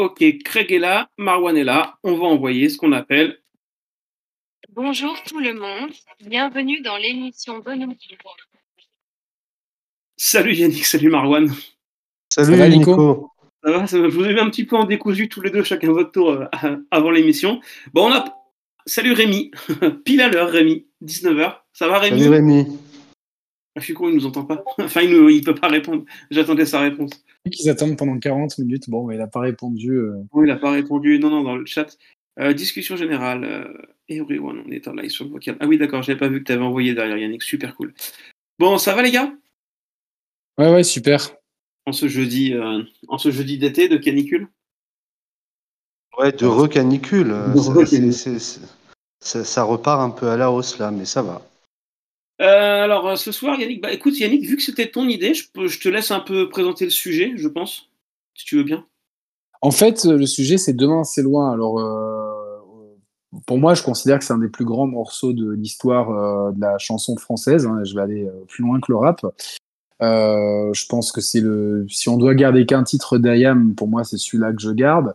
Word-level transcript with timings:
Ok, 0.00 0.22
Craig 0.44 0.70
est 0.70 0.78
là, 0.78 1.10
Marwan 1.18 1.56
est 1.56 1.64
là. 1.64 1.98
On 2.04 2.16
va 2.16 2.26
envoyer 2.26 2.68
ce 2.68 2.78
qu'on 2.78 2.92
appelle. 2.92 3.40
Bonjour 4.72 5.20
tout 5.26 5.40
le 5.40 5.52
monde, 5.54 5.90
bienvenue 6.24 6.80
dans 6.82 6.96
l'émission 6.96 7.58
Bonhomme 7.58 7.96
Salut 10.16 10.54
Yannick, 10.54 10.84
salut 10.84 11.10
Marwan. 11.10 11.52
Salut 12.28 12.54
va, 12.54 12.68
Nico. 12.68 12.92
Nico 12.92 13.30
Ça 13.64 13.72
va, 13.72 13.86
ça 13.88 13.98
va 13.98 14.08
Je 14.08 14.14
vous 14.14 14.24
ai 14.24 14.34
vu 14.34 14.38
un 14.38 14.48
petit 14.50 14.64
peu 14.64 14.76
en 14.76 14.84
décousu 14.84 15.28
tous 15.28 15.40
les 15.40 15.50
deux, 15.50 15.64
chacun 15.64 15.90
votre 15.90 16.12
tour 16.12 16.30
euh, 16.30 16.46
avant 16.92 17.10
l'émission. 17.10 17.60
Bon, 17.92 18.06
on 18.06 18.12
a. 18.12 18.24
Salut 18.86 19.14
Rémi, 19.14 19.50
pile 20.04 20.20
à 20.20 20.28
l'heure 20.28 20.50
Rémi, 20.50 20.86
19h. 21.02 21.56
Ça 21.72 21.88
va 21.88 21.98
Rémi? 21.98 22.20
Salut 22.20 22.34
Rémi. 22.34 22.66
Ah, 23.78 23.80
Je 23.80 23.84
suis 23.84 23.94
con, 23.94 24.08
il 24.08 24.16
nous 24.16 24.26
entend 24.26 24.44
pas. 24.44 24.64
Enfin, 24.80 25.02
il 25.02 25.10
ne 25.10 25.30
il 25.30 25.44
peut 25.44 25.54
pas 25.54 25.68
répondre. 25.68 26.04
J'attendais 26.32 26.66
sa 26.66 26.80
réponse. 26.80 27.12
qu'ils 27.48 27.70
attendent 27.70 27.96
pendant 27.96 28.18
40 28.18 28.58
minutes. 28.58 28.90
Bon, 28.90 29.06
mais 29.06 29.14
il 29.14 29.18
n'a 29.18 29.28
pas 29.28 29.38
répondu. 29.38 29.92
euh. 29.92 30.16
Oui, 30.32 30.46
il 30.46 30.48
n'a 30.48 30.56
pas 30.56 30.72
répondu. 30.72 31.20
Non, 31.20 31.30
non, 31.30 31.44
dans 31.44 31.54
le 31.56 31.64
chat. 31.64 31.96
Euh, 32.40 32.52
discussion 32.52 32.96
générale. 32.96 33.44
Euh, 33.44 33.72
everyone, 34.08 34.64
on 34.66 34.70
est 34.72 34.88
en 34.88 34.94
live 34.94 35.10
sur 35.10 35.26
le 35.26 35.30
vocal. 35.30 35.56
Ah 35.60 35.68
oui, 35.68 35.78
d'accord, 35.78 36.02
j'avais 36.02 36.18
pas 36.18 36.28
vu 36.28 36.40
que 36.40 36.44
tu 36.44 36.52
avais 36.52 36.64
envoyé 36.64 36.92
derrière 36.94 37.18
Yannick. 37.18 37.42
Super 37.44 37.76
cool. 37.76 37.94
Bon, 38.58 38.78
ça 38.78 38.96
va 38.96 39.02
les 39.02 39.12
gars? 39.12 39.32
Ouais, 40.58 40.72
ouais, 40.72 40.82
super. 40.82 41.30
En 41.86 41.92
ce 41.92 42.08
jeudi, 42.08 42.54
euh, 42.54 42.82
en 43.06 43.18
ce 43.18 43.30
jeudi 43.30 43.58
d'été 43.58 43.88
de 43.88 43.96
canicule? 43.96 44.48
Ouais, 46.18 46.32
de 46.32 46.46
recanicule. 46.46 47.32
ça 49.20 49.62
repart 49.62 50.00
un 50.00 50.10
peu 50.10 50.28
à 50.30 50.36
la 50.36 50.50
hausse 50.50 50.78
là, 50.78 50.90
mais 50.90 51.04
ça 51.04 51.22
va. 51.22 51.47
Euh, 52.40 52.84
alors, 52.84 53.08
euh, 53.08 53.16
ce 53.16 53.32
soir, 53.32 53.58
Yannick, 53.58 53.82
bah 53.82 53.92
écoute, 53.92 54.18
Yannick, 54.18 54.46
vu 54.46 54.56
que 54.56 54.62
c'était 54.62 54.90
ton 54.90 55.08
idée, 55.08 55.34
je, 55.34 55.50
peux, 55.52 55.68
te 55.68 55.88
laisse 55.88 56.10
un 56.10 56.20
peu 56.20 56.48
présenter 56.48 56.84
le 56.84 56.90
sujet, 56.90 57.32
je 57.36 57.48
pense, 57.48 57.90
si 58.34 58.44
tu 58.44 58.56
veux 58.56 58.64
bien. 58.64 58.84
En 59.60 59.72
fait, 59.72 60.06
euh, 60.06 60.16
le 60.16 60.26
sujet, 60.26 60.56
c'est 60.56 60.72
Demain, 60.72 61.02
c'est 61.02 61.22
loin. 61.22 61.52
Alors, 61.52 61.80
pour 63.46 63.58
moi, 63.58 63.74
je 63.74 63.82
considère 63.82 64.20
que 64.20 64.24
c'est 64.24 64.32
un 64.32 64.38
des 64.38 64.48
plus 64.48 64.64
grands 64.64 64.86
morceaux 64.86 65.32
de 65.32 65.50
l'histoire 65.52 66.52
de 66.52 66.60
la 66.60 66.78
chanson 66.78 67.16
française. 67.16 67.66
hein. 67.66 67.82
Je 67.84 67.94
vais 67.94 68.02
aller 68.02 68.28
plus 68.46 68.62
loin 68.62 68.80
que 68.80 68.90
le 68.92 68.96
rap. 68.96 69.20
Je 70.00 70.86
pense 70.86 71.10
que 71.10 71.20
c'est 71.20 71.40
le. 71.40 71.86
Si 71.88 72.08
on 72.08 72.16
doit 72.16 72.34
garder 72.34 72.66
qu'un 72.66 72.84
titre 72.84 73.18
d'Ayam, 73.18 73.74
pour 73.74 73.88
moi, 73.88 74.04
c'est 74.04 74.16
celui-là 74.16 74.52
que 74.52 74.62
je 74.62 74.70
garde. 74.70 75.14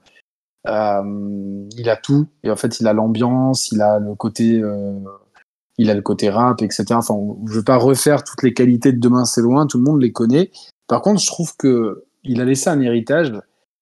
Il 0.68 1.90
a 1.90 1.96
tout. 1.96 2.28
Et 2.44 2.52
en 2.52 2.56
fait, 2.56 2.82
il 2.82 2.88
a 2.88 2.94
l'ambiance, 2.94 3.72
il 3.72 3.82
a 3.82 3.98
le 3.98 4.14
côté. 4.14 4.62
Il 5.78 5.90
a 5.90 5.96
le 5.96 6.02
côté 6.02 6.30
rap, 6.30 6.62
etc. 6.62 6.86
Enfin, 6.92 7.16
je 7.48 7.54
veux 7.54 7.64
pas 7.64 7.78
refaire 7.78 8.24
toutes 8.24 8.44
les 8.44 8.54
qualités 8.54 8.92
de 8.92 9.00
Demain, 9.00 9.26
c'est 9.26 9.42
loin. 9.42 9.66
Tout 9.68 9.78
le 9.78 9.84
monde 9.84 10.02
les 10.02 10.12
connaît. 10.12 10.52
Par 10.88 11.02
contre, 11.02 11.22
je 11.22 11.28
trouve 11.28 11.56
que 11.58 12.04
il 12.24 12.40
a 12.42 12.46
laissé 12.46 12.70
un 12.70 12.80
héritage 12.80 13.34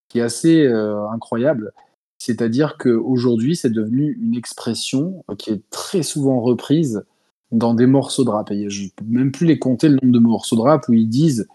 qui 0.10 0.20
est 0.20 0.24
assez 0.24 0.66
euh, 0.66 1.08
incroyable. 1.10 1.74
C'est-à-dire 2.18 2.78
qu'aujourd'hui, 2.78 3.56
c'est 3.56 3.70
devenu 3.72 4.18
une 4.22 4.36
expression 4.36 5.24
qui 5.38 5.52
est 5.52 5.62
très 5.70 6.04
souvent 6.04 6.40
reprise 6.40 7.04
dans 7.52 7.74
des 7.74 7.88
morceaux 7.88 8.24
de 8.24 8.30
rap. 8.30 8.52
Et 8.52 8.70
je 8.70 8.90
peux 8.96 9.06
même 9.06 9.32
plus 9.32 9.46
les 9.46 9.60
compter 9.60 9.90
le 9.90 9.96
nombre 10.02 10.14
de 10.14 10.20
morceaux 10.20 10.56
de 10.56 10.62
rap 10.62 10.88
où 10.88 10.94
ils 10.94 11.10
disent 11.10 11.48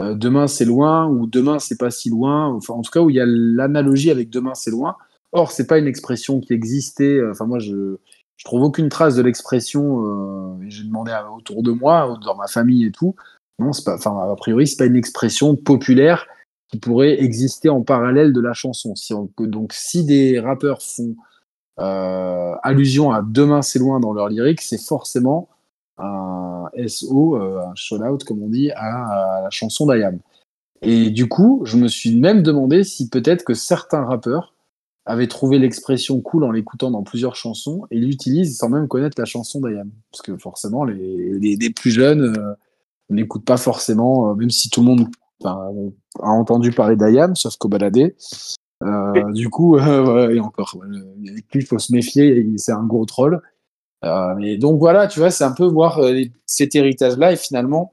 euh, 0.00 0.14
demain 0.14 0.46
c'est 0.46 0.64
loin 0.64 1.06
ou 1.08 1.26
demain 1.26 1.58
c'est 1.58 1.78
pas 1.78 1.90
si 1.90 2.08
loin. 2.08 2.48
Enfin, 2.48 2.74
en 2.74 2.82
tout 2.82 2.90
cas, 2.90 3.00
où 3.00 3.10
il 3.10 3.16
y 3.16 3.20
a 3.20 3.26
l'analogie 3.26 4.10
avec 4.10 4.30
demain 4.30 4.54
c'est 4.54 4.70
loin. 4.70 4.96
Or, 5.32 5.50
c'est 5.50 5.66
pas 5.66 5.78
une 5.78 5.86
expression 5.86 6.40
qui 6.40 6.52
existait. 6.52 7.20
Enfin, 7.30 7.46
moi, 7.46 7.58
je 7.58 7.96
je 8.36 8.44
trouve 8.44 8.62
aucune 8.62 8.88
trace 8.88 9.14
de 9.16 9.22
l'expression. 9.22 10.04
euh, 10.04 10.64
J'ai 10.68 10.84
demandé 10.84 11.12
autour 11.36 11.62
de 11.62 11.70
moi, 11.70 12.18
dans 12.24 12.36
ma 12.36 12.46
famille 12.46 12.84
et 12.84 12.90
tout. 12.92 13.14
Non, 13.58 13.70
pas. 13.84 13.94
Enfin, 13.94 14.16
a 14.30 14.36
priori, 14.36 14.66
c'est 14.66 14.76
pas 14.76 14.86
une 14.86 14.96
expression 14.96 15.54
populaire 15.56 16.26
qui 16.68 16.78
pourrait 16.78 17.22
exister 17.22 17.68
en 17.68 17.82
parallèle 17.82 18.32
de 18.32 18.40
la 18.40 18.54
chanson. 18.54 18.94
Donc, 19.38 19.72
si 19.72 20.04
des 20.04 20.40
rappeurs 20.40 20.82
font 20.82 21.14
euh, 21.78 22.54
allusion 22.62 23.12
à 23.12 23.22
Demain 23.22 23.62
c'est 23.62 23.78
loin 23.78 24.00
dans 24.00 24.12
leur 24.12 24.28
lyrique, 24.28 24.60
c'est 24.60 24.80
forcément 24.80 25.48
un 25.98 26.68
SO, 26.86 27.36
euh, 27.36 27.60
un 27.60 27.74
shout-out, 27.74 28.24
comme 28.24 28.42
on 28.42 28.48
dit, 28.48 28.70
à, 28.72 29.38
à 29.38 29.42
la 29.42 29.50
chanson 29.50 29.86
d'Ayam. 29.86 30.18
Et 30.80 31.10
du 31.10 31.28
coup, 31.28 31.62
je 31.64 31.76
me 31.76 31.86
suis 31.86 32.18
même 32.18 32.42
demandé 32.42 32.82
si 32.82 33.08
peut-être 33.08 33.44
que 33.44 33.54
certains 33.54 34.04
rappeurs 34.04 34.51
avaient 35.04 35.26
trouvé 35.26 35.58
l'expression 35.58 36.20
cool 36.20 36.44
en 36.44 36.50
l'écoutant 36.50 36.90
dans 36.90 37.02
plusieurs 37.02 37.34
chansons 37.34 37.86
et 37.90 37.98
l'utilisent 37.98 38.56
sans 38.56 38.68
même 38.68 38.88
connaître 38.88 39.20
la 39.20 39.24
chanson 39.24 39.60
d'Ayam. 39.60 39.90
Parce 40.10 40.22
que 40.22 40.36
forcément, 40.36 40.84
les, 40.84 41.38
les, 41.40 41.56
les 41.56 41.70
plus 41.70 41.90
jeunes 41.90 42.36
euh, 42.36 42.54
n'écoutent 43.12 43.44
pas 43.44 43.56
forcément, 43.56 44.30
euh, 44.30 44.34
même 44.34 44.50
si 44.50 44.70
tout 44.70 44.80
le 44.80 44.86
monde 44.86 45.08
a 45.44 45.70
entendu 46.20 46.70
parler 46.70 46.96
d'Ayam, 46.96 47.34
sauf 47.34 47.56
qu'au 47.56 47.68
baladé. 47.68 48.16
Euh, 48.82 49.32
du 49.32 49.48
coup, 49.48 49.76
euh, 49.78 50.30
et 50.30 50.40
encore, 50.40 50.76
il 51.54 51.66
faut 51.66 51.78
se 51.78 51.92
méfier, 51.92 52.46
c'est 52.56 52.72
un 52.72 52.84
gros 52.84 53.04
troll. 53.04 53.40
Et 54.40 54.58
donc 54.58 54.80
voilà, 54.80 55.06
tu 55.06 55.20
vois, 55.20 55.30
c'est 55.30 55.44
un 55.44 55.52
peu 55.52 55.64
voir 55.64 56.00
cet 56.44 56.74
héritage-là 56.74 57.32
et 57.32 57.36
finalement 57.36 57.92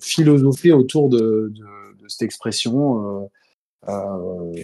philosopher 0.00 0.72
autour 0.72 1.08
de, 1.08 1.52
de, 1.54 1.62
de 2.02 2.08
cette 2.08 2.22
expression, 2.22 3.30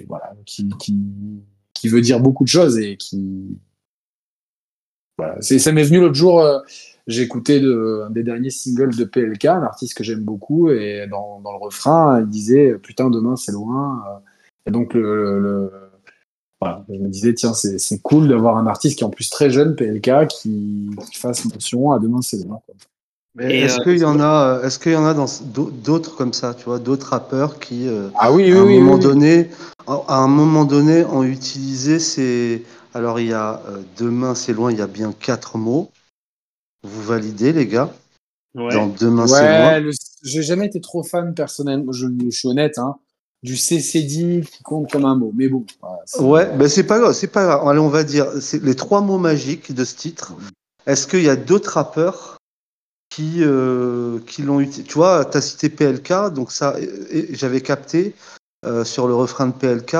voilà, 0.08 0.32
qui, 0.46 0.68
qui, 0.78 0.96
qui 1.72 1.88
veut 1.88 2.00
dire 2.00 2.20
beaucoup 2.20 2.44
de 2.44 2.48
choses 2.48 2.78
et 2.78 2.96
qui, 2.96 3.58
voilà, 5.18 5.40
ça 5.40 5.72
m'est 5.72 5.84
venu 5.84 6.00
l'autre 6.00 6.14
jour. 6.14 6.40
euh, 6.40 6.58
j'ai 7.06 7.22
écouté 7.22 7.60
le- 7.60 8.04
un 8.04 8.10
des 8.10 8.22
derniers 8.22 8.50
singles 8.50 8.96
de 8.96 9.04
PLK, 9.04 9.44
un 9.46 9.62
artiste 9.62 9.94
que 9.96 10.02
j'aime 10.02 10.20
beaucoup, 10.24 10.70
et 10.70 11.06
dans, 11.10 11.40
dans 11.40 11.52
le 11.52 11.58
refrain, 11.58 12.20
il 12.20 12.28
disait 12.28 12.78
Putain, 12.78 13.10
demain 13.10 13.36
c'est 13.36 13.52
loin. 13.52 14.02
euh, 14.08 14.18
Et 14.66 14.70
donc, 14.70 14.94
le, 14.94 15.70
voilà, 16.60 16.84
je 16.88 16.94
me 16.94 17.08
disais 17.08 17.34
Tiens, 17.34 17.52
c'est, 17.54 18.02
cool 18.02 18.28
d'avoir 18.28 18.56
un 18.56 18.66
artiste 18.66 18.96
qui 18.96 19.04
est 19.04 19.06
en 19.06 19.10
plus 19.10 19.28
très 19.30 19.50
jeune, 19.50 19.76
PLK, 19.76 20.26
qui, 20.28 20.90
fasse 21.12 21.44
mention 21.44 21.92
à 21.92 21.98
demain 21.98 22.22
c'est 22.22 22.42
loin. 22.44 22.60
Mais 23.36 23.60
est-ce 23.60 23.80
euh, 23.80 23.82
qu'il 23.84 23.98
y 23.98 24.04
en 24.04 24.20
a, 24.20 24.60
est-ce 24.62 24.78
qu'il 24.78 24.92
y 24.92 24.96
en 24.96 25.04
a 25.04 25.12
dans 25.14 25.26
d'autres 25.82 26.16
comme 26.16 26.32
ça, 26.32 26.54
tu 26.54 26.64
vois, 26.66 26.78
d'autres 26.78 27.08
rappeurs 27.08 27.58
qui, 27.58 27.88
euh, 27.88 28.08
Ah 28.14 28.32
oui, 28.32 28.44
oui, 28.44 28.52
à 28.52 28.60
un 28.60 28.64
oui. 28.64 28.78
moment 28.78 28.94
oui. 28.94 29.00
donné, 29.02 29.50
à 29.86 30.18
un 30.18 30.28
moment 30.28 30.64
donné, 30.64 31.04
ont 31.04 31.24
utilisé 31.24 31.98
ces. 31.98 32.64
Alors 32.94 33.18
il 33.18 33.26
y 33.26 33.32
a 33.32 33.60
euh, 33.68 33.82
demain 33.98 34.36
c'est 34.36 34.52
loin, 34.52 34.70
il 34.70 34.78
y 34.78 34.82
a 34.82 34.86
bien 34.86 35.12
quatre 35.12 35.58
mots. 35.58 35.90
Vous 36.84 37.02
validez 37.02 37.52
les 37.52 37.66
gars 37.66 37.92
Ouais. 38.54 38.72
Dans 38.72 38.86
demain 38.86 39.26
c'est 39.26 39.58
loin. 39.58 39.80
le- 39.80 39.90
j'ai 40.22 40.42
jamais 40.42 40.66
été 40.66 40.80
trop 40.80 41.02
fan 41.02 41.34
personnellement, 41.34 41.90
je, 41.90 42.06
je 42.24 42.30
suis 42.30 42.46
honnête, 42.46 42.78
hein, 42.78 42.94
du 43.42 43.56
CCD 43.56 44.42
qui 44.48 44.62
compte 44.62 44.88
comme 44.92 45.04
un 45.04 45.16
mot. 45.16 45.32
Mais 45.34 45.48
bon, 45.48 45.64
voilà, 45.82 45.98
c'est- 46.06 46.20
Ouais, 46.20 46.56
ben 46.56 46.68
c'est 46.68 46.84
pas 46.84 47.00
grave, 47.00 47.14
c'est 47.14 47.26
pas 47.26 47.44
grave. 47.44 47.66
Allez, 47.66 47.80
on 47.80 47.88
va 47.88 48.04
dire 48.04 48.28
c'est 48.40 48.62
les 48.62 48.76
trois 48.76 49.00
mots 49.00 49.18
magiques 49.18 49.74
de 49.74 49.84
ce 49.84 49.96
titre. 49.96 50.34
Est-ce 50.86 51.08
qu'il 51.08 51.22
y 51.24 51.28
a 51.28 51.34
d'autres 51.34 51.72
rappeurs 51.72 52.33
qui 53.14 53.38
euh, 53.42 54.18
qui 54.26 54.42
l'ont 54.42 54.60
utilisé 54.60 54.84
Tu 54.84 54.94
vois, 54.94 55.24
tu 55.24 55.36
as 55.36 55.40
cité 55.40 55.68
PLK, 55.68 56.32
donc 56.34 56.50
ça, 56.50 56.74
j'avais 57.30 57.60
capté 57.60 58.14
euh, 58.64 58.84
sur 58.84 59.06
le 59.06 59.14
refrain 59.14 59.46
de 59.46 59.52
PLK. 59.52 59.96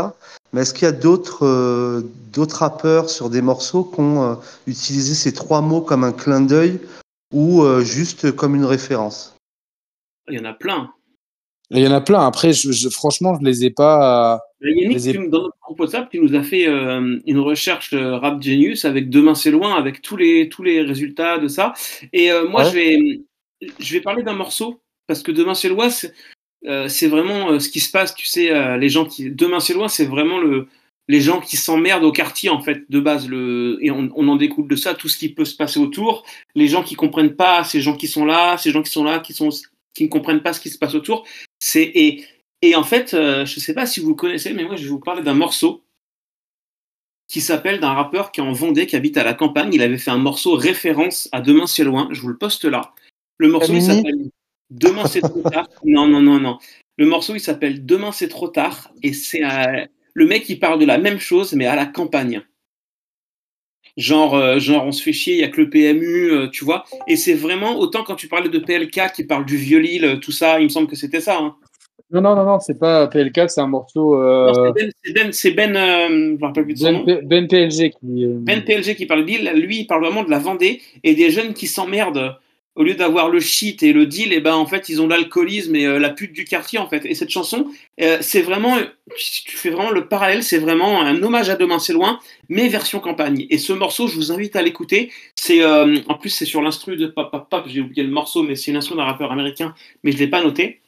Mais 0.52 0.62
est-ce 0.62 0.74
qu'il 0.74 0.84
y 0.84 0.88
a 0.88 0.92
d'autres 0.92 1.46
euh, 1.46 2.02
d'autres 2.32 2.58
rappeurs 2.58 3.10
sur 3.10 3.30
des 3.30 3.42
morceaux 3.42 3.84
qui 3.84 4.00
ont 4.00 4.22
euh, 4.32 4.34
utilisé 4.66 5.14
ces 5.14 5.32
trois 5.32 5.60
mots 5.60 5.80
comme 5.80 6.02
un 6.04 6.12
clin 6.12 6.40
d'œil 6.40 6.80
ou 7.32 7.62
euh, 7.62 7.82
juste 7.82 8.32
comme 8.32 8.54
une 8.54 8.64
référence? 8.64 9.36
Il 10.28 10.34
y 10.36 10.40
en 10.40 10.44
a 10.44 10.54
plein. 10.54 10.90
Il 11.70 11.78
y 11.82 11.86
en 11.86 11.92
a 11.92 12.00
plein. 12.00 12.26
Après, 12.26 12.52
je, 12.52 12.72
je- 12.72 12.88
franchement, 12.88 13.36
je 13.40 13.44
les 13.44 13.64
ai 13.64 13.70
pas. 13.70 14.40
Yannick, 14.60 14.92
Les 14.94 15.12
tu- 15.12 15.28
dans 15.28 15.50
WhatsApp, 15.78 16.10
tu 16.10 16.20
nous 16.20 16.34
as 16.34 16.42
fait 16.42 16.66
euh, 16.66 17.18
une 17.26 17.38
recherche 17.38 17.92
euh, 17.92 18.16
Rap 18.18 18.42
Genius 18.42 18.84
avec 18.84 19.10
Demain 19.10 19.34
c'est 19.34 19.50
loin, 19.50 19.74
avec 19.76 20.02
tous 20.02 20.16
les, 20.16 20.48
tous 20.48 20.62
les 20.62 20.82
résultats 20.82 21.38
de 21.38 21.48
ça. 21.48 21.72
Et 22.12 22.30
euh, 22.32 22.48
moi, 22.48 22.62
Ouais. 22.64 22.70
je, 22.70 22.74
vais, 22.74 23.20
je 23.78 23.92
vais 23.94 24.00
parler 24.00 24.22
d'un 24.22 24.34
morceau, 24.34 24.80
parce 25.06 25.22
que 25.22 25.32
Demain 25.32 25.54
c'est 25.54 25.68
loin, 25.68 25.88
c'est 25.90 27.08
vraiment 27.08 27.58
ce 27.60 27.68
qui 27.68 27.80
se 27.80 27.90
passe, 27.90 28.14
tu 28.14 28.26
sais, 28.26 28.78
les 28.78 28.88
gens 28.88 29.04
qui. 29.04 29.30
Demain 29.30 29.60
c'est 29.60 29.74
loin, 29.74 29.88
c'est 29.88 30.06
vraiment 30.06 30.38
le, 30.38 30.66
les 31.08 31.20
gens 31.20 31.40
qui 31.40 31.56
s'emmerdent 31.58 32.04
au 32.04 32.12
quartier, 32.12 32.48
en 32.48 32.62
fait, 32.62 32.84
de 32.88 33.00
base. 33.00 33.28
Le, 33.28 33.78
et 33.82 33.90
on, 33.90 34.10
on 34.16 34.28
en 34.28 34.36
découle 34.36 34.66
de 34.68 34.76
ça, 34.76 34.94
tout 34.94 35.08
ce 35.08 35.18
qui 35.18 35.28
peut 35.28 35.44
se 35.44 35.54
passer 35.56 35.78
autour, 35.78 36.24
les 36.54 36.66
gens 36.68 36.82
qui 36.82 36.94
comprennent 36.94 37.36
pas, 37.36 37.64
ces 37.64 37.82
gens 37.82 37.96
qui 37.96 38.08
sont 38.08 38.24
là, 38.24 38.56
ces 38.56 38.70
gens 38.70 38.82
qui 38.82 38.90
sont 38.90 39.04
là, 39.04 39.18
qui, 39.18 39.34
sont, 39.34 39.50
qui 39.94 40.04
ne 40.04 40.08
comprennent 40.08 40.42
pas 40.42 40.54
ce 40.54 40.60
qui 40.60 40.70
se 40.70 40.78
passe 40.78 40.94
autour. 40.94 41.26
C'est. 41.58 41.90
Et, 41.94 42.24
et 42.64 42.74
en 42.76 42.84
fait, 42.84 43.14
euh, 43.14 43.44
je 43.44 43.56
ne 43.56 43.60
sais 43.60 43.74
pas 43.74 43.86
si 43.86 44.00
vous 44.00 44.10
le 44.10 44.14
connaissez, 44.14 44.52
mais 44.52 44.64
moi, 44.64 44.76
je 44.76 44.84
vais 44.84 44.88
vous 44.88 45.00
parler 45.00 45.22
d'un 45.22 45.34
morceau 45.34 45.84
qui 47.28 47.40
s'appelle 47.40 47.80
d'un 47.80 47.92
rappeur 47.92 48.32
qui 48.32 48.40
est 48.40 48.44
en 48.44 48.52
Vendée, 48.52 48.86
qui 48.86 48.96
habite 48.96 49.16
à 49.16 49.24
la 49.24 49.34
campagne. 49.34 49.72
Il 49.72 49.82
avait 49.82 49.98
fait 49.98 50.10
un 50.10 50.18
morceau 50.18 50.54
référence 50.54 51.28
à 51.32 51.40
Demain 51.40 51.66
c'est 51.66 51.84
loin. 51.84 52.08
Je 52.10 52.20
vous 52.20 52.28
le 52.28 52.36
poste 52.36 52.64
là. 52.64 52.94
Le 53.38 53.48
morceau, 53.48 53.72
il 53.74 53.82
s'appelle 53.82 54.30
Demain 54.70 55.06
c'est 55.06 55.20
trop 55.20 55.42
tard. 55.42 55.68
Non, 55.84 56.06
non, 56.06 56.20
non, 56.20 56.38
non. 56.38 56.58
Le 56.96 57.06
morceau, 57.06 57.34
il 57.34 57.40
s'appelle 57.40 57.84
Demain 57.84 58.12
c'est 58.12 58.28
trop 58.28 58.48
tard. 58.48 58.92
Et 59.02 59.12
c'est 59.12 59.44
euh, 59.44 59.84
le 60.12 60.26
mec 60.26 60.44
qui 60.44 60.56
parle 60.56 60.78
de 60.78 60.86
la 60.86 60.98
même 60.98 61.18
chose, 61.18 61.54
mais 61.54 61.66
à 61.66 61.76
la 61.76 61.86
campagne. 61.86 62.42
Genre, 63.96 64.34
euh, 64.34 64.58
genre, 64.58 64.84
on 64.86 64.92
se 64.92 65.02
fait 65.02 65.12
chier, 65.12 65.34
il 65.34 65.40
y 65.40 65.44
a 65.44 65.48
que 65.48 65.60
le 65.60 65.70
PMU, 65.70 66.50
tu 66.50 66.64
vois. 66.64 66.84
Et 67.06 67.16
c'est 67.16 67.34
vraiment, 67.34 67.78
autant 67.78 68.04
quand 68.04 68.16
tu 68.16 68.28
parlais 68.28 68.48
de 68.48 68.58
PLK 68.58 69.12
qui 69.14 69.24
parle 69.24 69.44
du 69.44 69.56
vieux 69.56 69.78
Lille, 69.78 70.18
tout 70.20 70.32
ça, 70.32 70.60
il 70.60 70.64
me 70.64 70.68
semble 70.68 70.88
que 70.88 70.96
c'était 70.96 71.20
ça. 71.20 71.38
hein. 71.38 71.56
Non, 72.14 72.20
non, 72.20 72.36
non, 72.36 72.44
non, 72.44 72.60
c'est 72.60 72.78
pas 72.78 73.08
PLK, 73.08 73.50
c'est 73.50 73.60
un 73.60 73.66
morceau. 73.66 74.14
Euh... 74.22 74.52
C'est 75.04 75.50
Ben, 75.52 75.74
Ben, 75.74 76.52
Ben, 76.84 76.96
euh, 76.96 77.02
Ben, 77.04 77.20
Ben 77.26 77.48
PLG 77.48 77.90
qui. 77.90 78.24
euh, 78.24 78.34
Ben 78.38 78.64
PLG 78.64 78.94
qui 78.94 79.06
parle 79.06 79.24
deal, 79.26 79.50
lui, 79.56 79.80
il 79.80 79.86
parle 79.86 80.02
vraiment 80.04 80.22
de 80.22 80.30
la 80.30 80.38
Vendée 80.38 80.80
et 81.02 81.14
des 81.14 81.30
jeunes 81.30 81.54
qui 81.54 81.66
s'emmerdent. 81.66 82.36
Au 82.76 82.82
lieu 82.82 82.94
d'avoir 82.94 83.28
le 83.28 83.38
shit 83.38 83.84
et 83.84 83.92
le 83.92 84.04
deal, 84.04 84.32
et 84.32 84.40
ben 84.40 84.54
en 84.56 84.66
fait 84.66 84.88
ils 84.88 85.00
ont 85.00 85.06
l'alcoolisme 85.06 85.76
et 85.76 85.86
euh, 85.86 86.00
la 86.00 86.10
pute 86.10 86.32
du 86.32 86.44
quartier 86.44 86.80
en 86.80 86.88
fait. 86.88 87.04
Et 87.06 87.14
cette 87.14 87.30
chanson, 87.30 87.66
euh, 88.00 88.18
c'est 88.20 88.42
vraiment, 88.42 88.76
tu 89.16 89.44
tu 89.44 89.56
fais 89.56 89.70
vraiment 89.70 89.92
le 89.92 90.08
parallèle, 90.08 90.42
c'est 90.42 90.58
vraiment 90.58 91.00
un 91.00 91.22
hommage 91.22 91.50
à 91.50 91.54
Demain 91.54 91.78
c'est 91.78 91.92
loin, 91.92 92.18
mais 92.48 92.66
version 92.68 92.98
campagne. 92.98 93.46
Et 93.48 93.58
ce 93.58 93.72
morceau, 93.72 94.08
je 94.08 94.16
vous 94.16 94.32
invite 94.32 94.56
à 94.56 94.62
l'écouter. 94.62 95.12
C'est 95.36 95.64
en 95.64 96.14
plus 96.20 96.30
c'est 96.30 96.46
sur 96.46 96.62
l'instru 96.62 96.96
de 96.96 97.06
Pop 97.06 97.30
Pop 97.30 97.48
Pop. 97.48 97.64
J'ai 97.68 97.80
oublié 97.80 98.02
le 98.02 98.10
morceau, 98.10 98.42
mais 98.42 98.56
c'est 98.56 98.72
l'instru 98.72 98.96
d'un 98.96 99.04
rappeur 99.04 99.30
américain, 99.30 99.72
mais 100.02 100.10
je 100.10 100.18
l'ai 100.18 100.26
pas 100.28 100.42
noté. 100.42 100.80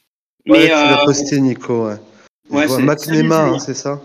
Ouais, 0.47 0.59
Mais 0.59 0.65
tu 0.65 0.71
l'as 0.71 1.03
euh, 1.03 1.05
posté, 1.05 1.41
Nico. 1.41 1.89
Ouais. 1.89 1.97
ouais, 2.51 2.67
Nema, 3.09 3.47
hein, 3.47 3.59
c'est 3.59 3.75
ça 3.75 4.01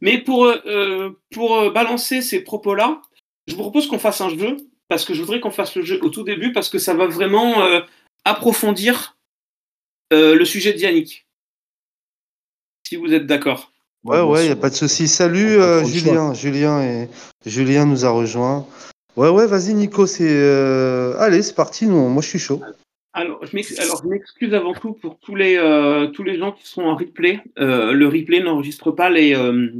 Mais 0.00 0.18
pour, 0.18 0.46
euh, 0.46 1.10
pour 1.32 1.56
euh, 1.56 1.70
balancer 1.70 2.22
ces 2.22 2.40
propos-là, 2.40 3.00
je 3.46 3.54
vous 3.54 3.60
propose 3.62 3.86
qu'on 3.86 3.98
fasse 3.98 4.20
un 4.20 4.30
jeu, 4.30 4.56
parce 4.88 5.04
que 5.04 5.14
je 5.14 5.20
voudrais 5.20 5.40
qu'on 5.40 5.50
fasse 5.50 5.76
le 5.76 5.82
jeu 5.82 6.00
au 6.02 6.10
tout 6.10 6.24
début, 6.24 6.52
parce 6.52 6.68
que 6.68 6.78
ça 6.78 6.94
va 6.94 7.06
vraiment 7.06 7.62
euh, 7.62 7.80
approfondir 8.24 9.16
euh, 10.12 10.34
le 10.34 10.44
sujet 10.44 10.72
de 10.72 10.78
Yannick. 10.78 11.26
Si 12.88 12.96
vous 12.96 13.12
êtes 13.12 13.26
d'accord. 13.26 13.72
Ouais, 14.04 14.20
ouais, 14.20 14.44
il 14.44 14.46
n'y 14.46 14.52
a 14.52 14.56
pas 14.56 14.70
de 14.70 14.74
souci. 14.74 15.08
Salut 15.08 15.58
euh, 15.58 15.84
Julien. 15.84 16.32
Julien, 16.34 16.82
et... 16.82 17.08
Julien 17.44 17.86
nous 17.86 18.04
a 18.04 18.10
rejoint. 18.10 18.66
Ouais, 19.16 19.28
ouais, 19.28 19.46
vas-y 19.46 19.74
Nico, 19.74 20.06
c'est. 20.06 20.28
euh, 20.28 21.16
Allez, 21.18 21.42
c'est 21.42 21.54
parti, 21.54 21.86
nous. 21.86 22.08
moi 22.08 22.22
je 22.22 22.28
suis 22.28 22.38
chaud. 22.38 22.60
Alors, 23.16 23.44
je 23.46 23.56
m'ex- 23.56 23.78
alors, 23.78 24.02
je 24.02 24.08
m'excuse 24.08 24.52
avant 24.52 24.74
tout 24.74 24.92
pour 24.92 25.18
tous 25.18 25.34
les, 25.34 25.56
euh, 25.56 26.08
tous 26.08 26.22
les 26.22 26.36
gens 26.38 26.52
qui 26.52 26.66
sont 26.68 26.82
en 26.82 26.94
replay. 26.96 27.40
Euh, 27.58 27.92
le 27.92 28.06
replay 28.08 28.40
n'enregistre 28.40 28.90
pas 28.92 29.08
les. 29.08 29.34
euh, 29.34 29.72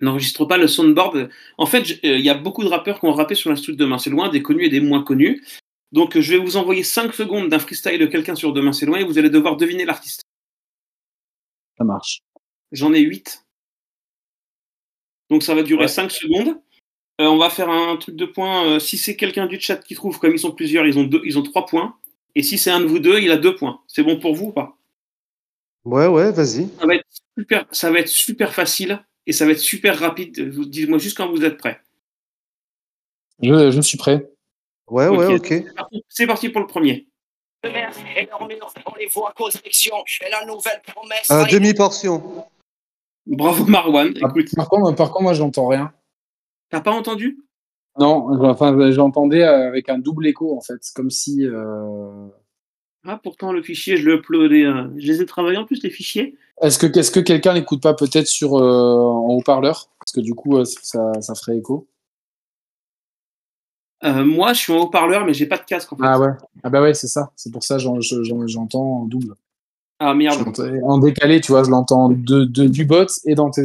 n'enregistre 0.00 0.44
pas 0.44 0.56
le 0.56 0.68
soundboard. 0.68 1.28
En 1.58 1.66
fait, 1.66 1.98
il 2.04 2.20
y 2.20 2.30
a 2.30 2.34
beaucoup 2.34 2.62
de 2.62 2.68
rappeurs 2.68 3.00
qui 3.00 3.06
ont 3.06 3.12
rappé 3.12 3.34
sur 3.34 3.50
l'instru 3.50 3.72
de 3.72 3.76
Demain 3.78 3.98
c'est 3.98 4.10
loin, 4.10 4.28
des 4.28 4.40
connus 4.42 4.66
et 4.66 4.68
des 4.68 4.78
moins 4.80 5.02
connus. 5.02 5.44
Donc, 5.90 6.16
je 6.16 6.32
vais 6.32 6.38
vous 6.38 6.56
envoyer 6.56 6.84
5 6.84 7.12
secondes 7.12 7.48
d'un 7.48 7.58
freestyle 7.58 7.98
de 7.98 8.06
quelqu'un 8.06 8.36
sur 8.36 8.52
Demain 8.52 8.72
c'est 8.72 8.86
loin 8.86 8.98
et 8.98 9.04
vous 9.04 9.18
allez 9.18 9.30
devoir 9.30 9.56
deviner 9.56 9.84
l'artiste. 9.84 10.22
Ça 11.76 11.82
marche. 11.82 12.20
J'en 12.70 12.92
ai 12.92 13.00
8. 13.00 13.44
Donc 15.30 15.42
ça 15.42 15.54
va 15.56 15.62
durer 15.64 15.82
Ouais. 15.82 15.88
5 15.88 16.10
secondes. 16.12 16.60
Euh, 17.20 17.26
on 17.26 17.38
va 17.38 17.50
faire 17.50 17.68
un 17.68 17.96
truc 17.96 18.14
de 18.14 18.24
points. 18.26 18.64
euh, 18.66 18.78
si 18.78 18.96
c'est 18.96 19.16
quelqu'un 19.16 19.46
du 19.46 19.58
chat 19.60 19.76
qui 19.78 19.96
trouve, 19.96 20.18
comme 20.20 20.32
ils 20.32 20.38
sont 20.38 20.52
plusieurs, 20.52 20.86
ils 20.86 20.98
ont, 20.98 21.04
deux, 21.04 21.20
ils 21.24 21.36
ont 21.38 21.42
3 21.42 21.66
points. 21.66 21.96
Et 22.34 22.42
si 22.42 22.58
c'est 22.58 22.70
un 22.70 22.80
de 22.80 22.86
vous 22.86 22.98
deux, 22.98 23.18
il 23.20 23.30
a 23.30 23.36
2 23.36 23.56
points. 23.56 23.80
C'est 23.86 24.02
bon 24.02 24.18
pour 24.20 24.34
vous 24.34 24.46
ou 24.46 24.52
pas 24.52 24.76
Ouais, 25.84 26.06
ouais, 26.06 26.30
vas-y. 26.32 26.68
ça 26.78 26.86
va, 26.86 26.94
être 26.94 27.06
super, 27.36 27.66
ça 27.72 27.90
va 27.90 27.98
être 28.00 28.08
super 28.08 28.54
facile 28.54 29.04
et 29.26 29.32
ça 29.32 29.46
va 29.46 29.52
être 29.52 29.58
super 29.58 29.98
rapide. 29.98 30.52
Vous- 30.52 30.64
Dites-moi 30.66 30.98
juste 30.98 31.16
quand 31.16 31.28
vous 31.30 31.44
êtes 31.44 31.56
prêts. 31.56 31.80
Je, 33.42 33.70
je 33.70 33.80
suis 33.80 33.96
prêt. 33.98 34.28
Ouais, 34.88 35.08
ouais, 35.08 35.26
Ok. 35.34 35.46
C'est 35.48 35.74
parti- 35.74 36.04
C'est 36.08 36.26
parti 36.26 36.48
pour 36.48 36.60
le 36.60 36.66
premier. 36.66 37.08
Allez, 41.30 41.52
demi-portion. 41.52 42.44
Bravo 43.26 43.64
Marwan. 43.66 44.12
Écoute, 44.16 44.54
Par 44.54 44.68
contre, 44.68 44.94
par 44.94 45.10
contre, 45.10 45.22
moi, 45.22 45.34
j'entends 45.34 45.66
rien. 45.68 45.92
t'as 46.70 46.80
pas 46.80 46.92
entendu? 46.92 47.38
Non, 47.98 48.28
enfin, 48.44 48.90
j'entendais 48.92 49.42
avec 49.42 49.88
un 49.88 49.98
double 49.98 50.26
écho, 50.26 50.56
en 50.56 50.60
fait. 50.60 50.80
Comme 50.94 51.10
si. 51.10 51.44
euh, 51.44 52.28
Ah, 53.04 53.18
pourtant 53.22 53.52
le 53.52 53.62
fichier, 53.62 53.96
je 53.96 54.08
l'ai 54.08 54.14
uploadé. 54.16 54.64
euh, 54.64 54.88
Je 54.96 55.06
les 55.06 55.20
ai 55.22 55.26
travaillés 55.26 55.58
en 55.58 55.64
plus 55.64 55.82
les 55.82 55.90
fichiers. 55.90 56.36
Est-ce 56.60 56.78
que, 56.78 56.86
est-ce 56.98 57.10
que 57.10 57.20
quelqu'un 57.20 57.54
n'écoute 57.54 57.82
pas 57.82 57.94
peut-être 57.94 58.26
sur 58.26 58.56
euh, 58.58 59.00
en 59.00 59.28
haut-parleur? 59.34 59.88
Parce 59.98 60.12
que 60.12 60.20
du 60.20 60.34
coup, 60.34 60.56
euh, 60.58 60.64
ça, 60.64 61.12
ça 61.20 61.34
ferait 61.34 61.56
écho. 61.58 61.86
Euh, 64.04 64.24
moi, 64.24 64.52
je 64.52 64.60
suis 64.60 64.72
en 64.72 64.78
haut-parleur, 64.82 65.24
mais 65.24 65.34
j'ai 65.34 65.46
pas 65.46 65.58
de 65.58 65.64
casque 65.64 65.92
en 65.92 65.96
fait. 65.96 66.02
Ah 66.06 66.20
ouais. 66.20 66.30
Ah 66.62 66.70
bah 66.70 66.80
ouais, 66.80 66.94
c'est 66.94 67.08
ça. 67.08 67.32
C'est 67.34 67.52
pour 67.52 67.64
ça 67.64 67.78
j'en- 67.78 68.00
j'entends 68.00 69.00
en 69.02 69.04
double. 69.06 69.34
Ah 69.98 70.14
merde. 70.14 70.38
En 70.84 70.98
décalé, 70.98 71.40
tu 71.40 71.50
vois, 71.50 71.64
je 71.64 71.70
l'entends 71.70 72.08
de, 72.08 72.44
de- 72.44 72.68
du 72.68 72.84
bot 72.84 73.06
et 73.24 73.34
dans 73.34 73.50
tes 73.50 73.64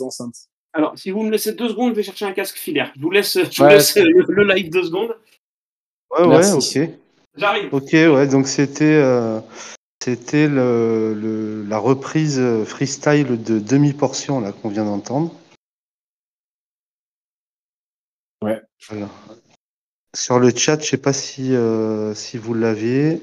enceintes. 0.00 0.48
Alors, 0.76 0.98
si 0.98 1.10
vous 1.12 1.22
me 1.22 1.30
laissez 1.30 1.52
deux 1.52 1.68
secondes, 1.68 1.92
je 1.92 1.96
vais 1.96 2.02
chercher 2.02 2.24
un 2.26 2.32
casque 2.32 2.56
filaire. 2.56 2.92
Je 2.96 3.00
vous 3.00 3.10
laisse, 3.10 3.38
je 3.38 3.58
vous 3.58 3.62
Ouais, 3.64 3.74
laisse 3.74 3.94
le, 3.96 4.24
le 4.28 4.44
live 4.54 4.70
deux 4.70 4.82
secondes. 4.82 5.16
Ouais, 6.10 6.26
Merci. 6.26 6.78
ouais, 6.80 6.86
ok. 6.86 6.94
J'arrive. 7.36 7.68
Ok, 7.74 7.92
ouais, 7.92 8.26
donc 8.28 8.46
c'était 8.48 8.84
euh, 8.96 9.40
c'était 10.02 10.48
le, 10.48 11.14
le- 11.14 11.64
la 11.68 11.78
reprise 11.78 12.38
euh, 12.40 12.64
freestyle 12.64 13.42
de 13.42 13.58
demi-portion 13.60 14.40
là 14.40 14.52
qu'on 14.52 14.68
vient 14.68 14.84
d'entendre. 14.84 15.32
Ouais. 18.42 18.60
Voilà. 18.88 19.08
Sur 20.14 20.38
le 20.38 20.50
chat, 20.54 20.80
je 20.80 20.86
sais 20.90 20.96
pas 20.98 21.12
si, 21.12 21.54
euh, 21.54 22.14
si 22.14 22.36
vous 22.38 22.54
l'aviez. 22.54 23.20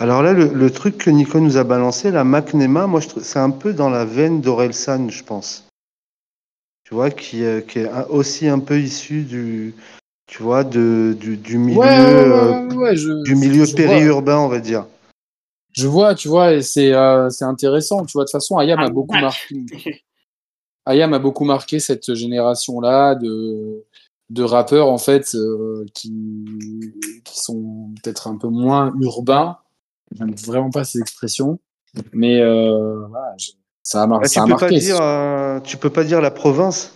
Alors 0.00 0.22
là, 0.22 0.32
le, 0.32 0.48
le 0.48 0.70
truc 0.70 0.98
que 0.98 1.10
Nico 1.10 1.38
nous 1.40 1.56
a 1.56 1.64
balancé, 1.64 2.10
la 2.10 2.24
Macnema, 2.24 2.86
moi, 2.86 3.00
je 3.00 3.08
trouve- 3.08 3.22
c'est 3.22 3.38
un 3.38 3.50
peu 3.50 3.72
dans 3.72 3.90
la 3.90 4.04
veine 4.04 4.40
d'Orelsan, 4.40 5.08
je 5.10 5.22
pense. 5.22 5.64
Tu 6.84 6.94
vois, 6.94 7.10
qui, 7.10 7.44
euh, 7.44 7.60
qui 7.60 7.78
est 7.80 7.88
un- 7.88 8.04
aussi 8.08 8.48
un 8.48 8.58
peu 8.58 8.78
issu 8.78 9.22
du, 9.22 9.74
tu 10.26 10.42
vois, 10.42 10.64
de, 10.64 11.16
du, 11.18 11.36
du 11.36 11.58
milieu, 11.58 11.80
Ouais, 11.80 11.88
ouais, 11.88 12.04
ouais, 12.04 12.30
euh, 12.30 12.68
ouais, 12.68 12.76
ouais, 12.76 12.96
je- 12.96 13.22
du 13.22 13.36
milieu 13.36 13.64
je 13.64 13.70
vois. 13.76 13.76
périurbain, 13.76 14.38
on 14.38 14.48
va 14.48 14.60
dire. 14.60 14.86
Je 15.72 15.86
vois, 15.88 16.14
tu 16.14 16.28
vois, 16.28 16.52
et 16.54 16.62
c'est 16.62 16.92
euh, 16.92 17.30
c'est 17.30 17.44
intéressant. 17.44 18.04
Tu 18.04 18.12
vois, 18.12 18.22
de 18.24 18.26
toute 18.26 18.32
façon, 18.32 18.58
Ayam 18.58 18.78
a 18.80 18.84
Ah, 18.86 18.90
beaucoup 18.90 19.14
ouais. 19.14 19.20
marqué. 19.22 19.64
Ayam 20.86 21.14
a 21.14 21.18
beaucoup 21.18 21.44
marqué 21.44 21.80
cette 21.80 22.14
génération-là 22.14 23.14
de, 23.16 23.84
de 24.30 24.42
rappeurs, 24.42 24.88
en 24.88 24.98
fait, 24.98 25.34
euh, 25.34 25.84
qui, 25.94 26.12
qui 27.24 27.38
sont 27.40 27.90
peut-être 28.02 28.28
un 28.28 28.36
peu 28.36 28.48
moins 28.48 28.92
urbains. 29.00 29.56
J'aime 30.12 30.34
vraiment 30.34 30.70
pas 30.70 30.84
ces 30.84 31.00
expressions. 31.00 31.58
Mais 32.12 32.40
euh, 32.40 33.06
voilà, 33.08 33.34
je- 33.38 33.52
ça 33.82 34.02
a, 34.02 34.06
mar- 34.06 34.20
Ah, 34.22 34.28
tu 34.28 34.34
ça 34.34 34.40
a 34.42 34.44
peux 34.44 34.50
pas 34.50 34.60
marqué. 34.70 34.78
dire, 34.78 35.00
euh, 35.00 35.60
tu 35.60 35.76
peux 35.76 35.90
pas 35.90 36.04
dire 36.04 36.20
la 36.20 36.30
province. 36.30 36.94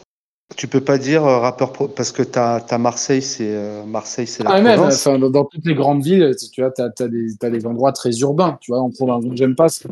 Tu 0.57 0.67
peux 0.67 0.81
pas 0.81 0.97
dire 0.99 1.25
euh, 1.27 1.39
rappeur 1.39 1.73
pro- 1.73 1.89
parce 1.89 2.11
que 2.11 2.23
t'as 2.23 2.57
as 2.57 2.79
Marseille, 2.79 3.21
c'est 3.23 3.55
euh, 3.55 3.85
Marseille, 3.85 4.27
c'est 4.27 4.43
la 4.43 4.51
Ah, 4.51 4.61
même, 4.63 4.77
province. 4.77 5.07
enfin, 5.07 5.19
dans, 5.19 5.31
dans 5.31 5.45
toutes 5.45 5.67
les 5.67 5.75
grandes 5.75 6.03
villes, 6.03 6.35
tu 6.53 6.63
vois, 6.63 6.71
tu 6.71 6.81
as, 6.83 7.09
des, 7.09 7.35
des 7.51 7.67
endroits 7.67 7.93
très 7.93 8.11
urbains. 8.21 8.57
Tu 8.61 8.73
vois, 8.73 8.81
en 8.81 8.91
province. 8.91 9.25
Donc, 9.25 9.37
j'aime 9.37 9.55
pas 9.55 9.69
ce, 9.69 9.87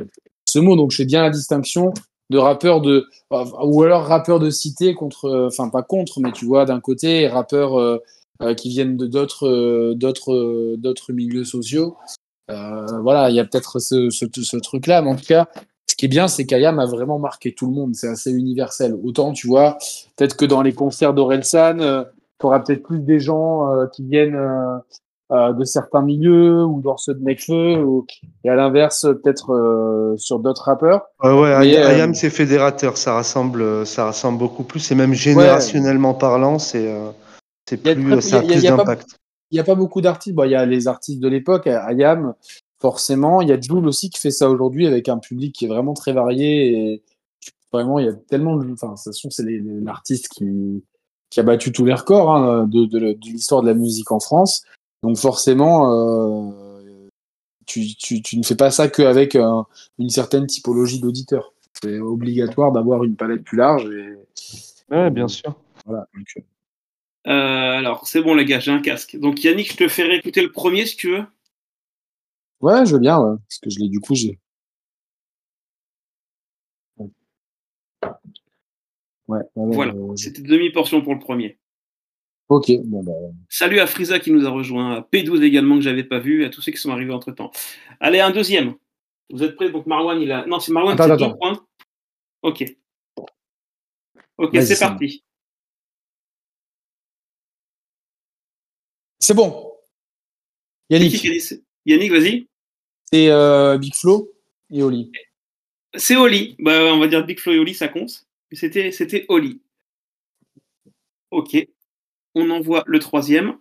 ce 0.46 0.58
mot. 0.58 0.76
Donc, 0.76 0.92
je 0.92 0.96
fais 0.96 1.04
bien 1.04 1.22
la 1.22 1.30
distinction 1.30 1.92
de 2.30 2.38
rappeurs 2.38 2.80
de. 2.80 3.06
Ou 3.30 3.82
alors 3.82 4.04
rappeurs 4.04 4.40
de 4.40 4.50
cité 4.50 4.94
contre. 4.94 5.46
Enfin, 5.48 5.68
pas 5.68 5.82
contre, 5.82 6.20
mais 6.20 6.32
tu 6.32 6.46
vois, 6.46 6.64
d'un 6.64 6.80
côté, 6.80 7.28
euh, 8.42 8.54
qui 8.54 8.68
viennent 8.68 8.96
de 8.96 9.06
d'autres 9.06 9.46
euh, 9.48 9.94
d'autres 9.94 10.32
euh, 10.32 10.76
d'autres 10.78 11.12
milieux 11.12 11.44
sociaux. 11.44 11.96
Euh, 12.50 13.00
voilà, 13.00 13.30
il 13.30 13.36
y 13.36 13.40
a 13.40 13.44
peut-être 13.44 13.78
ce, 13.78 14.10
ce, 14.10 14.26
ce 14.32 14.56
truc-là. 14.56 15.02
Mais 15.02 15.10
en 15.10 15.16
tout 15.16 15.24
cas, 15.26 15.48
ce 15.86 15.96
qui 15.96 16.06
est 16.06 16.08
bien, 16.08 16.28
c'est 16.28 16.46
qu'Ayam 16.46 16.78
a 16.78 16.86
vraiment 16.86 17.18
marqué 17.18 17.54
tout 17.54 17.66
le 17.66 17.72
monde. 17.72 17.94
C'est 17.94 18.08
assez 18.08 18.30
universel. 18.30 18.94
Autant, 19.04 19.32
tu 19.32 19.46
vois, 19.46 19.78
peut-être 20.16 20.36
que 20.36 20.44
dans 20.44 20.62
les 20.62 20.72
concerts 20.72 21.14
d'Orelsan, 21.14 21.80
euh, 21.80 22.04
tu 22.38 22.46
auras 22.46 22.60
peut-être 22.60 22.82
plus 22.82 23.00
des 23.00 23.18
gens 23.18 23.72
euh, 23.72 23.86
qui 23.86 24.04
viennent 24.04 24.36
euh, 24.36 25.52
de 25.52 25.64
certains 25.64 26.02
milieux 26.02 26.64
ou 26.64 26.80
dans 26.82 26.96
ceux 26.96 27.14
de 27.14 27.82
ou, 27.82 28.06
et 28.44 28.48
à 28.50 28.54
l'inverse, 28.54 29.06
peut-être 29.22 30.14
sur 30.18 30.38
d'autres 30.38 30.62
rappeurs. 30.62 31.06
Ouais, 31.22 31.52
Ayam, 31.52 32.14
c'est 32.14 32.30
fédérateur, 32.30 32.96
ça 32.96 33.14
rassemble, 33.14 33.84
ça 33.86 34.04
rassemble 34.04 34.38
beaucoup 34.38 34.62
plus, 34.62 34.92
et 34.92 34.94
même 34.94 35.14
générationnellement 35.14 36.14
parlant, 36.14 36.60
c'est 36.60 36.94
c'est 37.68 37.84
a 37.88 37.94
plus, 37.94 38.20
ça 38.20 38.36
a 38.36 38.38
a- 38.38 38.42
plus 38.42 38.62
d'impact. 38.62 39.18
Il 39.50 39.54
n'y 39.54 39.60
a 39.60 39.64
pas 39.64 39.74
beaucoup 39.74 40.00
d'artistes. 40.00 40.34
Bon, 40.34 40.44
il 40.44 40.50
y 40.50 40.54
a 40.56 40.66
les 40.66 40.88
artistes 40.88 41.20
de 41.20 41.28
l'époque, 41.28 41.66
Ayam, 41.66 42.34
forcément. 42.80 43.40
Il 43.42 43.48
y 43.48 43.52
a 43.52 43.60
Jules 43.60 43.86
aussi 43.86 44.10
qui 44.10 44.20
fait 44.20 44.30
ça 44.30 44.50
aujourd'hui 44.50 44.86
avec 44.86 45.08
un 45.08 45.18
public 45.18 45.54
qui 45.54 45.64
est 45.66 45.68
vraiment 45.68 45.94
très 45.94 46.12
varié. 46.12 46.72
Et 46.94 47.02
vraiment, 47.72 47.98
il 47.98 48.06
y 48.06 48.08
a 48.08 48.12
tellement 48.14 48.56
de. 48.56 48.72
Enfin, 48.72 48.88
de 48.88 48.92
toute 48.94 49.04
façon, 49.04 49.30
c'est 49.30 49.44
l'artiste 49.82 50.28
qui, 50.28 50.82
qui 51.30 51.40
a 51.40 51.42
battu 51.42 51.70
tous 51.72 51.84
les 51.84 51.94
records 51.94 52.34
hein, 52.34 52.66
de, 52.66 52.86
de, 52.86 52.98
de 52.98 53.18
l'histoire 53.24 53.62
de 53.62 53.66
la 53.68 53.74
musique 53.74 54.10
en 54.12 54.20
France. 54.20 54.62
Donc, 55.02 55.16
forcément, 55.18 55.92
euh, 55.92 56.50
tu, 57.66 57.94
tu, 57.96 58.22
tu 58.22 58.38
ne 58.38 58.42
fais 58.44 58.54
pas 58.56 58.70
ça 58.70 58.88
qu'avec 58.88 59.36
un- 59.36 59.66
une 59.98 60.08
certaine 60.08 60.46
typologie 60.46 61.00
d'auditeurs. 61.00 61.52
C'est 61.82 61.98
obligatoire 62.00 62.72
d'avoir 62.72 63.04
une 63.04 63.16
palette 63.16 63.44
plus 63.44 63.58
large. 63.58 63.84
Et, 63.86 64.14
Ouais, 64.90 65.10
bien 65.10 65.26
sûr. 65.28 65.54
voilà. 65.84 66.06
Donc, 66.14 66.44
euh, 67.26 67.78
alors, 67.78 68.06
c'est 68.06 68.22
bon 68.22 68.34
les 68.34 68.44
gars, 68.44 68.60
j'ai 68.60 68.70
un 68.70 68.80
casque. 68.80 69.16
Donc 69.16 69.42
Yannick, 69.42 69.72
je 69.72 69.76
te 69.76 69.88
fais 69.88 70.04
réécouter 70.04 70.42
le 70.42 70.52
premier 70.52 70.86
si 70.86 70.96
tu 70.96 71.10
veux. 71.10 71.24
ouais, 72.60 72.86
je 72.86 72.92
veux 72.92 73.00
bien, 73.00 73.18
ouais, 73.18 73.36
parce 73.48 73.58
que 73.58 73.70
je 73.70 73.78
l'ai 73.80 73.88
du 73.88 74.00
coup, 74.00 74.14
j'ai. 74.14 74.38
Ouais, 76.98 77.06
ouais, 79.28 79.40
ouais, 79.56 79.74
Voilà, 79.74 79.94
ouais, 79.94 80.16
c'était 80.16 80.42
demi-portion 80.42 81.02
pour 81.02 81.14
le 81.14 81.20
premier. 81.20 81.58
Ok, 82.48 82.70
bon 82.84 83.02
bah. 83.02 83.12
Salut 83.48 83.80
à 83.80 83.88
Frisa 83.88 84.20
qui 84.20 84.30
nous 84.30 84.46
a 84.46 84.50
rejoint, 84.50 84.94
à 84.94 85.00
P12 85.00 85.42
également 85.42 85.74
que 85.74 85.80
j'avais 85.80 86.04
pas 86.04 86.20
vu, 86.20 86.42
et 86.42 86.46
à 86.46 86.50
tous 86.50 86.62
ceux 86.62 86.70
qui 86.70 86.78
sont 86.78 86.92
arrivés 86.92 87.12
entre 87.12 87.32
temps. 87.32 87.50
Allez, 87.98 88.20
un 88.20 88.30
deuxième. 88.30 88.74
Vous 89.30 89.42
êtes 89.42 89.56
prêts? 89.56 89.70
Donc 89.70 89.86
Marwan, 89.86 90.20
il 90.20 90.30
a. 90.30 90.46
Non, 90.46 90.60
c'est 90.60 90.70
Marwan 90.70 90.94
qui 90.94 91.02
a 91.02 91.16
deux 91.16 91.36
points. 91.36 91.66
Ok. 92.42 92.64
Ok, 94.38 94.56
c'est 94.62 94.78
parti. 94.78 95.24
C'est 99.18 99.34
bon. 99.34 99.72
Yannick, 100.90 101.24
Yannick, 101.84 102.12
vas-y. 102.12 102.46
c'est 103.10 103.28
euh, 103.28 103.76
Big 103.78 103.94
Flo 103.94 104.32
et 104.70 104.82
Oli. 104.82 105.10
C'est 105.94 106.16
Oli. 106.16 106.56
Bah, 106.58 106.94
on 106.94 106.98
va 106.98 107.08
dire 107.08 107.24
Big 107.24 107.40
Flo 107.40 107.52
et 107.52 107.58
Oli, 107.58 107.74
ça 107.74 107.88
compte. 107.88 108.26
Mais 108.50 108.56
c'était, 108.56 108.92
c'était 108.92 109.26
Oli. 109.28 109.60
Ok. 111.30 111.56
On 112.34 112.50
envoie 112.50 112.84
le 112.86 112.98
troisième. 112.98 113.58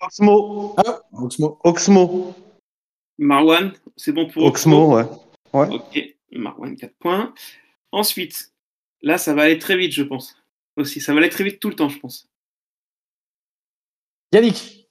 Oxmo. 0.00 0.76
Oxmo. 1.12 1.58
Oxmo. 1.62 2.34
Marwan, 3.18 3.72
c'est 3.96 4.12
bon 4.12 4.26
pour 4.28 4.44
Oxmo, 4.44 4.96
ouais. 4.96 5.04
Ouais. 5.52 5.68
Ok. 5.68 6.16
Marwan, 6.32 6.76
4 6.76 6.94
points. 6.98 7.34
Ensuite, 7.92 8.52
là, 9.02 9.16
ça 9.16 9.34
va 9.34 9.42
aller 9.42 9.58
très 9.58 9.76
vite, 9.76 9.92
je 9.92 10.02
pense. 10.02 10.36
Aussi, 10.76 11.00
ça 11.00 11.12
va 11.12 11.18
aller 11.20 11.28
très 11.28 11.44
vite 11.44 11.60
tout 11.60 11.68
le 11.68 11.74
temps, 11.74 11.88
je 11.88 11.98
pense. 11.98 12.28
Yannick. 14.32 14.88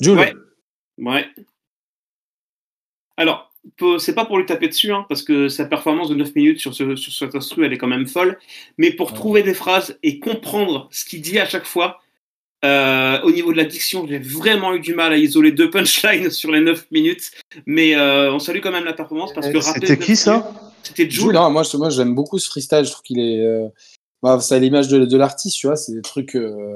Jules. 0.00 0.18
Ouais. 0.18 0.34
Ouais. 0.98 1.26
Alors, 3.16 3.52
c'est 3.98 4.14
pas 4.14 4.24
pour 4.24 4.38
lui 4.38 4.46
taper 4.46 4.68
dessus, 4.68 4.92
hein, 4.92 5.04
parce 5.08 5.22
que 5.22 5.48
sa 5.48 5.64
performance 5.66 6.08
de 6.08 6.14
9 6.14 6.34
minutes 6.34 6.60
sur, 6.60 6.74
ce, 6.74 6.96
sur 6.96 7.12
cet 7.12 7.34
instru, 7.34 7.64
elle 7.66 7.72
est 7.72 7.78
quand 7.78 7.88
même 7.88 8.06
folle. 8.06 8.38
Mais 8.78 8.92
pour 8.92 9.08
Ouais. 9.10 9.16
trouver 9.16 9.42
des 9.42 9.54
phrases 9.54 9.98
et 10.02 10.18
comprendre 10.20 10.88
ce 10.92 11.04
qu'il 11.04 11.20
dit 11.20 11.38
à 11.38 11.44
chaque 11.46 11.66
fois, 11.66 12.00
euh, 12.64 13.20
au 13.22 13.30
niveau 13.30 13.52
de 13.52 13.56
la 13.58 13.64
diction, 13.64 14.06
j'ai 14.06 14.18
vraiment 14.18 14.74
eu 14.74 14.80
du 14.80 14.94
mal 14.94 15.12
à 15.12 15.16
isoler 15.16 15.52
deux 15.52 15.70
punchlines 15.70 16.30
sur 16.30 16.50
les 16.52 16.60
9 16.60 16.90
minutes. 16.90 17.32
Mais 17.66 17.94
euh, 17.96 18.32
on 18.32 18.38
salue 18.38 18.60
quand 18.60 18.72
même 18.72 18.84
la 18.84 18.94
performance 18.94 19.32
parce 19.34 19.48
que 19.48 19.58
rappeler 19.58 19.86
C'était 19.88 19.96
9 19.98 20.06
qui 20.06 20.16
ça? 20.16 20.38
minutes, 20.38 20.56
C'était 20.84 21.10
Jules, 21.10 21.22
Jules. 21.24 21.32
non, 21.34 21.50
moi, 21.50 21.62
moi 21.74 21.90
j'aime 21.90 22.14
beaucoup 22.14 22.38
ce 22.38 22.48
freestyle. 22.48 22.84
Je 22.84 22.90
trouve 22.92 23.02
qu'il 23.02 23.20
est. 23.20 23.40
euh, 23.44 23.68
bah, 24.22 24.38
c'est 24.40 24.58
l'image 24.58 24.88
de, 24.88 25.04
de 25.04 25.16
l'artiste, 25.16 25.56
tu 25.58 25.66
vois. 25.66 25.76
C'est 25.76 25.92
des 25.92 26.02
trucs, 26.02 26.34
euh, 26.34 26.74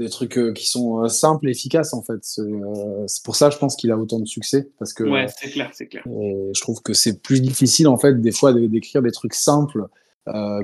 des 0.00 0.08
trucs 0.08 0.38
euh, 0.38 0.52
qui 0.52 0.66
sont 0.66 1.04
euh, 1.04 1.08
simples 1.08 1.48
et 1.48 1.50
efficaces 1.50 1.92
en 1.92 2.02
fait. 2.02 2.18
C'est 2.22 3.22
pour 3.24 3.36
ça, 3.36 3.50
je 3.50 3.58
pense 3.58 3.76
qu'il 3.76 3.90
a 3.90 3.98
autant 3.98 4.18
de 4.18 4.26
succès 4.26 4.70
parce 4.78 4.92
que 4.92 5.04
Ouais, 5.04 5.26
c'est 5.36 5.50
clair, 5.50 5.70
c'est 5.74 5.86
clair. 5.86 6.02
et 6.06 6.50
je 6.54 6.60
trouve 6.60 6.80
que 6.82 6.94
c'est 6.94 7.20
plus 7.20 7.40
difficile 7.40 7.88
en 7.88 7.98
fait 7.98 8.20
des 8.20 8.32
fois 8.32 8.52
d'écrire 8.52 9.02
des 9.02 9.12
trucs 9.12 9.34
simples 9.34 9.86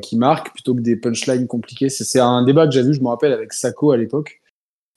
qui 0.03 0.19
marquent 0.19 0.53
plutôt 0.53 0.75
que 0.75 0.81
des 0.81 0.95
punchlines 0.97 1.47
compliquées. 1.47 1.89
C'est 1.89 2.21
un 2.21 2.45
débat 2.45 2.67
que 2.67 2.73
j'ai 2.73 2.83
vu, 2.83 2.93
je 2.93 3.01
me 3.01 3.09
rappelle 3.09 3.33
avec 3.33 3.55
Sako 3.55 3.93
à 3.93 3.97
l'époque 3.97 4.43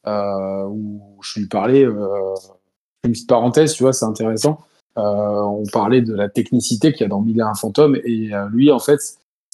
où 0.06 1.02
je 1.22 1.40
lui 1.40 1.48
parlais. 1.48 1.84
Une 1.84 3.12
petite 3.14 3.30
parenthèse, 3.30 3.74
tu 3.74 3.84
vois, 3.84 3.94
c'est 3.94 4.04
intéressant. 4.04 4.60
On 4.98 5.64
parlait 5.72 6.02
de 6.02 6.14
la 6.14 6.28
technicité 6.28 6.92
qu'il 6.92 7.02
y 7.02 7.06
a 7.06 7.08
dans 7.08 7.22
Mille 7.22 7.40
et 7.40 7.44
un 7.44 7.54
fantômes 7.54 7.96
et 8.04 8.32
lui 8.52 8.70
en 8.70 8.80
fait 8.80 9.00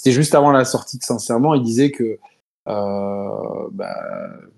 c'était 0.03 0.15
juste 0.15 0.35
avant 0.35 0.51
la 0.51 0.65
sortie 0.65 0.97
de 0.97 1.03
Sincèrement, 1.03 1.53
il 1.53 1.63
disait 1.63 1.89
que 1.89 2.19
euh, 2.67 3.69
bah, 3.71 3.95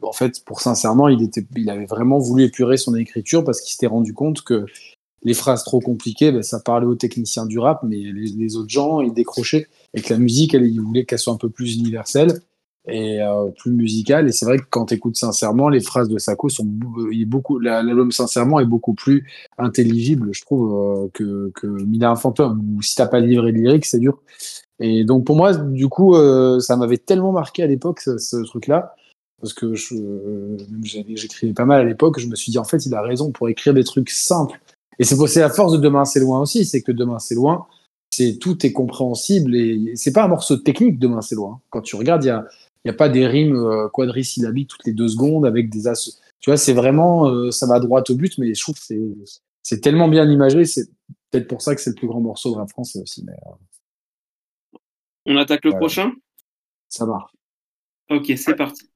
en 0.02 0.12
fait 0.12 0.44
pour 0.44 0.60
Sincèrement 0.62 1.08
il 1.08 1.22
était 1.24 1.46
il 1.56 1.70
avait 1.70 1.86
vraiment 1.86 2.18
voulu 2.20 2.44
épurer 2.44 2.78
son 2.78 2.96
écriture 2.96 3.44
parce 3.44 3.62
qu'il 3.62 3.72
s'était 3.72 3.88
rendu 3.88 4.14
compte 4.14 4.42
que 4.42 4.66
les 5.24 5.34
phrases 5.34 5.64
trop 5.64 5.80
compliquées 5.80 6.32
ben, 6.32 6.44
ça 6.44 6.60
parlait 6.60 6.86
aux 6.86 6.96
techniciens 6.96 7.48
du 7.48 7.58
rap 7.58 7.82
mais 7.82 7.98
les, 7.98 8.58
autres 8.58 8.70
gens 8.70 9.02
ils 9.02 9.14
décrochaient 9.14 9.68
et 9.96 10.02
que 10.02 10.14
la 10.14 10.20
musique 10.20 10.54
elle, 10.54 10.68
il 10.68 10.80
voulait 10.82 11.06
qu'elle 11.06 11.18
soit 11.18 11.34
un 11.34 11.38
peu 11.38 11.50
plus 11.50 11.78
universelle 11.78 12.42
et 12.88 13.20
euh, 13.24 13.48
plus 13.58 13.72
musicale. 13.72 14.28
Et 14.28 14.32
c'est 14.32 14.46
vrai 14.46 14.60
que 14.60 14.66
quand 14.70 14.86
tu 14.86 14.94
écoutes 14.94 15.16
Sincèrement 15.16 15.70
les 15.70 15.80
phrases 15.80 16.10
de 16.10 16.20
Sako 16.20 16.50
sont 16.50 16.66
beaucoup 16.66 17.58
la- 17.58 17.82
l'album 17.82 18.12
Sincèrement 18.12 18.60
est 18.60 18.66
beaucoup 18.66 18.94
plus 18.94 19.28
intelligible 19.58 20.30
je 20.32 20.42
trouve 20.42 21.06
euh, 21.06 21.08
que 21.14 21.52
que 21.56 21.68
et 21.68 22.06
un 22.06 22.16
fantôme 22.16 22.78
ou 22.78 22.84
si 22.84 22.94
t'as 22.94 23.08
pas 23.08 23.20
le 23.20 23.28
livret 23.28 23.52
lyrique 23.52 23.86
c'est 23.86 24.00
dur 24.00 24.20
et 24.79 25.03
donc 25.03 25.25
pour 25.25 25.36
moi, 25.36 25.53
du 25.55 25.88
coup, 25.88 26.15
euh, 26.15 26.60
ça 26.60 26.75
m'avait 26.75 26.98
tellement 26.98 27.32
marqué 27.32 27.63
à 27.63 27.67
l'époque 27.67 28.01
ce, 28.01 28.17
ce 28.17 28.38
truc-là, 28.38 28.96
parce 29.41 29.53
que 29.53 29.74
euh, 29.94 30.58
j'écrivais 30.84 31.53
pas 31.53 31.65
mal 31.65 31.82
à 31.82 31.84
l'époque. 31.84 32.20
Je 32.20 32.27
me 32.27 32.36
suis 32.36 32.51
dit 32.51 32.58
en 32.58 32.63
fait, 32.63 32.86
il 32.86 32.94
a 32.94 33.01
raison 33.01 33.32
pour 33.32 33.50
écrire 33.50 33.74
des 33.74 33.84
trucs 33.84 34.10
simples. 34.10 34.60
Et 35.00 35.03
c'est 35.03 35.39
la 35.39 35.50
force 35.50 35.74
de 35.74 35.77
Demain 35.77 36.05
c'est 36.05 36.20
loin 36.20 36.41
aussi, 36.41 36.65
c'est 36.65 36.82
que 36.82 36.91
Demain 36.91 37.20
c'est 37.20 37.36
loin, 37.36 37.67
c'est 38.12 38.38
tout 38.39 38.65
est 38.65 38.72
compréhensible 38.72 39.55
et 39.55 39.94
c'est 39.96 40.13
pas 40.13 40.24
un 40.24 40.27
morceau 40.29 40.58
technique 40.58 41.00
Demain 41.00 41.22
c'est 41.22 41.36
loin. 41.36 41.60
Quand 41.70 41.82
tu 41.82 41.96
regardes, 41.96 42.24
il 42.24 42.27
y 42.27 42.32
a 42.32 42.46
a 42.89 42.94
pas 42.94 43.10
des 43.10 43.27
rimes 43.27 43.55
euh, 43.55 43.89
quadrisyllabiques 43.89 44.70
toutes 44.70 44.86
les 44.86 44.94
deux 44.94 45.08
secondes 45.08 45.46
avec 45.46 45.70
des 45.70 45.88
as. 45.88 46.20
Tu 46.39 46.50
vois, 46.50 46.58
c'est 46.58 46.74
vraiment 46.74 47.27
euh, 47.27 47.51
ça 47.51 47.65
va 47.65 47.79
droit 47.79 48.03
au 48.08 48.15
but, 48.15 48.38
mais 48.38 48.53
je 48.53 48.62
trouve 48.62 48.75
que 48.75 48.84
c'est 48.84 49.01
c'est 49.63 49.82
tellement 49.82 50.08
bien 50.08 50.29
imagé. 50.29 50.65
C'est 50.65 50.88
peut-être 51.32 51.48
pour 51.48 51.62
ça 51.62 51.75
que 51.75 51.82
c'est 51.82 51.89
le 51.89 51.96
plus 51.96 52.08
grand 52.08 52.22
morceau 52.22 52.51
de 52.51 52.58
rap 52.58 52.70
français 52.70 53.01
aussi. 53.01 53.24
Mais 53.25 53.34
euh, 53.34 53.51
On 55.25 55.38
attaque 55.38 55.63
le 55.65 55.72
Voilà. 55.72 55.79
prochain? 55.86 56.12
Ça 56.89 57.05
marche. 57.05 57.32
Ok, 58.10 58.32
c'est 58.38 58.55
parti. 58.55 58.89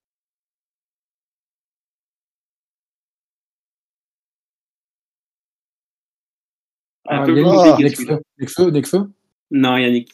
Un 7.07 7.21
Ah, 7.21 7.25
peu 7.25 7.33
Nekfeu, 7.33 7.95
celui-là. 7.95 8.19
Nekfeu, 8.37 8.69
Nekfeu 8.71 9.09
Non, 9.51 9.77
Yannick. 9.77 10.11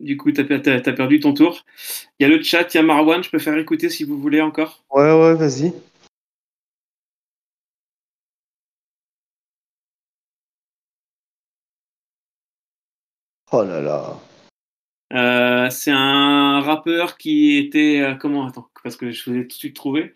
Du 0.00 0.16
coup, 0.16 0.32
t'as 0.32 0.42
as, 0.42 0.88
as 0.88 0.92
perdu 0.92 1.20
ton 1.20 1.34
tour. 1.34 1.64
Il 2.18 2.22
y 2.22 2.26
a 2.26 2.28
le 2.34 2.42
chat, 2.42 2.72
il 2.72 2.76
y 2.76 2.80
a 2.80 2.82
Marwan, 2.82 3.22
je 3.22 3.30
peux 3.30 3.38
faire 3.38 3.56
écouter 3.58 3.90
si 3.90 4.04
vous 4.04 4.18
voulez 4.18 4.40
encore. 4.40 4.84
Ouais, 4.90 5.12
ouais, 5.12 5.34
vas-y. 5.34 5.72
Oh 13.52 13.62
là 13.62 13.80
là. 13.80 14.18
Euh, 15.14 15.70
c'est 15.70 15.92
un 15.92 16.60
rappeur 16.60 17.16
qui 17.16 17.56
était. 17.56 18.00
euh, 18.00 18.14
comment 18.14 18.46
Attends, 18.46 18.68
parce 18.82 18.96
que 18.96 19.10
je 19.10 19.30
vous 19.30 19.36
ai 19.36 19.42
tout 19.42 19.48
de 19.48 19.52
suite 19.52 19.76
trouvé. 19.76 20.12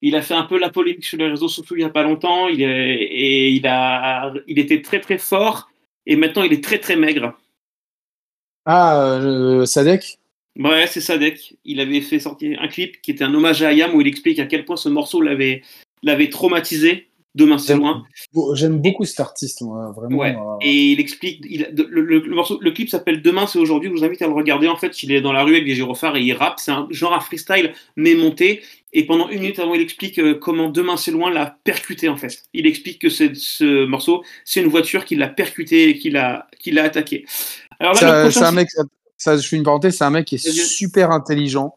Il 0.00 0.16
a 0.16 0.22
fait 0.22 0.34
un 0.34 0.44
peu 0.44 0.58
la 0.58 0.70
polémique 0.70 1.04
sur 1.04 1.18
les 1.18 1.28
réseaux 1.28 1.48
sociaux 1.48 1.76
il 1.76 1.80
n'y 1.80 1.84
a 1.84 1.90
pas 1.90 2.02
longtemps. 2.02 2.48
Il 2.48 2.62
est, 2.62 2.94
et 2.94 3.50
il, 3.50 3.66
a, 3.66 4.32
il 4.46 4.58
était 4.58 4.82
très 4.82 5.00
très 5.00 5.18
fort. 5.18 5.70
Et 6.06 6.16
maintenant, 6.16 6.42
il 6.42 6.52
est 6.52 6.62
très 6.62 6.78
très 6.78 6.96
maigre. 6.96 7.38
Ah, 8.66 9.18
euh, 9.20 9.64
Sadek? 9.66 10.18
Ouais, 10.58 10.86
c'est 10.86 11.00
Sadek. 11.00 11.56
Il 11.64 11.80
avait 11.80 12.00
fait 12.00 12.18
sortir 12.18 12.60
un 12.60 12.68
clip 12.68 13.00
qui 13.02 13.10
était 13.10 13.24
un 13.24 13.34
hommage 13.34 13.62
à 13.62 13.68
Ayam 13.68 13.94
où 13.94 14.00
il 14.00 14.06
explique 14.06 14.38
à 14.38 14.46
quel 14.46 14.64
point 14.64 14.76
ce 14.76 14.88
morceau 14.88 15.20
l'avait 15.20 15.62
l'avait 16.02 16.28
traumatisé. 16.28 17.08
Demain, 17.34 17.58
c'est 17.58 17.74
loin. 17.74 18.04
J'aime 18.54 18.78
beaucoup 18.80 19.04
cet 19.04 19.18
artiste, 19.18 19.62
moi, 19.62 19.92
vraiment. 19.96 20.18
Ouais. 20.18 20.36
euh, 20.36 20.56
Et 20.60 20.92
il 20.92 21.00
explique, 21.00 21.44
il, 21.50 21.68
le, 21.76 22.00
le- 22.00 22.20
le 22.20 22.34
morceau, 22.34 22.58
le 22.60 22.70
clip 22.70 22.88
s'appelle 22.88 23.22
Demain, 23.22 23.48
c'est 23.48 23.58
aujourd'hui. 23.58 23.90
Je 23.90 23.94
vous 23.94 24.04
invite 24.04 24.22
à 24.22 24.28
le 24.28 24.32
regarder. 24.34 24.68
En 24.68 24.76
fait, 24.76 25.02
il 25.02 25.10
est 25.10 25.20
dans 25.20 25.32
la 25.32 25.42
rue 25.42 25.54
avec 25.54 25.64
des 25.64 25.74
gyrophares 25.74 26.14
et 26.16 26.22
il 26.22 26.32
rappe. 26.32 26.60
C'est 26.60 26.70
un 26.70 26.86
genre 26.90 27.12
un 27.12 27.18
freestyle, 27.18 27.72
mais 27.96 28.14
monté. 28.14 28.62
Et 28.92 29.04
pendant 29.04 29.28
une 29.28 29.40
minute 29.40 29.58
avant, 29.58 29.74
il 29.74 29.80
explique 29.80 30.20
euh, 30.20 30.34
comment 30.38 30.68
Demain, 30.68 30.96
c'est 30.96 31.10
loin 31.10 31.28
l'a 31.32 31.58
percuté, 31.64 32.08
en 32.08 32.16
fait. 32.16 32.44
Il 32.52 32.68
explique 32.68 33.00
que 33.00 33.08
ce 33.08 33.84
morceau, 33.84 34.22
c'est 34.44 34.60
une 34.60 34.68
voiture 34.68 35.04
qui 35.04 35.16
l'a 35.16 35.26
percuté 35.28 35.88
et 35.88 35.98
qui 35.98 36.10
l'a 36.10 36.46
qui 36.60 36.78
attaqué. 36.78 37.24
Alors 37.80 37.94
là, 38.06 38.24
un- 38.46 38.52
mec, 38.52 38.68
ça, 39.16 39.36
je 39.36 39.46
fais 39.48 39.56
une 39.56 39.64
parenthèse, 39.64 39.96
c'est 39.96 40.04
un 40.04 40.10
mec 40.10 40.26
qui 40.26 40.36
est 40.36 40.38
super 40.48 41.10
intelligent. 41.10 41.74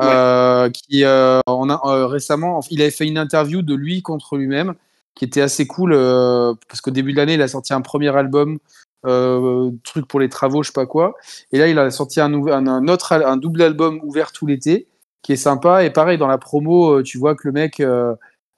euh, 0.00 0.70
qui 0.70 1.02
euh, 1.04 1.40
on 1.48 1.68
a 1.68 2.06
récemment, 2.06 2.60
il 2.70 2.80
avait 2.80 2.92
fait 2.92 3.06
une 3.08 3.18
interview 3.18 3.60
de 3.62 3.74
lui 3.74 4.02
contre 4.02 4.36
lui-même, 4.36 4.74
qui 5.14 5.24
était 5.24 5.40
assez 5.42 5.66
cool 5.66 5.92
euh, 5.92 6.54
parce 6.68 6.80
qu'au 6.80 6.90
début 6.90 7.12
de 7.12 7.16
l'année, 7.18 7.34
il 7.34 7.42
a 7.42 7.48
sorti 7.48 7.72
un 7.74 7.80
premier 7.80 8.14
album, 8.16 8.58
euh, 9.06 9.70
truc 9.84 10.06
pour 10.06 10.20
les 10.20 10.28
travaux, 10.28 10.62
je 10.62 10.68
sais 10.68 10.72
pas 10.74 10.86
quoi, 10.86 11.14
et 11.52 11.58
là 11.58 11.68
il 11.68 11.78
a 11.78 11.90
sorti 11.90 12.20
un, 12.20 12.32
un, 12.32 12.66
un 12.66 12.88
autre, 12.88 13.12
un 13.12 13.36
double 13.36 13.62
album 13.62 14.00
ouvert 14.02 14.32
tout 14.32 14.46
l'été, 14.46 14.86
qui 15.22 15.32
est 15.32 15.36
sympa. 15.36 15.84
Et 15.84 15.90
pareil 15.90 16.16
dans 16.18 16.26
la 16.28 16.38
promo, 16.38 16.98
euh, 16.98 17.02
tu 17.02 17.18
vois 17.18 17.34
que 17.34 17.46
le 17.48 17.52
mec, 17.52 17.82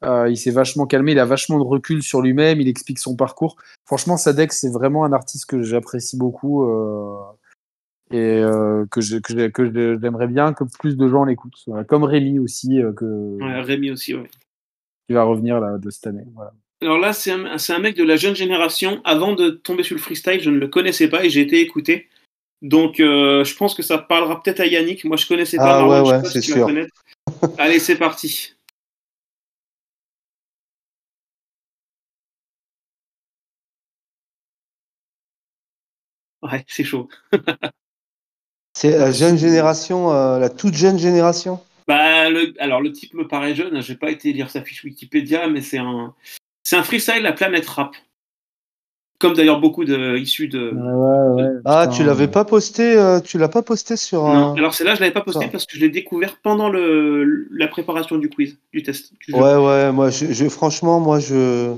il 0.04 0.37
s'est 0.37 0.50
vachement 0.50 0.87
calmé, 0.87 1.12
il 1.12 1.18
a 1.21 1.25
vachement 1.25 1.59
de 1.59 1.64
recul 1.64 2.02
sur 2.02 2.21
lui-même, 2.23 2.61
il 2.61 2.68
explique 2.68 2.99
son 2.99 3.14
parcours. 3.16 3.56
Franchement, 3.87 4.16
Sadek, 4.16 4.52
c'est 4.52 4.71
vraiment 4.73 5.04
un 5.04 5.12
artiste 5.12 5.47
que 5.47 5.62
j'apprécie 5.62 6.16
beaucoup. 6.16 6.64
et 8.11 8.42
que 8.90 9.00
je- 9.00 9.16
que 9.18 9.49
que 9.49 9.99
j'aimerais 10.02 10.26
bien 10.26 10.52
que 10.52 10.64
plus 10.78 10.97
de 10.97 11.09
gens 11.09 11.25
l'écoutent. 11.25 11.64
Comme 11.88 12.04
Rémi 12.04 12.38
aussi, 12.40 12.80
que, 12.97 13.38
Rémi 13.62 13.90
aussi, 13.90 14.14
ouais. 14.14 14.28
Qui 15.12 15.14
va 15.14 15.25
revenir 15.25 15.61
là, 15.61 15.76
de 15.76 15.90
cette 15.90 16.07
année. 16.07 16.25
Voilà. 16.35 16.52
Alors 16.81 16.99
là, 16.99 17.12
c'est 17.12 17.31
un, 17.31 17.59
c'est 17.59 17.75
un 17.75 17.78
mec 17.78 17.97
de 17.97 18.02
la 18.02 18.16
jeune 18.16 18.35
génération. 18.35 19.02
Avant 19.04 19.35
de 19.35 19.50
tomber 19.50 19.83
sur 19.83 19.95
le 19.95 20.00
freestyle, 20.00 20.40
je 20.40 20.50
ne 20.50 20.59
le 20.59 20.69
connaissais 20.69 21.09
pas 21.09 21.25
et 21.25 21.31
j'ai 21.31 21.42
été 21.42 21.61
écouté. 21.61 22.09
Donc, 22.62 22.99
euh, 22.99 23.45
je 23.45 23.54
pense 23.54 23.75
que 23.75 23.83
ça 23.83 23.99
parlera 23.99 24.42
peut-être 24.42 24.61
à 24.61 24.66
Yannick. 24.66 25.04
Moi, 25.04 25.16
je 25.16 25.26
connaissais 25.26 25.59
pas. 25.59 25.81
Ah 25.81 25.87
ouais, 25.87 26.00
ouais, 26.00 26.25
si 26.25 26.33
c'est 26.33 26.40
sûr. 26.40 26.69
Allez, 27.59 27.78
c'est 27.78 27.97
parti. 27.97 28.54
Ouais, 36.42 36.64
c'est 36.66 36.85
chaud. 36.85 37.09
C'est 38.75 38.97
la 38.97 39.12
jeune 39.12 39.37
génération, 39.37 40.11
euh, 40.12 40.38
la 40.38 40.49
toute 40.49 40.75
jeune 40.75 40.99
génération? 40.99 41.61
Bah, 41.88 42.30
le, 42.30 42.54
alors, 42.58 42.80
le 42.80 42.92
type 42.92 43.14
me 43.14 43.26
paraît 43.26 43.54
jeune. 43.54 43.80
J'ai 43.82 43.96
pas 43.96 44.10
été 44.10 44.32
lire 44.32 44.50
sa 44.50 44.62
fiche 44.62 44.84
Wikipédia, 44.84 45.48
mais 45.48 45.60
c'est 45.60 45.78
un, 45.78 46.14
C'est 46.62 46.76
un 46.76 46.82
freestyle 46.82 47.22
la 47.22 47.32
planète 47.32 47.66
rap. 47.66 47.96
Comme 49.18 49.34
d'ailleurs 49.34 49.60
beaucoup 49.60 49.84
de 49.84 50.16
issus 50.16 50.48
de. 50.48 50.70
Ouais, 50.72 51.42
ouais, 51.44 51.50
Ah, 51.64 51.86
putain, 51.86 51.96
tu 51.96 52.04
l'avais 52.04 52.26
pas 52.28 52.44
posté, 52.44 52.96
euh, 52.98 53.20
tu 53.20 53.38
l'as 53.38 53.48
pas 53.48 53.62
posté 53.62 53.96
sur 53.96 54.24
Non, 54.24 54.52
un. 54.52 54.56
alors 54.56 54.74
c'est 54.74 54.82
là 54.82 54.96
je 54.96 55.00
l'avais 55.00 55.12
pas 55.12 55.20
posté 55.20 55.46
parce 55.48 55.64
que 55.64 55.76
je 55.76 55.80
l'ai 55.80 55.90
découvert 55.90 56.38
pendant 56.40 56.68
le, 56.68 57.46
la 57.52 57.68
préparation 57.68 58.18
du 58.18 58.28
quiz, 58.28 58.58
du 58.72 58.82
test. 58.82 59.12
du. 59.20 59.32
Ouais, 59.32 59.54
ouais, 59.56 59.92
moi, 59.92 60.10
je, 60.10 60.32
je- 60.32 60.48
franchement, 60.48 60.98
moi, 60.98 61.20
je. 61.20 61.72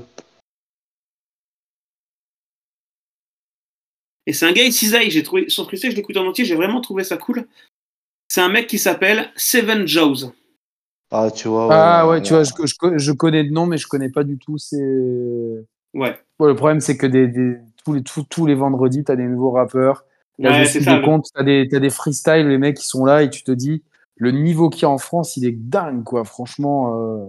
Et 4.27 4.33
c'est 4.33 4.47
un 4.47 4.53
gars 4.53 4.63
Isizai, 4.63 5.09
j'ai 5.11 5.21
trouvé 5.21 5.49
son 5.49 5.65
freestyle, 5.65 5.91
je 5.91 5.95
l'écoute 5.95 6.17
en 6.17 6.25
entier, 6.25 6.45
j'ai 6.45 6.55
vraiment 6.55 6.81
trouvé 6.81 7.03
ça 7.03 7.17
cool. 7.17 7.47
C'est 8.27 8.41
un 8.41 8.49
mec 8.49 8.67
qui 8.67 8.77
s'appelle 8.79 9.29
Seven 9.35 9.87
Jaws. 9.87 10.31
Ah, 11.11 11.29
tu 11.31 11.47
vois. 11.47 11.73
Ah 11.73 12.07
ouais, 12.07 12.15
ouais, 12.15 12.21
tu 12.21 12.33
vois, 12.33 12.43
je, 12.43 12.51
je, 12.65 12.75
co- 12.75 12.97
je 12.97 13.11
connais 13.11 13.43
de 13.43 13.51
nom, 13.51 13.65
mais 13.65 13.77
je 13.77 13.87
connais 13.87 14.09
pas 14.09 14.23
du 14.23 14.37
tout. 14.37 14.57
C'est 14.57 15.65
Ouais. 15.93 16.19
Bon, 16.39 16.47
le 16.47 16.55
problème, 16.55 16.81
c'est 16.81 16.97
que 16.97 17.07
des, 17.07 17.27
des- 17.27 17.57
tous, 17.85 17.93
les, 17.93 18.03
tous, 18.03 18.23
tous 18.23 18.45
les 18.45 18.55
vendredis, 18.55 19.03
tu 19.03 19.11
as 19.11 19.15
des 19.15 19.23
nouveaux 19.27 19.51
rappeurs. 19.51 20.03
Là, 20.39 20.51
Ouais, 20.51 20.65
je 20.65 20.69
suis 20.69 20.83
ça. 20.83 20.97
des 20.97 21.01
comptes, 21.01 21.27
as 21.35 21.43
des, 21.43 21.67
t'as 21.71 21.79
des 21.79 21.89
freestyles, 21.89 22.47
les 22.49 22.57
mecs 22.57 22.77
qui 22.77 22.85
sont 22.87 23.05
là, 23.05 23.23
et 23.23 23.29
tu 23.29 23.43
te 23.43 23.51
dis, 23.51 23.83
le 24.17 24.31
niveau 24.31 24.69
qu'il 24.69 24.81
y 24.81 24.85
a 24.85 24.89
en 24.89 24.97
France, 24.97 25.37
il 25.37 25.45
est 25.45 25.53
dingue, 25.53 26.03
quoi. 26.03 26.25
Franchement, 26.25 26.99
euh... 26.99 27.25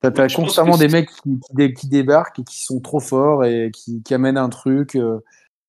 t'as 0.00 0.10
t'as 0.10 0.26
Ouais, 0.26 0.32
constamment 0.34 0.76
des 0.76 0.88
mecs 0.88 1.10
qui, 1.10 1.38
qui, 1.38 1.54
dé- 1.54 1.72
qui 1.74 1.88
débarquent 1.88 2.40
et 2.40 2.44
qui 2.44 2.60
sont 2.64 2.80
trop 2.80 3.00
forts 3.00 3.44
et 3.44 3.70
qui, 3.72 4.02
qui 4.02 4.14
amènent 4.14 4.38
un 4.38 4.48
truc, 4.48 4.96
euh, 4.96 5.18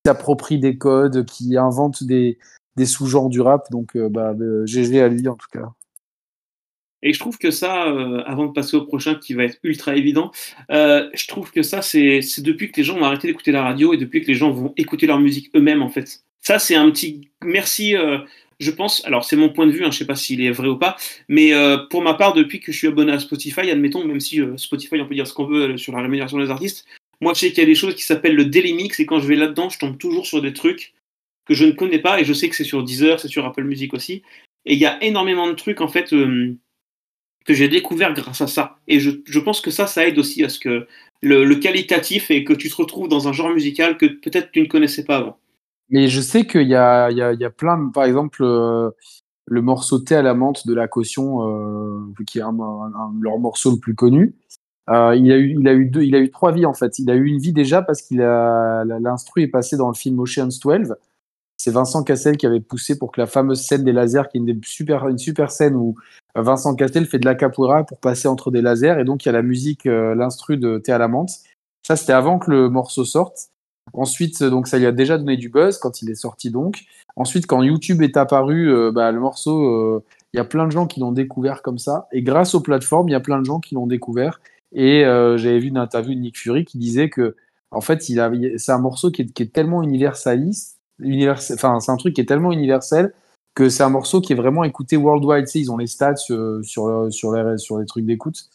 qui 0.04 0.08
s'approprient 0.08 0.58
des 0.58 0.76
codes, 0.78 1.24
qui 1.26 1.56
inventent 1.56 2.02
des, 2.02 2.38
des 2.76 2.86
sous-genres 2.86 3.28
du 3.28 3.40
rap. 3.40 3.70
Donc, 3.70 3.96
euh, 3.96 4.08
bah, 4.08 4.34
euh, 4.40 4.66
GG 4.66 5.00
à 5.00 5.08
lui, 5.08 5.26
en 5.28 5.34
tout 5.34 5.48
cas. 5.52 5.72
Et 7.02 7.12
je 7.12 7.18
trouve 7.20 7.38
que 7.38 7.50
ça, 7.50 7.86
euh, 7.88 8.22
avant 8.26 8.46
de 8.46 8.52
passer 8.52 8.76
au 8.76 8.84
prochain 8.84 9.14
qui 9.14 9.34
va 9.34 9.44
être 9.44 9.58
ultra 9.62 9.94
évident, 9.94 10.32
euh, 10.70 11.08
je 11.14 11.28
trouve 11.28 11.52
que 11.52 11.62
ça, 11.62 11.82
c'est 11.82 12.20
depuis 12.38 12.72
que 12.72 12.78
les 12.78 12.84
gens 12.84 12.98
ont 12.98 13.04
arrêté 13.04 13.28
d'écouter 13.28 13.52
la 13.52 13.62
radio 13.62 13.92
et 13.92 13.96
depuis 13.96 14.22
que 14.22 14.26
les 14.26 14.34
gens 14.34 14.50
vont 14.50 14.72
écouter 14.76 15.06
leur 15.06 15.20
musique 15.20 15.50
eux-mêmes, 15.54 15.82
en 15.82 15.88
fait. 15.88 16.22
Ça, 16.40 16.58
c'est 16.58 16.74
un 16.74 16.90
petit 16.90 17.30
merci, 17.44 17.96
euh, 17.96 18.18
je 18.58 18.70
pense. 18.70 19.04
Alors, 19.04 19.24
c'est 19.24 19.36
mon 19.36 19.50
point 19.50 19.66
de 19.66 19.72
vue, 19.72 19.84
hein, 19.84 19.90
je 19.90 19.98
sais 19.98 20.06
pas 20.06 20.16
s'il 20.16 20.40
est 20.40 20.50
vrai 20.50 20.68
ou 20.68 20.76
pas, 20.76 20.96
mais 21.28 21.52
euh, 21.52 21.78
pour 21.90 22.02
ma 22.02 22.14
part, 22.14 22.32
depuis 22.32 22.60
que 22.60 22.72
je 22.72 22.78
suis 22.78 22.88
abonné 22.88 23.12
à 23.12 23.18
Spotify, 23.18 23.70
admettons, 23.70 24.04
même 24.04 24.20
si 24.20 24.40
euh, 24.40 24.56
Spotify, 24.56 25.00
on 25.00 25.06
peut 25.06 25.14
dire 25.14 25.26
ce 25.26 25.34
qu'on 25.34 25.46
veut 25.46 25.74
euh, 25.74 25.76
sur 25.76 25.92
la 25.92 26.02
rémunération 26.02 26.38
des 26.38 26.50
artistes, 26.50 26.86
moi, 27.20 27.34
je 27.34 27.40
sais 27.40 27.48
qu'il 27.50 27.58
y 27.58 27.62
a 27.62 27.66
des 27.66 27.74
choses 27.74 27.94
qui 27.94 28.02
s'appellent 28.02 28.34
le 28.34 28.46
Daily 28.46 28.74
Mix 28.74 29.00
et 29.00 29.06
quand 29.06 29.20
je 29.20 29.28
vais 29.28 29.36
là-dedans, 29.36 29.68
je 29.70 29.78
tombe 29.78 29.96
toujours 29.96 30.26
sur 30.26 30.42
des 30.42 30.52
trucs 30.52 30.92
que 31.46 31.54
je 31.54 31.64
ne 31.64 31.72
connais 31.72 32.00
pas 32.00 32.20
et 32.20 32.24
je 32.24 32.32
sais 32.34 32.48
que 32.48 32.56
c'est 32.56 32.64
sur 32.64 32.82
Deezer, 32.84 33.20
c'est 33.20 33.28
sur 33.28 33.46
Apple 33.46 33.64
Music 33.64 33.94
aussi. 33.94 34.22
Et 34.66 34.74
il 34.74 34.78
y 34.80 34.86
a 34.86 35.02
énormément 35.04 35.48
de 35.48 35.54
trucs, 35.54 35.80
en 35.80 35.88
fait. 35.88 36.12
euh, 36.12 36.56
que 37.44 37.54
j'ai 37.54 37.68
découvert 37.68 38.12
grâce 38.12 38.40
à 38.40 38.46
ça. 38.46 38.78
Et 38.88 39.00
je, 39.00 39.10
je 39.24 39.38
pense 39.40 39.60
que 39.60 39.70
ça, 39.70 39.86
ça 39.86 40.06
aide 40.06 40.18
aussi 40.18 40.44
à 40.44 40.48
ce 40.48 40.58
que 40.58 40.86
le, 41.22 41.54
qualitatif 41.56 42.30
et 42.30 42.44
que 42.44 42.52
tu 42.52 42.68
te 42.68 42.76
retrouves 42.76 43.08
dans 43.08 43.28
un 43.28 43.32
genre 43.32 43.50
musical 43.50 43.96
que 43.96 44.06
peut-être 44.06 44.50
tu 44.52 44.60
ne 44.60 44.66
connaissais 44.66 45.04
pas 45.04 45.18
avant. 45.18 45.38
Mais 45.90 46.08
je 46.08 46.20
sais 46.20 46.46
qu'il 46.46 46.62
y 46.62 46.66
y, 46.66 46.70
y 46.70 46.74
a 47.44 47.50
plein 47.56 47.90
par 47.94 48.04
exemple, 48.04 48.42
euh, 48.42 48.90
le 49.46 49.62
morceau 49.62 50.00
Thé 50.00 50.16
à 50.16 50.22
la 50.22 50.34
menthe 50.34 50.66
de 50.66 50.74
la 50.74 50.88
caution, 50.88 51.48
euh, 51.48 52.00
qui 52.26 52.38
est 52.38 52.42
un, 52.42 52.58
un- 52.58 52.92
un- 52.94 53.14
leur 53.20 53.38
morceau 53.38 53.70
le 53.70 53.78
plus 53.78 53.94
connu. 53.94 54.34
Il 54.88 54.94
a 54.94 55.16
eu, 55.16 55.56
il 55.58 55.66
a 55.68 55.72
eu 55.74 55.86
deux, 55.86 56.02
il 56.02 56.14
a 56.14 56.20
eu 56.20 56.30
trois 56.30 56.52
vies 56.52 56.66
en 56.66 56.74
fait. 56.74 56.98
Il 57.00 57.10
a 57.10 57.14
eu 57.14 57.26
une 57.26 57.38
vie 57.38 57.52
déjà 57.52 57.82
parce 57.82 58.02
qu'il 58.02 58.22
a, 58.22 58.84
l'instru 58.84 59.42
est 59.42 59.48
passé 59.48 59.76
dans 59.76 59.88
le 59.88 59.94
film 59.94 60.18
Ocean's 60.20 60.60
12. 60.60 60.94
C'est 61.56 61.70
Vincent 61.70 62.02
Cassel 62.02 62.36
qui 62.36 62.46
avait 62.46 62.60
poussé 62.60 62.98
pour 62.98 63.12
que 63.12 63.20
la 63.20 63.26
fameuse 63.26 63.62
scène 63.62 63.82
des 63.82 63.92
lasers, 63.92 64.28
qui 64.30 64.38
est 64.38 64.40
une, 64.40 64.60
super, 64.62 65.08
une 65.08 65.18
super 65.18 65.50
scène 65.50 65.74
où 65.74 65.96
euh, 66.36 66.42
Vincent 66.42 66.74
Cassel 66.74 67.06
fait 67.06 67.18
de 67.18 67.24
la 67.24 67.34
capoeira 67.34 67.84
pour 67.84 67.98
passer 67.98 68.28
entre 68.28 68.50
des 68.50 68.60
lasers 68.60 69.00
et 69.00 69.04
donc 69.04 69.24
il 69.24 69.28
y 69.28 69.30
a 69.30 69.32
la 69.32 69.42
musique, 69.42 69.86
euh, 69.86 70.14
l'instru 70.14 70.58
de 70.58 70.78
Thé 70.78 70.92
à 70.92 70.98
la 70.98 71.08
menthe. 71.08 71.30
Ça 71.86 71.96
c'était 71.96 72.12
avant 72.12 72.38
que 72.38 72.50
le 72.50 72.68
morceau 72.68 73.04
sorte. 73.04 73.50
Ensuite, 73.92 74.42
euh, 74.42 74.50
donc 74.50 74.68
ça 74.68 74.78
lui 74.78 74.86
a 74.86 74.92
déjà 74.92 75.16
donné 75.16 75.36
du 75.36 75.48
buzz 75.48 75.78
quand 75.78 76.02
il 76.02 76.10
est 76.10 76.14
sorti 76.14 76.50
donc. 76.50 76.84
Ensuite, 77.16 77.46
quand 77.46 77.62
YouTube 77.62 78.02
est 78.02 78.18
apparu, 78.18 78.92
bah, 78.92 79.10
le 79.10 79.18
morceau, 79.20 80.02
il 80.34 80.36
y 80.36 80.40
a 80.40 80.44
plein 80.44 80.66
de 80.66 80.70
gens 80.70 80.86
qui 80.86 81.00
l'ont 81.00 81.12
découvert 81.12 81.62
comme 81.62 81.78
ça. 81.78 82.08
Et 82.12 82.22
grâce 82.22 82.54
aux 82.54 82.60
plateformes, 82.60 83.08
il 83.08 83.12
y 83.12 83.14
a 83.14 83.20
plein 83.20 83.38
de 83.38 83.46
gens 83.46 83.58
qui 83.58 83.74
l'ont 83.74 83.86
découvert. 83.86 84.42
Et 84.74 85.00
j'avais 85.02 85.58
vu 85.58 85.68
une 85.68 85.78
interview 85.78 86.12
de 86.12 86.20
Nick 86.20 86.36
Fury 86.36 86.66
qui 86.66 86.76
disait 86.76 87.08
que, 87.08 87.34
en 87.70 87.80
fait, 87.80 88.10
il 88.10 88.20
a, 88.20 88.30
c'est 88.58 88.72
un 88.72 88.80
morceau 88.80 89.10
qui 89.10 89.22
est, 89.22 89.32
qui 89.32 89.44
est 89.44 89.50
tellement 89.50 89.82
universaliste, 89.82 90.75
univers, 91.00 91.38
enfin, 91.52 91.80
c'est 91.80 91.90
un 91.92 91.96
truc 91.96 92.14
qui 92.14 92.20
est 92.20 92.26
tellement 92.26 92.52
universel 92.52 93.12
que 93.54 93.68
c'est 93.68 93.82
un 93.82 93.88
morceau 93.90 94.20
qui 94.20 94.32
est 94.32 94.36
vraiment 94.36 94.64
écouté 94.64 94.96
worldwide. 94.96 95.46
Tu 95.46 95.52
sais, 95.52 95.60
ils 95.60 95.72
ont 95.72 95.76
les 95.78 95.86
stats 95.86 96.14
euh, 96.30 96.62
sur, 96.62 96.88
le- 96.88 97.10
sur, 97.10 97.32
les, 97.32 97.56
sur 97.58 97.78
les 97.78 97.86
trucs 97.86 98.04
d'écoute. 98.04 98.50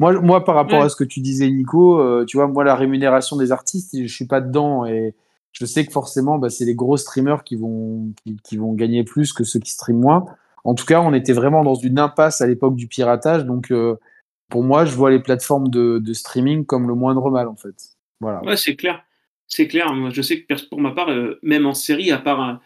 Moi, 0.00 0.18
moi, 0.20 0.44
par 0.44 0.54
rapport 0.54 0.80
Ouais. 0.80 0.86
à 0.86 0.88
ce 0.88 0.96
que 0.96 1.04
tu 1.04 1.20
disais, 1.20 1.48
Nico, 1.50 2.00
euh, 2.00 2.24
tu 2.24 2.36
vois, 2.36 2.48
moi, 2.48 2.64
la 2.64 2.74
rémunération 2.74 3.36
des 3.36 3.52
artistes, 3.52 3.96
je 4.00 4.12
suis 4.12 4.26
pas 4.26 4.40
dedans 4.40 4.86
et 4.86 5.14
je 5.52 5.64
sais 5.66 5.84
que 5.84 5.92
forcément, 5.92 6.38
bah, 6.38 6.48
c'est 6.48 6.64
les 6.64 6.74
gros 6.74 6.96
streamers 6.96 7.44
qui 7.44 7.56
vont, 7.56 8.12
qui, 8.24 8.36
qui 8.42 8.56
vont 8.56 8.72
gagner 8.72 9.04
plus 9.04 9.32
que 9.32 9.44
ceux 9.44 9.58
qui 9.60 9.70
streament 9.72 10.00
moins. 10.00 10.24
En 10.64 10.74
tout 10.74 10.86
cas, 10.86 11.00
on 11.00 11.12
était 11.12 11.32
vraiment 11.32 11.62
dans 11.64 11.74
une 11.74 11.98
impasse 11.98 12.40
à 12.40 12.46
l'époque 12.46 12.76
du 12.76 12.86
piratage. 12.88 13.44
Donc, 13.44 13.70
euh, 13.70 13.96
pour 14.48 14.62
moi, 14.64 14.84
je 14.84 14.94
vois 14.96 15.10
les 15.10 15.20
plateformes 15.20 15.68
de, 15.68 15.98
de 15.98 16.12
streaming 16.12 16.64
comme 16.64 16.88
le 16.88 16.94
moindre 16.94 17.30
mal, 17.30 17.46
en 17.46 17.56
fait. 17.56 17.74
Voilà. 18.20 18.42
Ouais, 18.44 18.56
c'est 18.56 18.74
clair. 18.76 19.02
C'est 19.52 19.66
clair. 19.68 19.92
Moi, 19.92 20.10
je 20.10 20.22
sais 20.22 20.40
que 20.42 20.54
pour 20.68 20.80
ma 20.80 20.92
part, 20.92 21.10
euh, 21.10 21.38
même 21.42 21.66
en 21.66 21.74
série, 21.74 22.10
à 22.10 22.18
part. 22.18 22.40
un- 22.40 22.60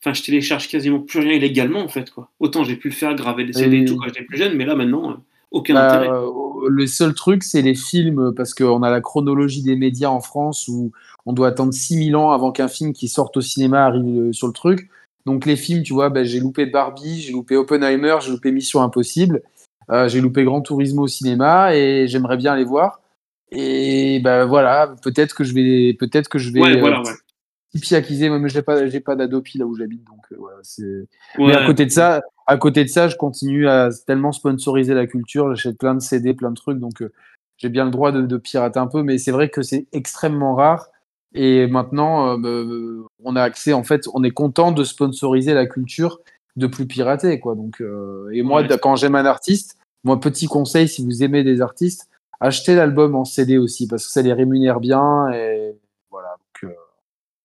Enfin, 0.00 0.14
je 0.14 0.22
télécharge 0.22 0.68
quasiment 0.68 1.00
plus 1.00 1.18
rien 1.18 1.32
illégalement, 1.32 1.80
en 1.80 1.88
fait. 1.88 2.10
Quoi. 2.12 2.30
Autant 2.38 2.62
j'ai 2.62 2.76
pu 2.76 2.88
le 2.88 2.94
faire, 2.94 3.16
graver 3.16 3.44
des 3.44 3.52
CD 3.52 3.78
et 3.78 3.80
Et- 3.80 3.84
tout 3.84 3.96
quand 3.96 4.06
j'étais 4.06 4.22
plus 4.22 4.38
jeune, 4.38 4.54
mais 4.54 4.64
là, 4.64 4.76
maintenant, 4.76 5.10
euh, 5.10 5.14
aucun 5.50 5.74
Bah, 5.74 5.86
intérêt. 5.88 6.08
euh, 6.08 6.68
le 6.68 6.86
seul 6.86 7.14
truc, 7.14 7.42
c'est 7.42 7.62
les 7.62 7.74
films, 7.74 8.32
parce 8.36 8.54
qu'on 8.54 8.84
a 8.84 8.90
la 8.90 9.00
chronologie 9.00 9.64
des 9.64 9.74
médias 9.74 10.08
en 10.10 10.20
France 10.20 10.68
où 10.68 10.92
on 11.26 11.32
doit 11.32 11.48
attendre 11.48 11.74
6000 11.74 12.14
ans 12.14 12.30
avant 12.30 12.52
qu'un 12.52 12.68
film 12.68 12.92
qui 12.92 13.08
sorte 13.08 13.36
au 13.38 13.40
cinéma 13.40 13.86
arrive 13.86 14.28
euh, 14.28 14.32
sur 14.32 14.46
le 14.46 14.52
truc. 14.52 14.88
Donc 15.26 15.46
les 15.46 15.56
films, 15.56 15.82
tu 15.82 15.94
vois, 15.94 16.10
bah, 16.10 16.22
j'ai 16.22 16.38
loupé 16.38 16.64
Barbie, 16.66 17.20
j'ai 17.20 17.32
loupé 17.32 17.56
Oppenheimer, 17.56 18.18
j'ai 18.20 18.30
loupé 18.30 18.52
Mission 18.52 18.80
Impossible, 18.82 19.42
euh, 19.90 20.08
j'ai 20.08 20.20
loupé 20.20 20.44
Gran 20.44 20.60
Turismo 20.60 21.02
au 21.02 21.08
cinéma 21.08 21.74
et 21.74 22.06
j'aimerais 22.06 22.36
bien 22.36 22.54
les 22.54 22.64
voir. 22.64 23.00
Et 23.50 24.20
ben 24.20 24.44
voilà, 24.44 24.94
peut-être 25.02 25.34
que 25.34 25.44
je 25.44 25.54
vais, 25.54 25.94
peut-être 25.94 26.28
que 26.28 26.38
je 26.38 26.52
vais 26.52 26.60
Ouais, 26.60 26.76
euh, 26.76 26.80
voilà, 26.80 27.02
ouais. 27.02 27.12
Moi, 28.28 28.38
mais 28.38 28.48
j'ai 28.48 28.62
pas, 28.62 28.86
j'ai 28.86 29.00
pas 29.00 29.14
d'Adopi 29.14 29.58
là 29.58 29.66
où 29.66 29.74
j'habite, 29.74 30.04
donc 30.04 30.20
euh, 30.32 30.36
voilà, 30.38 30.58
c'est. 30.62 31.06
Mais 31.38 31.54
à 31.54 31.64
côté 31.66 31.86
de 31.86 31.90
ça, 31.90 32.22
à 32.46 32.56
côté 32.56 32.82
de 32.84 32.88
ça, 32.88 33.08
je 33.08 33.16
continue 33.16 33.68
à 33.68 33.90
tellement 34.06 34.32
sponsoriser 34.32 34.94
la 34.94 35.06
culture. 35.06 35.54
J'achète 35.54 35.78
plein 35.78 35.94
de 35.94 36.00
CD, 36.00 36.34
plein 36.34 36.50
de 36.50 36.56
trucs, 36.56 36.78
donc 36.78 37.02
euh, 37.02 37.12
j'ai 37.56 37.68
bien 37.68 37.84
le 37.84 37.90
droit 37.90 38.10
de, 38.10 38.22
de 38.22 38.36
pirater 38.36 38.78
un 38.78 38.86
peu. 38.86 39.02
Mais 39.02 39.18
c'est 39.18 39.32
vrai 39.32 39.48
que 39.50 39.62
c'est 39.62 39.86
extrêmement 39.92 40.54
rare. 40.54 40.88
Et 41.34 41.66
maintenant, 41.66 42.38
euh, 42.38 42.40
euh, 42.44 43.06
on 43.22 43.36
a 43.36 43.42
accès. 43.42 43.74
En 43.74 43.84
fait, 43.84 44.08
on 44.14 44.24
est 44.24 44.30
content 44.30 44.72
de 44.72 44.82
sponsoriser 44.82 45.52
la 45.54 45.66
culture, 45.66 46.20
de 46.56 46.66
plus 46.66 46.86
pirater, 46.86 47.38
quoi. 47.38 47.54
Donc, 47.54 47.80
euh, 47.80 48.30
et 48.32 48.42
moi, 48.42 48.62
Ouais. 48.62 48.78
quand 48.80 48.96
j'aime 48.96 49.14
un 49.14 49.26
artiste, 49.26 49.76
moi, 50.04 50.18
petit 50.18 50.46
conseil, 50.46 50.88
si 50.88 51.04
vous 51.04 51.22
aimez 51.22 51.44
des 51.44 51.60
artistes, 51.60 52.08
achetez 52.40 52.74
l'album 52.74 53.14
en 53.14 53.24
CD 53.24 53.58
aussi, 53.58 53.86
parce 53.88 54.06
que 54.06 54.12
ça 54.12 54.22
les 54.22 54.32
rémunère 54.32 54.80
bien. 54.80 55.30
Et 55.32 55.76
voilà. 56.10 56.36
Euh, 56.64 56.68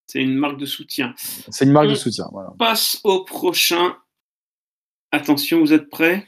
C'est 0.07 0.21
une 0.21 0.35
marque 0.35 0.57
de 0.57 0.65
soutien. 0.65 1.13
c'est 1.17 1.65
une 1.65 1.71
marque 1.71 1.87
de 1.87 1.93
Mm. 1.93 1.95
soutien. 1.95 2.25
Voilà. 2.31 2.49
On 2.53 2.57
passe 2.57 2.99
au 3.03 3.23
prochain. 3.23 3.95
Attention, 5.11 5.59
vous 5.59 5.73
êtes 5.73 5.89
prêts? 5.89 6.27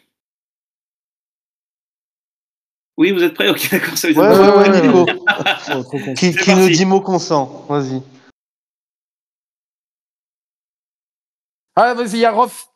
Oui, 2.97 3.11
vous 3.11 3.23
êtes 3.23 3.33
prêts? 3.33 3.49
Ok, 3.49 3.67
d'accord, 3.71 3.97
ça 3.97 4.07
veut 4.07 4.13
dire 4.13 4.23
Ouais, 4.23 4.29
que- 4.29 4.39
ouais, 4.41 4.49
ouais, 4.57 4.69
ouais, 4.69 4.87
Nico. 4.87 5.05
Trop 5.83 5.99
con. 5.99 6.13
Qui, 6.13 6.31
parti. 6.33 6.69
dit 6.71 6.85
mot 6.85 7.01
consent? 7.01 7.65
Vas-y. 7.67 8.01
Ah, 11.75 11.93
vas-y, 11.93 12.13
il 12.13 12.19
y 12.19 12.25
a 12.25 12.31
Rof. 12.31 12.67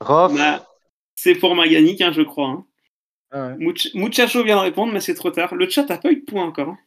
Rof. 0.00 0.34
Bah, 0.34 0.66
c'est 1.14 1.34
pour 1.36 1.54
Maganic, 1.54 2.00
hein, 2.02 2.12
je 2.12 2.22
crois. 2.22 2.48
hein. 2.48 2.66
Ah 3.30 3.48
ouais. 3.48 3.56
Much- 3.58 3.94
Muchacho 3.94 4.42
vient 4.44 4.56
de 4.56 4.60
répondre, 4.62 4.92
mais 4.92 5.00
c'est 5.00 5.14
trop 5.14 5.30
tard. 5.30 5.54
Le 5.54 5.68
chat 5.68 5.84
n'a 5.88 5.98
pas 5.98 6.10
eu 6.10 6.16
de 6.20 6.24
point 6.24 6.44
encore. 6.44 6.68
hein. 6.70 6.78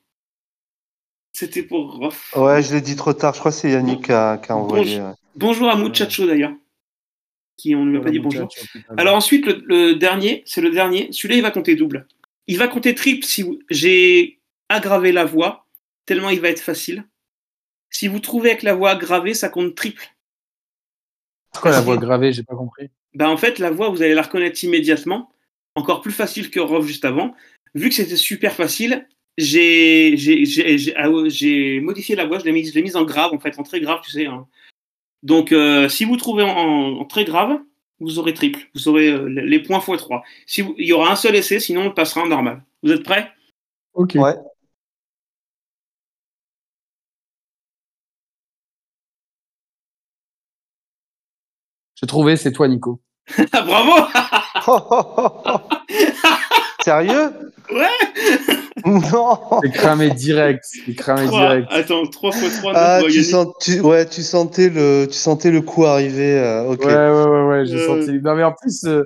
C'était 1.32 1.64
pour 1.64 1.94
Rof. 1.98 2.34
Ouais, 2.36 2.62
je 2.64 2.74
l'ai 2.74 2.82
dit 2.82 2.96
trop 2.96 3.14
tard. 3.14 3.34
Je 3.34 3.40
crois 3.40 3.52
que 3.52 3.58
c'est 3.58 3.72
Yannick 3.72 4.06
qui 4.06 4.12
a, 4.12 4.38
qui 4.38 4.52
a 4.52 4.56
envoyé. 4.58 5.00
ouais. 5.02 5.12
Bonjour 5.36 5.70
à 5.70 5.76
Muchacho 5.78 6.26
d'ailleurs. 6.26 6.54
Qui 7.58 7.76
on 7.76 7.86
ne 7.86 7.92
lui 7.92 7.98
a 7.98 8.02
pas 8.02 8.10
dit 8.10 8.20
bonjour. 8.20 8.48
Alors, 8.88 9.00
Alors 9.00 9.16
ensuite, 9.16 9.46
le, 9.46 9.62
le 9.66 9.96
dernier, 9.96 10.44
c'est 10.46 10.62
le 10.62 10.70
dernier. 10.72 11.10
Celui-là, 11.12 11.36
il 11.36 11.42
va 11.44 11.52
compter 11.52 11.76
double. 11.76 12.08
Il 12.48 12.58
va 12.58 12.68
compter 12.68 12.96
triple 12.96 13.26
si 13.26 13.44
vous- 13.44 13.60
j'ai 13.70 14.40
aggravé 14.70 15.12
la 15.12 15.26
voix, 15.26 15.66
tellement 16.06 16.30
il 16.30 16.40
va 16.42 16.50
être 16.50 16.62
facile. 16.62 17.06
Si 17.92 18.08
vous 18.08 18.20
trouvez 18.20 18.52
avec 18.52 18.64
la 18.64 18.74
voix 18.74 18.92
aggravée, 18.92 19.34
ça 19.34 19.50
compte 19.50 19.76
triple. 19.76 20.08
pourquoi 21.52 21.72
la 21.72 21.82
voix 21.82 21.98
gravée, 21.98 22.32
j'ai 22.32 22.44
pas 22.44 22.56
compris. 22.56 22.90
Ben, 23.16 23.28
en 23.28 23.38
fait, 23.38 23.58
la 23.60 23.72
voix, 23.72 23.90
vous 23.90 24.02
allez 24.04 24.14
la 24.14 24.22
reconnaître 24.22 24.64
immédiatement. 24.64 25.32
Encore 25.76 26.02
plus 26.02 26.12
facile 26.12 26.50
que 26.50 26.60
Rof 26.60 26.86
juste 26.86 27.06
avant. 27.06 27.34
Vu 27.76 27.90
que 27.90 27.96
c'était 27.96 28.16
super 28.16 28.54
facile, 28.54 29.08
j'ai 29.38 30.18
j'ai- 30.18 30.46
j'ai- 30.46 30.78
j'ai- 30.78 30.96
ah 30.96 31.10
modifié 31.10 32.16
la 32.16 32.26
voix, 32.26 32.40
je 32.40 32.46
l'ai 32.46 32.52
mise, 32.52 32.96
en 32.96 33.04
grave, 33.04 33.32
en 33.34 33.40
fait, 33.40 33.58
en 33.60 33.64
très 33.64 33.80
grave, 33.80 34.02
tu 34.04 34.12
sais. 34.12 34.26
hein. 34.26 34.48
Donc, 35.24 35.52
euh, 35.52 35.90
si 35.90 36.06
vous 36.06 36.18
trouvez 36.18 36.44
en, 36.44 36.50
en 36.50 37.06
très 37.06 37.26
grave, 37.26 37.60
vous 38.00 38.20
aurez 38.20 38.34
triple. 38.34 38.60
Vous 38.76 38.88
aurez 38.88 39.10
euh, 39.10 39.28
les 39.28 39.60
points 39.62 39.80
x3. 39.80 40.24
Si 40.46 40.62
vous- 40.62 40.76
il 40.78 40.88
y 40.88 40.94
aura 40.94 41.12
un 41.12 41.16
seul 41.16 41.36
essai, 41.36 41.60
sinon 41.60 41.88
on 41.88 41.92
passera 41.92 42.22
en 42.22 42.28
normal. 42.28 42.64
Vous 42.84 42.92
êtes 42.92 43.04
prêts? 43.04 43.30
Ok. 43.94 44.14
Ouais. 44.16 44.36
J'ai 51.96 52.08
trouvé, 52.08 52.38
c'est 52.38 52.52
toi, 52.52 52.68
Nico. 52.68 53.02
Sérieux? 56.84 57.32
Ouais 57.72 57.88
Non 58.86 59.38
C'est 59.62 59.72
cramé 59.72 60.10
direct. 60.12 60.64
C'est 60.86 60.96
cramé 60.96 61.26
Trois. 61.28 61.40
direct. 61.40 61.68
Attends, 61.72 62.06
3 62.08 62.32
x 62.36 62.58
3, 62.60 62.72
Ah, 62.76 63.02
tu, 63.10 63.24
sens, 63.24 63.48
tu, 63.62 63.80
ouais, 63.82 64.06
tu, 64.08 64.22
sentais 64.22 64.70
le, 64.70 65.06
tu 65.08 65.18
sentais 65.18 65.52
le 65.52 65.62
coup 65.62 65.86
arriver. 65.86 66.38
euh, 66.40 66.72
ok. 66.72 66.86
Ouais, 66.86 66.96
ouais, 66.96 67.26
ouais, 67.26 67.46
ouais, 67.48 67.66
j'ai 67.66 67.78
Euh. 67.78 67.88
senti. 67.88 68.20
Non, 68.22 68.36
mais 68.36 68.44
en 68.44 68.54
plus, 68.54 68.84
euh, 68.86 69.04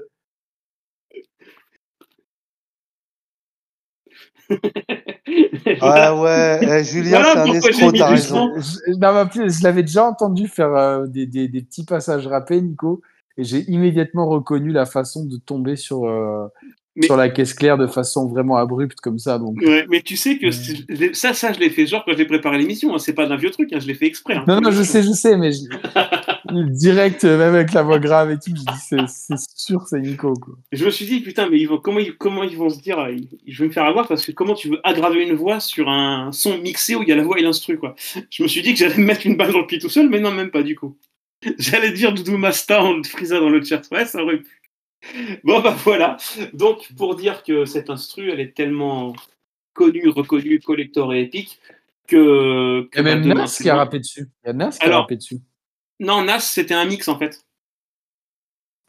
Ah 5.81 6.15
ouais, 6.15 6.59
eh, 6.61 6.83
Julien, 6.83 7.21
Voilà 7.21 7.33
c'est 7.33 7.39
un 7.39 7.53
escroc, 7.53 7.91
t'as 7.93 8.09
raison. 8.09 8.53
je, 8.59 8.91
non, 8.91 9.13
mais 9.13 9.19
en 9.21 9.27
plus, 9.27 9.59
je 9.59 9.63
l'avais 9.63 9.83
déjà 9.83 10.05
entendu 10.05 10.47
faire 10.47 10.73
euh, 10.75 11.05
des, 11.07 11.25
des, 11.25 11.47
des 11.47 11.61
petits 11.61 11.85
passages 11.85 12.27
rappés, 12.27 12.61
Nico, 12.61 13.01
et 13.38 13.43
j'ai 13.43 13.60
immédiatement 13.69 14.28
reconnu 14.28 14.72
la 14.72 14.86
façon 14.86 15.26
de 15.26 15.38
tomber 15.38 15.76
sur, 15.76 16.06
euh, 16.06 16.46
Mais- 16.96 17.08
sur 17.08 17.17
la 17.17 17.30
caisse 17.30 17.54
claire 17.56 17.78
de 17.80 17.88
façon 17.88 18.28
vraiment 18.28 18.56
abrupte 18.58 19.00
comme 19.02 19.17
ça. 19.17 19.39
Donc, 19.39 19.58
Ouais, 19.62 19.86
mais 19.89 20.02
tu 20.02 20.15
sais 20.15 20.38
que 20.38 20.52
ça, 21.13 21.34
ça, 21.34 21.52
je 21.52 21.60
l'ai 21.60 21.72
fait 21.72 21.88
genre 21.88 22.04
quand 22.06 22.15
j'ai 22.15 22.26
préparé 22.26 22.60
l'émission. 22.60 22.93
hein. 22.93 23.00
C'est 23.00 23.13
pas 23.13 23.26
d'un 23.26 23.36
vieux 23.38 23.50
truc, 23.50 23.74
hein, 23.74 23.80
je 23.80 23.88
l'ai 23.88 23.96
fait 23.96 24.06
exprès. 24.06 24.36
hein. 24.36 24.46
Non, 24.48 24.62
non, 24.62 24.69
je 24.72 24.84
sais, 24.84 25.02
je 25.02 25.10
sais, 25.12 25.36
mais 25.36 25.52
je- 25.52 25.63
direct, 26.72 27.24
euh, 27.24 27.38
même 27.39 27.56
avec 27.56 27.74
la 27.74 27.82
voix 27.82 27.98
grave 28.00 28.30
et 28.32 28.36
tout, 28.36 28.50
je 28.50 28.54
dis 28.54 28.80
c'est, 29.08 29.38
sûr, 29.56 29.82
c'est 29.88 30.00
Nico. 30.02 30.34
Quoi. 30.36 30.54
Je 30.72 30.86
me 30.86 30.91
suis 30.91 31.06
dit, 31.06 31.22
putain, 31.22 31.50
mais 31.50 31.60
ils 31.60 31.65
vont, 31.67 31.80
comment, 31.80 32.00
ils, 32.00 32.15
comment 32.15 32.43
ils 32.43 32.56
vont 32.58 32.69
se 32.69 32.80
dire, 32.80 32.98
ils- 33.10 33.28
je 33.48 33.63
vais 33.63 33.69
me 33.69 33.74
faire 33.74 33.86
avoir 33.86 34.08
parce 34.08 34.24
que 34.26 34.32
comment 34.32 34.54
tu 34.54 34.69
veux 34.69 34.80
aggraver 34.84 35.24
une 35.28 35.34
voix 35.34 35.60
sur 35.60 35.89
un 35.89 36.32
son 36.32 36.60
mixé 36.60 36.96
où 36.96 37.02
il 37.02 37.10
y 37.10 37.12
a 37.12 37.15
la 37.15 37.24
voix 37.24 37.39
et 37.39 37.41
l'instru, 37.41 37.80
quoi. 37.80 37.96
Je 38.30 38.43
me 38.43 38.48
suis 38.48 38.62
dit 38.62 38.74
que 38.74 38.80
j'allais 38.80 38.98
me 38.98 39.06
mettre 39.06 39.26
une 39.26 39.36
balle 39.36 39.52
dans 39.52 39.62
le 39.62 39.67
pied 39.67 39.80
tout 39.80 39.89
seul, 39.89 40.10
mais 40.10 40.19
non, 40.19 40.32
même 40.32 40.52
pas 40.52 40.62
du 40.62 40.76
coup. 40.76 40.96
J'allais 41.58 41.91
dire 41.91 42.13
Doudou 42.13 42.38
Masta 42.38 42.84
en 42.84 43.01
Frisa 43.03 43.39
dans 43.39 43.49
le 43.49 43.63
chat. 43.63 43.82
Ouais, 43.91 44.06
ça 44.06 44.23
aurait 44.23 44.39
pu. 44.39 44.62
Bon, 45.43 45.60
bah 45.60 45.75
voilà. 45.84 46.17
Donc, 46.53 46.88
pour 46.97 47.15
dire 47.15 47.43
que 47.43 47.65
cette 47.65 47.89
instru, 47.89 48.32
elle 48.32 48.39
est 48.39 48.56
tellement 48.56 49.13
connue, 49.73 50.08
reconnue, 50.08 50.60
collector 50.60 51.13
et 51.13 51.21
épique 51.23 51.60
que. 52.08 52.88
Il 52.93 52.97
y 52.97 52.99
a 52.99 53.03
même 53.03 53.25
Nas 53.27 53.58
qui 53.62 53.69
a 53.69 53.75
rappé 53.75 53.99
dessus. 53.99 54.27
Il 54.43 54.47
y 54.47 54.49
a 54.49 54.53
Nas 54.53 54.69
qui 54.71 54.84
a 54.84 54.86
Alors- 54.86 55.01
rappé 55.01 55.17
dessus. 55.17 55.39
Non, 55.99 56.23
Nas, 56.23 56.39
c'était 56.39 56.73
un 56.73 56.86
mix 56.86 57.08
en 57.08 57.17
fait. 57.19 57.45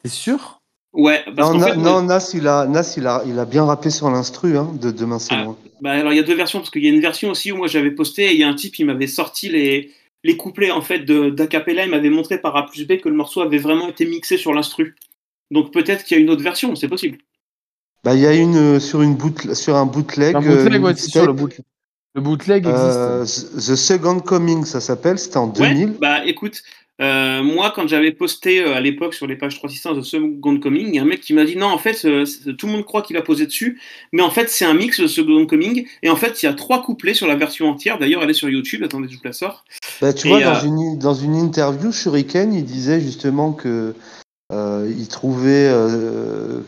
T'es 0.03 0.09
sûr? 0.09 0.61
Ouais, 0.93 1.23
parce 1.35 1.51
Non, 1.53 1.59
fait, 1.59 1.75
non, 1.75 2.01
Nas, 2.03 2.31
il 2.33 2.47
a, 2.47 2.65
Nas, 2.67 2.93
il 2.97 3.05
a, 3.05 3.21
il 3.27 3.37
a 3.37 3.45
bien 3.45 3.65
rappé 3.65 3.89
sur 3.89 4.09
l'instru 4.09 4.57
hein, 4.57 4.71
de 4.79 4.91
Demain 4.91 5.19
c'est 5.19 5.35
Ah. 5.35 5.53
Bah, 5.81 5.91
alors 5.91 6.13
il 6.13 6.15
y 6.15 6.19
a 6.19 6.23
deux 6.23 6.35
versions 6.35 6.59
parce 6.59 6.69
qu'il 6.71 6.83
y 6.85 6.87
a 6.87 6.91
une 6.91 7.01
version 7.01 7.29
aussi 7.29 7.51
où 7.51 7.57
moi 7.57 7.67
j'avais 7.67 7.91
posté 7.91 8.27
et 8.27 8.31
il 8.33 8.39
y 8.39 8.43
a 8.43 8.47
un 8.47 8.53
type 8.55 8.73
qui 8.73 8.85
m'avait 8.85 9.07
sorti 9.07 9.49
les, 9.49 9.91
les 10.25 10.37
couplets 10.37 10.71
en 10.71 10.81
fait 10.81 10.99
de 10.99 11.29
d'acapella 11.29 11.85
il 11.85 11.91
m'avait 11.91 12.09
montré 12.09 12.39
par 12.41 12.55
A 12.57 12.65
plus 12.65 12.85
B 12.87 12.97
que 12.99 13.09
le 13.09 13.15
morceau 13.15 13.41
avait 13.41 13.59
vraiment 13.59 13.87
été 13.87 14.05
mixé 14.05 14.37
sur 14.37 14.53
l'instru. 14.53 14.95
Donc 15.51 15.71
peut-être 15.71 16.03
qu'il 16.03 16.17
y 16.17 16.19
a 16.19 16.23
une 16.23 16.29
autre 16.31 16.43
version, 16.43 16.75
c'est 16.75 16.87
possible. 16.87 17.19
Bah, 18.03 18.13
il 18.15 18.21
y 18.21 18.25
a 18.25 18.33
une 18.33 18.55
euh, 18.55 18.79
sur 18.79 19.01
une 19.01 19.15
boot, 19.15 19.53
sur 19.53 19.75
un 19.75 19.85
bootleg. 19.85 20.35
Un 20.35 20.43
euh, 20.43 20.79
ouais, 20.79 20.95
c'est 20.95 21.09
sûr, 21.11 21.31
le. 21.31 21.35
Le 22.15 22.21
bootleg 22.21 22.65
existe. 22.65 22.81
euh, 22.81 23.23
The 23.25 23.75
Second 23.75 24.19
Coming, 24.21 24.63
ça 24.63 24.79
s'appelle. 24.79 25.19
C'était 25.19 25.37
en 25.37 25.49
Ouais, 25.49 25.73
2000. 25.73 25.97
bah 25.99 26.25
écoute, 26.25 26.63
euh, 27.01 27.43
moi 27.43 27.73
quand 27.75 27.89
j'avais 27.89 28.11
posté 28.11 28.61
euh, 28.61 28.73
à 28.73 28.79
l'époque 28.79 29.13
sur 29.13 29.27
les 29.27 29.35
pages 29.35 29.55
365 29.57 29.95
de 29.95 30.01
Second 30.01 30.59
Coming, 30.59 30.87
il 30.87 30.95
y 30.95 30.99
a 30.99 31.01
un 31.01 31.05
mec 31.05 31.19
qui 31.19 31.33
m'a 31.33 31.43
dit 31.43 31.57
non 31.57 31.67
en 31.67 31.77
fait 31.77 32.05
euh, 32.05 32.25
tout 32.57 32.67
le 32.67 32.71
monde 32.71 32.85
croit 32.85 33.01
qu'il 33.01 33.17
a 33.17 33.21
posé 33.21 33.45
dessus, 33.45 33.81
mais 34.13 34.21
en 34.21 34.29
fait 34.29 34.49
c'est 34.49 34.63
un 34.63 34.73
mix 34.73 35.01
de 35.01 35.07
Second 35.07 35.45
Coming 35.45 35.85
et 36.03 36.09
en 36.09 36.15
fait 36.15 36.41
il 36.41 36.45
y 36.45 36.49
a 36.49 36.53
trois 36.53 36.81
couplets 36.81 37.13
sur 37.13 37.27
la 37.27 37.35
version 37.35 37.67
entière. 37.67 37.99
D'ailleurs 37.99 38.23
elle 38.23 38.29
est 38.29 38.33
sur 38.33 38.49
YouTube. 38.49 38.81
Attendez 38.83 39.09
je 39.09 39.17
vous 39.17 39.23
la 39.25 39.33
sors. 39.33 39.65
Bah, 40.01 40.13
tu 40.13 40.27
Et, 40.27 40.29
vois, 40.29 40.41
dans, 40.41 40.59
une, 40.61 40.97
dans 40.97 41.13
une 41.13 41.35
interview, 41.35 41.91
Shuriken, 41.91 42.53
il 42.53 42.63
disait 42.63 43.01
justement 43.01 43.51
que 43.51 43.93
il 44.53 45.07
trouvait 45.09 45.69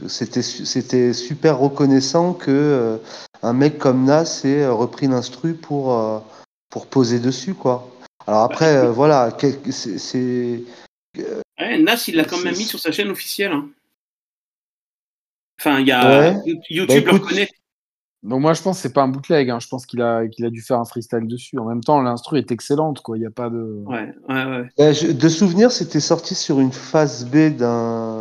c'était 0.08 0.42
c'était 0.42 1.14
super 1.14 1.58
reconnaissant 1.60 2.34
que 2.34 3.00
un 3.44 3.54
mec 3.54 3.78
comme 3.78 4.04
Nas 4.04 4.42
ait 4.44 4.68
repris 4.68 5.08
l'instru 5.08 5.54
pour 5.54 6.24
pour 6.70 6.88
poser 6.88 7.20
dessus 7.20 7.54
quoi. 7.54 7.97
Alors 8.28 8.44
après 8.44 8.76
Bah, 8.76 8.86
euh, 8.86 8.92
voilà, 8.92 9.38
c'est 9.72 10.64
Ouais, 11.60 11.80
Nas, 11.80 12.04
il 12.08 12.16
l'a 12.16 12.26
quand 12.26 12.40
même 12.44 12.56
mis 12.56 12.66
sur 12.66 12.80
sa 12.80 12.92
chaîne 12.92 13.10
officielle. 13.10 13.52
hein. 13.52 13.70
Enfin, 15.60 15.80
il 15.80 15.88
y 15.88 15.92
a 15.92 16.08
Ouais. 16.36 16.36
YouTube 16.70 17.06
Bah, 17.06 17.12
le 17.14 17.18
reconnaît. 17.18 17.50
Donc 18.24 18.42
moi 18.42 18.54
je 18.54 18.62
pense 18.62 18.78
que 18.78 18.82
c'est 18.82 18.94
pas 18.94 19.04
un 19.04 19.08
bootleg, 19.08 19.50
hein. 19.50 19.60
je 19.60 19.68
pense 19.68 19.86
qu'il 19.86 20.02
a, 20.02 20.28
qu'il 20.28 20.46
a 20.46 20.50
dû 20.50 20.62
faire 20.62 20.80
un 20.80 20.86
freestyle 20.86 21.28
dessus. 21.28 21.58
En 21.58 21.66
même 21.66 21.84
temps, 21.84 22.02
l'instru 22.02 22.38
est 22.38 22.52
excellente, 22.52 23.02
quoi. 23.02 23.16
Il 23.18 23.22
n'y 23.22 23.26
a 23.28 23.32
pas 23.32 23.50
de. 23.50 23.84
Ouais, 23.86 24.14
ouais, 24.28 24.46
ouais. 24.46 24.70
Euh, 24.80 24.94
je- 24.94 25.12
de 25.12 25.30
souvenir, 25.30 25.72
c'était 25.72 26.00
sorti 26.00 26.36
sur 26.36 26.60
une 26.60 26.72
phase 26.74 27.26
B 27.26 27.56
d'un 27.56 28.20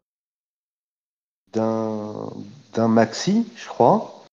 d'un 1.53 2.31
d'un 2.75 2.89
maxi, 2.89 3.47
je 3.57 3.67
crois, 3.67 4.25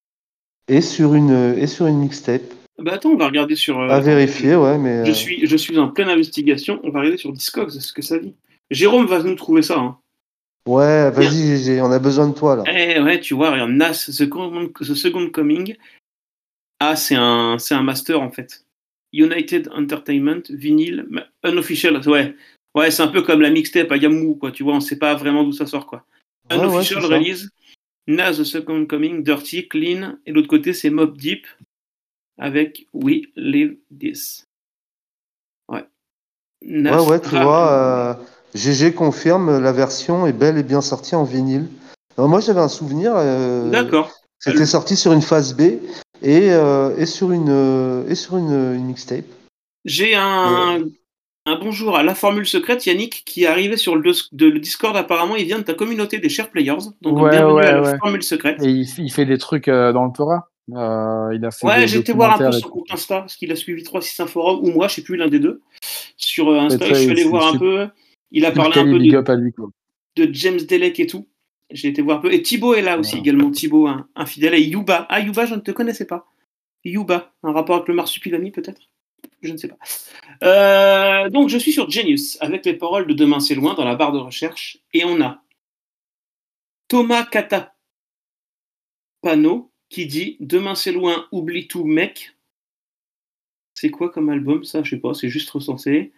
et 0.67 0.81
sur 0.81 1.13
une 1.15 1.55
et 1.57 1.67
sur 1.67 1.87
une 1.87 1.99
mixtape. 1.99 2.41
Bah 2.79 2.93
attends, 2.93 3.11
on 3.11 3.17
va 3.17 3.27
regarder 3.27 3.55
sur. 3.55 3.79
euh, 3.79 3.89
À 3.89 3.99
vérifier, 3.99 4.55
ouais, 4.55 4.77
mais 4.77 5.05
Je 5.05 5.11
euh, 5.11 5.13
suis, 5.13 5.45
je 5.45 5.57
suis 5.57 5.77
en 5.77 5.89
pleine 5.89 6.09
investigation. 6.09 6.79
On 6.83 6.89
va 6.89 6.99
regarder 6.99 7.17
sur 7.17 7.31
Discogs 7.31 7.69
ce 7.69 7.93
que 7.93 8.01
ça 8.01 8.17
dit. 8.17 8.35
Jérôme 8.71 9.05
va 9.05 9.21
nous 9.21 9.35
trouver 9.35 9.61
ça. 9.61 9.77
Hein. 9.79 9.97
ouais, 10.67 11.11
vas-y, 11.11 11.79
on 11.81 11.91
a 11.91 11.99
besoin 11.99 12.29
de 12.29 12.33
toi 12.33 12.55
là. 12.55 12.63
Eh 12.67 12.99
ouais, 12.99 13.19
tu 13.19 13.33
vois, 13.35 13.51
regarde, 13.51 13.71
Nas, 13.71 14.05
The 14.07 14.11
Second, 14.11 14.69
The 14.79 14.95
Second 14.95 15.29
Coming. 15.29 15.75
Ah, 16.79 16.95
c'est 16.95 17.15
un, 17.15 17.57
c'est 17.59 17.75
un 17.75 17.83
master 17.83 18.19
en 18.21 18.31
fait. 18.31 18.65
United 19.13 19.69
Entertainment, 19.71 20.41
vinyle, 20.49 21.05
unofficial. 21.45 22.01
Ouais, 22.07 22.35
ouais, 22.75 22.89
c'est 22.89 23.03
un 23.03 23.07
peu 23.07 23.21
comme 23.21 23.41
la 23.41 23.51
mixtape 23.51 23.91
à 23.91 23.97
Yamou, 23.97 24.35
quoi. 24.35 24.51
Tu 24.51 24.63
vois, 24.63 24.73
on 24.73 24.79
sait 24.79 24.97
pas 24.97 25.13
vraiment 25.13 25.43
d'où 25.43 25.51
ça 25.51 25.67
sort, 25.67 25.85
quoi. 25.85 26.03
Ouais, 26.49 26.57
Unofficial 26.57 27.05
release, 27.05 27.49
Nas 28.07 28.33
The 28.33 28.43
Second 28.43 28.85
Coming, 28.87 29.23
Dirty, 29.23 29.67
Clean, 29.67 30.17
et 30.25 30.31
l'autre 30.31 30.47
côté 30.47 30.73
c'est 30.73 30.89
Mob 30.89 31.15
Deep 31.15 31.45
avec 32.37 32.87
We 32.93 33.23
Live 33.35 33.77
This. 33.99 34.45
Ouais. 35.69 35.85
Ouais, 36.65 37.07
ouais, 37.07 37.19
tu 37.21 37.29
vois, 37.29 37.71
euh, 37.71 38.13
GG 38.55 38.93
confirme, 38.93 39.59
la 39.59 39.71
version 39.71 40.25
est 40.27 40.33
belle 40.33 40.57
et 40.57 40.63
bien 40.63 40.81
sortie 40.81 41.15
en 41.15 41.23
vinyle. 41.23 41.67
Alors, 42.17 42.29
moi, 42.29 42.39
j'avais 42.39 42.61
un 42.61 42.67
souvenir. 42.69 43.13
euh, 43.15 43.69
D'accord. 43.69 44.11
C'était 44.39 44.65
sorti 44.65 44.95
sur 44.97 45.13
une 45.13 45.21
phase 45.21 45.55
B 45.55 45.61
et, 46.21 46.51
euh, 46.51 46.95
et 46.97 47.05
sur 47.05 47.31
une 47.31 47.47
euh, 47.49 48.05
et 48.09 48.15
sur 48.15 48.37
une, 48.37 48.51
une 48.75 48.85
mixtape. 48.87 49.23
J'ai 49.85 50.15
un, 50.15 50.83
un 51.45 51.59
bonjour 51.59 51.95
à 51.97 52.03
la 52.03 52.13
formule 52.13 52.45
secrète, 52.45 52.85
Yannick, 52.85 53.23
qui 53.25 53.43
est 53.43 53.47
arrivé 53.47 53.77
sur 53.77 53.95
le, 53.95 54.01
dos- 54.03 54.19
de- 54.33 54.47
le 54.47 54.59
Discord. 54.59 54.95
Apparemment, 54.97 55.37
il 55.37 55.45
vient 55.45 55.59
de 55.59 55.63
ta 55.63 55.73
communauté 55.73 56.19
des 56.19 56.27
chers 56.29 56.49
players. 56.49 56.77
Donc, 57.01 57.19
Ouais, 57.19 57.29
bienvenue 57.31 57.53
ouais, 57.53 57.65
à 57.67 57.71
la 57.77 57.81
ouais. 57.83 57.97
formule 57.99 58.23
secrète. 58.23 58.61
Et 58.61 58.69
il, 58.69 59.09
fait 59.11 59.25
des 59.25 59.37
trucs 59.37 59.69
euh, 59.69 59.93
dans 59.93 60.05
le 60.05 60.11
Torah. 60.11 60.49
Euh, 60.71 61.31
il 61.35 61.43
a 61.43 61.51
fait 61.51 61.67
Ouais, 61.67 61.87
j'ai 61.87 61.99
été 61.99 62.13
voir 62.13 62.39
un 62.39 62.51
peu 62.51 62.51
son 62.53 62.69
compte 62.69 62.91
Insta, 62.91 63.19
parce 63.19 63.35
qu'il 63.35 63.51
a 63.51 63.55
suivi 63.55 63.83
365 63.83 64.31
forums, 64.31 64.63
ou 64.63 64.71
moi, 64.71 64.87
je 64.87 64.95
sais 64.95 65.03
plus, 65.03 65.17
l'un 65.17 65.27
des 65.27 65.39
deux. 65.39 65.61
Sur 66.15 66.49
euh, 66.49 66.59
Insta, 66.59 66.87
je 66.87 66.93
suis 66.93 67.09
allé 67.09 67.23
voir 67.25 67.53
un 67.53 67.57
peu. 67.57 67.87
Il 68.31 68.45
a 68.45 68.51
parlé 68.51 68.79
un 68.79 68.85
peu 68.85 68.99
de, 68.99 70.23
lui, 70.23 70.33
James 70.33 70.61
Delec 70.61 70.99
et 70.99 71.07
tout. 71.07 71.27
J'ai 71.69 71.89
été 71.89 72.01
voir 72.01 72.19
un 72.19 72.21
peu. 72.21 72.33
Et 72.33 72.41
Thibaut 72.41 72.75
est 72.75 72.81
là 72.81 72.97
aussi 72.97 73.17
également. 73.17 73.51
Thibaut, 73.51 73.87
un, 73.87 74.07
un 74.15 74.25
fidèle. 74.25 74.53
Et 74.53 74.61
Yuba. 74.61 75.07
Ah, 75.09 75.19
Yuba, 75.19 75.45
je 75.45 75.55
ne 75.55 75.59
te 75.59 75.71
connaissais 75.71 76.05
pas. 76.05 76.27
Yuba, 76.83 77.33
un 77.43 77.51
rapport 77.51 77.77
avec 77.77 77.87
le 77.87 77.95
marsupilami 77.95 78.51
peut-être? 78.51 78.81
Je 79.41 79.51
ne 79.51 79.57
sais 79.57 79.67
pas. 79.67 79.77
Euh, 80.43 81.29
donc, 81.29 81.49
je 81.49 81.57
suis 81.57 81.71
sur 81.71 81.89
Genius 81.89 82.37
avec 82.41 82.65
les 82.65 82.73
paroles 82.73 83.07
de 83.07 83.13
Demain 83.13 83.39
c'est 83.39 83.55
loin 83.55 83.73
dans 83.73 83.85
la 83.85 83.95
barre 83.95 84.11
de 84.11 84.19
recherche. 84.19 84.77
Et 84.93 85.03
on 85.05 85.21
a 85.21 85.41
Thomas 86.87 87.25
Catapano 87.25 87.73
qui 89.93 90.07
dit 90.07 90.37
Demain 90.39 90.75
c'est 90.75 90.91
loin, 90.91 91.27
oublie 91.31 91.67
tout, 91.67 91.85
mec. 91.85 92.35
C'est 93.75 93.91
quoi 93.91 94.09
comme 94.09 94.29
album 94.29 94.63
ça? 94.63 94.83
Je 94.83 94.91
sais 94.91 95.01
pas, 95.01 95.13
c'est 95.13 95.29
juste 95.29 95.49
recensé. 95.51 96.11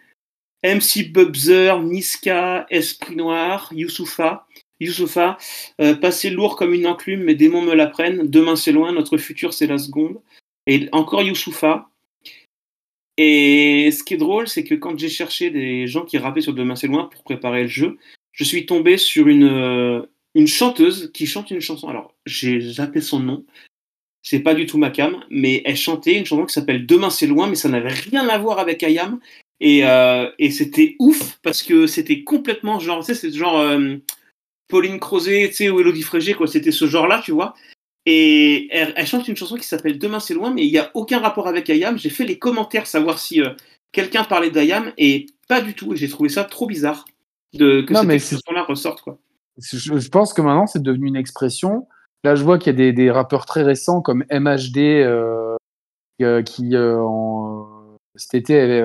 MC 0.64 1.12
Bubzer, 1.12 1.82
Niska, 1.82 2.66
Esprit 2.70 3.14
Noir, 3.14 3.70
Youssoufa. 3.72 4.46
Youssoufa, 4.80 5.38
euh, 5.80 5.94
passé 5.94 6.28
lourd 6.28 6.56
comme 6.56 6.74
une 6.74 6.86
enclume, 6.86 7.22
mes 7.22 7.34
démons 7.34 7.62
me 7.62 7.74
l'apprennent. 7.74 8.28
Demain 8.28 8.56
c'est 8.56 8.72
loin, 8.72 8.92
notre 8.92 9.16
futur 9.18 9.54
c'est 9.54 9.66
la 9.66 9.78
seconde. 9.78 10.20
Et 10.66 10.88
encore 10.92 11.22
Youssoufa. 11.22 11.88
Et 13.18 13.90
ce 13.90 14.04
qui 14.04 14.14
est 14.14 14.18
drôle, 14.18 14.48
c'est 14.48 14.64
que 14.64 14.74
quand 14.74 14.98
j'ai 14.98 15.08
cherché 15.08 15.50
des 15.50 15.86
gens 15.86 16.04
qui 16.04 16.18
rappaient 16.18 16.42
sur 16.42 16.52
Demain 16.52 16.76
c'est 16.76 16.88
loin 16.88 17.04
pour 17.04 17.22
préparer 17.22 17.62
le 17.62 17.68
jeu, 17.68 17.98
je 18.32 18.44
suis 18.44 18.66
tombé 18.66 18.98
sur 18.98 19.28
une, 19.28 19.44
euh, 19.44 20.02
une 20.36 20.46
chanteuse 20.46 21.10
qui 21.14 21.26
chante 21.26 21.50
une 21.50 21.62
chanson. 21.62 21.88
Alors, 21.88 22.14
j'ai 22.26 22.60
zappé 22.60 23.00
son 23.00 23.20
nom. 23.20 23.44
C'est 24.22 24.40
pas 24.40 24.54
du 24.54 24.66
tout 24.66 24.76
ma 24.76 24.90
cam, 24.90 25.24
mais 25.30 25.62
elle 25.64 25.76
chantait 25.76 26.18
une 26.18 26.26
chanson 26.26 26.44
qui 26.44 26.52
s'appelle 26.52 26.84
Demain 26.84 27.08
c'est 27.08 27.26
loin, 27.26 27.46
mais 27.46 27.54
ça 27.54 27.70
n'avait 27.70 27.92
rien 27.92 28.28
à 28.28 28.36
voir 28.36 28.58
avec 28.58 28.82
Ayam. 28.82 29.18
Et, 29.60 29.86
euh, 29.86 30.30
et 30.38 30.50
c'était 30.50 30.94
ouf 30.98 31.38
parce 31.42 31.62
que 31.62 31.86
c'était 31.86 32.22
complètement 32.22 32.78
genre, 32.78 33.00
tu 33.00 33.06
sais, 33.06 33.14
c'est 33.14 33.32
genre 33.32 33.58
euh, 33.58 33.96
Pauline 34.68 35.00
Crozet, 35.00 35.48
tu 35.48 35.54
sais, 35.54 35.70
ou 35.70 35.80
Elodie 35.80 36.02
Frégé, 36.02 36.34
quoi. 36.34 36.46
C'était 36.46 36.70
ce 36.70 36.86
genre-là, 36.86 37.22
tu 37.24 37.32
vois. 37.32 37.54
Et 38.04 38.68
elle, 38.70 38.92
elle 38.94 39.06
chante 39.06 39.26
une 39.28 39.36
chanson 39.36 39.56
qui 39.56 39.66
s'appelle 39.66 39.98
Demain 39.98 40.20
c'est 40.20 40.34
loin, 40.34 40.52
mais 40.52 40.66
il 40.66 40.70
n'y 40.70 40.78
a 40.78 40.90
aucun 40.92 41.20
rapport 41.20 41.48
avec 41.48 41.70
Ayam. 41.70 41.98
J'ai 41.98 42.10
fait 42.10 42.26
les 42.26 42.38
commentaires 42.38 42.86
savoir 42.86 43.18
si 43.18 43.40
euh, 43.40 43.54
quelqu'un 43.90 44.24
parlait 44.24 44.50
d'Ayam 44.50 44.92
et 44.98 45.26
pas 45.48 45.62
du 45.62 45.72
tout. 45.72 45.94
Et 45.94 45.96
j'ai 45.96 46.08
trouvé 46.10 46.28
ça 46.28 46.44
trop 46.44 46.66
bizarre 46.66 47.06
de, 47.54 47.80
que 47.80 47.94
Non, 47.94 48.02
cette 48.02 48.10
expression-là 48.10 48.64
ressorte. 48.64 49.00
Quoi. 49.00 49.18
Je, 49.58 50.08
pense 50.08 50.32
que 50.32 50.42
maintenant, 50.42 50.66
c'est 50.66 50.82
devenu 50.82 51.06
une 51.06 51.16
expression. 51.16 51.88
Là, 52.24 52.34
je 52.34 52.44
vois 52.44 52.58
qu'il 52.58 52.78
y 52.78 52.88
a 52.88 52.92
des, 52.92 53.10
rappeurs 53.10 53.46
très 53.46 53.62
récents 53.62 54.02
comme 54.02 54.24
MHD 54.30 54.78
euh, 54.78 55.56
euh, 56.22 56.42
qui, 56.42 56.76
euh, 56.76 57.02
cet 58.16 58.34
été, 58.34 58.58
avait 58.60 58.84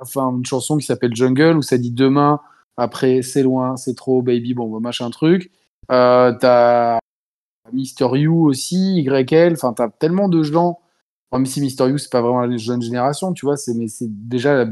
enfin, 0.00 0.30
une 0.36 0.44
chanson 0.44 0.76
qui 0.76 0.86
s'appelle 0.86 1.14
Jungle 1.14 1.56
où 1.56 1.62
ça 1.62 1.78
dit 1.78 1.92
demain, 1.92 2.40
après, 2.76 3.22
c'est 3.22 3.42
loin, 3.42 3.76
c'est 3.76 3.94
trop, 3.94 4.22
baby, 4.22 4.54
bon, 4.54 4.80
machin 4.80 5.10
truc. 5.10 5.50
T'as 5.88 6.98
Mister 7.72 8.08
You 8.12 8.46
aussi, 8.46 9.02
YL, 9.02 9.52
enfin, 9.52 9.72
t'as 9.72 9.88
tellement 9.88 10.28
de 10.28 10.42
gens. 10.42 10.80
Même 11.32 11.46
si 11.46 11.62
Mister 11.62 11.88
You, 11.88 11.96
c'est 11.96 12.12
pas 12.12 12.20
vraiment 12.20 12.42
la 12.42 12.56
jeune 12.58 12.82
génération, 12.82 13.32
tu 13.32 13.46
vois, 13.46 13.54
mais 13.74 13.88
c'est 13.88 14.08
déjà 14.08 14.66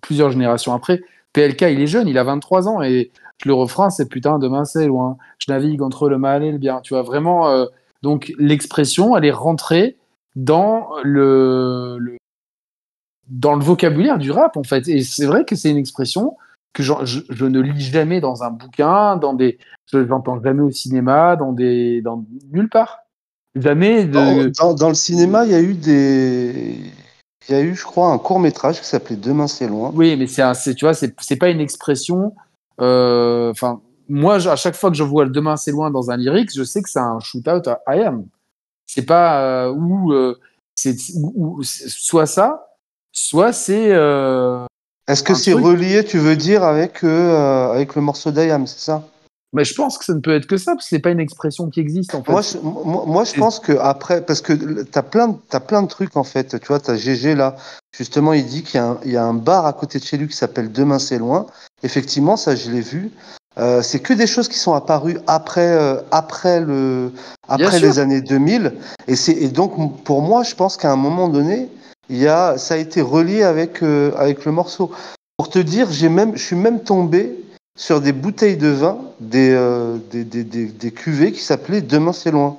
plusieurs 0.00 0.30
générations 0.30 0.72
après. 0.72 1.02
PLK, 1.34 1.62
il 1.62 1.80
est 1.80 1.86
jeune, 1.86 2.08
il 2.08 2.16
a 2.16 2.24
23 2.24 2.68
ans 2.68 2.82
et 2.82 3.10
le 3.44 3.52
refrain, 3.52 3.90
c'est 3.90 4.08
putain, 4.08 4.38
demain 4.38 4.64
c'est 4.64 4.86
loin. 4.86 5.16
Je 5.38 5.50
navigue 5.52 5.82
entre 5.82 6.08
le 6.08 6.18
mal 6.18 6.42
et 6.42 6.52
le 6.52 6.58
bien. 6.58 6.80
Tu 6.80 6.94
vois, 6.94 7.02
vraiment. 7.02 7.48
euh, 7.48 7.66
donc, 8.02 8.32
l'expression, 8.38 9.16
elle 9.16 9.24
est 9.24 9.30
rentrée 9.32 9.96
dans 10.36 10.88
le, 11.02 11.96
le- 11.98 12.16
dans 13.28 13.54
le 13.54 13.64
vocabulaire 13.64 14.18
du 14.18 14.30
rap, 14.30 14.56
en 14.56 14.62
fait. 14.62 14.86
Et 14.88 15.02
c'est 15.02 15.26
vrai 15.26 15.44
que 15.44 15.56
c'est 15.56 15.70
une 15.70 15.76
expression 15.76 16.36
que 16.72 16.82
je, 16.82 16.92
je- 17.04 17.20
je 17.30 17.44
ne 17.46 17.60
lis 17.60 17.80
jamais 17.80 18.20
dans 18.20 18.42
un 18.42 18.50
bouquin, 18.50 19.16
dans 19.16 19.34
des, 19.34 19.58
je 19.92 19.98
l'entends 19.98 20.40
jamais 20.42 20.62
au 20.62 20.70
cinéma, 20.70 21.36
dans 21.36 21.52
des, 21.52 22.02
dans 22.02 22.24
nulle 22.52 22.68
part. 22.68 23.00
Jamais 23.54 24.04
de. 24.04 24.12
Dans, 24.12 24.68
dans- 24.68 24.74
dans 24.74 24.88
le 24.88 24.94
cinéma, 24.94 25.44
il 25.46 25.52
y 25.52 25.54
a 25.54 25.60
eu 25.62 25.74
des. 25.74 26.76
Il 27.48 27.52
y 27.52 27.58
a 27.58 27.62
eu, 27.62 27.74
je 27.74 27.84
crois, 27.84 28.12
un 28.12 28.18
court 28.18 28.40
métrage 28.40 28.80
qui 28.80 28.86
s'appelait 28.86 29.16
Demain 29.16 29.46
c'est 29.46 29.68
loin. 29.68 29.92
Oui, 29.94 30.16
mais 30.16 30.26
c'est, 30.26 30.74
tu 30.74 30.84
vois, 30.84 30.94
c'est 30.94 31.36
pas 31.36 31.48
une 31.48 31.60
expression. 31.60 32.34
Euh, 32.80 33.50
Enfin, 33.50 33.80
moi, 34.08 34.34
à 34.48 34.56
chaque 34.56 34.76
fois 34.76 34.90
que 34.90 34.96
je 34.96 35.02
vois 35.02 35.24
le 35.24 35.30
demain 35.30 35.56
c'est 35.56 35.72
loin 35.72 35.90
dans 35.90 36.10
un 36.10 36.16
lyrics, 36.16 36.50
je 36.54 36.62
sais 36.62 36.82
que 36.82 36.88
c'est 36.88 37.00
un 37.00 37.18
shootout 37.20 37.62
à 37.68 37.96
I 37.96 38.02
am. 38.02 38.26
C'est 38.86 39.06
pas 39.06 39.40
euh, 39.42 39.72
où 39.72 40.12
euh, 40.12 40.38
c'est 40.74 40.96
soit 40.98 42.26
ça, 42.26 42.68
soit 43.12 43.52
c'est. 43.52 43.92
euh, 43.92 44.64
Est-ce 45.08 45.22
que 45.22 45.34
c'est 45.34 45.52
relié, 45.52 46.04
tu 46.04 46.18
veux 46.18 46.36
dire, 46.36 46.62
avec, 46.62 47.02
euh, 47.02 47.70
avec 47.72 47.96
le 47.96 48.02
morceau 48.02 48.30
d'Ayam, 48.30 48.66
c'est 48.66 48.78
ça? 48.78 49.02
Mais 49.52 49.64
je 49.64 49.74
pense 49.74 49.96
que 49.96 50.04
ça 50.04 50.12
ne 50.12 50.20
peut 50.20 50.34
être 50.34 50.46
que 50.46 50.56
ça, 50.56 50.72
parce 50.74 50.84
que 50.86 50.90
c'est 50.96 51.00
pas 51.00 51.10
une 51.10 51.20
expression 51.20 51.68
qui 51.70 51.80
existe 51.80 52.14
en 52.14 52.22
fait. 52.22 52.32
Moi, 52.32 52.42
je, 52.42 52.58
moi, 52.58 53.04
moi, 53.06 53.24
je 53.24 53.34
pense 53.34 53.58
que 53.60 53.72
après, 53.72 54.20
parce 54.20 54.40
que 54.40 54.52
t'as 54.82 55.02
plein, 55.02 55.28
de- 55.28 55.36
t'as 55.48 55.60
plein 55.60 55.82
de 55.82 55.88
trucs 55.88 56.16
en 56.16 56.24
fait. 56.24 56.58
Tu 56.60 56.66
vois, 56.66 56.80
t'as 56.80 56.96
GG 56.96 57.34
là. 57.34 57.56
Justement, 57.96 58.32
il 58.32 58.44
dit 58.46 58.62
qu'il 58.62 58.78
y, 58.78 58.82
a 58.82 58.86
un- 58.88 58.98
il 59.04 59.12
y 59.12 59.16
a 59.16 59.24
un 59.24 59.34
bar 59.34 59.64
à 59.66 59.72
côté 59.72 59.98
de 59.98 60.04
chez 60.04 60.16
lui 60.18 60.28
qui 60.28 60.36
s'appelle 60.36 60.72
Demain 60.72 60.98
c'est 60.98 61.18
loin. 61.18 61.46
Effectivement, 61.82 62.36
ça, 62.36 62.54
je 62.56 62.70
l'ai 62.70 62.80
vu. 62.80 63.10
Euh, 63.58 63.80
c'est 63.80 64.00
que 64.00 64.12
des 64.12 64.26
choses 64.26 64.48
qui 64.48 64.58
sont 64.58 64.74
apparues 64.74 65.18
après, 65.26 65.72
euh, 65.72 66.02
après 66.10 66.60
le, 66.60 67.12
après 67.48 67.78
les 67.80 67.98
années 67.98 68.20
2000. 68.20 68.74
Et 69.08 69.16
c'est, 69.16 69.32
et 69.32 69.48
donc 69.48 70.02
pour 70.02 70.20
moi, 70.20 70.42
je 70.42 70.54
pense 70.54 70.76
qu'à 70.76 70.92
un 70.92 70.96
moment 70.96 71.28
donné, 71.28 71.70
il 72.10 72.18
y 72.18 72.26
a, 72.28 72.58
ça 72.58 72.74
a 72.74 72.76
été 72.76 73.00
relié 73.00 73.42
avec, 73.44 73.82
euh, 73.82 74.12
avec 74.18 74.44
le 74.44 74.52
morceau. 74.52 74.90
Pour 75.38 75.48
te 75.48 75.58
dire, 75.58 75.90
j'ai 75.90 76.10
même, 76.10 76.36
je 76.36 76.42
suis 76.44 76.56
même 76.56 76.80
tombé 76.82 77.42
sur 77.76 78.00
des 78.00 78.12
bouteilles 78.12 78.56
de 78.56 78.68
vin, 78.68 78.98
des, 79.20 79.50
euh, 79.50 79.98
des, 80.10 80.24
des, 80.24 80.44
des, 80.44 80.66
des 80.66 80.90
cuvées 80.90 81.32
qui 81.32 81.40
s'appelaient 81.40 81.82
Demain 81.82 82.12
c'est 82.12 82.30
loin. 82.30 82.58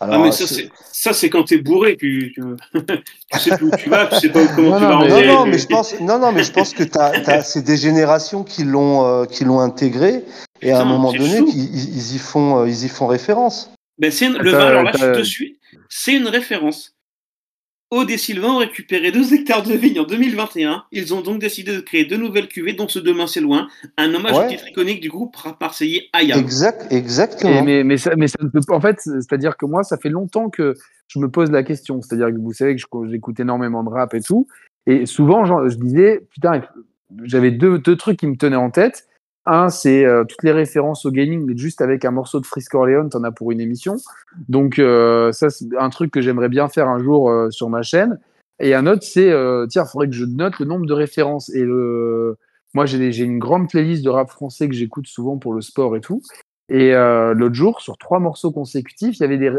Ah, 0.00 0.18
mais 0.18 0.32
ça, 0.32 0.46
c'est- 0.46 0.68
ça, 0.92 1.12
c'est 1.12 1.30
quand 1.30 1.44
t'es 1.44 1.58
bourré. 1.58 1.96
Tu, 1.96 2.32
tu, 2.34 2.42
tu 3.32 3.38
sais 3.38 3.56
plus 3.56 3.66
où 3.66 3.70
tu 3.76 3.88
vas, 3.88 4.06
tu 4.06 4.16
sais 4.16 4.28
pas 4.28 4.44
comment 4.54 4.70
Non, 4.70 4.78
tu 4.78 4.84
non, 4.84 4.98
vas 4.98 4.98
mais- 4.98 5.08
non, 5.08 5.14
rentrer. 5.14 5.26
non, 5.28 5.46
mais 5.46 5.58
je 5.58 5.66
pense, 5.66 6.00
non, 6.00 6.18
non, 6.18 6.32
mais 6.32 6.42
je 6.42 6.52
pense 6.52 6.72
que 6.74 6.82
t'as, 6.82 7.20
t'as, 7.20 7.42
c'est 7.42 7.62
des 7.62 7.76
générations 7.76 8.42
qui 8.42 8.64
l'ont, 8.64 9.04
euh, 9.06 9.24
qui 9.24 9.44
l'ont 9.44 9.60
intégré, 9.60 10.24
et 10.62 10.72
à 10.72 10.80
un 10.80 10.84
moment 10.84 11.12
donné, 11.12 11.38
ils, 11.46 11.96
ils 11.96 12.16
y 12.16 12.18
font, 12.18 12.60
euh, 12.62 12.68
ils 12.68 12.84
y 12.84 12.88
font 12.88 13.06
référence. 13.06 13.70
Ben, 13.98 14.10
c'est 14.10 14.26
une- 14.26 14.38
le 14.38 14.50
vin, 14.50 14.66
alors 14.66 14.82
là, 14.82 14.92
je 14.98 15.12
te 15.20 15.22
suis. 15.22 15.58
C'est 15.88 16.12
une 16.14 16.26
référence. 16.26 16.92
Aude 17.94 18.10
et 18.10 18.18
Sylvain 18.18 18.48
ont 18.54 18.58
récupéré 18.58 19.12
2 19.12 19.34
hectares 19.34 19.62
de 19.62 19.72
vignes 19.74 20.00
en 20.00 20.04
2021. 20.04 20.84
Ils 20.92 21.14
ont 21.14 21.20
donc 21.20 21.38
décidé 21.40 21.72
de 21.74 21.80
créer 21.80 22.04
deux 22.04 22.16
nouvelles 22.16 22.48
cuvées, 22.48 22.72
dont 22.72 22.88
ce 22.88 22.98
Demain 22.98 23.26
c'est 23.26 23.40
loin, 23.40 23.68
un 23.96 24.12
hommage 24.12 24.32
Ouais. 24.36 24.46
au 24.46 24.48
titre 24.48 24.68
iconique 24.68 25.00
du 25.00 25.08
groupe 25.08 25.36
marseillais 25.60 26.08
Ayam. 26.12 26.38
Exact, 26.40 26.86
Et 26.92 26.96
exactement. 26.96 27.62
mais, 27.62 27.84
mais, 27.84 27.96
ça, 27.96 28.10
mais 28.16 28.26
ça 28.26 28.38
ne 28.42 28.48
peut 28.48 28.60
pas. 28.66 28.74
En 28.74 28.80
fait, 28.80 28.98
c'est-à-dire 29.00 29.56
que 29.56 29.66
moi, 29.66 29.82
ça 29.84 29.96
fait 29.96 30.08
longtemps 30.08 30.50
que 30.50 30.74
je 31.08 31.18
me 31.20 31.28
pose 31.30 31.50
la 31.50 31.62
question. 31.62 32.02
C'est-à-dire 32.02 32.28
que 32.28 32.38
vous 32.40 32.52
savez 32.52 32.74
que 32.74 32.80
je- 32.80 33.10
j'écoute 33.10 33.38
énormément 33.38 33.84
de 33.84 33.90
rap 33.90 34.12
et 34.14 34.20
tout. 34.20 34.48
Et 34.86 35.06
souvent, 35.06 35.44
genre, 35.44 35.68
je 35.68 35.76
disais, 35.76 36.20
putain, 36.30 36.62
j'avais 37.22 37.50
deux, 37.52 37.78
deux 37.78 37.96
trucs 37.96 38.18
qui 38.18 38.26
me 38.26 38.36
tenaient 38.36 38.56
en 38.56 38.70
tête. 38.70 39.06
Un, 39.46 39.68
c'est 39.68 40.04
euh, 40.04 40.24
toutes 40.24 40.42
les 40.42 40.52
références 40.52 41.04
au 41.04 41.10
gaming, 41.10 41.44
mais 41.44 41.56
juste 41.56 41.80
avec 41.82 42.04
un 42.04 42.10
morceau 42.10 42.40
de 42.40 42.46
Frisk 42.46 42.74
Orleans, 42.74 43.08
t'en 43.08 43.24
as 43.24 43.30
pour 43.30 43.52
une 43.52 43.60
émission. 43.60 43.96
Donc, 44.48 44.78
euh, 44.78 45.32
ça, 45.32 45.50
c'est 45.50 45.66
un 45.78 45.90
truc 45.90 46.10
que 46.10 46.20
j'aimerais 46.22 46.48
bien 46.48 46.68
faire 46.68 46.88
un 46.88 46.98
jour 46.98 47.30
euh, 47.30 47.50
sur 47.50 47.68
ma 47.68 47.82
chaîne. 47.82 48.18
Et 48.58 48.74
un 48.74 48.86
autre, 48.86 49.02
c'est, 49.02 49.32
tiens, 49.68 49.84
il 49.84 49.90
faudrait 49.90 50.08
que 50.08 50.14
je 50.14 50.24
note 50.24 50.58
le 50.60 50.64
nombre 50.66 50.86
de 50.86 50.92
références. 50.92 51.52
Et 51.52 51.64
moi, 52.72 52.86
j'ai 52.86 53.24
une 53.24 53.40
grande 53.40 53.68
playlist 53.68 54.04
de 54.04 54.10
rap 54.10 54.30
français 54.30 54.68
que 54.68 54.74
j'écoute 54.74 55.08
souvent 55.08 55.38
pour 55.38 55.52
le 55.52 55.60
sport 55.60 55.96
et 55.96 56.00
tout. 56.00 56.22
Et 56.68 56.92
l'autre 56.92 57.54
jour, 57.54 57.80
sur 57.80 57.98
trois 57.98 58.20
morceaux 58.20 58.52
consécutifs, 58.52 59.16
il 59.18 59.22
y 59.22 59.24
avait 59.24 59.38
des 59.38 59.50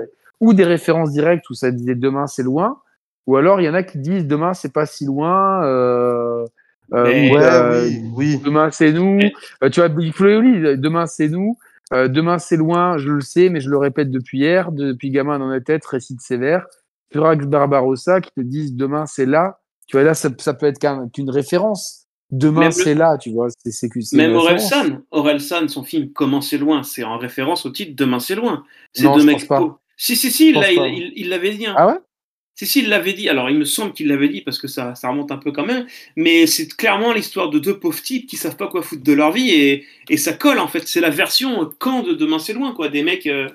ou 0.41 0.53
des 0.53 0.63
références 0.63 1.11
directes 1.11 1.49
où 1.49 1.53
ça 1.53 1.71
disait 1.71 1.95
demain 1.95 2.27
c'est 2.27 2.43
loin, 2.43 2.79
ou 3.27 3.37
alors 3.37 3.61
il 3.61 3.65
y 3.65 3.69
en 3.69 3.73
a 3.73 3.83
qui 3.83 3.97
disent 3.97 4.27
demain 4.27 4.53
c'est 4.53 4.73
pas 4.73 4.85
si 4.85 5.05
loin, 5.05 5.63
euh, 5.63 5.65
euh, 5.65 6.45
Mais- 6.45 6.45
ou, 6.45 6.74
Ouais, 6.91 7.35
euh, 7.43 7.87
oui, 7.87 8.11
oui. 8.15 8.41
demain 8.43 8.69
c'est 8.71 8.91
nous. 8.91 9.19
Euh, 9.63 9.69
tu 9.69 9.79
vois, 9.79 9.89
Big 9.89 10.13
Flo 10.13 10.29
et 10.29 10.35
Oli, 10.35 10.77
demain 10.77 11.05
c'est 11.05 11.29
nous. 11.29 11.57
Euh, 11.93 12.07
demain 12.07 12.39
c'est 12.39 12.57
loin, 12.57 12.97
je 12.97 13.09
le 13.11 13.21
sais, 13.21 13.49
mais 13.49 13.59
je 13.59 13.69
le 13.69 13.77
répète 13.77 14.09
depuis 14.11 14.39
hier, 14.39 14.71
depuis 14.71 15.11
gamin 15.11 15.37
dans 15.39 15.47
ma 15.47 15.61
tête, 15.61 15.85
récite 15.85 16.21
sévère. 16.21 16.65
Furax 17.11 17.45
Barbarossa 17.45 18.21
qui 18.21 18.31
te 18.31 18.41
disent 18.41 18.73
demain 18.75 19.05
c'est 19.05 19.25
là. 19.27 19.59
Tu 19.87 19.95
vois, 19.97 20.03
là 20.03 20.13
ça, 20.15 20.29
ça 20.39 20.53
peut 20.53 20.65
être 20.65 20.79
qu'un- 20.79 21.07
qu'une 21.09 21.29
référence. 21.29 22.07
Demain 22.31 22.71
c'est 22.71 22.95
là, 22.95 23.17
tu 23.19 23.31
vois. 23.31 23.47
C'est 23.63 23.71
c'est 23.71 23.87
c'est 24.01 24.17
Même 24.17 24.31
une 24.31 24.37
Aurel 24.37 24.55
référence. 24.55 24.69
San, 24.87 25.01
Aurel 25.11 25.39
San, 25.39 25.69
son 25.69 25.83
film 25.83 26.11
Comment 26.11 26.41
c'est 26.41 26.57
loin, 26.57 26.81
c'est 26.81 27.03
en 27.03 27.19
référence 27.19 27.65
au 27.67 27.69
titre 27.69 27.93
Demain 27.95 28.19
c'est 28.19 28.33
loin. 28.35 28.63
C'est 28.93 29.03
Non, 29.05 29.13
deux 29.13 29.21
je 29.21 29.25
mecs 29.27 29.35
pense 29.37 29.45
pas. 29.47 29.57
pro- 29.57 29.73
Si, 29.95 30.15
si, 30.15 30.31
si, 30.31 30.51
l'a- 30.51 30.71
il 30.71 30.79
il- 30.97 31.13
il 31.15 31.29
l'avait 31.29 31.51
dit. 31.51 31.67
hein. 31.67 31.75
Ah 31.77 31.87
ouais? 31.87 31.99
Si, 32.57 32.65
si, 32.65 32.79
il 32.83 32.89
l'avait 32.89 33.13
dit. 33.13 33.27
Alors, 33.27 33.49
il 33.49 33.57
me 33.57 33.65
semble 33.65 33.91
qu'il 33.93 34.07
l'avait 34.07 34.29
dit 34.29 34.39
parce 34.41 34.57
que 34.59 34.67
ça, 34.67 34.95
ça 34.95 35.09
remonte 35.09 35.31
un 35.31 35.37
peu 35.37 35.51
quand 35.51 35.65
même. 35.65 35.85
Mais 36.15 36.47
c'est 36.47 36.67
clairement 36.75 37.11
l'histoire 37.11 37.49
de 37.49 37.59
deux 37.59 37.77
pauvres 37.79 38.01
types 38.01 38.27
qui 38.27 38.37
savent 38.37 38.55
pas 38.55 38.67
quoi 38.67 38.81
foutre 38.81 39.03
de 39.03 39.11
leur 39.13 39.31
vie 39.33 39.49
et, 39.51 39.85
et 40.09 40.15
ça 40.17 40.31
colle 40.33 40.59
en 40.59 40.67
fait. 40.69 40.87
C'est 40.87 41.01
la 41.01 41.09
version 41.09 41.69
quand 41.79 42.03
de 42.03 42.13
Demain 42.13 42.39
c'est 42.39 42.53
loin, 42.53 42.73
quoi. 42.73 42.87
Des 42.89 43.03
mecs. 43.03 43.27
euh, 43.27 43.49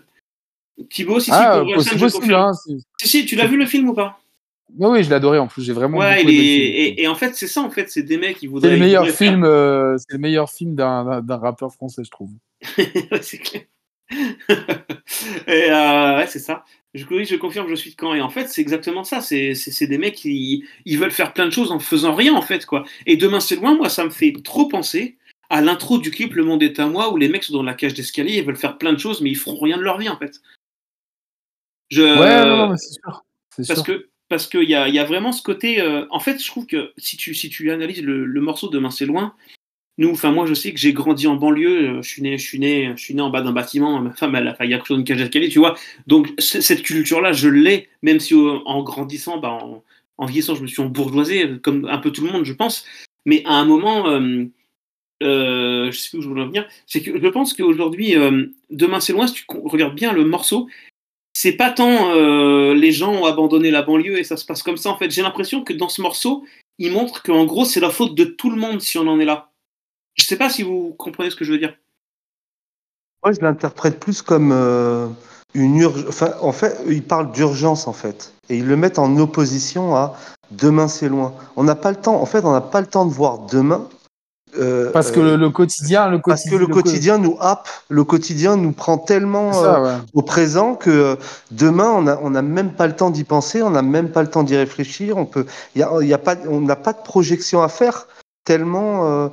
Thibaut, 0.90 1.18
si, 1.20 1.30
Ah, 1.32 1.62
possible, 1.98 2.34
hein, 2.34 2.52
c'est- 2.54 2.76
Si, 3.02 3.08
si, 3.08 3.26
tu 3.26 3.36
l'as 3.36 3.46
vu 3.46 3.56
le 3.56 3.66
film 3.66 3.88
ou 3.90 3.94
pas? 3.94 4.20
Oui, 4.78 4.88
oui, 4.90 5.04
je 5.04 5.12
adoré 5.12 5.38
en 5.38 5.46
plus. 5.48 5.62
J'ai 5.64 5.72
vraiment. 5.72 5.98
Ouais, 5.98 6.22
le 6.22 6.28
film. 6.30 6.40
et, 6.42 7.02
et 7.02 7.08
en 7.08 7.14
fait, 7.14 7.34
c'est 7.34 7.46
ça, 7.48 7.60
en 7.62 7.70
fait, 7.70 7.90
c'est 7.90 8.02
des 8.02 8.18
mecs 8.18 8.36
qui 8.36 8.42
C'est 8.42 8.46
voudraient. 8.46 8.70
le 8.70 8.76
ils 8.76 8.80
meilleur 8.80 9.08
film. 9.08 9.44
euh, 9.44 9.96
c'est 9.98 10.12
le 10.12 10.18
meilleur 10.18 10.48
film 10.50 10.74
d'un 10.74 11.22
d'un- 11.22 11.36
rappeur 11.38 11.72
français, 11.72 12.02
je 12.04 12.10
trouve. 12.10 12.30
C'est 13.22 13.38
clair. 13.38 13.62
et 15.46 15.70
euh, 15.70 16.16
ouais, 16.18 16.26
c'est 16.26 16.38
ça. 16.38 16.64
Je, 16.94 17.04
oui, 17.10 17.24
je 17.24 17.36
confirme, 17.36 17.68
je 17.68 17.74
suis 17.74 17.90
de 17.92 17.96
Caen. 18.00 18.14
Et 18.14 18.20
en 18.20 18.30
fait, 18.30 18.48
c'est 18.48 18.60
exactement 18.60 19.04
ça. 19.04 19.20
C'est 19.20 19.86
des 19.86 19.98
mecs 19.98 20.16
qui 20.16 20.64
ils 20.84 20.98
veulent 20.98 21.10
faire 21.12 21.32
plein 21.32 21.46
de 21.46 21.50
choses 21.52 21.70
en 21.70 21.78
faisant 21.78 22.14
rien, 22.14 22.34
en 22.34 22.42
fait. 22.42 22.66
quoi. 22.66 22.84
Et 23.06 23.16
demain, 23.16 23.40
c'est 23.40 23.56
loin, 23.56 23.76
moi, 23.76 23.88
ça 23.88 24.04
me 24.04 24.10
fait 24.10 24.32
trop 24.42 24.66
penser 24.66 25.16
à 25.50 25.60
l'intro 25.60 25.98
du 25.98 26.10
clip 26.10 26.34
Le 26.34 26.44
Monde 26.44 26.62
est 26.62 26.78
à 26.78 26.86
moi, 26.86 27.12
où 27.12 27.16
les 27.16 27.28
mecs 27.28 27.44
sont 27.44 27.54
dans 27.54 27.62
la 27.62 27.74
cage 27.74 27.94
d'escalier, 27.94 28.38
ils 28.38 28.44
veulent 28.44 28.56
faire 28.56 28.78
plein 28.78 28.92
de 28.92 28.98
choses, 28.98 29.20
mais 29.20 29.30
ils 29.30 29.36
feront 29.36 29.58
rien 29.58 29.76
de 29.76 29.82
leur 29.82 29.98
vie, 29.98 30.08
en 30.08 30.16
fait. 30.16 30.40
Je, 31.90 32.02
Ouais, 32.02 32.44
non, 32.44 32.56
non, 32.56 32.68
mais 32.68 32.76
c'est 32.76 32.92
sûr. 32.92 33.24
Parce 33.56 33.74
sûr. 33.74 33.84
que 33.84 34.06
parce 34.28 34.46
qu'il 34.46 34.70
y 34.70 34.76
a, 34.76 34.86
il 34.86 34.94
y 34.94 35.00
a 35.00 35.04
vraiment 35.04 35.32
ce 35.32 35.42
côté. 35.42 35.80
euh, 35.80 36.06
en 36.10 36.20
fait, 36.20 36.40
je 36.40 36.46
trouve 36.48 36.66
que 36.66 36.92
si 36.98 37.16
tu, 37.16 37.34
si 37.34 37.50
tu 37.50 37.70
analyses 37.72 38.02
le, 38.02 38.24
le 38.24 38.40
morceau 38.40 38.68
Demain 38.68 38.92
c'est 38.92 39.06
loin, 39.06 39.34
moi 40.00 40.46
je 40.46 40.54
sais 40.54 40.72
que 40.72 40.78
j'ai 40.78 40.92
grandi 40.92 41.26
en 41.26 41.36
banlieue, 41.36 41.98
euh, 41.98 42.02
je 42.02 42.08
suis 42.08 42.22
né, 42.22 42.38
je 42.38 42.46
suis 42.46 42.58
né, 42.58 42.92
je 42.96 43.02
suis 43.02 43.14
né 43.14 43.20
en 43.20 43.30
bas 43.30 43.42
d'un 43.42 43.52
bâtiment, 43.52 44.00
ma 44.00 44.12
femme 44.12 44.34
elle 44.34 44.48
a 44.48 44.54
failli 44.54 44.74
accrocher 44.74 44.94
une 44.94 45.04
cage 45.04 45.18
d'escalier, 45.18 45.48
tu 45.48 45.58
vois. 45.58 45.76
Donc 46.06 46.28
cette 46.38 46.82
culture-là, 46.82 47.32
je 47.32 47.48
l'ai, 47.48 47.88
même 48.02 48.20
si 48.20 48.34
euh, 48.34 48.58
en 48.64 48.82
grandissant, 48.82 49.38
bah, 49.38 49.58
en, 50.20 50.26
vieillissant, 50.26 50.54
je 50.54 50.62
me 50.62 50.66
suis 50.66 50.82
embourgeoisé, 50.82 51.44
euh, 51.44 51.58
comme 51.58 51.86
un 51.86 51.98
peu 51.98 52.10
tout 52.10 52.24
le 52.24 52.32
monde, 52.32 52.44
je 52.44 52.52
pense. 52.52 52.84
Mais 53.26 53.42
à 53.46 53.54
un 53.54 53.64
moment, 53.64 54.08
euh, 54.08 54.44
euh, 55.22 55.90
je 55.90 55.98
sais 55.98 56.10
plus 56.10 56.18
où 56.18 56.22
je 56.22 56.28
voulais 56.28 56.42
en 56.42 56.46
venir, 56.46 56.66
c'est 56.86 57.02
que 57.02 57.20
je 57.20 57.28
pense 57.28 57.54
qu'aujourd'hui, 57.54 58.14
Demain 58.70 59.00
c'est 59.00 59.12
loin, 59.12 59.26
si 59.26 59.34
tu 59.34 59.44
regardes 59.64 59.94
bien 59.94 60.12
le 60.12 60.24
morceau, 60.24 60.68
c'est 61.34 61.52
pas 61.52 61.70
tant 61.70 62.14
les 62.72 62.92
gens 62.92 63.12
ont 63.12 63.26
abandonné 63.26 63.70
la 63.70 63.82
banlieue 63.82 64.18
et 64.18 64.24
ça 64.24 64.36
se 64.36 64.46
passe 64.46 64.62
comme 64.62 64.76
ça 64.76 64.90
en 64.90 64.96
fait. 64.96 65.10
J'ai 65.10 65.22
l'impression 65.22 65.62
que 65.64 65.72
dans 65.72 65.88
ce 65.88 66.00
morceau, 66.00 66.44
il 66.78 66.92
montre 66.92 67.22
qu'en 67.22 67.44
gros 67.44 67.64
c'est 67.64 67.80
la 67.80 67.90
faute 67.90 68.14
de 68.14 68.24
tout 68.24 68.50
le 68.50 68.56
monde 68.56 68.80
si 68.80 68.96
on 68.96 69.06
en 69.06 69.20
est 69.20 69.24
là. 69.24 69.49
Je 70.20 70.26
sais 70.26 70.36
pas 70.36 70.50
si 70.50 70.62
vous 70.62 70.94
comprenez 70.98 71.30
ce 71.30 71.36
que 71.36 71.44
je 71.46 71.52
veux 71.52 71.58
dire. 71.58 71.74
Moi, 73.24 73.32
je 73.32 73.40
l'interprète 73.40 73.98
plus 73.98 74.20
comme, 74.22 74.50
euh, 74.52 75.06
une 75.54 75.76
urgence. 75.78 76.08
Enfin, 76.08 76.32
en 76.42 76.52
fait, 76.52 76.78
ils 76.86 77.02
parlent 77.02 77.32
d'urgence 77.32 77.88
en 77.88 77.92
fait, 77.94 78.32
et 78.50 78.58
ils 78.58 78.66
le 78.66 78.76
mettent 78.76 78.98
en 78.98 79.16
opposition 79.16 79.96
à 79.96 80.16
demain 80.50 80.88
c'est 80.88 81.08
loin. 81.08 81.32
On 81.56 81.64
n'a 81.64 81.74
pas 81.74 81.90
le 81.90 81.96
temps. 81.96 82.20
En 82.20 82.26
fait, 82.26 82.44
on 82.44 82.52
n'a 82.52 82.60
pas 82.60 82.80
le 82.82 82.86
temps 82.86 83.06
de 83.06 83.12
voir 83.12 83.38
demain. 83.46 83.88
euh, 84.58 84.90
Parce 84.92 85.10
que 85.10 85.20
euh, 85.20 85.30
le, 85.32 85.36
le 85.36 85.50
quotidien, 85.50 86.08
le 86.10 86.20
parce 86.20 86.44
que 86.48 86.54
le 86.54 86.66
quotidien 86.66 87.18
nous 87.18 87.36
happe, 87.40 87.68
le 87.88 88.04
quotidien 88.04 88.56
nous 88.56 88.72
prend 88.72 88.98
tellement 88.98 89.64
euh, 89.64 89.80
ouais. 89.82 89.98
au 90.12 90.22
présent 90.22 90.74
que 90.74 91.16
demain 91.50 91.90
on 91.90 92.02
n'a 92.02 92.18
on 92.22 92.34
a 92.34 92.42
même 92.42 92.72
pas 92.74 92.86
le 92.86 92.94
temps 92.96 93.10
d'y 93.10 93.24
penser, 93.24 93.62
on 93.62 93.70
n'a 93.70 93.82
même 93.82 94.10
pas 94.10 94.22
le 94.22 94.28
temps 94.30 94.42
d'y 94.42 94.56
réfléchir. 94.56 95.16
On 95.16 95.24
peut, 95.24 95.46
a, 95.80 96.02
y 96.02 96.12
a 96.12 96.18
pas, 96.18 96.36
on 96.48 96.60
n'a 96.60 96.76
pas 96.76 96.92
de 96.92 97.02
projection 97.02 97.62
à 97.62 97.68
faire 97.68 98.06
tellement 98.50 99.06
euh, 99.06 99.28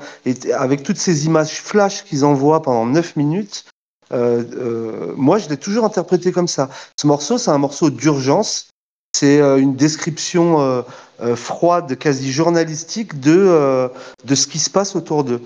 avec 0.56 0.84
toutes 0.84 1.00
ces 1.00 1.26
images 1.26 1.60
flash 1.60 2.04
qu'ils 2.04 2.24
envoient 2.24 2.62
pendant 2.62 2.86
9 2.86 3.16
minutes. 3.16 3.66
euh, 4.14 4.44
euh, 4.54 5.14
moi, 5.18 5.40
je 5.40 5.50
l'ai 5.50 5.58
toujours 5.58 5.86
interprété 5.86 6.32
comme 6.32 6.48
ça. 6.48 6.70
Ce 7.02 7.08
morceau, 7.08 7.40
c'est 7.40 7.50
un 7.50 7.58
morceau 7.58 7.90
d'urgence. 7.90 8.70
C'est 9.16 9.40
une 9.40 9.76
description 9.76 10.84
froide, 11.36 11.98
quasi 11.98 12.32
journalistique 12.32 13.20
de 13.20 13.90
de 14.24 14.36
ce 14.36 14.46
qui 14.46 14.60
se 14.60 14.70
passe 14.70 14.96
autour 14.96 15.24
d'eux. 15.24 15.42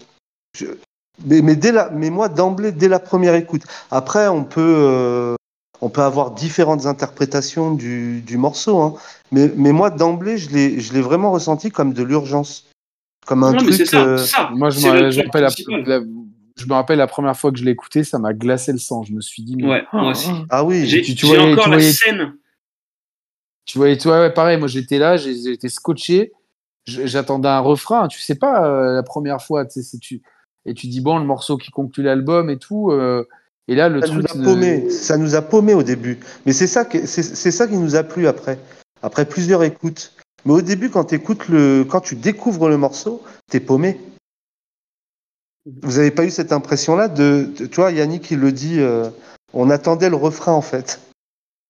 Mais, 1.23 1.41
mais, 1.41 1.55
dès 1.55 1.71
la, 1.71 1.89
mais 1.91 2.10
moi, 2.10 2.27
d'emblée, 2.27 2.73
dès 2.73 2.89
la 2.89 2.99
première 2.99 3.36
écoute. 3.36 3.63
Après, 3.89 4.27
on 4.27 4.43
peut, 4.43 5.38
on 5.79 5.89
peut 5.89 6.01
avoir 6.01 6.31
différentes 6.31 6.86
interprétations 6.86 7.73
du, 7.73 8.21
du 8.21 8.38
morceau. 8.38 8.81
Hein. 8.81 8.95
Mais, 9.31 9.49
mais 9.55 9.71
moi, 9.71 9.89
d'emblée, 9.89 10.38
je 10.38 10.49
l'ai 10.49 11.01
vraiment 11.01 11.31
ressenti 11.31 11.71
comme 11.71 11.93
de 11.93 12.03
l'urgence. 12.03 12.65
Comme 13.25 13.43
un 13.43 13.53
Non, 13.53 13.63
mais 13.63 13.71
c'est 13.71 13.77
truc. 13.86 13.88
ça, 13.89 14.03
euh, 14.05 14.17
c'est 14.17 14.27
ça. 14.27 14.49
Moi, 14.53 14.69
je 14.71 14.79
me, 14.79 14.89
rappelle 15.25 15.41
la, 15.41 15.47
principal. 15.49 15.84
la- 15.86 16.01
je 16.57 16.65
me 16.65 16.73
rappelle 16.73 16.97
la 16.97 17.07
première 17.07 17.38
fois 17.38 17.51
que 17.51 17.57
je 17.60 17.63
l'ai 17.63 17.71
écouté, 17.71 18.03
ça 18.03 18.17
m'a 18.19 18.34
glacé 18.34 18.71
le 18.71 18.77
sang. 18.79 19.03
Je 19.03 19.13
me 19.13 19.21
suis 19.21 19.43
dit, 19.43 19.55
mais 19.55 19.65
Ouais, 19.67 19.84
moi 19.93 20.12
aussi. 20.12 20.29
Ah 20.49 20.63
oui. 20.63 20.86
J'ai 20.88 21.01
voyais- 21.25 21.51
encore 21.53 21.65
tu 21.65 21.69
la 21.69 21.77
voyais- 21.77 21.91
scène. 21.93 22.34
Tu 23.65 23.77
vois, 23.77 23.89
et 23.89 23.97
toi, 23.97 24.19
ouais, 24.21 24.34
pareil, 24.34 24.57
moi 24.57 24.67
j'étais 24.67 24.97
là, 24.97 25.17
j'ai- 25.17 25.36
j'étais 25.36 25.69
scotché, 25.69 26.31
j'attendais 26.88 27.47
un 27.47 27.60
refrain, 27.60 28.07
tu 28.07 28.19
sais 28.19 28.36
pas 28.36 28.65
euh, 28.67 28.95
la 28.95 29.03
première 29.03 29.41
fois, 29.41 29.65
tu 29.65 29.73
sais, 29.73 29.84
c'est 29.84 29.99
tu 29.99 30.21
et 30.65 30.73
tu 30.73 30.88
dis 30.88 30.99
bon 30.99 31.17
le 31.19 31.25
morceau 31.25 31.57
qui 31.57 31.69
conclut 31.71 32.03
l'album 32.03 32.49
et 32.49 32.57
tout, 32.57 32.91
euh, 32.91 33.23
et 33.67 33.75
là 33.75 33.88
le 33.88 34.01
Ça 34.01 34.07
nous 34.13 34.23
truc, 34.23 34.41
a 34.41 34.43
paumé. 34.43 34.89
Ça 34.89 35.17
nous 35.17 35.36
a 35.36 35.41
paumé 35.43 35.73
au 35.75 35.84
début. 35.84 36.19
Mais 36.45 36.53
c'est 36.53 36.67
ça, 36.67 36.86
que- 36.86 37.05
c'est 37.05 37.51
ça 37.51 37.67
qui 37.67 37.77
nous 37.77 37.95
a 37.95 38.03
plu 38.03 38.27
après. 38.27 38.60
Après 39.03 39.25
plusieurs 39.25 39.63
écoutes. 39.63 40.12
Mais 40.45 40.54
au 40.54 40.62
début, 40.62 40.89
quand, 40.89 41.13
écoutes 41.13 41.47
le, 41.49 41.84
quand 41.88 42.01
tu 42.01 42.15
découvres 42.15 42.69
le 42.69 42.77
morceau, 42.77 43.23
t'es 43.49 43.60
paumé. 43.60 43.97
Vous 45.84 45.99
avez 45.99 46.12
pas 46.12 46.25
eu 46.25 46.32
cette 46.32 46.51
impression-là 46.51 47.08
de, 47.08 47.49
de- 47.58 47.65
Tu 47.67 47.75
vois, 47.75 47.91
Yannick, 47.91 48.32
il 48.32 48.39
le 48.39 48.51
dit, 48.51 48.80
euh, 48.80 49.10
on 49.54 49.69
attendait 49.69 50.10
le 50.10 50.15
refrain 50.15 50.54
en 50.54 50.62
fait. 50.62 50.99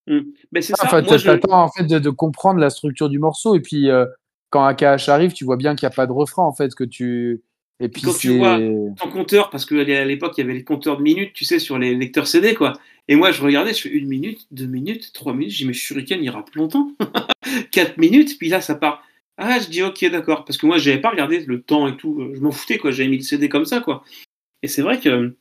Mais 0.07 0.61
c'est 0.61 0.75
ça. 0.75 0.85
enfin, 0.85 1.01
je- 1.17 1.25
t'attends 1.25 1.63
en 1.63 1.69
fait 1.69 1.83
de, 1.83 1.99
de 1.99 2.09
comprendre 2.09 2.59
la 2.59 2.69
structure 2.69 3.09
du 3.09 3.19
morceau 3.19 3.55
et 3.55 3.59
puis 3.59 3.89
euh, 3.89 4.05
quand 4.49 4.65
AKH 4.65 5.09
arrive, 5.09 5.31
tu 5.33 5.45
vois 5.45 5.57
bien 5.57 5.75
qu'il 5.75 5.85
n'y 5.87 5.93
a 5.93 5.95
pas 5.95 6.07
de 6.07 6.11
refrain 6.11 6.43
en 6.43 6.53
fait 6.53 6.73
que 6.73 6.83
tu 6.83 7.43
et 7.79 7.89
puis 7.89 8.01
Quand 8.03 8.13
tu 8.13 8.29
c'est 8.29 8.37
vois- 8.37 8.59
ton 8.99 9.09
compteur, 9.09 9.49
parce 9.49 9.65
qu'à 9.65 10.05
l'époque, 10.05 10.33
il 10.37 10.41
y 10.41 10.43
avait 10.43 10.53
les 10.53 10.63
compteurs 10.63 10.97
de 10.97 11.01
minutes, 11.01 11.33
tu 11.33 11.45
sais, 11.45 11.57
sur 11.59 11.79
les 11.79 11.95
lecteurs 11.95 12.27
CD, 12.27 12.53
quoi. 12.53 12.73
Et 13.07 13.15
moi, 13.15 13.31
je 13.31 13.41
regardais, 13.41 13.73
je 13.73 13.81
fais 13.81 13.89
une 13.89 14.07
minute, 14.07 14.45
deux 14.51 14.67
minutes, 14.67 15.11
trois 15.13 15.33
minutes, 15.33 15.51
je 15.53 15.57
dis, 15.57 15.65
mais 15.65 15.73
Shuriken, 15.73 16.23
il 16.23 16.29
rappe 16.29 16.53
longtemps. 16.53 16.91
Quatre 17.71 17.97
minutes, 17.97 18.37
puis 18.37 18.49
là, 18.49 18.61
ça 18.61 18.75
part. 18.75 19.03
Ah, 19.37 19.59
je 19.59 19.67
dis, 19.69 19.81
ok, 19.81 20.05
d'accord. 20.11 20.45
Parce 20.45 20.57
que 20.57 20.65
moi, 20.65 20.77
j'avais 20.77 20.99
pas 21.01 21.09
regardé 21.09 21.39
le 21.45 21.61
temps 21.61 21.87
et 21.87 21.97
tout, 21.97 22.31
je 22.35 22.39
m'en 22.41 22.51
foutais, 22.51 22.77
quoi. 22.77 22.91
J'avais 22.91 23.09
mis 23.09 23.17
le 23.17 23.23
CD 23.23 23.49
comme 23.49 23.65
ça, 23.65 23.79
quoi. 23.79 24.03
Et 24.61 24.67
c'est 24.67 24.81
vrai 24.81 24.99
que. 24.99 25.35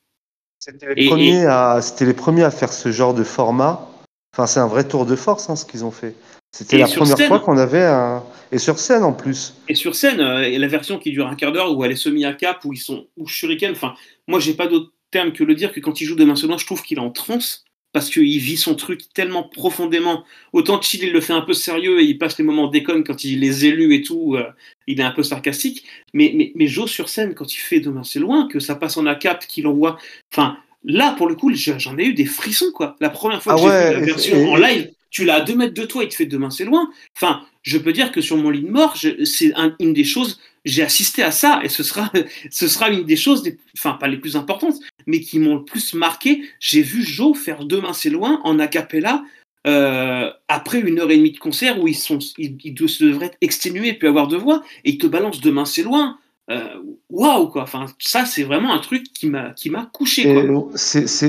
C'était 0.59 0.95
les, 0.95 1.05
Et- 1.05 1.09
premiers 1.09 1.47
à- 1.47 1.81
c'était 1.83 2.05
les 2.05 2.15
premiers 2.15 2.45
à 2.45 2.51
faire 2.51 2.73
ce 2.73 2.93
genre 2.93 3.15
de 3.15 3.25
format. 3.25 3.89
Enfin, 4.35 4.47
c'est 4.47 4.61
un 4.61 4.67
vrai 4.67 4.87
tour 4.87 5.07
de 5.07 5.17
force 5.17 5.51
hein, 5.51 5.57
ce 5.57 5.65
qu'ils 5.65 5.85
ont 5.85 5.91
fait. 5.91 6.15
C'était 6.53 6.79
la 6.79 6.87
première 6.89 7.17
scène. 7.17 7.29
fois 7.29 7.41
qu'on 7.41 7.57
avait 7.57 7.85
un. 7.85 8.23
Et 8.53 8.59
sur 8.59 8.79
scène 8.79 9.03
en 9.05 9.13
plus. 9.13 9.55
Et 9.69 9.75
sur 9.75 9.95
scène, 9.95 10.21
euh, 10.21 10.43
et 10.43 10.59
la 10.59 10.67
version 10.67 10.99
qui 10.99 11.13
dure 11.13 11.27
un 11.29 11.35
quart 11.37 11.53
d'heure 11.53 11.77
où 11.77 11.85
elle 11.85 11.93
est 11.93 11.97
semi 11.97 12.25
à 12.25 12.33
cap, 12.33 12.65
où 12.65 12.73
ils 12.73 12.79
sont, 12.79 13.07
où 13.17 13.27
Shuriken, 13.27 13.73
enfin, 13.73 13.95
moi 14.27 14.41
j'ai 14.41 14.55
pas 14.55 14.67
d'autre 14.67 14.93
terme 15.11 15.33
que 15.33 15.45
le 15.45 15.55
dire 15.55 15.73
que 15.73 15.81
quand 15.81 16.01
il 16.01 16.05
joue 16.07 16.15
Demain 16.17 16.37
Selon, 16.37 16.59
je 16.59 16.67
trouve 16.67 16.83
qu'il 16.83 16.99
est 16.99 17.03
en 17.03 17.11
transe 17.11 17.65
parce 17.93 18.09
qu'il 18.11 18.39
vit 18.39 18.57
son 18.57 18.75
truc 18.75 19.01
tellement 19.15 19.43
profondément. 19.43 20.25
Autant 20.53 20.81
Chill, 20.81 21.03
il 21.05 21.13
le 21.13 21.21
fait 21.21 21.33
un 21.33 21.41
peu 21.41 21.55
sérieux 21.55 22.01
et 22.01 22.05
il 22.05 22.19
passe 22.19 22.39
les 22.39 22.45
moments 22.45 22.69
déconne 22.69 23.03
quand 23.05 23.25
il 23.25 23.41
les 23.41 23.67
élus 23.67 23.95
et 23.95 24.03
tout, 24.03 24.37
euh, 24.37 24.45
il 24.87 25.01
est 25.01 25.05
un 25.05 25.11
peu 25.11 25.23
sarcastique. 25.23 25.85
Mais, 26.15 26.33
mais, 26.35 26.53
mais 26.55 26.67
Joe 26.67 26.91
sur 26.91 27.09
scène, 27.09 27.35
quand 27.35 27.53
il 27.53 27.59
fait 27.59 27.81
Demain 27.81 28.05
c'est 28.05 28.21
loin, 28.21 28.49
que 28.49 28.61
ça 28.61 28.75
passe 28.77 28.97
en 28.97 29.07
a 29.07 29.15
cap, 29.15 29.45
qu'il 29.47 29.67
envoie. 29.67 29.99
Enfin, 30.33 30.59
là 30.85 31.13
pour 31.17 31.27
le 31.29 31.35
coup, 31.35 31.53
j'en 31.55 31.99
ai 31.99 32.05
eu 32.07 32.15
des 32.15 32.27
frissons 32.27 32.71
quoi. 32.73 32.97
La 33.01 33.11
première 33.11 33.43
fois 33.43 33.55
que 33.55 33.61
Ah 33.61 33.63
j'ai 33.63 33.69
ouais, 33.69 33.89
vu 33.89 33.95
la 33.97 34.03
et- 34.03 34.07
version 34.07 34.37
et- 34.37 34.47
en 34.49 34.57
live, 34.57 34.91
tu 35.11 35.25
l'as 35.25 35.37
à 35.37 35.41
deux 35.41 35.57
mètres 35.57 35.75
de 35.75 35.85
toi, 35.85 36.05
il 36.05 36.09
te 36.09 36.15
fait 36.15 36.27
Demain 36.27 36.51
c'est 36.51 36.65
loin. 36.65 36.91
Enfin, 37.17 37.43
je 37.63 37.79
peux 37.79 37.93
dire 37.93 38.13
que 38.13 38.21
sur 38.21 38.37
mon 38.37 38.51
lit 38.51 38.63
de 38.63 38.71
mort, 38.71 38.97
c'est 39.25 39.53
un- 39.55 39.75
une 39.81 39.93
des 39.93 40.05
choses, 40.05 40.39
j'ai 40.65 40.83
assisté 40.83 41.23
à 41.23 41.31
ça, 41.31 41.61
et 41.63 41.69
ce 41.69 41.83
sera, 41.83 42.11
ce 42.51 42.69
sera 42.69 42.91
une 42.91 43.05
des 43.05 43.17
choses, 43.17 43.43
des- 43.43 43.59
enfin 43.77 43.93
pas 43.93 44.09
les 44.09 44.17
plus 44.17 44.37
importantes, 44.37 44.77
mais 45.07 45.21
qui 45.21 45.39
m'ont 45.39 45.57
le 45.57 45.65
plus 45.65 45.95
marqué. 45.95 46.43
J'ai 46.61 46.83
vu 46.83 47.03
Joe 47.03 47.37
faire 47.39 47.65
Demain 47.65 47.93
c'est 47.93 48.11
loin 48.11 48.41
en 48.45 48.59
a 48.59 48.67
cappella, 48.67 49.23
euh, 49.67 50.31
après 50.49 50.81
une 50.81 50.99
heure 51.01 51.11
et 51.11 51.17
demie 51.19 51.33
de 51.33 51.39
concert 51.39 51.79
où 51.83 51.87
ils, 51.89 51.95
sont, 51.95 52.19
ils, 52.39 52.57
devraient 52.75 53.27
être 53.27 53.37
exténués 53.43 53.89
et 53.89 53.95
puis 53.99 54.09
avoir 54.09 54.27
de 54.29 54.37
voix, 54.37 54.63
et 54.85 54.91
ils 54.91 54.99
te 54.99 55.07
balancent 55.07 55.41
Demain 55.41 55.65
c'est 55.67 55.83
loin. 55.83 56.19
Euh, 56.51 56.65
Waouh 57.11 57.49
quoi, 57.49 57.63
enfin 57.63 57.87
ça 58.01 58.25
c'est 58.25 58.43
vraiment 58.43 58.73
un 58.73 58.79
truc 58.81 59.05
qui 59.13 59.29
m'a 59.29 59.51
qui 59.51 59.71
m'a 59.71 59.89
couché 59.93 60.23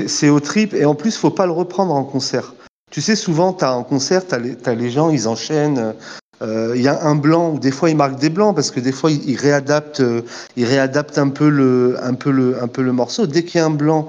c'est- 0.08 0.28
au 0.30 0.40
trip. 0.40 0.72
Et 0.74 0.84
en 0.84 0.94
plus, 0.96 1.16
faut 1.16 1.30
pas 1.30 1.46
le 1.46 1.52
reprendre 1.52 1.92
en 1.94 2.02
concert. 2.04 2.54
Tu 2.90 3.00
sais, 3.00 3.14
souvent, 3.16 3.56
as, 3.58 3.74
en 3.76 3.84
concert, 3.84 4.26
tu 4.26 4.34
as, 4.34 4.38
les 4.38 4.56
les 4.76 4.90
gens, 4.90 5.10
ils 5.10 5.28
enchaînent. 5.28 5.94
Euh, 6.42 6.72
Il 6.76 6.82
y 6.82 6.88
a 6.88 7.02
un 7.04 7.14
blanc, 7.14 7.52
ou 7.54 7.58
des 7.58 7.70
fois, 7.70 7.88
ils 7.90 7.96
marquent 7.96 8.18
des 8.18 8.30
blancs, 8.30 8.54
parce 8.54 8.70
que 8.70 8.80
des 8.80 8.92
fois, 8.92 9.10
ils 9.10 9.36
réadaptent, 9.36 10.00
euh, 10.00 10.22
ils 10.56 10.64
réadaptent 10.64 11.18
un, 11.18 11.28
peu 11.28 11.48
le, 11.48 11.96
un, 12.02 12.14
peu 12.14 12.30
le, 12.30 12.62
un 12.62 12.68
peu 12.68 12.82
le 12.82 12.92
morceau. 12.92 13.26
Dès 13.26 13.44
qu'il 13.44 13.58
y 13.58 13.62
a 13.62 13.66
un 13.66 13.70
blanc, 13.70 14.08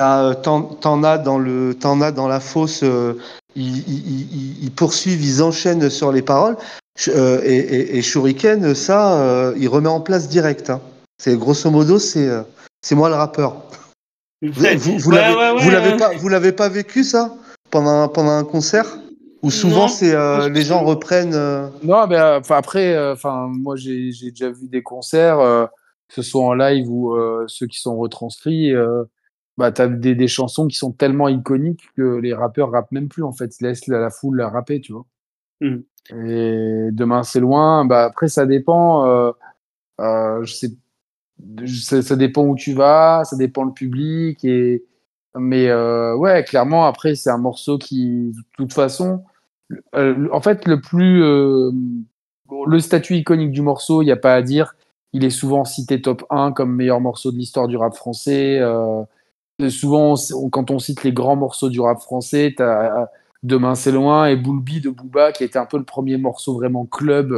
euh, 0.00 0.34
t'en 0.34 0.62
t'en 0.62 1.02
as, 1.04 1.18
dans 1.18 1.38
le- 1.38 1.74
t'en 1.74 2.00
as 2.00 2.12
dans 2.12 2.28
la 2.28 2.40
fosse, 2.40 2.82
ils, 3.54 3.78
ils- 3.78 3.84
ils- 3.88 4.64
ils 4.64 4.70
poursuivent, 4.70 5.22
ils 5.22 5.42
enchaînent 5.42 5.90
sur 5.90 6.12
les 6.12 6.22
paroles. 6.22 6.56
Euh, 7.08 7.40
et, 7.42 7.56
et, 7.56 7.98
et 7.98 8.02
Shuriken, 8.02 8.74
ça, 8.74 9.14
euh, 9.20 9.54
il 9.56 9.68
remet 9.68 9.88
en 9.88 10.00
place 10.00 10.28
direct. 10.28 10.70
hein. 10.70 10.80
C'est 11.22 11.36
grosso 11.38 11.70
modo, 11.70 11.98
c'est 11.98 12.28
euh, 12.28 12.42
c'est 12.82 12.94
moi 12.94 13.08
le 13.08 13.14
rappeur. 13.14 13.56
Vous, 14.42 14.64
vous, 14.76 14.98
vous 14.98 15.10
Ouais, 15.10 15.16
l'avez 15.18 15.36
ouais, 15.36 15.50
ouais, 15.52 15.62
vous 15.62 15.70
l'avez 15.70 15.90
ouais. 15.90 15.96
pas, 15.96 16.10
vous 16.16 16.28
l'avez 16.28 16.50
pas 16.52 16.68
vécu 16.68 17.04
ça? 17.04 17.32
Pendant 17.70 18.08
pendant 18.08 18.32
un 18.32 18.42
concert? 18.44 18.98
Où 19.42 19.50
souvent 19.50 19.88
c'est 19.88 20.14
euh, 20.14 20.48
les 20.48 20.62
gens 20.62 20.84
reprennent. 20.84 21.34
euh, 21.34 21.68
Non, 21.82 22.06
mais 22.06 22.16
euh, 22.16 22.38
enfin 22.40 22.56
après, 22.56 22.94
euh, 22.94 23.12
enfin 23.12 23.48
moi 23.48 23.76
j'ai 23.76 24.10
déjà 24.30 24.50
vu 24.50 24.68
des 24.68 24.82
concerts, 24.82 25.40
euh, 25.40 25.66
que 26.08 26.14
ce 26.14 26.22
soit 26.22 26.44
en 26.44 26.54
live 26.54 26.88
ou 26.88 27.14
euh, 27.14 27.44
ceux 27.48 27.66
qui 27.66 27.80
sont 27.80 27.96
retranscrits. 27.96 28.72
Euh, 28.74 29.04
bah 29.58 29.70
t'as 29.70 29.86
des, 29.88 30.14
des 30.14 30.28
chansons 30.28 30.66
qui 30.66 30.76
sont 30.78 30.92
tellement 30.92 31.28
iconiques 31.28 31.84
que 31.96 32.16
les 32.16 32.32
rappeurs 32.32 32.70
rappent 32.70 32.92
même 32.92 33.08
plus 33.08 33.22
en 33.22 33.32
fait, 33.32 33.52
ils 33.60 33.64
laissent 33.66 33.86
la, 33.86 33.98
la 33.98 34.10
foule 34.10 34.38
la 34.38 34.48
rapper, 34.48 34.80
tu 34.80 34.92
vois. 34.92 35.04
Mhm. 35.60 35.84
Et 36.26 36.88
demain 36.92 37.22
c'est 37.22 37.40
loin. 37.40 37.84
Bah 37.84 38.04
après 38.04 38.28
ça 38.28 38.46
dépend. 38.46 39.06
Euh, 39.06 39.32
euh, 40.00 40.44
je 40.44 40.54
sais, 41.80 42.02
ça 42.02 42.16
dépend 42.16 42.44
où 42.44 42.54
tu 42.54 42.72
vas, 42.72 43.22
ça 43.24 43.36
dépend 43.36 43.64
le 43.64 43.72
public 43.72 44.44
et 44.44 44.84
mais 45.36 45.68
euh, 45.68 46.14
ouais 46.16 46.44
clairement 46.44 46.84
après 46.84 47.14
c'est 47.14 47.30
un 47.30 47.38
morceau 47.38 47.78
qui 47.78 48.32
de 48.32 48.42
toute 48.56 48.72
façon 48.72 49.24
euh, 49.94 50.28
en 50.32 50.40
fait 50.40 50.66
le 50.66 50.80
plus 50.80 51.22
euh, 51.22 51.70
le 52.66 52.80
statut 52.80 53.16
iconique 53.16 53.52
du 53.52 53.62
morceau 53.62 54.02
il 54.02 54.06
n'y 54.06 54.12
a 54.12 54.16
pas 54.16 54.34
à 54.34 54.42
dire 54.42 54.74
il 55.12 55.24
est 55.24 55.30
souvent 55.30 55.64
cité 55.64 56.00
top 56.00 56.24
1 56.30 56.52
comme 56.52 56.74
meilleur 56.74 57.00
morceau 57.00 57.32
de 57.32 57.36
l'histoire 57.36 57.68
du 57.68 57.76
rap 57.76 57.94
français 57.94 58.58
euh, 58.60 59.04
souvent 59.70 60.14
quand 60.50 60.70
on 60.70 60.78
cite 60.78 61.04
les 61.04 61.12
grands 61.12 61.36
morceaux 61.36 61.70
du 61.70 61.80
rap 61.80 62.00
français 62.00 62.54
t'as 62.56 63.06
Demain 63.42 63.74
c'est 63.74 63.90
loin 63.90 64.26
et 64.26 64.36
Boulby 64.36 64.80
de 64.80 64.90
Booba 64.90 65.32
qui 65.32 65.42
était 65.42 65.58
un 65.58 65.66
peu 65.66 65.76
le 65.76 65.84
premier 65.84 66.16
morceau 66.16 66.54
vraiment 66.54 66.86
club 66.86 67.34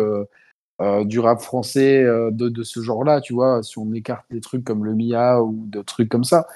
du 1.04 1.18
rap 1.18 1.40
français 1.40 2.04
de, 2.30 2.62
ce 2.62 2.82
genre-là, 2.82 3.22
tu 3.22 3.32
vois, 3.32 3.62
si 3.62 3.78
on 3.78 3.90
écarte 3.94 4.26
des 4.30 4.42
trucs 4.42 4.64
comme 4.64 4.84
le 4.84 4.94
Mia 4.94 5.42
ou 5.42 5.64
de 5.66 5.80
trucs 5.80 6.10
comme 6.10 6.24
ça. 6.24 6.46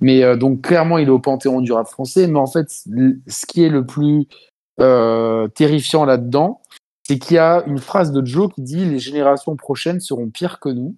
Mais 0.00 0.36
donc 0.36 0.62
clairement, 0.62 0.98
il 0.98 1.08
est 1.08 1.10
au 1.10 1.18
panthéon 1.18 1.62
du 1.62 1.72
rap 1.72 1.88
français. 1.88 2.28
Mais 2.28 2.38
en 2.38 2.46
fait, 2.46 2.70
ce 2.70 3.46
qui 3.46 3.64
est 3.64 3.70
le 3.70 3.84
plus 3.84 4.28
euh, 4.80 5.48
terrifiant 5.48 6.04
là-dedans, 6.04 6.62
c'est 7.06 7.18
qu'il 7.18 7.36
y 7.36 7.38
a 7.38 7.62
une 7.66 7.78
phrase 7.78 8.12
de 8.12 8.24
Joe 8.24 8.52
qui 8.54 8.62
dit 8.62 8.84
les 8.84 8.98
générations 8.98 9.56
prochaines 9.56 10.00
seront 10.00 10.30
pires 10.30 10.60
que 10.60 10.68
nous. 10.68 10.96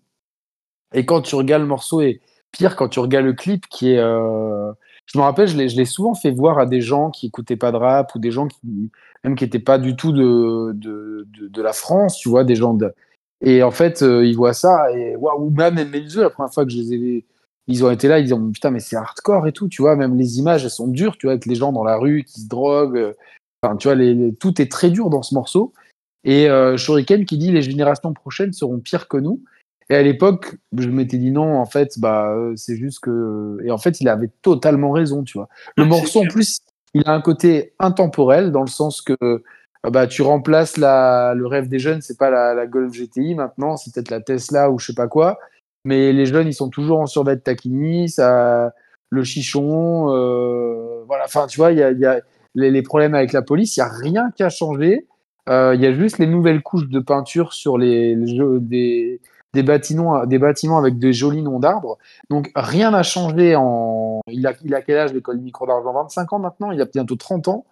Et 0.92 1.06
quand 1.06 1.22
tu 1.22 1.34
regardes 1.34 1.62
le 1.62 1.68
morceau 1.68 2.00
et 2.00 2.20
pire 2.52 2.76
quand 2.76 2.88
tu 2.88 3.00
regardes 3.00 3.26
le 3.26 3.32
clip 3.32 3.66
qui 3.68 3.92
est 3.92 3.98
euh, 3.98 4.72
je 5.06 5.18
me 5.18 5.24
rappelle 5.24 5.48
je 5.48 5.56
l'ai 5.56 5.84
souvent 5.84 6.14
fait 6.14 6.30
voir 6.30 6.58
à 6.58 6.66
des 6.66 6.80
gens 6.80 7.10
qui 7.10 7.26
écoutaient 7.26 7.56
pas 7.56 7.72
de 7.72 7.76
rap 7.76 8.14
ou 8.14 8.20
des 8.20 8.30
gens 8.30 8.46
qui 8.46 8.92
même 9.24 9.34
qui 9.34 9.42
étaient 9.42 9.58
pas 9.58 9.78
du 9.78 9.96
tout 9.96 10.12
de 10.12 10.70
de, 10.72 11.26
de, 11.26 11.62
la 11.62 11.72
France 11.72 12.16
tu 12.18 12.28
vois 12.28 12.44
des 12.44 12.54
gens 12.54 12.74
de 12.74 12.94
et 13.40 13.64
en 13.64 13.72
fait 13.72 14.02
euh, 14.02 14.24
ils 14.24 14.36
voient 14.36 14.52
ça 14.52 14.92
et 14.92 15.16
waouh 15.16 15.50
même 15.50 15.90
Menzo 15.90 16.22
la 16.22 16.30
première 16.30 16.54
fois 16.54 16.64
que 16.64 16.70
je 16.70 16.76
les 16.76 16.94
ai 16.94 17.26
ils 17.66 17.84
ont 17.84 17.90
été 17.90 18.08
là, 18.08 18.18
ils 18.18 18.26
disent 18.26 18.36
putain, 18.52 18.70
mais 18.70 18.80
c'est 18.80 18.96
hardcore 18.96 19.46
et 19.46 19.52
tout, 19.52 19.68
tu 19.68 19.82
vois, 19.82 19.96
même 19.96 20.18
les 20.18 20.38
images, 20.38 20.64
elles 20.64 20.70
sont 20.70 20.88
dures, 20.88 21.16
tu 21.16 21.26
vois, 21.26 21.32
avec 21.32 21.46
les 21.46 21.54
gens 21.54 21.72
dans 21.72 21.84
la 21.84 21.96
rue 21.96 22.24
qui 22.24 22.42
se 22.42 22.48
droguent. 22.48 23.14
Euh, 23.64 23.68
Enfin, 23.68 23.76
tu 23.76 23.88
vois, 23.88 23.94
les, 23.94 24.14
les- 24.14 24.34
tout 24.34 24.60
est 24.60 24.70
très 24.70 24.90
dur 24.90 25.10
dans 25.10 25.22
ce 25.22 25.34
morceau. 25.34 25.72
Et 26.24 26.48
euh, 26.48 26.76
Shuriken 26.76 27.24
qui 27.26 27.36
dit 27.38 27.52
les 27.52 27.62
générations 27.62 28.12
prochaines 28.12 28.52
seront 28.52 28.78
pires 28.78 29.08
que 29.08 29.16
nous. 29.18 29.40
Et 29.90 29.94
à 29.94 30.02
l'époque, 30.02 30.56
je 30.76 30.88
m'étais 30.88 31.18
dit 31.18 31.30
non, 31.30 31.58
en 31.58 31.66
fait, 31.66 31.98
bah, 31.98 32.30
euh, 32.30 32.54
c'est 32.56 32.76
juste 32.76 33.00
que. 33.00 33.58
Et 33.64 33.70
en 33.70 33.78
fait, 33.78 34.00
il 34.00 34.08
avait 34.08 34.30
totalement 34.40 34.90
raison, 34.92 35.22
tu 35.22 35.36
vois. 35.36 35.48
Le 35.76 35.84
Ah, 35.84 35.86
morceau, 35.86 36.20
en 36.20 36.26
plus, 36.26 36.60
il 36.94 37.02
a 37.06 37.12
un 37.12 37.20
côté 37.20 37.74
intemporel 37.78 38.50
dans 38.50 38.62
le 38.62 38.68
sens 38.68 39.02
que 39.02 39.14
euh, 39.22 39.42
bah, 39.90 40.06
tu 40.06 40.22
remplaces 40.22 40.78
la, 40.78 41.34
le 41.36 41.46
rêve 41.46 41.68
des 41.68 41.78
jeunes, 41.78 42.00
c'est 42.00 42.16
pas 42.16 42.30
la, 42.30 42.54
la 42.54 42.66
Golf 42.66 42.92
GTI 42.94 43.34
maintenant, 43.34 43.76
c'est 43.76 43.92
peut-être 43.92 44.10
la 44.10 44.22
Tesla 44.22 44.70
ou 44.70 44.78
je 44.78 44.86
sais 44.86 44.94
pas 44.94 45.08
quoi. 45.08 45.38
Mais 45.84 46.14
les 46.14 46.24
jeunes, 46.24 46.48
ils 46.48 46.54
sont 46.54 46.70
toujours 46.70 47.00
en 47.00 47.06
survêt 47.06 47.36
de 47.36 47.42
taquini, 47.42 48.08
ça, 48.08 48.72
le 49.10 49.22
chichon, 49.22 50.14
euh, 50.14 51.04
voilà. 51.06 51.24
Enfin, 51.26 51.46
tu 51.46 51.58
vois, 51.58 51.72
il 51.72 51.78
y 51.78 51.82
a, 51.82 51.90
il 51.90 51.98
y 51.98 52.06
a 52.06 52.22
les, 52.54 52.82
problèmes 52.82 53.14
avec 53.14 53.32
la 53.32 53.42
police, 53.42 53.76
il 53.76 53.80
y 53.80 53.82
a 53.82 53.88
rien 53.88 54.30
qui 54.36 54.42
a 54.42 54.48
changé. 54.48 55.06
Euh, 55.48 55.74
Il 55.74 55.80
y 55.80 55.86
a 55.86 55.92
juste 55.92 56.18
les 56.18 56.26
nouvelles 56.26 56.62
couches 56.62 56.88
de 56.88 57.00
peinture 57.00 57.52
sur 57.52 57.76
les, 57.76 58.16
des, 58.16 59.20
des 59.52 59.62
bâtiments, 59.62 60.26
des 60.26 60.38
bâtiments 60.38 60.78
avec 60.78 60.98
des 60.98 61.12
jolis 61.12 61.42
noms 61.42 61.60
d'arbres. 61.60 61.98
Donc 62.30 62.50
rien 62.54 62.90
n'a 62.90 63.02
changé 63.02 63.54
en. 63.56 64.20
Il 64.28 64.46
a, 64.46 64.54
quel 64.54 64.98
âge 64.98 65.12
l'école 65.12 65.38
micro 65.38 65.66
d'argent? 65.66 65.92
25 65.92 66.32
ans 66.32 66.38
maintenant, 66.38 66.70
il 66.70 66.80
a 66.80 66.86
bientôt 66.86 67.16
30 67.16 67.48
ans. 67.48 67.66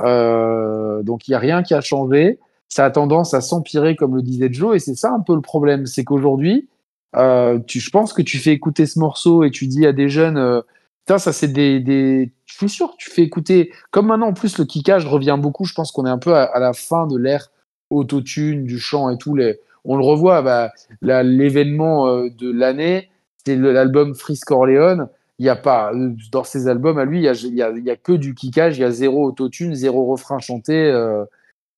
Euh, 0.00 1.02
donc 1.02 1.26
il 1.26 1.30
n'y 1.30 1.34
a 1.34 1.38
rien 1.38 1.62
qui 1.62 1.74
a 1.74 1.80
changé. 1.80 2.38
Ça 2.68 2.84
a 2.84 2.90
tendance 2.90 3.32
à 3.32 3.40
s'empirer, 3.40 3.96
comme 3.96 4.16
le 4.16 4.22
disait 4.22 4.52
Joe, 4.52 4.76
et 4.76 4.78
c'est 4.78 4.96
ça 4.96 5.12
un 5.12 5.20
peu 5.20 5.34
le 5.34 5.40
problème. 5.40 5.86
C'est 5.86 6.04
qu'aujourd'hui, 6.04 6.68
euh, 7.16 7.60
je 7.68 7.90
pense 7.90 8.12
que 8.12 8.22
tu 8.22 8.38
fais 8.38 8.50
écouter 8.50 8.86
ce 8.86 8.98
morceau 8.98 9.44
et 9.44 9.50
tu 9.50 9.68
dis 9.68 9.86
à 9.86 9.92
des 9.92 10.08
jeunes, 10.08 10.62
putain, 11.06 11.18
ça 11.18 11.32
c'est 11.32 11.48
des, 11.48 11.78
des. 11.80 12.32
Je 12.46 12.54
suis 12.54 12.68
sûr, 12.68 12.96
tu 12.98 13.10
fais 13.10 13.22
écouter. 13.22 13.72
Comme 13.92 14.06
maintenant, 14.08 14.28
en 14.28 14.32
plus, 14.32 14.58
le 14.58 14.64
kickage 14.64 15.06
revient 15.06 15.38
beaucoup. 15.40 15.64
Je 15.64 15.72
pense 15.72 15.92
qu'on 15.92 16.04
est 16.04 16.10
un 16.10 16.18
peu 16.18 16.34
à, 16.34 16.58
la 16.58 16.72
fin 16.72 17.06
de 17.06 17.16
l'ère 17.16 17.48
autotune, 17.90 18.64
du 18.64 18.80
chant 18.80 19.10
et 19.10 19.18
tout. 19.18 19.36
On 19.84 19.96
le 19.96 20.04
revoit, 20.04 20.42
bah, 20.42 20.72
l'événement 21.00 22.08
euh, 22.08 22.28
de 22.30 22.50
l'année, 22.50 23.08
c'est 23.44 23.54
l'album 23.56 24.14
Frisk 24.16 24.46
Corleone. 24.46 25.08
Il 25.38 25.46
y 25.46 25.48
a 25.48 25.54
pas, 25.54 25.92
euh, 25.92 26.10
dans 26.32 26.42
ces 26.42 26.66
albums 26.66 26.98
à 26.98 27.04
lui, 27.04 27.20
il 27.20 27.54
y 27.54 27.90
a, 27.90 27.96
que 27.96 28.12
du 28.12 28.34
kickage, 28.34 28.78
il 28.78 28.80
y 28.80 28.84
a 28.84 28.90
zéro 28.90 29.24
autotune, 29.26 29.74
zéro 29.74 30.06
refrain 30.06 30.40
chanté. 30.40 30.74
euh, 30.74 31.24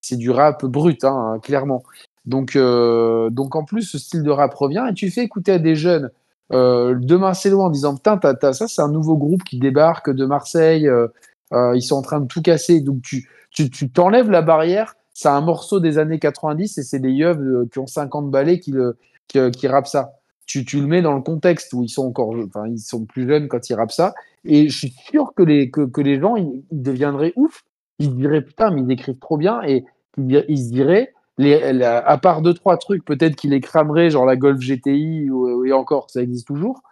c'est 0.00 0.16
du 0.16 0.30
rap 0.30 0.64
brut, 0.64 1.04
hein, 1.04 1.38
clairement. 1.42 1.82
Donc, 2.24 2.56
donc 2.56 3.56
en 3.56 3.64
plus, 3.64 3.82
ce 3.82 3.98
style 3.98 4.22
de 4.22 4.30
rap 4.30 4.54
revient 4.54 4.86
et 4.90 4.94
tu 4.94 5.10
fais 5.10 5.22
écouter 5.24 5.52
à 5.52 5.58
des 5.58 5.74
jeunes. 5.74 6.10
Euh, 6.52 6.94
demain 6.98 7.34
c'est 7.34 7.50
loin 7.50 7.66
en 7.66 7.70
disant 7.70 7.94
putain 7.94 8.16
t'as, 8.16 8.32
t'as- 8.34 8.54
ça 8.54 8.68
c'est 8.68 8.80
un 8.80 8.88
nouveau 8.90 9.18
groupe 9.18 9.44
qui 9.44 9.58
débarque 9.58 10.08
de 10.10 10.24
Marseille 10.24 10.88
euh, 10.88 11.06
euh, 11.52 11.76
ils 11.76 11.82
sont 11.82 11.96
en 11.96 12.02
train 12.02 12.20
de 12.20 12.26
tout 12.26 12.42
casser. 12.42 12.80
Donc 12.80 13.02
tu 13.02 13.28
tu, 13.50 13.70
tu 13.70 13.90
t'enlèves 13.90 14.30
la 14.30 14.42
barrière. 14.42 14.94
C'est 15.14 15.28
un 15.28 15.40
morceau 15.40 15.80
des 15.80 15.98
années 15.98 16.18
90 16.18 16.78
et 16.78 16.82
c'est 16.82 17.00
des 17.00 17.10
yeux 17.10 17.68
qui 17.72 17.78
ont 17.80 17.86
50 17.86 18.30
balais 18.30 18.60
qui, 18.60 18.70
le, 18.70 18.96
qui, 19.26 19.38
euh, 19.38 19.50
qui 19.50 19.66
rappent 19.66 19.86
ça. 19.88 20.12
Tu, 20.46 20.64
tu 20.64 20.80
le 20.80 20.86
mets 20.86 21.02
dans 21.02 21.14
le 21.14 21.22
contexte 21.22 21.72
où 21.74 21.82
ils 21.82 21.88
sont 21.88 22.06
encore 22.06 22.34
enfin 22.46 22.66
ils 22.68 22.78
sont 22.78 23.04
plus 23.04 23.26
jeunes 23.28 23.48
quand 23.48 23.68
ils 23.70 23.74
rappent 23.74 23.90
ça. 23.92 24.14
Et 24.44 24.68
je 24.68 24.76
suis 24.78 24.90
sûr 25.10 25.32
que 25.36 25.42
les 25.42 25.70
que, 25.70 25.82
que 25.82 26.00
les 26.00 26.20
gens 26.20 26.36
ils, 26.36 26.62
deviendraient 26.72 27.32
ouf. 27.36 27.62
Ils 27.98 28.14
diraient 28.14 28.42
putain 28.42 28.70
mais 28.70 28.82
ils 28.82 28.90
écrivent 28.92 29.18
trop 29.18 29.36
bien 29.38 29.60
et 29.64 29.84
ils 30.16 30.58
se 30.58 30.70
diraient 30.72 31.12
les, 31.38 31.72
la- 31.72 31.98
à 32.06 32.18
part 32.18 32.42
deux 32.42 32.54
trois 32.54 32.76
trucs 32.76 33.04
peut-être 33.04 33.36
qu'ils 33.36 33.50
les 33.50 33.60
crameraient 33.60 34.10
genre 34.10 34.26
la 34.26 34.36
Golf 34.36 34.60
GTI 34.60 35.30
ou, 35.30 35.64
et 35.64 35.72
encore 35.72 36.10
ça 36.10 36.20
existe 36.22 36.46
toujours. 36.46 36.82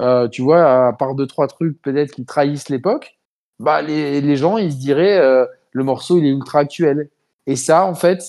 Euh, 0.00 0.28
tu 0.28 0.42
vois 0.42 0.88
à 0.88 0.92
part 0.92 1.14
deux 1.14 1.26
trois 1.26 1.46
trucs 1.46 1.80
peut-être 1.80 2.12
qui 2.12 2.24
trahissent 2.24 2.68
l'époque 2.68 3.18
bah 3.60 3.82
les, 3.82 4.20
les 4.20 4.36
gens 4.36 4.58
ils 4.58 4.72
se 4.72 4.78
diraient 4.78 5.18
euh, 5.18 5.46
le 5.72 5.84
morceau 5.84 6.18
il 6.18 6.26
est 6.26 6.30
ultra 6.30 6.58
actuel. 6.60 7.08
Et 7.46 7.56
ça 7.56 7.86
en 7.86 7.94
fait 7.94 8.20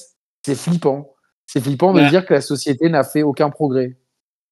c'est 0.45 0.55
flippant. 0.55 1.09
C'est 1.45 1.61
flippant 1.61 1.93
de 1.93 2.01
dire 2.09 2.25
que 2.25 2.33
la 2.33 2.41
société 2.41 2.89
n'a 2.89 3.03
fait 3.03 3.23
aucun 3.23 3.49
progrès. 3.49 3.95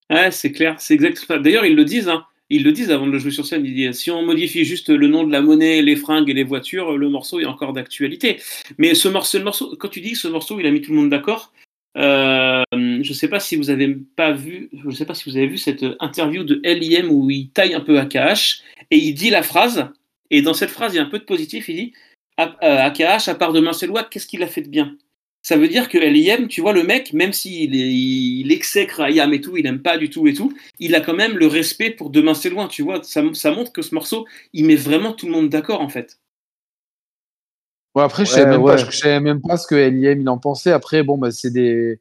Ouais, 0.10 0.30
c'est 0.32 0.52
clair, 0.52 0.76
c'est 0.78 0.94
exactement 0.94 1.38
ça. 1.38 1.42
D'ailleurs, 1.42 1.66
ils 1.66 1.76
le 1.76 1.86
disent, 1.86 2.10
hein. 2.10 2.26
Ils 2.54 2.64
le 2.64 2.74
disent 2.74 2.92
avant 2.92 3.08
de 3.08 3.12
le 3.12 3.18
jouer 3.18 3.32
sur 3.32 3.46
scène. 3.46 3.66
Ils 3.66 3.74
disent 3.74 3.98
si 3.98 4.12
on 4.12 4.24
modifie 4.24 4.66
juste 4.66 4.90
le 4.90 5.08
nom 5.08 5.24
de 5.24 5.32
la 5.32 5.42
monnaie, 5.42 5.82
les 5.82 5.96
fringues 5.96 6.30
et 6.30 6.34
les 6.34 6.44
voitures, 6.44 6.98
le 6.98 7.10
morceau 7.10 7.40
est 7.40 7.46
encore 7.46 7.72
d'actualité. 7.72 8.40
Mais 8.78 8.94
ce 8.94 9.08
morceau, 9.08 9.76
quand 9.78 9.88
tu 9.88 10.02
dis 10.02 10.16
ce 10.16 10.28
morceau, 10.28 10.60
il 10.60 10.66
a 10.66 10.72
mis 10.72 10.82
tout 10.82 10.92
le 10.92 10.98
monde 10.98 11.10
d'accord. 11.10 11.54
Euh, 11.98 12.62
je 12.74 13.14
sais 13.14 13.28
pas 13.28 13.40
si 13.40 13.56
vous 13.56 13.66
pas 14.16 14.32
vu, 14.32 14.70
je 14.74 14.92
sais 14.92 15.06
pas 15.06 15.14
si 15.16 15.30
vous 15.30 15.38
avez 15.38 15.48
vu 15.48 15.58
cette 15.58 15.86
interview 16.00 16.44
de 16.44 16.62
LIM 16.64 17.10
où 17.10 17.30
il 17.30 17.50
taille 17.50 17.74
un 17.74 17.82
peu 17.82 18.00
AKH 18.00 18.62
et 18.92 18.98
il 18.98 19.14
dit 19.14 19.30
la 19.30 19.44
phrase. 19.44 19.90
Et 20.30 20.42
dans 20.42 20.54
cette 20.54 20.72
phrase, 20.72 20.94
il 20.94 20.98
y 20.98 21.00
a 21.00 21.04
un 21.04 21.10
peu 21.10 21.20
de 21.20 21.26
positif. 21.26 21.70
Il 21.70 21.76
dit 21.76 21.94
A- 22.38 22.58
euh, 22.64 22.78
AKH, 22.88 23.28
à 23.28 23.36
part 23.36 23.54
de 23.54 23.60
Marcelois, 23.60 24.04
qu'est-ce 24.04 24.28
qu'il 24.28 24.44
a 24.44 24.48
fait 24.48 24.62
de 24.62 24.70
bien? 24.70 24.98
Ça 25.42 25.58
veut 25.58 25.68
dire 25.68 25.90
que 25.90 25.98
LIM, 25.98 26.48
tu 26.48 26.62
vois, 26.62 26.72
le 26.74 26.84
mec, 26.84 27.14
même 27.14 27.34
s'il 27.34 27.74
il 27.74 28.52
exècre 28.52 29.02
IAM 29.10 29.34
et 29.34 29.42
tout, 29.42 29.58
il 29.58 29.66
aime 29.66 29.82
pas 29.82 29.98
du 29.98 30.10
tout 30.10 30.28
et 30.28 30.34
tout, 30.34 30.54
il 30.80 30.94
a 30.96 31.02
quand 31.02 31.16
même 31.16 31.38
le 31.38 31.48
respect 31.48 31.90
pour 31.92 32.10
Demain 32.12 32.34
c'est 32.34 32.50
loin, 32.50 32.68
tu 32.68 32.84
vois. 32.84 33.02
Ça, 33.04 33.24
ça 33.34 33.52
montre 33.52 33.72
que 33.72 33.82
ce 33.82 33.96
morceau, 33.96 34.28
il 34.54 34.66
met 34.66 34.76
vraiment 34.76 35.14
tout 35.14 35.26
le 35.26 35.32
monde 35.32 35.50
d'accord 35.50 35.82
en 35.82 35.90
fait. 35.90 36.20
bon 37.96 38.02
après 38.02 38.24
je 38.26 38.32
savais 38.32 38.46
même 38.46 38.64
pas 38.64 38.76
ouais. 38.76 38.92
savais 38.92 39.20
même 39.20 39.42
pas 39.42 39.58
ce 39.58 39.68
que 39.68 39.76
LIM 39.76 40.22
il 40.22 40.30
en 40.30 40.38
pensait 40.38 40.72
après 40.72 41.04
bon 41.04 41.18
bah 41.18 41.30
c'est 41.32 41.52
des 41.52 42.00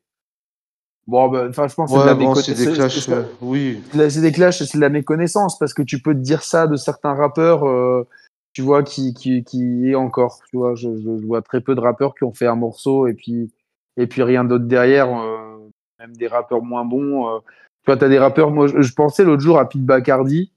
bon 1.08 1.28
bah 1.28 1.46
enfin 1.48 1.66
je 1.66 1.74
pense 1.74 1.90
que 1.90 1.96
c'est 1.98 2.04
Ouais, 2.06 2.14
bon, 2.14 2.32
des 2.34 2.76
clashs. 2.76 2.98
c'est- 3.00 3.10
euh, 3.10 3.22
oui. 3.40 3.80
C'est 3.92 4.20
des 4.20 4.30
clashs, 4.32 4.62
c'est 4.62 4.76
de 4.76 4.80
la 4.80 4.88
méconnaissance 4.90 5.58
parce 5.58 5.74
que 5.74 5.82
tu 5.82 6.00
peux 6.00 6.14
te 6.14 6.20
dire 6.20 6.42
ça 6.44 6.66
de 6.68 6.76
certains 6.76 7.14
rappeurs, 7.14 7.66
euh, 7.66 8.06
tu 8.52 8.62
vois, 8.62 8.82
qui, 8.82 9.14
qui, 9.14 9.44
qui 9.44 9.86
et 9.88 9.94
encore, 9.94 10.40
tu 10.50 10.56
vois, 10.56 10.74
je, 10.74 10.94
je, 10.96 11.18
je 11.20 11.26
vois 11.26 11.42
très 11.42 11.60
peu 11.60 11.74
de 11.74 11.80
rappeurs 11.80 12.14
qui 12.14 12.24
ont 12.24 12.32
fait 12.34 12.46
un 12.46 12.56
morceau 12.56 13.06
et 13.06 13.14
puis 13.14 13.52
et 13.96 14.06
puis 14.06 14.22
rien 14.22 14.44
d'autre 14.44 14.64
derrière, 14.64 15.08
euh, 15.14 15.58
même 15.98 16.16
des 16.16 16.26
rappeurs 16.26 16.62
moins 16.62 16.84
bons. 16.84 17.28
euh. 17.28 17.38
tu 17.82 17.86
vois, 17.86 17.96
t'as 17.96 18.08
des 18.08 18.18
rappeurs. 18.18 18.50
Moi, 18.50 18.66
je, 18.68 18.80
je 18.80 18.92
pensais 18.94 19.24
l'autre 19.24 19.42
jour 19.42 19.58
à 19.58 19.68
Pete 19.68 19.84
Bacardi 19.84 20.52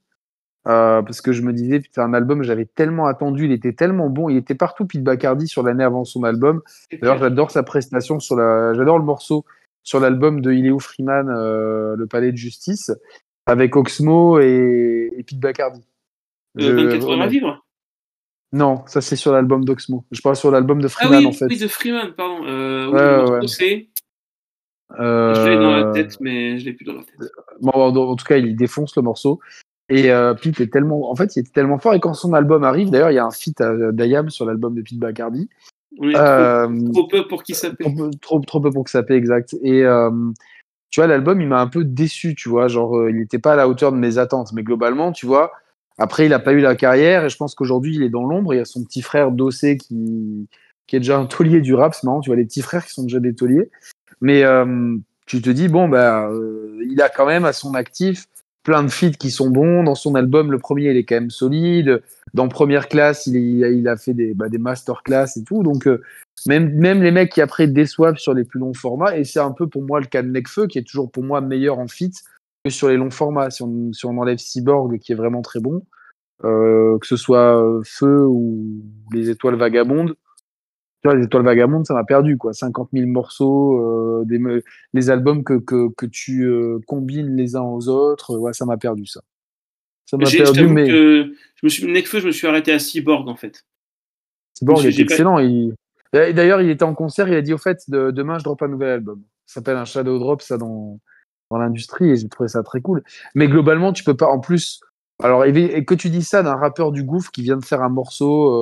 euh, 0.66 1.02
parce 1.02 1.20
que 1.20 1.32
je 1.32 1.42
me 1.42 1.52
disais, 1.52 1.78
putain, 1.80 2.04
un 2.04 2.14
album, 2.14 2.42
j'avais 2.42 2.64
tellement 2.64 3.06
attendu, 3.06 3.44
il 3.44 3.52
était 3.52 3.74
tellement 3.74 4.08
bon, 4.08 4.28
il 4.30 4.36
était 4.38 4.54
partout 4.54 4.86
Pete 4.86 5.02
Bacardi 5.04 5.46
sur 5.46 5.62
l'année 5.62 5.84
avant 5.84 6.04
son 6.04 6.24
album. 6.24 6.62
D'ailleurs, 7.02 7.18
j'adore 7.18 7.50
sa 7.50 7.62
prestation 7.62 8.18
sur 8.18 8.36
la, 8.36 8.72
j'adore 8.74 8.98
le 8.98 9.04
morceau 9.04 9.44
sur 9.82 10.00
l'album 10.00 10.40
de 10.40 10.50
Iléo 10.52 10.78
Freeman, 10.78 11.28
euh, 11.28 11.94
Le 11.96 12.06
Palais 12.06 12.32
de 12.32 12.36
Justice, 12.38 12.90
avec 13.46 13.76
Oxmo 13.76 14.38
et, 14.40 15.10
et 15.16 15.22
Pete 15.22 15.38
Bacardi. 15.40 15.84
Je- 16.54 16.70
Euh, 16.70 16.76
24 16.76 17.04
heures 17.04 17.10
à 17.10 17.14
honnête- 17.14 17.30
vivre. 17.30 17.63
Non, 18.54 18.84
ça 18.86 19.00
c'est 19.00 19.16
sur 19.16 19.32
l'album 19.32 19.64
d'Oxmo. 19.64 20.04
Je 20.12 20.20
parle 20.20 20.36
sur 20.36 20.52
l'album 20.52 20.80
de 20.80 20.86
Ah 20.86 20.90
Freeman 20.90 21.18
oui, 21.18 21.26
en 21.26 21.32
fait. 21.32 21.46
oui, 21.46 21.58
de 21.58 21.66
Freeman, 21.66 22.12
pardon. 22.12 22.46
Euh, 22.46 22.86
Ouais, 22.86 23.30
ouais, 23.30 23.38
ouais. 23.40 23.48
c'est. 23.48 23.88
Euh, 25.00 25.34
Je 25.34 25.50
l'ai 25.50 25.56
dans 25.56 25.72
la 25.72 25.92
tête, 25.92 26.20
mais 26.20 26.56
je 26.58 26.64
l'ai 26.64 26.72
plus 26.72 26.84
dans 26.84 26.92
la 26.94 27.00
tête. 27.02 27.32
Bon, 27.60 27.72
en, 27.72 28.14
tout 28.14 28.24
cas, 28.24 28.36
il 28.36 28.54
défonce 28.54 28.94
le 28.94 29.02
morceau. 29.02 29.40
Et 29.88 30.12
euh, 30.12 30.34
Pete 30.34 30.60
est 30.60 30.72
tellement, 30.72 31.10
en 31.10 31.16
fait, 31.16 31.34
il 31.34 31.40
était 31.40 31.50
tellement 31.50 31.78
fort. 31.80 31.94
Et 31.94 32.00
quand 32.00 32.14
son 32.14 32.32
album 32.32 32.62
arrive, 32.62 32.90
d'ailleurs, 32.90 33.10
il 33.10 33.14
y 33.14 33.18
a 33.18 33.24
un 33.26 33.32
feat 33.32 33.60
à 33.60 33.90
d'Ayam 33.90 34.30
sur 34.30 34.46
l'album 34.46 34.76
de 34.76 34.82
Pete 34.82 34.98
Bacardi. 35.00 35.50
Euh, 36.00 36.66
trop, 36.66 36.92
trop 36.92 37.06
peu 37.08 37.26
pour 37.26 37.42
qui 37.42 37.54
s'appelle. 37.54 37.86
trop, 37.92 37.92
peu- 37.96 38.10
trop, 38.20 38.38
trop 38.40 38.60
peu 38.60 38.70
pour 38.70 38.84
que 38.84 38.90
ça 38.90 39.02
paie 39.02 39.16
exact. 39.16 39.56
Et 39.64 39.84
euh, 39.84 40.10
tu 40.90 41.00
vois, 41.00 41.08
l'album, 41.08 41.40
il 41.40 41.48
m'a 41.48 41.60
un 41.60 41.66
peu 41.66 41.82
déçu, 41.84 42.36
tu 42.36 42.48
vois. 42.48 42.68
Genre, 42.68 42.96
euh, 42.98 43.10
il 43.10 43.16
n'était 43.16 43.40
pas 43.40 43.54
à 43.54 43.56
la 43.56 43.68
hauteur 43.68 43.90
de 43.90 43.96
mes 43.98 44.18
attentes. 44.18 44.52
Mais 44.52 44.62
globalement, 44.62 45.10
tu 45.10 45.26
vois, 45.26 45.50
après, 45.98 46.26
il 46.26 46.30
n'a 46.30 46.38
pas 46.38 46.52
eu 46.52 46.60
la 46.60 46.74
carrière. 46.74 47.24
Et 47.24 47.30
je 47.30 47.36
pense 47.36 47.54
qu'aujourd'hui, 47.54 47.96
il 47.96 48.02
est 48.02 48.08
dans 48.08 48.24
l'ombre. 48.24 48.54
Il 48.54 48.58
y 48.58 48.60
a 48.60 48.64
son 48.64 48.84
petit 48.84 49.02
frère 49.02 49.30
Dossé 49.30 49.76
qui, 49.76 50.48
qui 50.86 50.96
est 50.96 51.00
déjà 51.00 51.18
un 51.18 51.26
taulier 51.26 51.60
du 51.60 51.74
rap. 51.74 51.94
C'est 51.94 52.04
marrant, 52.04 52.20
tu 52.20 52.30
vois, 52.30 52.36
les 52.36 52.44
petits 52.44 52.62
frères 52.62 52.84
qui 52.84 52.92
sont 52.92 53.04
déjà 53.04 53.20
des 53.20 53.34
tauliers. 53.34 53.70
Mais 54.20 54.44
euh, 54.44 54.96
tu 55.26 55.40
te 55.40 55.50
dis, 55.50 55.68
bon, 55.68 55.88
bah, 55.88 56.28
euh, 56.28 56.78
il 56.88 57.00
a 57.00 57.08
quand 57.08 57.26
même 57.26 57.44
à 57.44 57.52
son 57.52 57.74
actif 57.74 58.26
plein 58.64 58.82
de 58.82 58.88
feats 58.88 59.18
qui 59.18 59.30
sont 59.30 59.50
bons. 59.50 59.84
Dans 59.84 59.94
son 59.94 60.14
album, 60.14 60.50
le 60.50 60.58
premier, 60.58 60.90
il 60.90 60.96
est 60.96 61.04
quand 61.04 61.16
même 61.16 61.30
solide. 61.30 62.02
Dans 62.32 62.48
Première 62.48 62.88
Classe, 62.88 63.26
il, 63.26 63.36
il 63.36 63.86
a 63.86 63.96
fait 63.96 64.14
des, 64.14 64.34
bah, 64.34 64.48
des 64.48 64.58
masterclass 64.58 65.26
et 65.36 65.44
tout. 65.44 65.62
Donc, 65.62 65.86
euh, 65.86 66.02
même, 66.46 66.74
même 66.74 67.02
les 67.02 67.10
mecs 67.10 67.30
qui 67.30 67.40
après 67.40 67.66
déçoivent 67.66 68.16
sur 68.16 68.34
les 68.34 68.44
plus 68.44 68.58
longs 68.58 68.74
formats, 68.74 69.16
et 69.16 69.24
c'est 69.24 69.40
un 69.40 69.52
peu 69.52 69.68
pour 69.68 69.82
moi 69.82 70.00
le 70.00 70.06
cas 70.06 70.22
de 70.22 70.28
Nekfeu, 70.28 70.66
qui 70.66 70.78
est 70.78 70.82
toujours 70.82 71.10
pour 71.10 71.22
moi 71.22 71.40
meilleur 71.40 71.78
en 71.78 71.88
fit 71.88 72.12
que 72.64 72.70
sur 72.70 72.88
les 72.88 72.96
longs 72.96 73.10
formats. 73.10 73.50
Si 73.50 73.62
on, 73.62 73.92
si 73.92 74.06
on 74.06 74.18
enlève 74.18 74.38
Cyborg, 74.38 74.98
qui 74.98 75.12
est 75.12 75.16
vraiment 75.16 75.42
très 75.42 75.60
bon, 75.60 75.82
euh, 76.44 76.98
que 76.98 77.06
ce 77.06 77.16
soit 77.16 77.62
euh, 77.62 77.82
Feu 77.84 78.26
ou 78.26 78.82
les 79.12 79.30
Étoiles 79.30 79.56
Vagabondes, 79.56 80.14
les 81.04 81.24
Étoiles 81.24 81.44
Vagabondes, 81.44 81.86
ça 81.86 81.92
m'a 81.92 82.04
perdu, 82.04 82.38
quoi. 82.38 82.54
50 82.54 82.88
000 82.94 83.06
morceaux, 83.06 83.78
euh, 83.78 84.24
des, 84.24 84.40
les 84.94 85.10
albums 85.10 85.44
que, 85.44 85.58
que, 85.58 85.90
que 85.94 86.06
tu 86.06 86.44
euh, 86.44 86.78
combines 86.86 87.36
les 87.36 87.56
uns 87.56 87.62
aux 87.62 87.88
autres, 87.88 88.38
ouais, 88.38 88.54
ça 88.54 88.64
m'a 88.64 88.78
perdu, 88.78 89.04
ça. 89.04 89.20
Ça 90.06 90.16
m'a 90.16 90.24
Je 90.24 90.38
perdu, 90.38 90.66
mais 90.66 90.86
que 90.86 91.34
je 91.56 91.60
me 91.66 91.68
suis, 91.68 91.92
Nekfeu, 91.92 92.20
je 92.20 92.26
me 92.26 92.32
suis 92.32 92.46
arrêté 92.46 92.72
à 92.72 92.78
Cyborg 92.78 93.28
en 93.28 93.36
fait. 93.36 93.64
Cyborg 94.54 94.80
j'ai 94.80 95.04
pas- 95.04 95.12
excellent. 95.12 95.38
Il... 95.40 95.74
D'ailleurs, 96.14 96.62
il 96.62 96.70
était 96.70 96.84
en 96.84 96.94
concert, 96.94 97.28
il 97.28 97.34
a 97.34 97.42
dit 97.42 97.52
au 97.52 97.58
fait, 97.58 97.82
de, 97.88 98.10
demain, 98.10 98.38
je 98.38 98.44
drop 98.44 98.62
un 98.62 98.68
nouvel 98.68 98.90
album. 98.90 99.22
Ça 99.46 99.54
s'appelle 99.54 99.76
un 99.76 99.84
Shadow 99.84 100.18
Drop, 100.18 100.40
ça, 100.40 100.56
dans, 100.56 101.00
dans 101.54 101.62
l'industrie 101.62 102.10
et 102.10 102.16
j'ai 102.16 102.28
trouvé 102.28 102.48
ça 102.48 102.62
très 102.62 102.80
cool. 102.80 103.02
Mais 103.34 103.46
globalement, 103.48 103.92
tu 103.92 104.04
peux 104.04 104.16
pas, 104.16 104.26
en 104.26 104.40
plus, 104.40 104.80
alors, 105.22 105.44
et 105.44 105.84
que 105.84 105.94
tu 105.94 106.10
dis 106.10 106.22
ça 106.22 106.42
d'un 106.42 106.56
rappeur 106.56 106.90
du 106.92 107.04
gouffre 107.04 107.30
qui 107.30 107.42
vient 107.42 107.56
de 107.56 107.64
faire 107.64 107.82
un 107.82 107.88
morceau, 107.88 108.52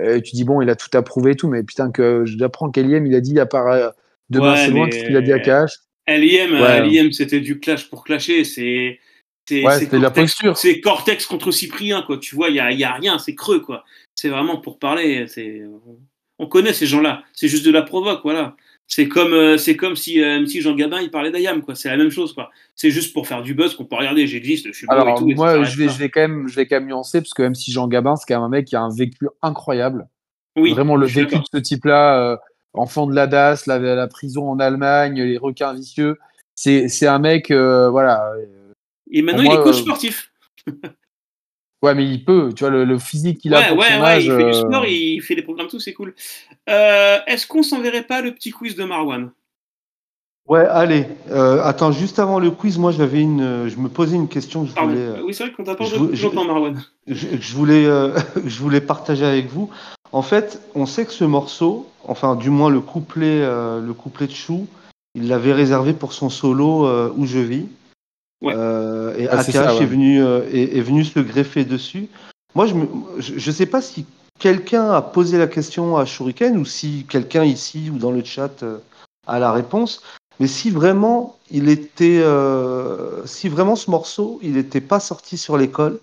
euh, 0.00 0.16
et 0.16 0.22
tu 0.22 0.34
dis 0.34 0.44
bon, 0.44 0.60
il 0.62 0.70
a 0.70 0.76
tout 0.76 0.88
approuvé 0.96 1.32
et 1.32 1.36
tout, 1.36 1.48
mais 1.48 1.62
putain, 1.62 1.90
que 1.90 2.24
j'apprends 2.24 2.70
qu'Eliem, 2.70 3.06
il 3.06 3.14
a 3.14 3.20
dit 3.20 3.38
à 3.38 3.46
part 3.46 3.66
euh, 3.68 3.90
demain 4.30 4.52
Ouais, 4.54 4.64
c'est 4.64 4.70
loin, 4.70 4.88
qu'est-ce 4.88 5.04
qu'il 5.06 5.16
a 5.16 5.20
dit 5.20 5.32
à 5.32 5.38
Ouais. 6.52 6.78
L.I.M., 6.78 7.12
c'était 7.12 7.40
du 7.40 7.60
clash 7.60 7.90
pour 7.90 8.02
clasher. 8.04 8.44
C'est. 8.44 8.98
c'est- 9.46 9.62
Ouais, 9.64 9.78
Cortex- 10.08 10.20
posture. 10.22 10.56
C'est 10.56 10.80
Cortex 10.80 11.26
contre 11.26 11.50
Cyprien, 11.50 12.02
quoi. 12.02 12.16
Tu 12.18 12.34
vois, 12.34 12.48
il 12.48 12.56
y 12.56 12.60
a, 12.60 12.72
y 12.72 12.84
a 12.84 12.92
rien, 12.94 13.18
c'est 13.18 13.34
creux, 13.34 13.60
quoi. 13.60 13.84
C'est 14.14 14.30
vraiment 14.30 14.58
pour 14.58 14.78
parler. 14.78 15.26
C'est. 15.28 15.62
On 16.38 16.46
connaît 16.46 16.72
ces 16.72 16.86
gens-là. 16.86 17.24
C'est 17.34 17.48
juste 17.48 17.66
de 17.66 17.70
la 17.70 17.82
provoque, 17.82 18.20
voilà. 18.22 18.56
C'est 18.90 19.06
comme, 19.06 19.34
euh, 19.34 19.58
c'est 19.58 19.76
comme 19.76 19.96
si 19.96 20.20
euh, 20.22 20.40
MC 20.40 20.62
Jean 20.62 20.74
Gabin 20.74 21.00
il 21.02 21.10
parlait 21.10 21.30
d'Ayam, 21.30 21.60
quoi. 21.60 21.74
C'est 21.74 21.90
la 21.90 21.98
même 21.98 22.10
chose, 22.10 22.32
quoi. 22.32 22.50
C'est 22.74 22.90
juste 22.90 23.12
pour 23.12 23.28
faire 23.28 23.42
du 23.42 23.52
buzz 23.52 23.74
qu'on 23.74 23.84
peut 23.84 23.96
regarder. 23.96 24.26
J'existe, 24.26 24.66
je 24.68 24.72
suis 24.72 24.86
et 24.86 24.90
Alors, 24.90 25.18
tout. 25.18 25.28
moi, 25.28 25.62
je 25.62 25.76
vais, 25.76 25.88
je 25.90 25.98
vais 25.98 26.08
quand 26.08 26.22
même, 26.22 26.48
je 26.48 26.56
vais 26.56 26.66
quand 26.66 26.76
même 26.76 26.86
nuancer 26.86 27.20
parce 27.20 27.34
que 27.34 27.42
même 27.42 27.54
si 27.54 27.70
Jean 27.70 27.86
Gabin, 27.86 28.16
c'est 28.16 28.24
quand 28.26 28.40
même 28.40 28.44
un 28.44 28.48
mec 28.48 28.66
qui 28.66 28.76
a 28.76 28.80
un 28.80 28.92
vécu 28.92 29.28
incroyable. 29.42 30.08
Oui, 30.56 30.72
Vraiment, 30.72 30.96
le 30.96 31.06
vécu 31.06 31.36
de 31.36 31.44
ce 31.52 31.58
type-là, 31.58 32.32
euh, 32.32 32.36
enfant 32.72 33.06
de 33.06 33.14
la 33.14 33.26
DAS, 33.26 33.66
la, 33.66 33.78
la 33.78 34.08
prison 34.08 34.50
en 34.50 34.58
Allemagne, 34.58 35.22
les 35.22 35.36
requins 35.38 35.74
vicieux, 35.74 36.16
c'est, 36.54 37.06
un 37.06 37.18
mec, 37.18 37.50
euh, 37.50 37.90
voilà. 37.90 38.32
Et 39.10 39.22
maintenant, 39.22 39.42
il 39.42 39.52
est 39.52 39.62
coach 39.62 39.80
sportif. 39.80 40.32
Ouais, 41.82 41.94
mais 41.94 42.04
il 42.04 42.24
peut, 42.24 42.52
tu 42.54 42.64
vois, 42.64 42.70
le, 42.70 42.84
le 42.84 42.98
physique 42.98 43.38
qu'il 43.38 43.54
a 43.54 43.60
Ouais, 43.60 43.68
pour 43.68 43.78
ouais, 43.78 43.86
son 43.86 44.00
ouais, 44.02 44.06
âge. 44.08 44.24
il 44.24 44.30
fait 44.32 44.44
du 44.44 44.50
euh, 44.50 44.52
sport, 44.52 44.84
il 44.86 45.22
fait 45.22 45.34
des 45.36 45.42
programmes, 45.42 45.68
tout, 45.68 45.78
c'est 45.78 45.92
cool. 45.92 46.14
Euh, 46.68 47.18
Est-ce 47.26 47.46
qu'on 47.46 47.62
s'enverrait 47.62 48.02
pas 48.02 48.20
le 48.20 48.34
petit 48.34 48.50
quiz 48.50 48.74
de 48.74 48.82
Marwan? 48.84 49.30
Ouais, 50.48 50.64
allez. 50.66 51.06
Euh, 51.30 51.62
attends, 51.62 51.92
juste 51.92 52.18
avant 52.18 52.38
le 52.40 52.50
quiz, 52.50 52.78
moi 52.78 52.90
j'avais 52.90 53.20
une, 53.20 53.68
je 53.68 53.76
me 53.76 53.88
posais 53.88 54.16
une 54.16 54.28
question 54.28 54.62
que 54.64 54.70
je 54.70 54.74
Pardon. 54.74 54.90
voulais, 54.90 55.02
euh, 55.04 55.22
Oui, 55.22 55.34
c'est 55.34 55.44
vrai 55.44 55.52
qu'on 55.52 55.62
t'a 55.62 55.74
pas 55.74 55.84
longtemps, 55.84 56.44
Marwan. 56.44 56.82
je, 57.06 57.26
je 57.38 57.54
voulais, 57.54 57.84
euh, 57.86 58.18
je 58.44 58.58
voulais 58.58 58.80
partager 58.80 59.26
avec 59.26 59.46
vous. 59.48 59.70
En 60.10 60.22
fait, 60.22 60.60
on 60.74 60.86
sait 60.86 61.04
que 61.04 61.12
ce 61.12 61.24
morceau, 61.24 61.86
enfin 62.06 62.34
du 62.34 62.48
moins 62.48 62.70
le 62.70 62.80
couplet, 62.80 63.42
euh, 63.42 63.80
le 63.80 63.92
couplet 63.92 64.26
de 64.26 64.32
Chou, 64.32 64.66
il 65.14 65.28
l'avait 65.28 65.52
réservé 65.52 65.92
pour 65.92 66.14
son 66.14 66.30
solo 66.30 66.86
euh, 66.86 67.12
où 67.16 67.26
je 67.26 67.38
vis. 67.40 67.66
Ouais. 68.40 68.54
Euh, 68.56 69.16
et 69.16 69.28
Ah, 69.28 69.42
ça, 69.42 69.74
ouais. 69.74 69.82
est 69.82 69.86
venu, 69.86 70.22
euh, 70.22 70.42
est, 70.52 70.76
est 70.76 70.80
venu 70.80 71.04
se 71.04 71.18
greffer 71.18 71.64
dessus. 71.64 72.08
Moi, 72.54 72.66
je, 72.66 72.74
je 73.18 73.50
sais 73.50 73.66
pas 73.66 73.82
si 73.82 74.06
quelqu'un 74.38 74.90
a 74.92 75.02
posé 75.02 75.38
la 75.38 75.46
question 75.48 75.96
à 75.96 76.04
Shuriken 76.04 76.56
ou 76.56 76.64
si 76.64 77.04
quelqu'un 77.08 77.44
ici 77.44 77.90
ou 77.92 77.98
dans 77.98 78.12
le 78.12 78.22
chat 78.24 78.62
euh, 78.62 78.78
a 79.26 79.38
la 79.38 79.52
réponse. 79.52 80.02
Mais 80.40 80.46
si 80.46 80.70
vraiment 80.70 81.36
il 81.50 81.68
était, 81.68 82.20
euh, 82.22 83.26
si 83.26 83.48
vraiment 83.48 83.74
ce 83.74 83.90
morceau, 83.90 84.38
il 84.42 84.52
n'était 84.52 84.80
pas 84.80 85.00
sorti 85.00 85.36
sur 85.36 85.56
l'école 85.56 85.98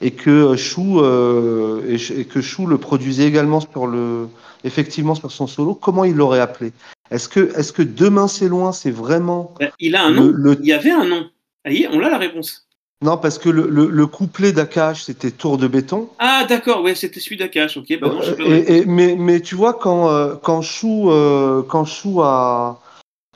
et 0.00 0.12
que 0.12 0.56
Chou 0.56 1.00
euh, 1.00 1.82
et, 1.86 2.20
et 2.20 2.24
que 2.24 2.40
Chou 2.40 2.66
le 2.66 2.78
produisait 2.78 3.26
également 3.26 3.60
sur 3.60 3.86
le, 3.86 4.26
effectivement 4.64 5.14
sur 5.14 5.30
son 5.30 5.46
solo, 5.46 5.74
comment 5.74 6.04
il 6.04 6.14
l'aurait 6.16 6.40
appelé? 6.40 6.72
Est-ce 7.10 7.28
que, 7.28 7.54
est-ce 7.58 7.74
que 7.74 7.82
demain 7.82 8.26
c'est 8.26 8.48
loin, 8.48 8.72
c'est 8.72 8.90
vraiment 8.90 9.52
Bah, 9.60 9.66
Il 9.78 9.94
a 9.96 10.04
un 10.06 10.10
le, 10.10 10.16
nom. 10.16 10.32
le- 10.34 10.58
Il 10.60 10.66
y 10.66 10.72
avait 10.72 10.90
un 10.90 11.04
nom. 11.04 11.26
On 11.64 12.00
a 12.00 12.08
la 12.10 12.18
réponse. 12.18 12.66
non 13.02 13.16
parce 13.16 13.38
que 13.38 13.48
le, 13.48 13.68
le, 13.68 13.86
le 13.88 14.06
couplet 14.06 14.52
d'Akash 14.52 15.04
c'était 15.04 15.30
Tour 15.30 15.58
de 15.58 15.68
béton. 15.68 16.08
Ah, 16.18 16.44
d'accord, 16.48 16.82
ouais, 16.82 16.94
c'était 16.94 17.20
celui 17.20 17.36
d'Akash. 17.36 17.76
Ok, 17.76 17.86
bah 18.00 18.08
non, 18.08 18.20
je 18.22 18.30
sais 18.30 18.36
pas. 18.36 18.42
Euh, 18.44 18.64
et, 18.66 18.78
et- 18.78 18.84
mais, 18.86 19.16
mais 19.16 19.40
tu 19.40 19.54
vois, 19.54 19.74
quand, 19.74 20.10
euh, 20.10 20.34
quand 20.36 20.62
Chou, 20.62 21.10
euh, 21.10 21.62
quand 21.62 21.84
Chou 21.84 22.22
a, 22.22 22.80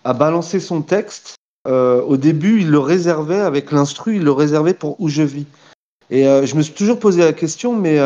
a 0.04 0.12
balancé 0.12 0.60
son 0.60 0.82
texte, 0.82 1.34
euh, 1.68 2.00
au 2.02 2.16
début, 2.16 2.60
il 2.60 2.70
le 2.70 2.78
réservait 2.78 3.40
avec 3.40 3.72
l'instru, 3.72 4.16
il 4.16 4.22
le 4.24 4.32
réservait 4.32 4.74
pour 4.74 5.00
où 5.00 5.08
je 5.08 5.22
vis. 5.22 5.46
Et 6.10 6.22
je 6.22 6.54
me 6.54 6.62
suis 6.62 6.72
toujours 6.74 7.00
posé 7.00 7.24
la 7.24 7.32
question, 7.32 7.74
mais 7.74 7.98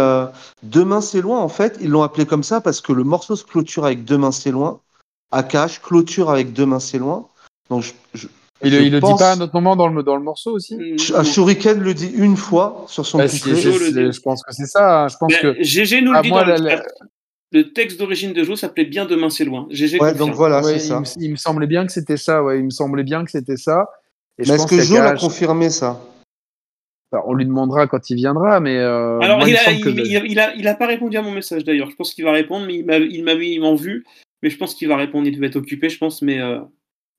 Demain 0.63 1.03
c'est 1.03 1.21
loin, 1.21 1.39
en 1.41 1.51
fait, 1.51 1.77
ils 1.83 1.91
l'ont 1.91 2.03
appelé 2.03 2.25
comme 2.25 2.43
ça 2.43 2.63
parce 2.63 2.81
que 2.81 2.95
le 2.95 3.05
morceau 3.05 3.37
se 3.37 3.45
clôture 3.45 3.85
avec 3.85 4.05
Demain 4.05 4.33
c'est 4.33 4.51
loin. 4.51 4.81
Akash 5.33 5.83
clôture 5.83 6.31
avec 6.31 6.55
Demain 6.55 6.81
c'est 6.81 6.97
loin. 6.99 7.29
Donc 7.69 7.83
je, 7.83 7.93
je- 8.15 8.29
Il, 8.63 8.75
il 8.75 8.93
le 8.93 9.01
dit 9.01 9.13
pas 9.19 9.31
à 9.33 9.37
un 9.37 9.41
autre 9.41 9.55
moment 9.55 9.75
dans 9.77 9.89
le, 9.89 10.03
dans 10.03 10.17
le 10.17 10.23
morceau 10.23 10.53
aussi 10.53 10.77
Mm, 10.77 10.97
Ah, 11.15 11.19
non. 11.19 11.25
Shuriken 11.25 11.81
le 11.81 11.95
dit 11.95 12.11
une 12.15 12.37
fois 12.37 12.85
sur 12.89 13.07
son 13.07 13.19
Bah, 13.19 13.27
couplet. 13.29 13.53
le. 13.55 14.13
Je 14.13 14.21
pense 14.21 14.43
que 14.43 14.53
c'est 14.53 14.67
ça. 14.67 15.05
hein. 15.05 15.09
Je 15.09 15.17
pense 15.19 15.33
Bah, 15.33 15.39
que. 15.41 15.63
GG 15.63 16.03
nous 16.03 16.13
le 16.13 16.19
Ah, 16.19 16.23
dit 16.23 16.29
moi, 16.29 16.45
dans 16.45 16.57
le 16.57 16.65
la- 16.65 16.77
chat. 16.77 16.85
Le 17.53 17.73
texte 17.73 17.99
d'origine 17.99 18.33
de 18.33 18.45
Jo 18.45 18.55
s'appelait 18.55 18.85
bien 18.85 19.07
Demain 19.07 19.29
c'est 19.29 19.45
loin. 19.45 19.67
GG 19.71 19.99
Ouais, 20.01 20.15
donc 20.15 20.35
voilà, 20.35 20.59
Ouais, 20.63 20.79
c'est 20.79 20.85
il, 20.85 20.89
ça. 20.89 21.01
me, 21.01 21.05
il 21.19 21.31
me 21.33 21.37
semblait 21.37 21.67
bien 21.67 21.85
que 21.85 21.91
c'était 21.93 22.17
ça. 22.17 22.45
Ouais, 22.45 22.59
il 22.59 22.65
me 22.65 22.71
semblait 22.71 23.03
bien 23.03 23.25
que 23.25 23.31
c'était 23.31 23.57
ça. 23.57 23.87
Et 24.39 24.45
je 24.45 24.49
Mais 24.49 24.55
est-ce 24.55 24.63
pense 24.63 24.71
que 24.71 24.77
qu'il 24.83 24.93
y 24.95 24.97
a 24.97 25.01
Jo 25.01 25.03
l'a 25.05 25.17
confirmé 25.17 25.69
ça? 25.71 26.01
Enfin, 27.13 27.25
on 27.27 27.35
lui 27.35 27.45
demandera 27.45 27.89
quand 27.89 28.09
il 28.09 28.17
viendra, 28.17 28.61
mais. 28.61 28.77
euh, 28.77 29.19
Alors, 29.19 29.39
moi, 29.39 29.49
il, 29.49 29.57
a, 29.57 29.65
que- 29.65 29.89
il, 29.89 30.07
il 30.07 30.17
a, 30.17 30.25
il 30.25 30.39
a- 30.39 30.55
il 30.55 30.77
pas 30.79 30.87
répondu 30.87 31.17
à 31.17 31.23
mon 31.23 31.33
message 31.33 31.65
d'ailleurs. 31.65 31.91
Je 31.91 31.97
pense 31.97 32.15
qu'il 32.15 32.25
va 32.25 32.31
répondre, 32.33 32.67
mais 32.67 32.77
il 32.77 32.85
m'a 32.87 32.99
il 32.99 33.25
m'a 33.25 33.35
mis 33.35 33.59
en 33.61 33.75
vue. 33.75 34.05
Mais 34.43 34.51
je 34.51 34.57
pense 34.57 34.75
qu'il 34.77 34.87
va 34.87 34.97
répondre. 34.97 35.27
Il 35.27 35.35
devait 35.35 35.49
être 35.49 35.57
occupé, 35.57 35.89
je 35.89 35.99
pense. 35.99 36.23
Mais 36.23 36.41
euh, 36.41 36.61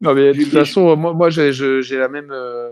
Non, 0.02 0.14
mais 0.16 0.34
de 0.34 0.44
toute 0.44 0.52
façon, 0.52 0.96
moi, 0.98 1.14
moi 1.14 1.30
j'ai 1.30 1.52
la 1.98 2.08
même. 2.10 2.32
euh, 2.32 2.72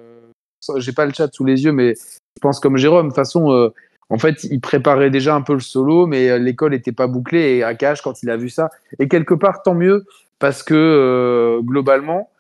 J'ai 0.78 0.92
pas 0.94 1.06
le 1.06 1.14
chat 1.14 1.32
sous 1.32 1.46
les 1.46 1.64
yeux, 1.64 1.72
mais 1.72 1.94
je 1.96 2.42
pense 2.42 2.60
comme 2.60 2.78
Jérôme. 2.78 3.08
De 3.08 3.10
toute 3.12 3.16
façon, 3.16 3.52
euh, 3.52 3.70
en 4.10 4.18
fait, 4.18 4.44
il 4.46 4.60
préparait 4.60 5.12
déjà 5.12 5.36
un 5.36 5.42
peu 5.42 5.54
le 5.54 5.60
solo, 5.60 6.08
mais 6.08 6.30
euh, 6.30 6.40
l'école 6.40 6.72
n'était 6.72 6.92
pas 6.92 7.08
bouclée. 7.08 7.58
Et 7.58 7.64
Akash, 7.64 8.02
quand 8.02 8.24
il 8.24 8.30
a 8.32 8.38
vu 8.38 8.50
ça, 8.50 8.70
et 8.98 9.08
quelque 9.08 9.36
part, 9.36 9.62
tant 9.62 9.76
mieux, 9.76 10.06
parce 10.40 10.64
que 10.64 10.74
euh, 10.74 11.62
globalement, 11.62 12.32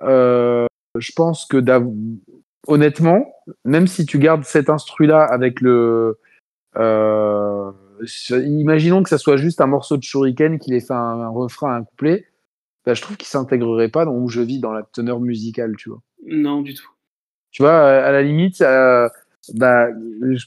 je 0.00 1.12
pense 1.14 1.44
que 1.46 1.62
honnêtement, 2.66 3.30
même 3.64 3.86
si 3.86 4.06
tu 4.06 4.18
gardes 4.18 4.44
cet 4.44 4.70
instru-là 4.70 5.24
avec 5.24 5.60
le. 5.60 6.18
imaginons 8.30 9.02
que 9.02 9.08
ça 9.10 9.18
soit 9.18 9.36
juste 9.36 9.60
un 9.60 9.66
morceau 9.66 9.98
de 9.98 10.02
Shuriken 10.02 10.58
qui 10.58 10.72
ait 10.74 10.80
fait 10.80 10.94
un, 10.94 11.20
un 11.20 11.28
refrain, 11.28 11.74
un 11.74 11.84
couplet 11.84 12.24
bah, 12.88 12.94
je 12.94 13.02
trouve 13.02 13.18
qu'il 13.18 13.28
s'intégrerait 13.28 13.90
pas 13.90 14.06
dans 14.06 14.14
où 14.14 14.30
je 14.30 14.40
vis 14.40 14.60
dans 14.60 14.72
la 14.72 14.82
teneur 14.82 15.20
musicale, 15.20 15.76
tu 15.76 15.90
vois. 15.90 16.00
non, 16.26 16.62
du 16.62 16.72
tout. 16.72 16.88
Tu 17.50 17.62
vois, 17.62 17.78
à 17.78 18.10
la 18.10 18.22
limite, 18.22 18.62
euh, 18.62 19.10
bah, 19.52 19.88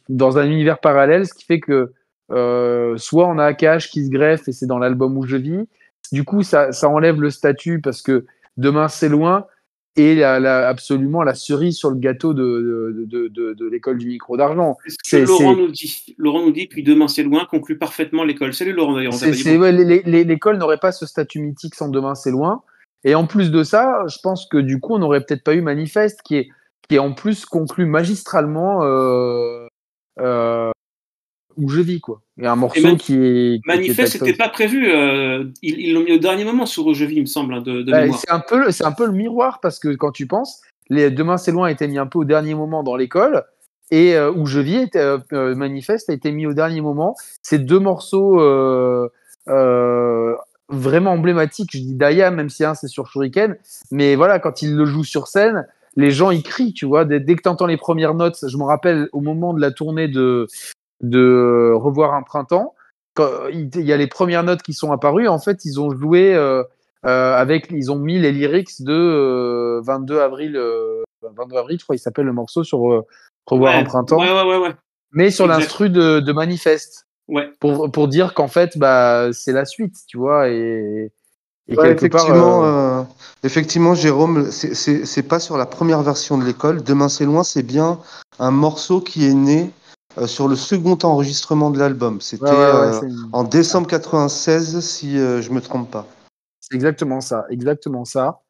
dans 0.10 0.40
un 0.40 0.48
univers 0.48 0.80
parallèle, 0.80 1.28
ce 1.28 1.36
qui 1.36 1.46
fait 1.46 1.60
que 1.60 1.94
euh, 2.32 2.98
soit 2.98 3.28
on 3.28 3.38
a 3.38 3.46
Akash 3.46 3.92
qui 3.92 4.04
se 4.04 4.10
greffe 4.10 4.48
et 4.48 4.54
c'est 4.54 4.66
dans 4.66 4.80
l'album 4.80 5.20
où 5.20 5.24
je 5.28 5.38
vis, 5.38 5.68
du 6.12 6.24
coup 6.24 6.42
ça, 6.42 6.72
ça 6.72 6.90
enlève 6.90 7.22
le 7.22 7.30
statut 7.30 7.80
parce 7.80 8.02
que 8.02 8.26
demain 8.58 8.88
c'est 8.88 9.10
loin 9.10 9.46
et 9.98 10.16
la, 10.16 10.40
la- 10.40 10.68
absolument 10.70 11.22
la 11.24 11.36
cerise 11.36 11.78
sur 11.78 11.90
le 11.90 11.98
gâteau 11.98 12.34
de, 12.34 13.06
de, 13.08 13.28
de, 13.28 13.70
l'école 13.70 13.98
du 13.98 14.08
micro 14.08 14.38
d'argent. 14.38 14.78
C'est 14.86 14.92
ce 14.92 14.98
que 14.98 15.04
C'est- 15.10 15.26
Laurent 15.26 15.56
nous 15.56 15.68
dit. 15.72 16.16
Laurent 16.18 16.46
nous 16.46 16.52
dit, 16.52 16.68
puis 16.68 16.84
demain 16.84 17.08
c'est 17.08 17.24
loin, 17.24 17.46
conclut 17.50 17.78
parfaitement 17.78 18.24
l'école. 18.24 18.54
Salut 18.54 18.74
Laurent 18.74 18.96
d'ailleurs. 18.96 19.14
ouais, 19.60 19.72
L'école 20.24 20.58
n'aurait 20.58 20.78
pas 20.78 20.92
ce 20.92 21.06
statut 21.06 21.40
mythique 21.40 21.76
sans 21.76 21.90
demain 21.90 22.16
c'est 22.16 22.32
loin. 22.32 22.64
Et 23.04 23.16
en 23.16 23.26
plus 23.26 23.50
de 23.52 23.64
ça, 23.64 24.04
je 24.08 24.18
pense 24.22 24.48
que 24.48 24.58
du 24.58 24.80
coup, 24.80 24.94
on 24.94 25.00
n'aurait 25.00 25.22
peut-être 25.26 25.44
pas 25.44 25.56
eu 25.56 25.62
Manifeste 25.62 26.22
qui 26.24 26.36
est, 26.36 26.50
qui 26.88 26.96
est 26.96 27.00
en 27.00 27.14
plus 27.14 27.46
conclu 27.46 27.86
magistralement 27.86 28.84
euh, 28.84 29.66
euh, 30.20 30.72
où 31.58 31.70
je 31.70 31.82
vis, 31.82 32.00
quoi. 32.00 32.22
Et 32.40 32.48
un 32.48 32.56
morceau 32.56 32.82
Man- 32.82 32.98
qui 32.98 33.16
est. 33.16 33.62
Manifeste, 33.66 34.14
c'était 34.14 34.34
pas 34.34 34.50
prévu. 34.50 34.92
euh, 34.92 35.46
ils 35.62 35.94
l'ont 35.94 36.04
mis 36.04 36.14
au 36.14 36.18
dernier 36.18 36.44
moment 36.46 36.66
sur 36.66 36.86
Ojevi, 36.88 37.16
il 37.16 37.22
me 37.22 37.26
semble, 37.26 37.54
hein, 37.54 37.62
de, 37.62 37.82
de 37.82 37.92
Bah, 37.92 38.12
c'est 38.14 38.32
un 38.32 38.40
peu, 38.40 38.66
le- 38.66 38.72
c'est 38.72 38.86
un 38.86 38.92
peu 38.92 39.06
le 39.06 39.14
miroir 39.14 39.60
parce 39.62 39.80
que 39.80 39.90
quand 39.90 40.12
tu 40.12 40.28
penses, 40.28 40.62
les 40.90 41.12
Demain 41.12 41.38
c'est 41.38 41.52
loin 41.52 41.68
a 41.68 41.72
été 41.72 41.88
mis 41.88 41.98
un 41.98 42.08
peu 42.08 42.20
au 42.20 42.26
dernier 42.26 42.56
moment 42.56 42.84
dans 42.84 42.96
l'école 42.96 43.44
et 43.92 44.16
euh, 44.16 44.32
où 44.32 44.46
je 44.46 44.60
vis, 44.60 44.78
était, 44.78 45.00
euh, 45.34 45.56
Manifeste 45.56 46.10
a 46.10 46.14
été 46.14 46.32
mis 46.32 46.46
au 46.46 46.54
dernier 46.54 46.82
moment. 46.82 47.16
C'est 47.42 47.60
deux 47.60 47.80
morceaux 47.80 48.40
vraiment 50.70 51.12
emblématiques. 51.12 51.70
Je 51.74 51.80
dis 51.80 51.96
Daya, 51.96 52.32
même 52.32 52.50
si 52.50 52.64
un 52.64 52.74
c'est 52.74 52.88
sur 52.88 53.08
Shuriken, 53.08 53.58
mais 53.92 54.16
voilà, 54.16 54.40
quand 54.40 54.62
il 54.62 54.76
le 54.76 54.86
joue 54.86 55.04
sur 55.04 55.28
scène, 55.28 55.68
les 55.98 56.12
gens 56.12 56.32
ils 56.32 56.44
crient, 56.44 56.74
tu 56.74 56.86
vois. 56.86 57.04
Dès, 57.06 57.20
dès 57.20 57.36
que 57.36 57.42
tu 57.42 57.50
entends 57.50 57.66
les 57.66 57.78
premières 57.78 58.14
notes, 58.14 58.38
je 58.48 58.58
me 58.58 58.64
rappelle 58.64 59.10
au 59.12 59.20
moment 59.20 59.54
de 59.54 59.60
la 59.60 59.72
tournée 59.72 60.08
de, 60.08 60.48
de 61.02 61.72
Revoir 61.76 62.14
un 62.14 62.24
printemps, 62.24 62.74
quand 63.16 63.30
il 63.52 63.70
y 63.82 63.92
a 63.94 63.98
les 63.98 64.08
premières 64.08 64.44
notes 64.44 64.62
qui 64.62 64.74
sont 64.74 64.92
apparues, 64.92 65.28
en 65.28 65.40
fait, 65.40 65.66
ils 65.66 65.80
ont 65.80 65.90
joué. 65.92 66.34
euh, 66.36 66.64
euh, 67.08 67.36
avec, 67.36 67.68
ils 67.72 67.92
ont 67.92 67.96
mis 67.98 68.20
les 68.20 68.32
lyrics 68.32 68.84
de 68.84 68.94
euh, 68.94 69.82
22 69.84 70.20
avril, 70.20 70.56
euh, 70.56 71.02
22 71.36 71.56
avril, 71.58 71.78
je 71.80 71.84
crois, 71.84 71.96
il 71.96 72.00
s'appelle 72.00 72.26
le 72.26 72.34
morceau 72.34 72.64
sur 72.64 72.94
euh, 72.94 73.02
Revoir 73.48 73.74
Ouais, 73.74 73.80
un 73.80 73.84
printemps, 73.84 74.20
Ouais, 74.20 74.32
ouais, 74.32 74.44
ouais, 74.44 74.58
ouais. 74.60 74.76
mais 75.12 75.32
sur 75.32 75.48
l'instru 75.48 75.90
de, 75.90 76.20
de 76.20 76.32
Manifeste, 76.32 77.08
ouais. 77.28 77.50
pour, 77.60 77.92
pour 77.92 78.08
dire 78.08 78.36
qu'en 78.36 78.48
fait, 78.48 78.78
bah, 78.78 79.30
c'est 79.34 79.52
la 79.52 79.66
suite, 79.66 79.96
tu 80.08 80.20
vois, 80.20 80.50
et, 80.50 81.12
et 81.68 81.76
Ouais, 81.76 81.96
quelque 81.96 82.06
part, 82.06 82.22
effectivement, 82.22 82.64
euh, 82.66 83.00
euh, 83.00 83.04
effectivement, 83.44 83.96
Jérôme, 83.96 84.52
c'est- 84.52 84.76
c'est 84.76 85.06
c'est 85.08 85.24
pas 85.24 85.40
sur 85.40 85.58
la 85.58 85.66
première 85.66 86.04
version 86.04 86.38
de 86.38 86.44
l'école. 86.46 86.84
Demain 86.84 87.10
c'est 87.10 87.26
loin, 87.26 87.44
c'est 87.44 87.64
bien 87.64 87.98
un 88.38 88.52
morceau 88.52 89.02
qui 89.02 89.26
est 89.26 89.34
né 89.34 89.72
euh, 90.18 90.28
sur 90.28 90.48
le 90.48 90.56
second 90.56 90.98
enregistrement 91.04 91.72
de 91.72 91.80
l'album. 91.80 92.22
C'était 92.22 92.46
ouais, 92.46 92.52
ouais, 92.52 92.56
ouais, 92.56 93.06
euh, 93.06 93.10
en 93.32 93.44
décembre 93.44 93.88
96, 93.88 94.80
si 94.82 95.18
euh, 95.18 95.42
je 95.42 95.52
me 95.52 95.62
trompe 95.62 95.90
pas. 95.90 96.08
C'est 96.60 96.76
exactement 96.76 97.22
ça, 97.22 97.46
exactement 97.50 98.06
ça. 98.06 98.42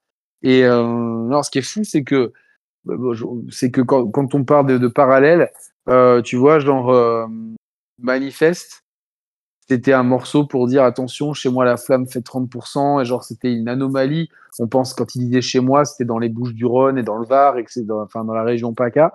Et 0.43 0.64
euh, 0.64 0.84
non, 0.84 1.43
ce 1.43 1.51
qui 1.51 1.59
est 1.59 1.64
fou, 1.64 1.84
c'est 1.84 2.03
que, 2.03 2.34
bah, 2.86 2.95
c'est 3.51 3.72
que 3.72 3.82
quand, 3.82 4.07
quand 4.07 4.34
on 4.34 4.43
parle 4.43 4.68
de, 4.68 4.78
de 4.78 4.88
parallèle, 4.88 5.51
tu 6.24 6.36
vois, 6.36 6.59
genre 6.59 7.28
Manifeste, 7.99 8.84
c'était 9.72 9.93
un 9.93 10.03
morceau 10.03 10.45
pour 10.45 10.68
dire 10.68 10.84
attention, 10.84 11.34
chez 11.34 11.49
moi 11.49 11.64
la 11.64 11.78
flamme 11.78 12.05
fait 12.05 12.20
30%, 12.20 13.01
et 13.01 13.05
genre 13.05 13.24
c'était 13.24 13.53
une 13.53 13.70
anomalie. 13.70 14.30
On 14.59 14.68
pense 14.68 14.93
quand 14.93 15.16
il 15.16 15.28
disait 15.28 15.41
chez 15.41 15.62
moi, 15.62 15.86
c'était 15.86 16.03
dans 16.03 16.20
les 16.20 16.28
Bouches 16.28 16.53
du 16.53 16.66
Rhône 16.66 16.97
et 16.97 17.03
dans 17.03 17.16
le 17.16 17.26
Var, 17.26 17.57
et 17.57 17.64
que 17.64 17.72
c'est 17.72 17.86
dans, 17.86 18.01
enfin, 18.01 18.26
dans 18.26 18.34
la 18.34 18.43
région 18.43 18.74
PACA. 18.74 19.14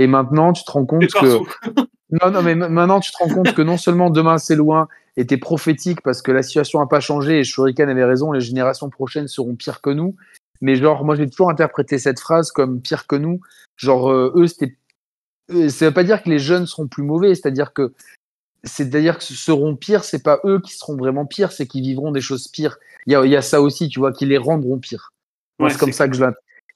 Et 0.00 0.06
maintenant, 0.06 0.54
tu 0.54 0.64
te 0.64 0.70
rends 0.70 0.86
compte 0.86 1.12
que 1.12 1.38
non, 2.10 2.30
non, 2.32 2.42
mais 2.42 2.54
ma- 2.54 2.70
maintenant, 2.70 3.00
tu 3.00 3.12
te 3.12 3.18
rends 3.18 3.28
compte 3.28 3.54
que 3.54 3.60
non 3.60 3.76
seulement 3.76 4.08
demain 4.08 4.38
c'est 4.38 4.56
loin 4.56 4.88
était 5.18 5.36
prophétique 5.36 6.00
parce 6.00 6.22
que 6.22 6.32
la 6.32 6.42
situation 6.42 6.80
n'a 6.80 6.86
pas 6.86 7.00
changé 7.00 7.40
et 7.40 7.44
Shuriken 7.44 7.88
avait 7.88 8.04
raison, 8.04 8.32
les 8.32 8.40
générations 8.40 8.88
prochaines 8.88 9.28
seront 9.28 9.54
pires 9.54 9.82
que 9.82 9.90
nous. 9.90 10.16
Mais 10.62 10.76
genre, 10.76 11.04
moi 11.04 11.16
j'ai 11.16 11.28
toujours 11.28 11.50
interprété 11.50 11.98
cette 11.98 12.18
phrase 12.18 12.50
comme 12.50 12.80
pire 12.80 13.06
que 13.06 13.16
nous. 13.16 13.40
Genre, 13.76 14.10
euh, 14.10 14.32
eux, 14.36 14.46
c'était. 14.46 14.74
euh, 15.50 15.68
Ça 15.68 15.86
veut 15.86 15.94
pas 15.94 16.04
dire 16.04 16.22
que 16.22 16.30
les 16.30 16.38
jeunes 16.38 16.66
seront 16.66 16.88
plus 16.88 17.02
mauvais, 17.02 17.34
c'est-à-dire 17.34 17.74
que. 17.74 17.92
C'est-à-dire 18.64 19.18
que 19.18 19.24
ce 19.24 19.34
seront 19.34 19.76
pires, 19.76 20.04
c'est 20.04 20.22
pas 20.22 20.40
eux 20.44 20.60
qui 20.60 20.74
seront 20.76 20.96
vraiment 20.96 21.26
pires, 21.26 21.52
c'est 21.52 21.66
qu'ils 21.66 21.82
vivront 21.82 22.10
des 22.10 22.20
choses 22.20 22.48
pires. 22.48 22.78
Il 23.06 23.12
y 23.12 23.28
y 23.28 23.36
a 23.36 23.42
ça 23.42 23.60
aussi, 23.60 23.88
tu 23.88 24.00
vois, 24.00 24.12
qui 24.12 24.26
les 24.26 24.36
rendront 24.38 24.78
pires. 24.78 25.12
Ouais, 25.58 25.70
c'est 25.70 25.78
comme 25.78 25.92
ça 25.92 26.08
que 26.08 26.14
je 26.16 26.24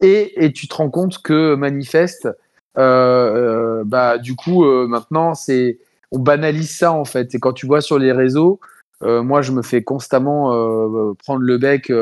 et, 0.01 0.45
et 0.45 0.53
tu 0.53 0.69
te 0.69 0.75
rends 0.75 0.91
compte 0.91 1.23
que 1.23 1.55
Manifeste, 1.55 2.29
euh, 2.77 3.81
euh, 3.81 3.85
bah, 3.85 4.19
du 4.19 4.35
coup, 4.35 4.65
euh, 4.65 4.87
maintenant, 4.87 5.35
c'est 5.35 5.79
on 6.11 6.19
banalise 6.19 6.77
ça 6.77 6.93
en 6.93 7.05
fait. 7.05 7.35
Et 7.35 7.39
quand 7.39 7.53
tu 7.53 7.67
vois 7.67 7.81
sur 7.81 7.99
les 7.99 8.13
réseaux, 8.13 8.61
moi, 9.03 9.43
je 9.43 9.53
me 9.53 9.61
fais 9.61 9.83
constamment 9.83 10.49
prendre 11.17 11.43
le 11.43 11.59
bec 11.59 11.93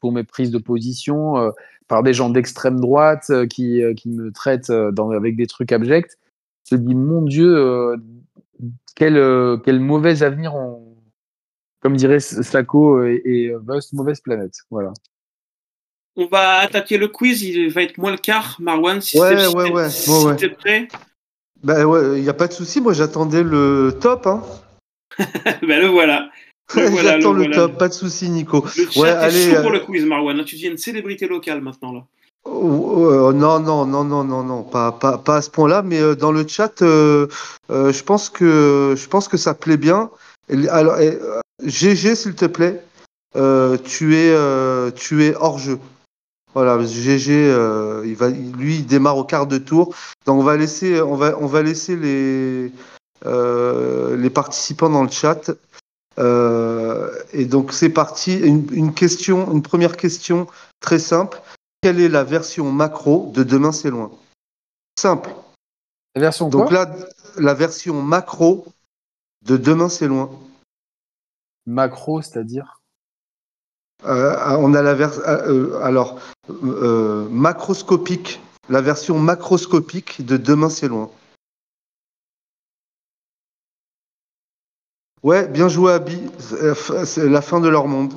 pour 0.00 0.12
mes 0.12 0.24
prises 0.24 0.50
de 0.50 0.56
position 0.56 1.52
par 1.86 2.02
des 2.02 2.14
gens 2.14 2.30
d'extrême 2.30 2.80
droite 2.80 3.30
qui, 3.48 3.82
qui 3.94 4.08
me 4.08 4.32
traitent 4.32 4.70
avec 4.70 5.36
des 5.36 5.46
trucs 5.46 5.70
abjects. 5.70 6.16
Je 6.70 6.76
me 6.76 6.80
dis, 6.80 6.94
mon 6.94 7.20
Dieu, 7.22 7.94
quel, 8.96 9.60
quel 9.64 9.80
mauvais 9.80 10.22
avenir 10.22 10.54
on. 10.54 10.96
Comme 11.80 11.96
dirait 11.96 12.20
Sako 12.20 13.02
et, 13.04 13.20
et 13.24 13.54
mauvaise 13.92 14.20
planète. 14.20 14.54
Voilà. 14.70 14.94
On 16.20 16.26
va 16.26 16.58
attaquer 16.58 16.98
le 16.98 17.06
quiz, 17.06 17.42
il 17.42 17.70
va 17.70 17.82
être 17.84 17.96
moins 17.96 18.10
le 18.10 18.16
quart, 18.18 18.56
Marwan, 18.58 19.00
si 19.00 19.16
Ouais, 19.20 19.36
t'es- 19.36 19.46
ouais, 19.46 19.70
ouais, 19.70 19.88
si 19.88 20.10
t'es 20.36 20.48
prêt. 20.48 20.88
Ben 21.62 21.84
ouais, 21.84 22.18
il 22.18 22.22
n'y 22.24 22.28
a 22.28 22.34
pas 22.34 22.48
de 22.48 22.52
souci. 22.52 22.80
Moi, 22.80 22.92
j'attendais 22.92 23.44
le 23.44 23.96
top. 24.00 24.26
Hein. 24.26 24.42
ben 25.62 25.80
le 25.80 25.86
voilà. 25.86 26.28
J'attends 26.74 27.32
le 27.32 27.44
le, 27.44 27.48
voilà. 27.48 27.56
top. 27.56 27.78
Pas 27.78 27.86
de 27.86 27.92
souci, 27.92 28.28
Nico. 28.30 28.64
Le 28.76 28.90
chat 28.90 29.00
Ouais, 29.00 29.08
est 29.10 29.12
allez, 29.12 29.50
chaud 29.50 29.56
euh, 29.58 29.62
pour 29.62 29.70
le 29.70 29.78
quiz, 29.78 30.04
Marwan. 30.04 30.44
Tu 30.44 30.56
deviens 30.56 30.72
une 30.72 30.76
célébrité 30.76 31.28
locale 31.28 31.60
maintenant 31.60 31.92
là. 31.92 32.04
Oh, 32.44 33.06
euh, 33.12 33.32
non, 33.32 33.60
non, 33.60 33.86
non, 33.86 34.02
non, 34.02 34.24
non, 34.24 34.42
non, 34.42 34.64
pas, 34.64 34.90
pas, 34.90 35.18
pas 35.18 35.36
à 35.36 35.42
ce 35.42 35.50
point-là, 35.50 35.82
mais 35.82 36.00
euh, 36.00 36.16
dans 36.16 36.32
le 36.32 36.48
chat, 36.48 36.82
euh, 36.82 37.28
je 37.70 38.02
pense 38.02 38.28
que 38.28 38.94
je 38.96 39.06
pense 39.06 39.28
que 39.28 39.36
ça 39.36 39.54
plaît 39.54 39.76
bien. 39.76 40.10
Alors, 40.68 40.96
GG, 41.64 42.16
s'il 42.16 42.34
te 42.34 42.46
plaît, 42.46 42.82
tu 43.84 44.16
es 44.16 44.34
tu 44.96 45.24
es 45.24 45.34
hors 45.36 45.60
jeu. 45.60 45.78
Voilà, 46.58 46.84
GG, 46.84 47.30
euh, 47.30 48.02
il 48.04 48.16
va, 48.16 48.30
lui, 48.30 48.78
il 48.78 48.86
démarre 48.86 49.16
au 49.16 49.22
quart 49.22 49.46
de 49.46 49.58
tour. 49.58 49.94
Donc 50.26 50.40
on 50.40 50.42
va 50.42 50.56
laisser, 50.56 51.00
on 51.00 51.14
va, 51.14 51.38
on 51.38 51.46
va 51.46 51.62
laisser 51.62 51.94
les 51.94 52.72
euh, 53.26 54.16
les 54.16 54.28
participants 54.28 54.90
dans 54.90 55.04
le 55.04 55.08
chat. 55.08 55.52
Euh, 56.18 57.12
et 57.32 57.44
donc 57.44 57.72
c'est 57.72 57.90
parti. 57.90 58.40
Une, 58.40 58.66
une 58.72 58.92
question, 58.92 59.52
une 59.52 59.62
première 59.62 59.96
question 59.96 60.48
très 60.80 60.98
simple. 60.98 61.40
Quelle 61.80 62.00
est 62.00 62.08
la 62.08 62.24
version 62.24 62.72
macro 62.72 63.30
de 63.32 63.44
Demain 63.44 63.70
c'est 63.70 63.90
loin? 63.90 64.10
Simple. 64.98 65.30
La 66.16 66.22
version 66.22 66.48
Donc 66.48 66.72
là, 66.72 66.92
la 67.36 67.54
version 67.54 68.02
macro 68.02 68.66
de 69.46 69.56
Demain 69.56 69.88
c'est 69.88 70.08
loin. 70.08 70.28
Macro, 71.66 72.20
c'est-à-dire? 72.20 72.77
Euh, 74.06 74.36
on 74.58 74.74
a 74.74 74.82
la 74.82 74.94
version 74.94 75.22
alors 75.82 76.18
euh, 76.62 77.26
macroscopique, 77.30 78.40
la 78.68 78.80
version 78.80 79.18
macroscopique 79.18 80.24
de 80.24 80.36
Demain 80.36 80.68
c'est 80.70 80.88
loin. 80.88 81.10
Ouais, 85.24 85.48
bien 85.48 85.68
joué 85.68 85.92
Abby. 85.94 86.18
C'est- 87.04 87.28
la 87.28 87.42
fin 87.42 87.60
de 87.60 87.68
leur 87.68 87.88
monde. 87.88 88.12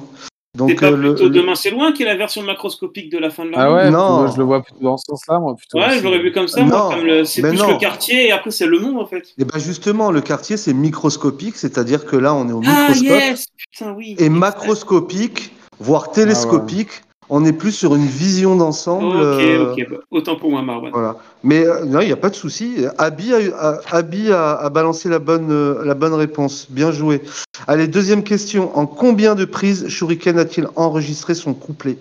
Donc 0.56 0.80
pas 0.82 0.88
euh, 0.92 0.98
plutôt 0.98 1.24
le- 1.24 1.30
Demain 1.32 1.56
c'est 1.56 1.72
loin 1.72 1.94
qui 1.94 2.04
est 2.04 2.06
la 2.06 2.16
version 2.16 2.44
macroscopique 2.44 3.10
de 3.10 3.18
la 3.18 3.30
fin 3.32 3.46
de 3.46 3.52
la 3.52 3.60
Ah 3.62 3.74
ouais, 3.74 3.90
Non. 3.90 4.20
plutôt, 4.20 4.34
je 4.34 4.38
le 4.38 4.44
vois 4.44 4.62
plutôt 4.62 4.82
dans 4.82 4.98
ce 4.98 5.06
sens-là, 5.08 5.40
moi. 5.40 5.56
Plutôt 5.56 5.80
Ouais, 5.80 5.98
je 5.98 6.04
l'aurais 6.04 6.20
vu 6.22 6.32
comme 6.32 6.48
ça, 6.50 6.62
Non, 6.62 6.68
moi. 6.68 6.90
Comme 6.96 7.06
le- 7.06 7.26
c'est 7.26 7.42
plus 7.42 7.58
non. 7.58 7.70
le 7.72 7.78
quartier 7.80 8.28
et 8.28 8.32
après 8.32 8.52
c'est 8.52 8.68
le 8.68 8.78
monde 8.80 9.00
en 9.00 9.06
fait. 9.08 9.34
Et 9.40 9.46
ben 9.46 9.58
justement, 9.60 10.12
le 10.12 10.22
quartier 10.22 10.58
c'est 10.58 10.74
microscopique, 10.74 11.56
c'est-à-dire 11.56 12.06
que 12.06 12.18
là 12.18 12.36
on 12.36 12.48
est 12.50 12.52
au 12.52 12.62
Ah 12.68 12.90
microscope. 12.90 13.08
yes 13.20 13.46
Putain, 13.72 13.94
oui. 13.94 14.16
Et 14.20 14.30
macroscopique, 14.30 15.54
voire 15.82 16.12
télescopique, 16.12 17.04
on 17.30 17.46
est 17.46 17.54
plus 17.54 17.72
sur 17.72 17.96
une 17.96 18.06
vision 18.06 18.56
d'ensemble. 18.58 19.06
Ok, 19.16 19.22
euh, 19.22 19.72
ok. 19.74 19.90
bah, 19.90 19.98
autant 20.12 20.36
pour 20.36 20.52
moi, 20.52 20.62
Marwan. 20.62 20.92
Voilà. 20.92 21.16
Mais 21.44 21.66
euh, 21.66 21.86
non, 21.86 22.02
il 22.02 22.08
n'y 22.08 22.12
a 22.12 22.18
pas 22.18 22.30
de 22.30 22.36
souci. 22.36 22.86
Abby, 22.98 23.34
a, 23.34 23.38
a- 23.58 23.80
Abby 23.96 24.32
a- 24.32 24.56
a 24.56 24.70
balancé 24.70 25.08
la 25.10 25.20
bonne, 25.20 25.50
euh, 25.52 25.84
la 25.86 25.94
bonne 25.94 26.14
réponse. 26.14 26.68
Bien 26.70 26.92
joué. 26.92 27.22
Allez, 27.68 27.88
deuxième 27.88 28.24
question. 28.24 28.78
En 28.78 28.86
combien 28.86 29.36
de 29.36 29.46
prises 29.46 29.88
Shuriken 29.88 30.38
a-t-il 30.40 30.68
enregistré 30.76 31.34
son 31.34 31.54
couplet? 31.54 31.98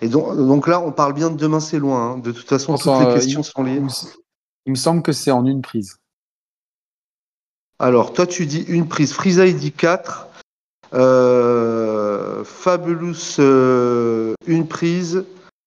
Et 0.00 0.08
donc, 0.08 0.34
donc 0.36 0.66
là, 0.66 0.80
on 0.80 0.92
parle 0.92 1.12
bien 1.12 1.30
de 1.30 1.36
Demain 1.36 1.60
c'est 1.60 1.78
loin. 1.78 2.12
hein. 2.12 2.18
De 2.18 2.32
toute 2.32 2.48
façon, 2.48 2.76
toutes 2.76 2.86
les 2.86 3.06
euh, 3.06 3.14
questions 3.14 3.40
il- 3.42 3.44
sont 3.44 3.62
liées. 3.62 3.80
Il 4.66 4.72
me, 4.72 4.76
semble 4.76 5.02
que 5.02 5.12
c'est 5.12 5.30
en 5.30 5.44
une 5.44 5.60
prise. 5.62 5.98
Alors, 7.78 8.12
toi, 8.12 8.26
tu 8.26 8.46
dis 8.46 8.64
une 8.68 8.88
prise. 8.88 9.12
Frieza, 9.12 9.46
il 9.46 9.56
dit 9.58 9.72
4. 9.72 10.28
Euh, 10.94 11.93
Fabulous, 12.44 13.36
euh, 13.38 14.34
une 14.46 14.66
prise. 14.68 15.24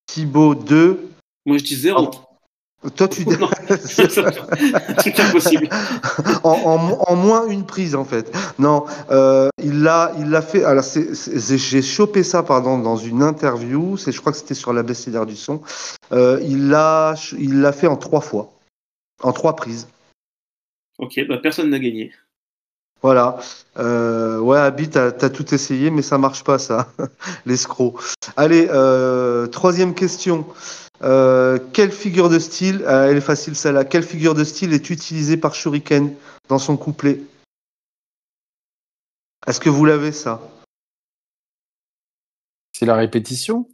Thibaut, 0.07 0.55
2. 0.55 1.09
Moi 1.45 1.57
je 1.57 1.63
dis 1.63 1.75
zéro. 1.75 2.11
Toi, 2.95 3.07
tu 3.07 3.25
dis 3.25 3.35
Non. 3.37 3.49
Truc 4.97 5.19
impossible. 5.19 5.67
en, 6.43 6.51
en- 6.51 7.11
en 7.11 7.15
moins 7.15 7.47
une 7.47 7.65
prise, 7.65 7.95
en 7.95 8.05
fait. 8.05 8.31
Non, 8.59 8.85
euh, 9.09 9.49
il 9.61 9.81
l'a 9.81 10.13
il 10.19 10.29
l'a 10.29 10.41
fait. 10.43 10.63
Alors, 10.63 10.83
c'est- 10.83 11.13
c'est- 11.15 11.57
j'ai 11.57 11.81
chopé 11.81 12.23
ça, 12.23 12.43
pardon, 12.43 12.77
dans 12.77 12.95
une 12.95 13.23
interview. 13.23 13.97
C'est, 13.97 14.11
je 14.11 14.19
crois 14.21 14.31
que 14.31 14.37
c'était 14.37 14.53
sur 14.53 14.71
l'abécédaire 14.73 15.25
du 15.25 15.35
son. 15.35 15.61
Euh, 16.11 16.39
il 16.43 16.69
l'a 16.69 17.15
il 17.37 17.59
l'a 17.61 17.73
fait 17.73 17.87
en 17.87 17.97
trois 17.97 18.21
fois. 18.21 18.53
En 19.23 19.33
trois 19.33 19.55
prises. 19.55 19.87
Ok, 20.99 21.19
bah 21.27 21.37
personne 21.41 21.71
n'a 21.71 21.79
gagné. 21.79 22.13
Voilà. 23.01 23.37
Euh, 23.77 24.39
ouais, 24.39 24.57
Abby, 24.57 24.89
t'as 24.89 25.07
as 25.07 25.29
tout 25.29 25.53
essayé, 25.53 25.91
mais 25.91 26.01
ça 26.01 26.17
marche 26.17 26.43
pas, 26.43 26.59
ça. 26.59 26.89
L'escroc. 27.45 27.95
Allez, 28.35 28.67
euh, 28.71 29.47
troisième 29.47 29.93
question. 29.93 30.45
Euh, 31.03 31.59
quelle 31.73 31.91
figure 31.91 32.29
de 32.29 32.39
style, 32.39 32.83
elle 32.87 33.17
est 33.17 33.21
facile 33.21 33.55
celle-là, 33.55 33.85
quelle 33.85 34.03
figure 34.03 34.33
de 34.33 34.43
style 34.43 34.73
est 34.73 34.89
utilisée 34.89 35.37
par 35.37 35.53
Shuriken 35.53 36.15
dans 36.49 36.57
son 36.57 36.75
couplet? 36.75 37.21
Est-ce 39.45 39.59
que 39.59 39.69
vous 39.69 39.85
l'avez, 39.85 40.11
ça? 40.11 40.41
C'est 42.73 42.87
la 42.87 42.95
répétition? 42.95 43.69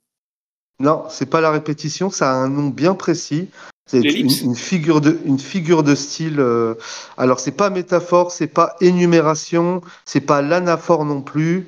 Non, 0.80 1.06
c'est 1.10 1.26
pas 1.26 1.40
la 1.40 1.52
répétition, 1.52 2.10
ça 2.10 2.32
a 2.32 2.36
un 2.36 2.50
nom 2.50 2.68
bien 2.68 2.94
précis. 2.94 3.50
C'est 3.86 4.00
une, 4.00 4.56
figure 4.56 5.02
de, 5.02 5.20
une 5.26 5.40
figure 5.40 5.84
de 5.84 5.94
style. 5.94 6.40
euh, 6.40 6.76
alors, 7.18 7.40
c'est 7.40 7.52
pas 7.52 7.70
métaphore, 7.70 8.32
c'est 8.32 8.48
pas 8.48 8.76
énumération, 8.82 9.82
c'est 10.06 10.22
pas 10.22 10.42
l'anaphore 10.42 11.04
non 11.06 11.22
plus. 11.22 11.68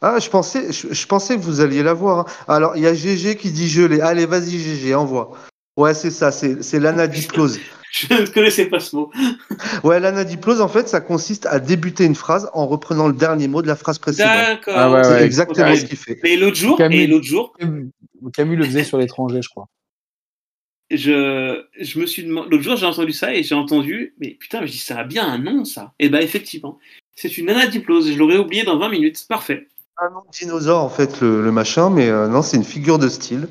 Ah, 0.00 0.18
je 0.18 0.28
pensais, 0.30 0.72
je, 0.72 0.92
je 0.92 1.06
pensais 1.06 1.36
que 1.36 1.42
vous 1.42 1.60
alliez 1.60 1.82
la 1.82 1.92
voir. 1.94 2.20
hein. 2.20 2.24
Alors, 2.48 2.76
il 2.76 2.82
y 2.82 2.86
a 2.86 2.94
GG 2.94 3.36
qui 3.36 3.50
dit 3.50 3.68
je 3.68 3.82
l'ai. 3.82 4.00
Allez, 4.00 4.26
vas-y, 4.26 4.58
GG, 4.58 4.94
envoie. 4.94 5.32
Ouais, 5.76 5.92
c'est 5.94 6.10
ça, 6.10 6.32
c'est 6.32 6.62
c'est 6.62 6.80
l'anadiplose. 6.80 7.58
Je 7.92 8.12
ne 8.12 8.26
connaissais 8.26 8.66
pas 8.66 8.80
ce 8.80 8.94
mot. 8.96 9.10
Ouais, 9.84 10.00
l'anadiplose, 10.00 10.60
en 10.60 10.68
fait, 10.68 10.86
ça 10.88 11.00
consiste 11.00 11.46
à 11.46 11.60
débuter 11.60 12.04
une 12.04 12.14
phrase 12.16 12.50
en 12.52 12.66
reprenant 12.66 13.06
le 13.06 13.14
dernier 13.14 13.48
mot 13.48 13.62
de 13.62 13.66
la 13.68 13.76
phrase 13.76 13.98
précédente. 13.98 14.32
D'accord. 14.34 14.74
Ah 14.76 14.90
ouais, 14.90 15.04
C'est 15.04 15.10
ouais. 15.10 15.24
exactement 15.24 15.74
ce 15.76 15.84
qu'il 15.84 15.96
fait. 15.96 16.18
Et 16.24 16.36
l'autre 16.36 16.56
jour, 16.56 16.76
Camille. 16.76 17.00
et 17.02 17.06
l'autre 17.06 17.24
jour, 17.24 17.54
Camus 18.34 18.56
le 18.56 18.64
faisait 18.64 18.84
sur 18.84 18.98
l'étranger, 18.98 19.40
je 19.42 19.48
crois. 19.48 19.66
Je, 20.90 21.98
me 21.98 22.06
suis 22.06 22.24
demandé, 22.24 22.48
l'autre 22.50 22.62
jour 22.62 22.76
j'ai 22.76 22.86
entendu 22.86 23.12
ça 23.12 23.34
et 23.34 23.42
j'ai 23.42 23.54
entendu, 23.54 24.14
mais 24.20 24.30
putain, 24.30 24.60
mais 24.60 24.66
je 24.66 24.72
dis 24.72 24.78
ça 24.78 24.98
a 24.98 25.04
bien 25.04 25.26
un 25.26 25.38
nom 25.38 25.64
ça. 25.64 25.92
Et 25.98 26.08
bah 26.08 26.22
effectivement, 26.22 26.78
c'est 27.14 27.38
une 27.38 27.50
anadiplose. 27.50 28.10
Je 28.10 28.18
l'aurais 28.18 28.38
oublié 28.38 28.64
dans 28.64 28.78
20 28.78 28.88
minutes. 28.90 29.26
Parfait. 29.28 29.66
un 29.98 30.10
nom 30.10 30.22
dinosaure 30.32 30.82
en 30.82 30.88
fait 30.88 31.20
le, 31.20 31.50
machin, 31.50 31.90
mais 31.90 32.08
euh, 32.08 32.28
non, 32.28 32.42
c'est 32.42 32.56
une 32.56 32.64
figure 32.64 32.98
de 32.98 33.08
style. 33.08 33.48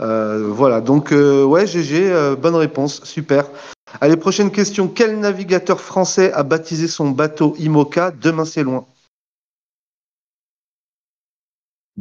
Euh, 0.00 0.48
voilà, 0.48 0.82
donc 0.82 1.12
euh, 1.12 1.42
ouais, 1.44 1.66
GG, 1.66 2.34
bonne 2.38 2.56
réponse, 2.56 3.02
super. 3.04 3.46
Allez, 4.00 4.16
prochaine 4.16 4.50
question. 4.50 4.88
Quel 4.88 5.18
navigateur 5.18 5.80
français 5.80 6.32
a 6.32 6.42
baptisé 6.42 6.88
son 6.88 7.10
bateau 7.10 7.54
Imoca? 7.58 8.10
Demain 8.10 8.44
c'est 8.44 8.62
loin 8.62 8.86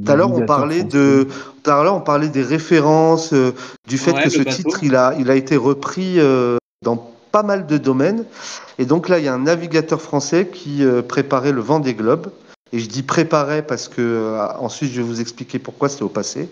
Tout 0.04 0.12
à 0.12 0.16
l'heure, 0.16 0.32
on 0.34 0.46
parlait 0.46 0.84
de, 0.84 1.28
tout 1.64 1.70
à 1.72 1.84
l'heure, 1.84 1.96
on 1.96 2.02
parlait 2.02 2.28
des 2.28 2.44
références, 2.44 3.34
euh, 3.34 3.54
du 3.88 3.98
fait 3.98 4.12
Ouais, 4.12 4.24
que 4.24 4.30
ce 4.30 4.40
bateau. 4.40 4.52
titre, 4.52 4.80
il 4.84 4.96
a, 4.96 5.16
il 5.18 5.32
a 5.32 5.36
été 5.36 5.56
repris 5.56 6.20
euh, 6.20 6.58
dans 6.84 7.12
pas 7.32 7.44
mal 7.44 7.66
de 7.66 7.78
domaines. 7.78 8.26
Et 8.78 8.86
donc 8.86 9.08
là, 9.08 9.20
il 9.20 9.26
y 9.26 9.28
a 9.30 9.34
un 9.34 9.40
navigateur 9.40 10.02
français 10.02 10.48
qui 10.52 10.84
euh, 10.84 11.02
préparait 11.02 11.54
le 11.54 11.62
vent 11.62 11.80
des 11.80 11.94
globes. 11.94 12.30
Et 12.74 12.80
je 12.80 12.90
dis 12.90 13.04
préparait 13.04 13.66
parce 13.66 13.88
que 13.88 14.02
euh, 14.02 14.48
ensuite, 14.60 14.92
je 14.92 14.98
vais 15.02 15.08
vous 15.08 15.22
expliquer 15.22 15.60
pourquoi 15.60 15.88
c'est 15.88 16.02
au 16.02 16.10
passé. 16.10 16.50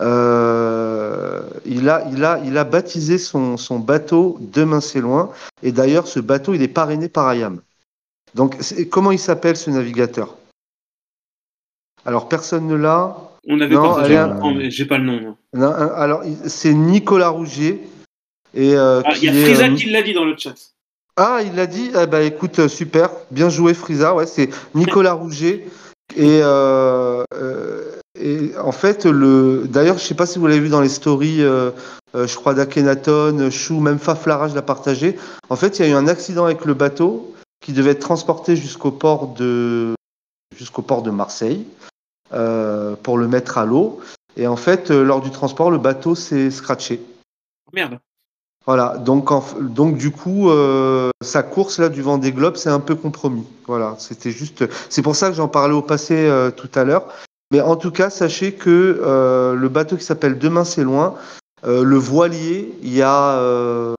Euh, 0.00 1.42
il 1.66 1.88
a, 1.90 2.06
il 2.10 2.24
a, 2.24 2.40
il 2.44 2.56
a 2.56 2.64
baptisé 2.64 3.18
son, 3.18 3.58
son 3.58 3.78
bateau 3.78 4.38
Demain 4.40 4.80
c'est 4.80 5.00
loin. 5.00 5.30
Et 5.62 5.72
d'ailleurs, 5.72 6.06
ce 6.06 6.20
bateau, 6.20 6.54
il 6.54 6.62
est 6.62 6.68
parrainé 6.68 7.08
par 7.08 7.34
IAM. 7.34 7.60
Donc, 8.34 8.56
c'est- 8.60 8.88
comment 8.88 9.10
il 9.10 9.18
s'appelle 9.18 9.56
ce 9.56 9.70
navigateur? 9.70 10.36
Alors, 12.06 12.28
personne 12.28 12.66
ne 12.66 12.74
l'a. 12.74 13.16
On 13.48 13.60
avait 13.60 13.74
Non, 13.74 13.82
partagé 13.82 14.18
mais 14.56 14.70
j'ai 14.70 14.84
pas 14.84 14.98
le 14.98 15.04
nom. 15.04 15.36
non. 15.54 15.66
Un- 15.66 15.92
alors, 15.94 16.22
c'est 16.46 16.74
Nicolas 16.74 17.28
Rougier. 17.30 17.80
Et, 18.54 18.74
euh, 18.74 19.00
Ah, 19.04 19.12
il 19.16 19.24
y 19.24 19.28
a 19.28 19.32
est, 19.32 19.44
Frisa 19.44 19.64
euh, 19.66 19.74
qui 19.74 19.90
l'a 19.90 20.02
dit 20.02 20.12
dans 20.12 20.24
le 20.24 20.34
chat. 20.36 20.54
Ah, 21.16 21.40
il 21.44 21.54
l'a 21.54 21.66
dit 21.66 21.90
Eh 22.00 22.06
ben, 22.06 22.20
écoute, 22.20 22.58
euh, 22.58 22.68
super. 22.68 23.10
Bien 23.30 23.48
joué, 23.48 23.74
Frisa. 23.74 24.14
Ouais, 24.14 24.26
c'est 24.26 24.50
Nicolas 24.74 25.12
Rouget. 25.12 25.66
Et, 26.16 26.40
euh, 26.42 27.22
euh, 27.34 27.84
et 28.18 28.50
en 28.58 28.72
fait, 28.72 29.06
le... 29.06 29.66
d'ailleurs, 29.68 29.98
je 29.98 30.04
sais 30.04 30.14
pas 30.14 30.26
si 30.26 30.38
vous 30.38 30.46
l'avez 30.46 30.60
vu 30.60 30.68
dans 30.68 30.80
les 30.80 30.88
stories, 30.88 31.42
euh, 31.42 31.70
euh, 32.16 32.26
je 32.26 32.34
crois 32.34 32.54
d'Akhenaton, 32.54 33.48
Chou, 33.50 33.78
même 33.80 33.98
Faflarage 34.00 34.54
l'a 34.54 34.62
partagé. 34.62 35.16
En 35.48 35.56
fait, 35.56 35.78
il 35.78 35.82
y 35.86 35.88
a 35.88 35.92
eu 35.92 35.94
un 35.94 36.08
accident 36.08 36.44
avec 36.44 36.64
le 36.64 36.74
bateau 36.74 37.32
qui 37.60 37.72
devait 37.72 37.92
être 37.92 38.00
transporté 38.00 38.56
jusqu'au 38.56 38.90
port 38.90 39.28
de, 39.28 39.94
jusqu'au 40.56 40.82
port 40.82 41.02
de 41.02 41.10
Marseille 41.10 41.64
euh, 41.64 41.79
pour 42.30 43.18
le 43.18 43.28
mettre 43.28 43.58
à 43.58 43.64
l'eau. 43.64 44.00
Et 44.36 44.46
en 44.46 44.56
fait, 44.56 44.90
euh, 44.90 45.02
lors 45.02 45.20
du 45.20 45.30
transport, 45.30 45.70
le 45.70 45.78
bateau 45.78 46.14
s'est 46.14 46.50
scratché. 46.50 47.02
Merde. 47.72 47.98
Voilà, 48.66 48.98
donc, 48.98 49.32
en 49.32 49.44
donc 49.60 49.96
du 49.96 50.10
coup, 50.10 50.50
euh, 50.50 51.10
sa 51.22 51.42
course 51.42 51.78
là 51.78 51.88
du 51.88 52.02
Vendée 52.02 52.30
Globe, 52.30 52.56
c'est 52.56 52.68
un 52.68 52.78
peu 52.78 52.94
compromis. 52.94 53.44
Voilà, 53.66 53.96
c'était 53.98 54.30
juste. 54.30 54.64
C'est 54.88 55.02
pour 55.02 55.16
ça 55.16 55.30
que 55.30 55.34
j'en 55.34 55.48
parlais 55.48 55.74
au 55.74 55.82
passé 55.82 56.14
euh, 56.14 56.50
tout 56.50 56.70
à 56.74 56.84
l'heure. 56.84 57.06
Mais 57.50 57.60
en 57.60 57.74
tout 57.76 57.90
cas, 57.90 58.10
sachez 58.10 58.52
que 58.52 59.00
euh, 59.02 59.54
le 59.54 59.68
bateau 59.68 59.96
qui 59.96 60.04
s'appelle 60.04 60.38
Demain 60.38 60.64
c'est 60.64 60.84
loin, 60.84 61.16
euh, 61.64 61.82
le 61.82 61.96
voilier, 61.96 62.72
il 62.82 62.94
y 62.94 63.02
a 63.02 63.32
euh, 63.38 63.94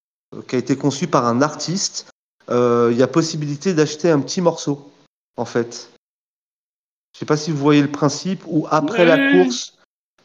qui 0.48 0.56
a 0.56 0.60
été 0.60 0.78
conçu 0.78 1.08
par 1.08 1.26
un 1.26 1.42
artiste. 1.42 2.08
euh, 2.50 2.90
il 2.92 2.98
y 2.98 3.04
a 3.04 3.08
possibilité 3.08 3.74
d'acheter 3.74 4.10
un 4.10 4.20
petit 4.20 4.42
morceau, 4.42 4.92
en 5.38 5.46
fait. 5.46 5.90
Je 7.14 7.20
sais 7.20 7.26
pas 7.26 7.38
si 7.38 7.52
vous 7.52 7.58
voyez 7.58 7.82
le 7.82 7.88
principe. 7.92 8.44
Où 8.48 8.68
après 8.70 9.06
la 9.06 9.32
course, 9.32 9.78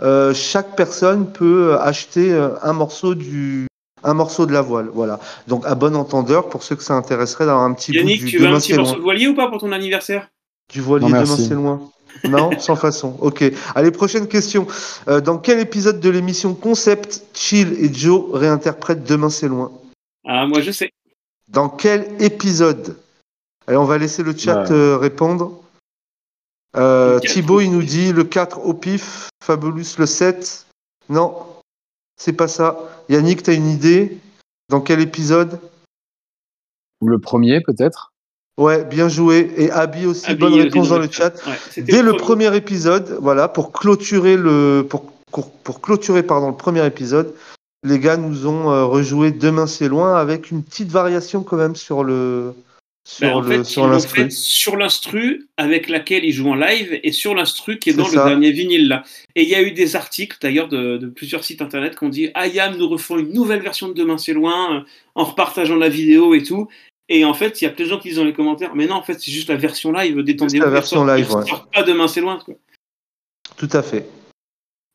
euh, 0.03 0.33
chaque 0.35 0.77
personne 0.77 1.33
peut 1.33 1.77
acheter 1.81 2.33
euh, 2.33 2.51
un 2.63 2.73
morceau 2.73 3.15
du 3.15 3.67
un 4.05 4.15
morceau 4.15 4.47
de 4.47 4.53
la 4.53 4.61
voile, 4.63 4.89
voilà. 4.93 5.19
Donc 5.49 5.67
à 5.67 5.75
bon 5.75 5.97
entendeur, 5.97 6.49
pour 6.49 6.63
ceux 6.63 6.77
que 6.77 6.83
ça 6.85 6.95
intéresserait 6.95 7.47
d'avoir 7.47 7.65
un 7.65 7.73
petit 7.73 7.93
Yannick, 7.93 8.21
bout 8.21 8.27
du 8.27 8.31
tu 8.33 8.39
veux 8.39 8.47
un 8.47 8.59
petit 8.59 8.75
morceau 8.75 8.93
loin. 8.93 8.99
de 8.99 9.03
voilier 9.03 9.27
ou 9.27 9.35
pas 9.35 9.49
pour 9.49 9.59
ton 9.59 9.73
anniversaire? 9.73 10.29
Du 10.73 10.81
voilier 10.81 11.07
Non, 11.11 11.23
demain 11.23 11.37
c'est 11.37 11.55
loin. 11.55 11.91
Non, 12.29 12.51
sans 12.59 12.77
façon. 12.87 13.17
Ok. 13.21 13.43
Allez, 13.75 13.91
prochaine 13.91 14.29
question. 14.29 14.67
Euh, 15.09 15.21
dans 15.21 15.39
quel 15.39 15.59
épisode 15.59 15.99
de 15.99 16.09
l'émission 16.09 16.55
Concept, 16.55 17.25
Chill 17.35 17.73
et 17.81 17.93
Joe 17.93 18.27
réinterprètent 18.33 19.03
Demain 19.05 19.31
c'est 19.31 19.49
loin? 19.49 19.73
Ah, 20.25 20.47
moi 20.47 20.61
je 20.61 20.71
sais. 20.71 20.91
Dans 21.49 21.69
quel 21.69 22.07
épisode? 22.21 22.97
Allez, 23.67 23.77
on 23.77 23.85
va 23.85 23.99
laisser 23.99 24.23
le 24.23 24.37
chat 24.37 24.63
Ouais. 24.65 24.73
euh, 24.73 24.97
répondre. 24.99 25.61
Euh, 26.77 27.19
Thibaut, 27.21 27.57
au 27.57 27.61
il 27.61 27.71
nous 27.71 27.83
dit 27.83 28.13
le 28.13 28.25
4 28.25 28.65
au 28.65 28.75
pif. 28.75 29.29
Fabulous 29.43 29.97
le 29.99 30.07
7. 30.07 30.67
Non, 31.09 31.47
c'est 32.17 32.33
pas 32.33 32.49
ça. 32.49 32.79
Yannick, 33.09 33.43
t'as 33.43 33.55
une 33.55 33.69
idée 33.69 34.19
Dans 34.69 34.81
quel 34.81 35.01
épisode? 35.01 35.61
Ou 37.01 37.09
le 37.09 37.19
premier, 37.19 37.61
peut-être? 37.61 38.13
Ouais, 38.59 38.85
bien 38.85 39.09
joué. 39.09 39.53
Et 39.57 39.71
Abby 39.71 40.07
aussi, 40.07 40.31
Abby 40.31 40.41
bonne 40.41 40.55
réponse 40.55 40.89
dans 40.89 40.99
le 40.99 41.11
chat. 41.11 41.35
Ouais, 41.47 41.83
Dès 41.83 42.03
le 42.03 42.15
premier 42.15 42.55
épisode, 42.57 43.19
voilà, 43.21 43.49
pour 43.49 43.73
clôturer 43.73 44.37
le, 44.37 44.87
pour, 44.89 45.13
pour, 45.31 45.51
pour 45.51 45.81
clôturer 45.83 46.23
pardon 46.23 46.49
le 46.49 46.57
premier 46.57 46.85
épisode, 46.87 47.35
les 47.85 47.99
gars 47.99 48.17
nous 48.17 48.47
ont 48.47 48.71
euh, 48.71 48.85
rejoué 48.85 49.31
Demain 49.31 49.67
c'est 49.67 49.89
loin 49.89 50.17
avec 50.17 50.51
une 50.51 50.63
petite 50.63 50.91
variation 50.91 51.43
quand 51.43 51.57
même 51.57 51.77
sur 51.77 52.03
le, 52.03 52.55
sur 53.09 53.21
Ben, 53.29 53.35
en 53.37 53.41
le, 53.41 53.49
fait, 53.59 53.65
sur 54.33 54.77
l'instru. 54.77 55.47
avec 55.57 55.89
laquelle 55.89 56.25
ils 56.25 56.33
jouent 56.33 56.51
en 56.51 56.55
live 56.57 56.99
et 57.05 57.13
sur 57.13 57.37
l'instru 57.37 57.79
qui 57.79 57.91
est 57.91 57.93
dans 57.93 58.05
ça. 58.05 58.25
le 58.25 58.31
dernier 58.31 58.51
vinyle 58.51 58.89
là. 58.89 59.05
Et 59.37 59.45
il 59.45 59.49
y 59.49 59.55
a 59.55 59.63
eu 59.63 59.71
des 59.71 59.95
articles 59.95 60.37
d'ailleurs 60.43 60.67
de, 60.67 60.97
de 60.97 61.07
plusieurs 61.07 61.45
sites 61.45 61.63
internet 61.63 61.97
qui 61.97 62.03
ont 62.05 62.09
dit 62.09 62.31
Ayam 62.35 62.77
nous 62.77 62.89
refont 62.89 63.17
une 63.19 63.33
nouvelle 63.33 63.63
version 63.63 63.87
de 63.89 63.95
Demain 63.95 64.19
c'est 64.19 64.33
loin 64.33 64.79
euh, 64.79 64.81
en 65.15 65.23
repartageant 65.23 65.77
la 65.77 65.89
vidéo 65.89 66.35
et 66.35 66.43
tout. 66.43 66.67
Et 67.09 67.25
en 67.25 67.33
fait, 67.35 67.61
il 67.63 67.65
y 67.65 67.69
a 67.69 67.71
plein 67.71 67.85
de 67.85 67.91
gens 67.91 67.99
qui 68.01 68.09
disent 68.09 68.17
dans 68.17 68.25
les 68.25 68.33
commentaires 68.33 68.75
Mais 68.75 68.87
non, 68.89 68.97
en 68.97 69.03
fait, 69.05 69.21
c'est 69.21 69.31
juste 69.31 69.49
la 69.49 69.55
version 69.57 69.93
live. 69.93 70.19
Détendez-vous. 70.23 70.65
la 70.65 70.71
version 70.71 71.05
live, 71.07 71.31
ouais. 71.33 71.45
pas 71.73 71.85
Demain 71.85 72.09
c'est 72.09 72.21
loin. 72.21 72.41
quoi. 72.45 72.55
Tout 73.57 73.69
à 73.73 73.83
fait. 73.85 74.05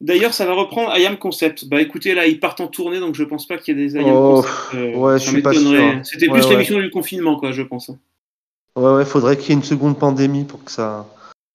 D'ailleurs, 0.02 0.34
ça 0.34 0.46
va 0.48 0.54
reprendre 0.54 0.90
Ayam 0.92 1.16
Concept. 1.18 1.66
Bah 1.66 1.80
écoutez, 1.80 2.14
là, 2.16 2.26
ils 2.26 2.40
partent 2.40 2.60
en 2.60 2.68
tournée, 2.68 3.00
donc 3.00 3.14
je 3.16 3.24
pense 3.24 3.48
pas 3.48 3.58
qu'il 3.58 3.78
y 3.78 3.82
ait 3.82 3.86
des 3.88 3.98
Ayam 3.98 4.16
Oh, 4.16 4.42
Concept. 4.42 4.54
euh, 4.74 4.96
ouais, 4.96 5.20
ça 5.20 5.26
je 5.26 5.30
suis 5.32 5.42
pas 5.44 5.52
m'étonnerait. 5.52 5.78
sûr. 5.78 5.86
hein. 5.86 6.02
C'était 6.04 6.28
Ouais, 6.28 6.34
plus 6.40 6.44
ouais. 6.48 6.52
l'émission 6.54 6.80
du 6.80 6.90
confinement, 6.90 7.40
quoi, 7.40 7.52
je 7.52 7.62
pense. 7.62 7.90
Ouais, 8.76 8.94
ouais, 8.94 9.06
faudrait 9.06 9.38
qu'il 9.38 9.50
y 9.50 9.52
ait 9.52 9.56
une 9.56 9.64
seconde 9.64 10.00
pandémie 10.00 10.44
pour 10.44 10.64
que 10.64 10.72
ça. 10.72 11.06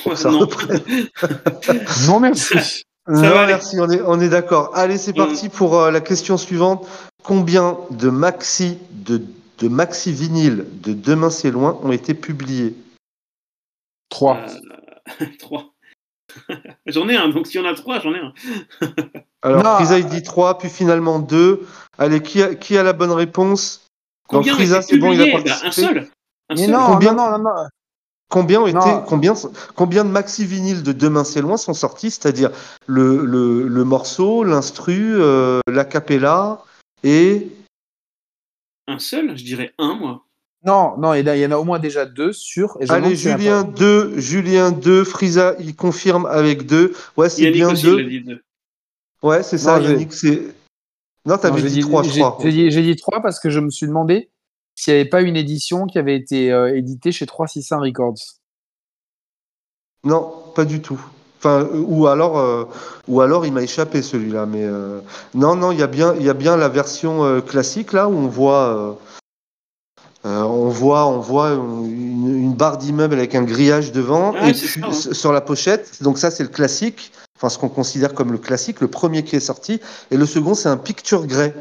Pour 0.03 0.13
que 0.13 0.19
ça 0.19 0.31
Non. 0.31 0.39
reprenne. 0.41 0.81
Non, 2.07 2.21
merci. 2.21 2.55
Non, 3.09 3.21
va 3.21 3.43
aller. 3.43 3.53
merci, 3.53 3.77
on 3.81 3.89
est, 3.91 4.01
on 4.05 4.21
est 4.21 4.29
d'accord. 4.29 4.71
Allez, 4.75 4.99
c'est 4.99 5.13
Mm. 5.13 5.17
parti 5.17 5.49
pour 5.49 5.79
euh, 5.81 5.91
la 5.91 6.01
question 6.01 6.37
suivante. 6.37 6.87
Combien 7.25 7.79
de 7.91 8.11
maxi, 8.11 8.79
de, 8.93 9.23
de 9.59 9.69
maxi 9.69 10.13
vinyle 10.13 10.67
de 10.83 10.93
Demain 10.93 11.31
c'est 11.31 11.51
loin 11.51 11.79
ont 11.83 11.91
été 11.93 12.15
publiés? 12.15 12.75
3. 14.11 14.39
Euh, 15.21 15.27
Trois. 15.39 15.73
j'en 16.87 17.09
ai 17.09 17.17
un, 17.17 17.29
donc 17.29 17.47
s'il 17.47 17.61
y 17.61 17.65
en 17.65 17.69
a 17.69 17.75
trois, 17.75 18.01
j'en 18.01 18.15
ai 18.15 18.19
un. 18.19 18.33
Alors, 19.43 19.63
Non, 19.63 19.75
Frisa, 19.77 19.99
il 19.99 20.07
dit 20.07 20.23
3, 20.23 20.59
puis 20.59 20.69
finalement 20.69 21.19
2. 21.21 21.67
Allez, 21.99 22.21
qui 22.23 22.43
a, 22.43 22.55
qui 22.55 22.77
a 22.77 22.83
la 22.83 22.93
bonne 22.93 23.13
réponse? 23.13 23.87
Donc, 24.31 24.41
Combien 24.41 24.55
ont 24.55 24.57
Frisa, 24.57 24.83
c'est 24.83 24.99
bon, 24.99 25.13
il 25.13 25.21
a 25.21 25.25
publiés 25.25 25.43
Bah, 25.45 25.51
participé. 25.61 25.67
Un 25.87 25.89
seul. 25.89 25.99
Un 26.51 26.55
Mais 26.55 26.63
seul. 26.63 26.71
non, 26.73 26.87
Combien 26.87 27.13
non, 27.15 27.31
non, 27.31 27.39
non, 27.39 27.45
non. 27.55 27.69
Combien, 28.29 28.61
ont 28.63 28.67
été, 28.67 28.77
Non. 28.77 29.03
combien, 29.07 29.35
combien 29.77 30.05
de 30.05 30.11
maxi 30.11 30.45
vinyles 30.45 30.83
de 30.83 30.91
Demain 30.91 31.23
c'est 31.23 31.41
loin 31.41 31.57
sont 31.57 31.75
sortis 31.75 32.11
C'est-à-dire 32.11 32.51
le, 32.87 33.25
le, 33.25 33.69
le 33.69 33.85
morceau, 33.85 34.43
l'instru, 34.43 35.15
euh, 35.15 35.61
l'acapella 35.69 36.65
et. 37.05 37.47
Un 38.89 38.99
seul, 38.99 39.37
je 39.39 39.45
dirais 39.45 39.73
un, 39.79 39.95
moi. 39.95 40.26
Non, 40.67 40.97
non, 40.99 41.15
il 41.15 41.27
y 41.27 41.47
en 41.47 41.51
a 41.53 41.57
au 41.59 41.65
moins 41.65 41.79
déjà 41.79 42.05
deux 42.07 42.33
sur. 42.33 42.77
Et 42.81 42.91
Allez, 42.91 43.15
Julien 43.15 43.65
pas- 43.65 43.71
2, 43.71 44.19
Julien 44.19 44.73
2, 44.73 45.05
Frisa, 45.05 45.55
il 45.61 45.77
confirme 45.77 46.27
avec 46.27 46.67
2. 46.67 46.93
Ouais, 47.17 47.29
c'est 47.29 47.51
bien 47.53 47.71
aussi, 47.71 47.87
il 47.87 47.93
a 47.93 47.97
2. 47.97 48.05
dit 48.05 48.21
deux. 48.23 48.43
Ouais, 49.23 49.43
c'est 49.45 49.59
ça, 49.59 49.79
Non, 49.79 49.85
j'ai- 49.87 49.93
Yannick. 49.93 50.13
C'est... 50.13 50.43
Non, 51.25 51.39
t'avais 51.39 51.63
dit 51.63 51.81
3, 51.81 52.03
je 52.03 52.11
j'ai- 52.11 52.21
crois. 52.21 52.39
J'ai 52.43 52.51
dit, 52.53 52.71
j'ai 52.71 52.83
dit 52.83 52.97
3 52.97 53.21
parce 53.23 53.39
que 53.39 53.49
je 53.49 53.61
me 53.61 53.71
suis 53.71 53.87
demandé 53.87 54.29
s'il 54.75 54.93
n'y 54.95 55.01
avait 55.01 55.09
pas 55.09 55.23
une 55.23 55.37
édition 55.37 55.87
qui 55.87 55.99
avait 55.99 56.17
été 56.17 56.53
euh, 56.53 56.77
éditée 56.77 57.13
chez 57.13 57.27
365 57.27 57.79
Records. 57.81 58.19
Non, 60.05 60.33
pas 60.55 60.65
du 60.65 60.81
tout. 60.81 61.01
Enfin, 61.39 61.61
euh, 61.63 61.81
ou 61.87 62.07
alors, 62.07 62.39
euh, 62.39 62.65
ou 63.09 63.21
alors 63.21 63.47
il 63.47 63.53
m'a 63.53 63.63
échappé 63.63 64.03
celui-là. 64.03 64.47
Mais 64.47 64.65
euh, 64.65 65.01
non, 65.35 65.55
non, 65.57 65.73
il 65.73 65.79
y 65.79 65.83
a 65.83 65.87
bien, 65.87 66.15
il 66.19 66.25
y 66.25 66.31
a 66.31 66.35
bien 66.35 66.57
la 66.57 66.69
version 66.69 67.25
euh, 67.25 67.41
classique 67.41 67.93
là 67.93 68.09
où 68.09 68.13
on 68.15 68.27
voit, 68.29 68.99
euh, 70.27 70.43
on 70.43 70.69
voit, 70.69 71.07
on 71.07 71.21
voit 71.21 71.53
une, 71.53 72.37
une 72.37 72.55
barre 72.55 72.79
d'immeuble 72.79 73.15
avec 73.15 73.37
un 73.37 73.45
grillage 73.45 73.93
devant 73.93 74.35
Ah, 74.37 74.51
et 74.51 74.55
c'est 74.55 74.67
puis 74.81 74.93
ça, 74.93 75.11
hein. 75.11 75.15
sur 75.15 75.33
la 75.33 75.41
pochette. 75.41 76.03
Donc 76.03 76.19
ça, 76.19 76.33
c'est 76.33 76.43
le 76.43 76.49
classique. 76.49 77.13
Enfin, 77.37 77.49
ce 77.49 77.59
qu'on 77.59 77.69
considère 77.69 78.13
comme 78.13 78.33
le 78.33 78.39
classique, 78.39 78.81
le 78.81 78.89
premier 78.89 79.23
qui 79.23 79.37
est 79.37 79.41
sorti. 79.41 79.81
Et 80.11 80.17
le 80.17 80.27
second, 80.27 80.55
c'est 80.55 80.69
un 80.69 80.79
picture 80.79 81.27
grey. 81.27 81.55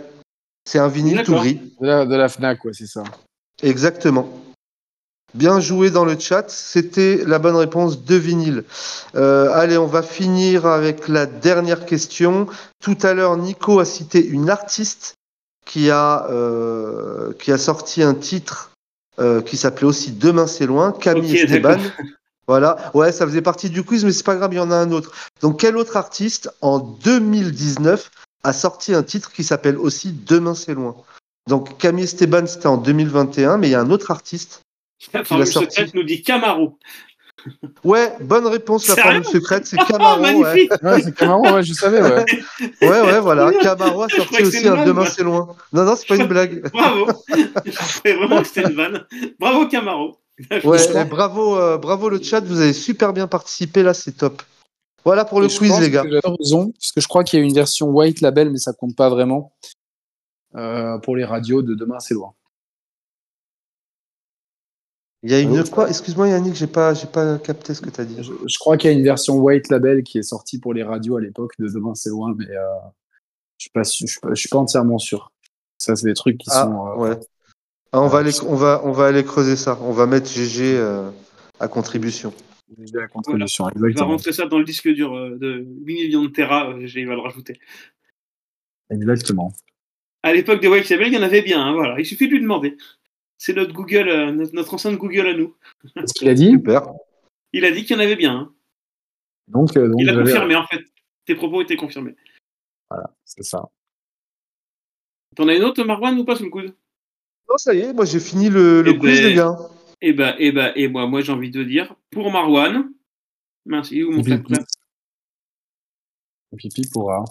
C'est 0.68 0.80
un 0.80 0.88
vinyle 0.88 1.22
tout 1.24 1.36
gris. 1.36 1.61
De 1.80 1.86
la, 1.86 2.05
de 2.05 2.16
la 2.16 2.28
Fnac, 2.28 2.66
ouais, 2.66 2.72
c'est 2.74 2.88
ça. 2.88 3.03
Exactement. 3.61 4.28
Bien 5.36 5.59
joué 5.59 5.91
dans 5.91 6.05
le 6.05 6.18
chat, 6.18 6.49
c'était 6.49 7.22
la 7.26 7.39
bonne 7.39 7.57
réponse 7.57 8.03
de 8.03 8.16
vinyle. 8.16 8.63
Euh, 9.16 9.49
allez, 9.53 9.78
on 9.78 9.86
va 9.86 10.01
finir 10.01 10.66
avec 10.66 11.07
la 11.07 11.26
dernière 11.26 11.86
question. 11.86 12.47
Tout 12.82 12.97
à 13.03 13.13
l'heure, 13.13 13.38
Nico 13.38 13.80
a 13.80 13.86
cité 13.86 14.26
une 14.26 14.49
artiste 14.49 15.16
qui 15.66 15.89
a, 15.89 16.28
euh, 16.30 17.34
qui 17.34 17.51
a 17.51 17.57
sorti 17.57 18.03
un 18.03 18.13
titre 18.13 18.72
euh, 19.20 19.41
qui 19.41 19.57
s'appelait 19.57 19.88
aussi 19.88 20.11
Demain 20.11 20.47
c'est 20.47 20.66
loin, 20.66 20.91
Camille 20.91 21.38
Esteban. 21.38 21.78
Voilà, 22.47 22.91
ouais, 22.93 23.11
ça 23.11 23.26
faisait 23.26 23.41
partie 23.41 23.72
du 23.72 23.84
quiz, 23.84 24.05
mais 24.05 24.11
c'est 24.11 24.24
pas 24.24 24.36
grave, 24.36 24.53
il 24.53 24.57
y 24.57 24.59
en 24.59 24.70
a 24.70 24.76
un 24.76 24.91
autre. 24.91 25.11
Donc, 25.41 25.61
quel 25.61 25.76
autre 25.76 25.97
artiste 25.97 26.51
en 26.61 26.78
2019 26.78 28.11
a 28.43 28.53
sorti 28.53 28.93
un 28.93 29.01
titre 29.01 29.32
qui 29.32 29.43
s'appelle 29.43 29.80
aussi 29.80 30.11
Demain 30.11 30.53
c'est 30.53 30.76
loin? 30.76 30.95
Donc, 31.49 31.80
Camille 31.80 32.03
Esteban, 32.03 32.45
c'était 32.45 32.68
en 32.68 32.78
2021, 32.78 33.57
mais 33.57 33.70
il 33.70 33.72
y 33.72 33.76
a 33.76 33.82
un 33.82 33.89
autre 33.89 34.11
artiste 34.11 34.61
La 35.11 35.22
l'a 35.22 35.26
formule 35.26 35.47
sorti. 35.47 35.82
nous 35.95 36.03
dit 36.03 36.22
Camaro. 36.22 36.78
Ouais, 37.84 38.14
bonne 38.22 38.48
réponse, 38.48 38.88
la 38.88 38.96
formule 38.96 39.26
secrète, 39.26 39.68
c'est 39.68 39.78
Oh, 39.82 39.86
Camaro. 39.88 40.22
ouais. 40.42 40.68
Ouais, 40.82 41.02
c'est 41.02 41.14
Camaro, 41.16 41.44
ouais, 41.54 41.64
je 41.64 41.74
savais, 41.74 42.02
ouais. 42.02 42.26
Ouais, 42.82 43.02
ouais, 43.02 43.20
voilà. 43.20 43.52
Camaro 43.62 44.04
a 44.04 44.10
sorti 44.10 44.42
aussi 44.44 44.68
un 44.68 44.84
Demain 44.86 45.06
c'est 45.06 45.24
loin. 45.24 45.56
Non, 45.72 45.84
non, 45.86 45.96
c'est 45.96 46.08
pas 46.08 46.16
une 46.16 46.26
blague. 46.28 46.70
Bravo 46.74 47.06
Je 47.66 48.00
croyais 48.00 48.18
vraiment 48.18 48.42
que 48.42 48.48
c'était 48.48 48.64
une 48.70 48.76
vanne. 48.76 49.06
Bravo 49.40 49.68
Camaro 49.68 50.18
Ouais, 50.64 50.80
eh, 50.96 51.04
bravo, 51.06 51.58
euh, 51.58 51.78
bravo 51.78 52.10
le 52.10 52.22
chat, 52.22 52.42
vous 52.42 52.60
avez 52.60 52.74
super 52.74 53.14
bien 53.14 53.28
participé 53.28 53.84
là, 53.84 53.94
c'est 53.94 54.14
top. 54.18 54.42
Voilà 55.06 55.24
pour 55.24 55.40
le 55.40 55.46
Et 55.48 55.56
quiz, 55.56 55.80
les 55.80 55.92
gars. 55.92 56.04
raison, 56.04 56.72
parce 56.72 56.92
que 56.92 57.00
je 57.00 57.08
crois 57.08 57.24
qu'il 57.24 57.40
y 57.40 57.42
a 57.42 57.46
une 57.46 57.54
version 57.54 57.88
white 57.90 58.22
label, 58.22 58.50
mais 58.50 58.58
ça 58.58 58.74
compte 58.74 58.96
pas 58.96 59.10
vraiment. 59.10 59.54
euh, 60.56 60.98
pour 61.00 61.16
les 61.16 61.24
radios 61.26 61.62
de 61.62 61.74
demain, 61.76 62.00
c'est 62.00 62.16
loin. 62.16 62.34
Il 65.26 65.32
y 65.32 65.34
a 65.34 65.40
une 65.40 65.68
quoi 65.70 65.90
Excuse-moi 65.90 66.28
Yannick, 66.28 66.54
j'ai 66.54 66.68
pas, 66.68 66.94
j'ai 66.94 67.08
pas 67.08 67.40
capté 67.40 67.74
ce 67.74 67.82
que 67.82 67.90
tu 67.90 68.00
as 68.00 68.06
dit. 68.06 68.16
Je, 68.22 68.32
je 68.48 68.58
crois 68.60 68.78
qu'il 68.78 68.92
y 68.92 68.94
a 68.94 68.96
une 68.96 69.04
version 69.04 69.38
white 69.40 69.70
label 69.70 70.04
qui 70.04 70.20
est 70.20 70.24
sortie 70.24 70.60
pour 70.60 70.72
les 70.72 70.84
radios 70.84 71.18
à 71.18 71.22
l'époque 71.22 71.54
de 71.58 71.68
demain, 71.68 71.96
c'est 71.96 72.12
loin, 72.12 72.36
mais 72.38 72.46
euh, 72.48 72.62
je 73.58 73.64
suis 73.64 73.72
pas, 73.72 73.84
sûr- 73.84 74.06
je 74.06 74.12
suis 74.12 74.20
pas, 74.22 74.30
je 74.30 74.40
suis 74.40 74.50
pas 74.50 74.60
entièrement 74.60 75.00
sûr. 75.00 75.32
Ça, 75.80 75.96
c'est 75.96 76.06
des 76.06 76.14
trucs 76.14 76.38
qui 76.38 76.50
Ah, 76.52 76.66
sont. 76.66 76.88
euh, 76.90 76.96
ouais. 76.98 77.20
Ah, 77.92 78.02
on, 78.04 78.08
va 78.08 78.20
euh, 78.20 78.22
aller, 78.22 78.32
on, 78.46 78.54
va, 78.56 78.82
on 78.86 78.92
va 78.92 79.08
aller 79.08 79.24
creuser 79.24 79.56
ça. 79.56 79.80
On 79.82 79.94
va 79.94 80.06
mettre 80.06 80.30
GG 80.30 80.78
euh, 80.78 81.10
à 81.60 81.68
contribution. 81.68 82.32
de 82.78 83.00
la 83.00 83.08
contribution. 83.08 83.68
Je 83.76 83.82
vais 83.82 83.88
Exactement. 83.88 84.12
rentrer 84.12 84.32
ça 84.32 84.46
dans 84.46 84.60
le 84.60 84.64
disque 84.66 84.90
dur 84.90 85.12
euh, 85.16 85.40
de 85.40 85.66
8 85.86 85.94
millions 86.06 86.24
de 86.26 86.30
Tera, 86.30 86.70
euh, 86.70 86.86
j'ai- 86.86 87.00
il 87.02 87.08
va 87.08 87.16
le 87.16 87.22
rajouter. 87.22 87.60
Exactement. 88.92 89.52
À 90.22 90.34
l'époque 90.34 90.62
de 90.62 90.68
White 90.68 90.88
Label, 90.90 91.08
il 91.08 91.14
y 91.16 91.18
en 91.18 91.24
avait 91.24 91.42
bien, 91.42 91.60
hein, 91.66 91.74
voilà. 91.74 92.00
Il 92.00 92.06
suffit 92.06 92.28
de 92.28 92.34
lui 92.34 92.42
demander. 92.42 92.78
C'est 93.38 93.54
notre 93.54 93.74
Google, 93.74 94.10
euh, 94.10 94.32
notre, 94.32 94.54
notre 94.54 94.74
enceinte 94.74 94.98
Google 94.98 95.28
à 95.28 95.34
nous. 95.34 95.56
Ce 96.06 96.14
qu'il 96.14 96.30
a 96.30 96.34
dit. 96.34 96.52
Super. 96.52 96.84
Il 97.54 97.66
a 97.66 97.72
dit 97.72 97.84
qu'il 97.86 97.96
y 97.96 98.00
en 98.00 98.04
avait 98.04 98.16
bien. 98.16 98.34
hein. 98.36 98.54
Donc, 99.48 99.76
euh, 99.78 99.88
donc 99.88 99.98
Il 100.00 100.10
a 100.10 100.16
confirmé 100.16 100.56
en 100.56 100.66
fait. 100.68 100.84
Tes 101.26 101.36
propos 101.36 101.62
étaient 101.62 101.76
confirmés. 101.76 102.16
C'est 103.26 103.44
ça. 103.44 103.70
T'en 105.36 105.48
as 105.48 105.56
une 105.56 105.64
autre, 105.64 105.84
Marwan, 105.84 106.18
ou 106.18 106.24
pas 106.24 106.36
sous 106.36 106.46
le 106.46 106.50
coude? 106.50 106.74
Non, 107.50 107.58
ça 107.58 107.74
y 107.74 107.80
est, 107.80 107.94
moi 107.94 108.06
j'ai 108.06 108.20
fini 108.20 108.50
le, 108.50 108.82
le 108.82 108.92
Eh 108.92 108.98
quiz, 108.98 109.20
ben, 109.22 109.28
les 109.28 109.34
gars. 109.36 109.58
Eh 110.02 110.14
ben, 110.14 110.36
eh 110.40 110.52
ben, 110.52 110.72
et 110.76 110.88
moi, 110.88 111.08
moi 111.08 111.22
j'ai 111.22 111.32
envie 111.32 111.52
de 111.52 111.64
dire, 111.64 111.94
pour 112.10 112.32
Marwan, 112.32 112.90
merci, 113.66 114.04
ou 114.04 114.12
mon 114.12 114.24
frère 114.24 114.38
Pipi. 114.38 114.54
Claire 114.54 114.66
Pipi 116.58 116.90
pourra. 116.90 117.24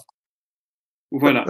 Voilà. 1.11 1.45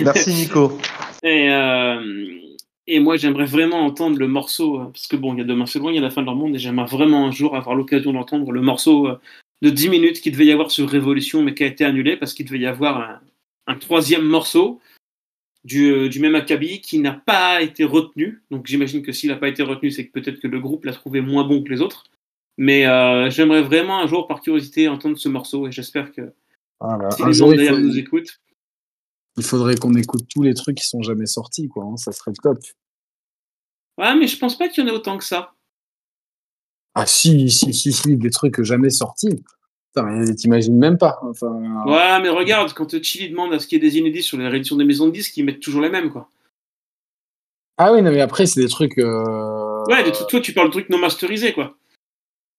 Merci 0.00 0.34
Nico. 0.34 0.78
Et, 1.22 1.50
euh, 1.50 2.40
et 2.86 3.00
moi, 3.00 3.16
j'aimerais 3.16 3.46
vraiment 3.46 3.80
entendre 3.84 4.18
le 4.18 4.28
morceau, 4.28 4.80
euh, 4.80 4.84
parce 4.86 5.06
que 5.06 5.16
bon, 5.16 5.34
il 5.34 5.38
y 5.38 5.40
a 5.40 5.44
demain 5.44 5.66
c'est 5.66 5.78
loin, 5.78 5.92
il 5.92 5.96
y 5.96 5.98
a 5.98 6.02
la 6.02 6.10
fin 6.10 6.20
de 6.22 6.26
leur 6.26 6.36
monde, 6.36 6.54
et 6.54 6.58
j'aimerais 6.58 6.86
vraiment 6.86 7.26
un 7.26 7.30
jour 7.32 7.56
avoir 7.56 7.74
l'occasion 7.76 8.12
d'entendre 8.12 8.52
le 8.52 8.60
morceau 8.60 9.08
euh, 9.08 9.18
de 9.62 9.70
10 9.70 9.88
minutes 9.88 10.20
qui 10.20 10.30
devait 10.30 10.46
y 10.46 10.52
avoir 10.52 10.70
sur 10.70 10.88
Révolution, 10.88 11.42
mais 11.42 11.54
qui 11.54 11.64
a 11.64 11.66
été 11.66 11.84
annulé 11.84 12.16
parce 12.16 12.34
qu'il 12.34 12.46
devait 12.46 12.58
y 12.58 12.66
avoir 12.66 13.00
un, 13.00 13.20
un 13.66 13.74
troisième 13.76 14.24
morceau 14.24 14.80
du, 15.64 15.90
euh, 15.90 16.08
du 16.08 16.20
même 16.20 16.34
acabit 16.34 16.80
qui 16.80 16.98
n'a 16.98 17.12
pas 17.12 17.62
été 17.62 17.82
retenu. 17.84 18.42
Donc 18.50 18.66
j'imagine 18.66 19.02
que 19.02 19.12
s'il 19.12 19.30
n'a 19.30 19.36
pas 19.36 19.48
été 19.48 19.62
retenu, 19.62 19.90
c'est 19.90 20.06
que 20.06 20.12
peut-être 20.12 20.40
que 20.40 20.46
le 20.46 20.60
groupe 20.60 20.84
l'a 20.84 20.92
trouvé 20.92 21.20
moins 21.20 21.44
bon 21.44 21.62
que 21.62 21.70
les 21.70 21.80
autres. 21.80 22.04
Mais 22.58 22.86
euh, 22.86 23.28
j'aimerais 23.30 23.62
vraiment 23.62 23.98
un 23.98 24.06
jour, 24.06 24.26
par 24.28 24.40
curiosité, 24.40 24.88
entendre 24.88 25.18
ce 25.18 25.28
morceau, 25.28 25.66
et 25.66 25.72
j'espère 25.72 26.12
que 26.12 26.32
Voilà. 26.80 27.10
si 27.10 27.24
les 27.24 27.32
gens 27.32 27.50
faut- 27.50 27.78
nous 27.80 27.98
écoutent. 27.98 28.38
Il 29.36 29.44
faudrait 29.44 29.76
qu'on 29.76 29.94
écoute 29.94 30.26
tous 30.28 30.42
les 30.42 30.54
trucs 30.54 30.78
qui 30.78 30.86
sont 30.86 31.02
jamais 31.02 31.26
sortis, 31.26 31.68
quoi. 31.68 31.84
hein, 31.84 31.96
Ça 31.96 32.12
serait 32.12 32.32
top. 32.42 32.58
Ouais, 33.98 34.14
mais 34.16 34.26
je 34.26 34.38
pense 34.38 34.56
pas 34.58 34.68
qu'il 34.68 34.84
y 34.84 34.86
en 34.86 34.90
ait 34.90 34.94
autant 34.96 35.16
que 35.18 35.24
ça. 35.24 35.52
Ah 36.94 37.06
si, 37.06 37.50
si, 37.50 37.72
si, 37.74 37.92
si, 37.92 38.16
des 38.16 38.30
trucs 38.30 38.62
jamais 38.62 38.90
sortis. 38.90 39.42
T'imagines 40.36 40.76
même 40.76 40.98
pas. 40.98 41.18
Enfin, 41.22 41.84
Ouais, 41.86 42.20
mais 42.20 42.28
regarde, 42.28 42.72
quand 42.74 43.02
Chili 43.02 43.30
demande 43.30 43.54
à 43.54 43.58
ce 43.58 43.66
qu'il 43.66 43.82
y 43.82 43.86
ait 43.86 43.90
des 43.90 43.96
inédits 43.98 44.22
sur 44.22 44.36
les 44.36 44.46
rééditions 44.48 44.76
des 44.76 44.84
maisons 44.84 45.06
de 45.06 45.12
disques, 45.12 45.34
ils 45.38 45.44
mettent 45.44 45.60
toujours 45.60 45.80
les 45.80 45.88
mêmes, 45.88 46.10
quoi. 46.10 46.28
Ah 47.78 47.92
oui, 47.92 48.02
non, 48.02 48.10
mais 48.10 48.20
après, 48.20 48.44
c'est 48.46 48.60
des 48.60 48.68
trucs. 48.68 48.98
euh, 48.98 49.84
Ouais, 49.86 50.02
des 50.04 50.12
trucs- 50.12 50.28
toi, 50.28 50.40
tu 50.40 50.52
parles 50.52 50.68
de 50.68 50.72
trucs 50.72 50.88
non 50.90 50.98
masterisés, 50.98 51.52
quoi. 51.54 51.76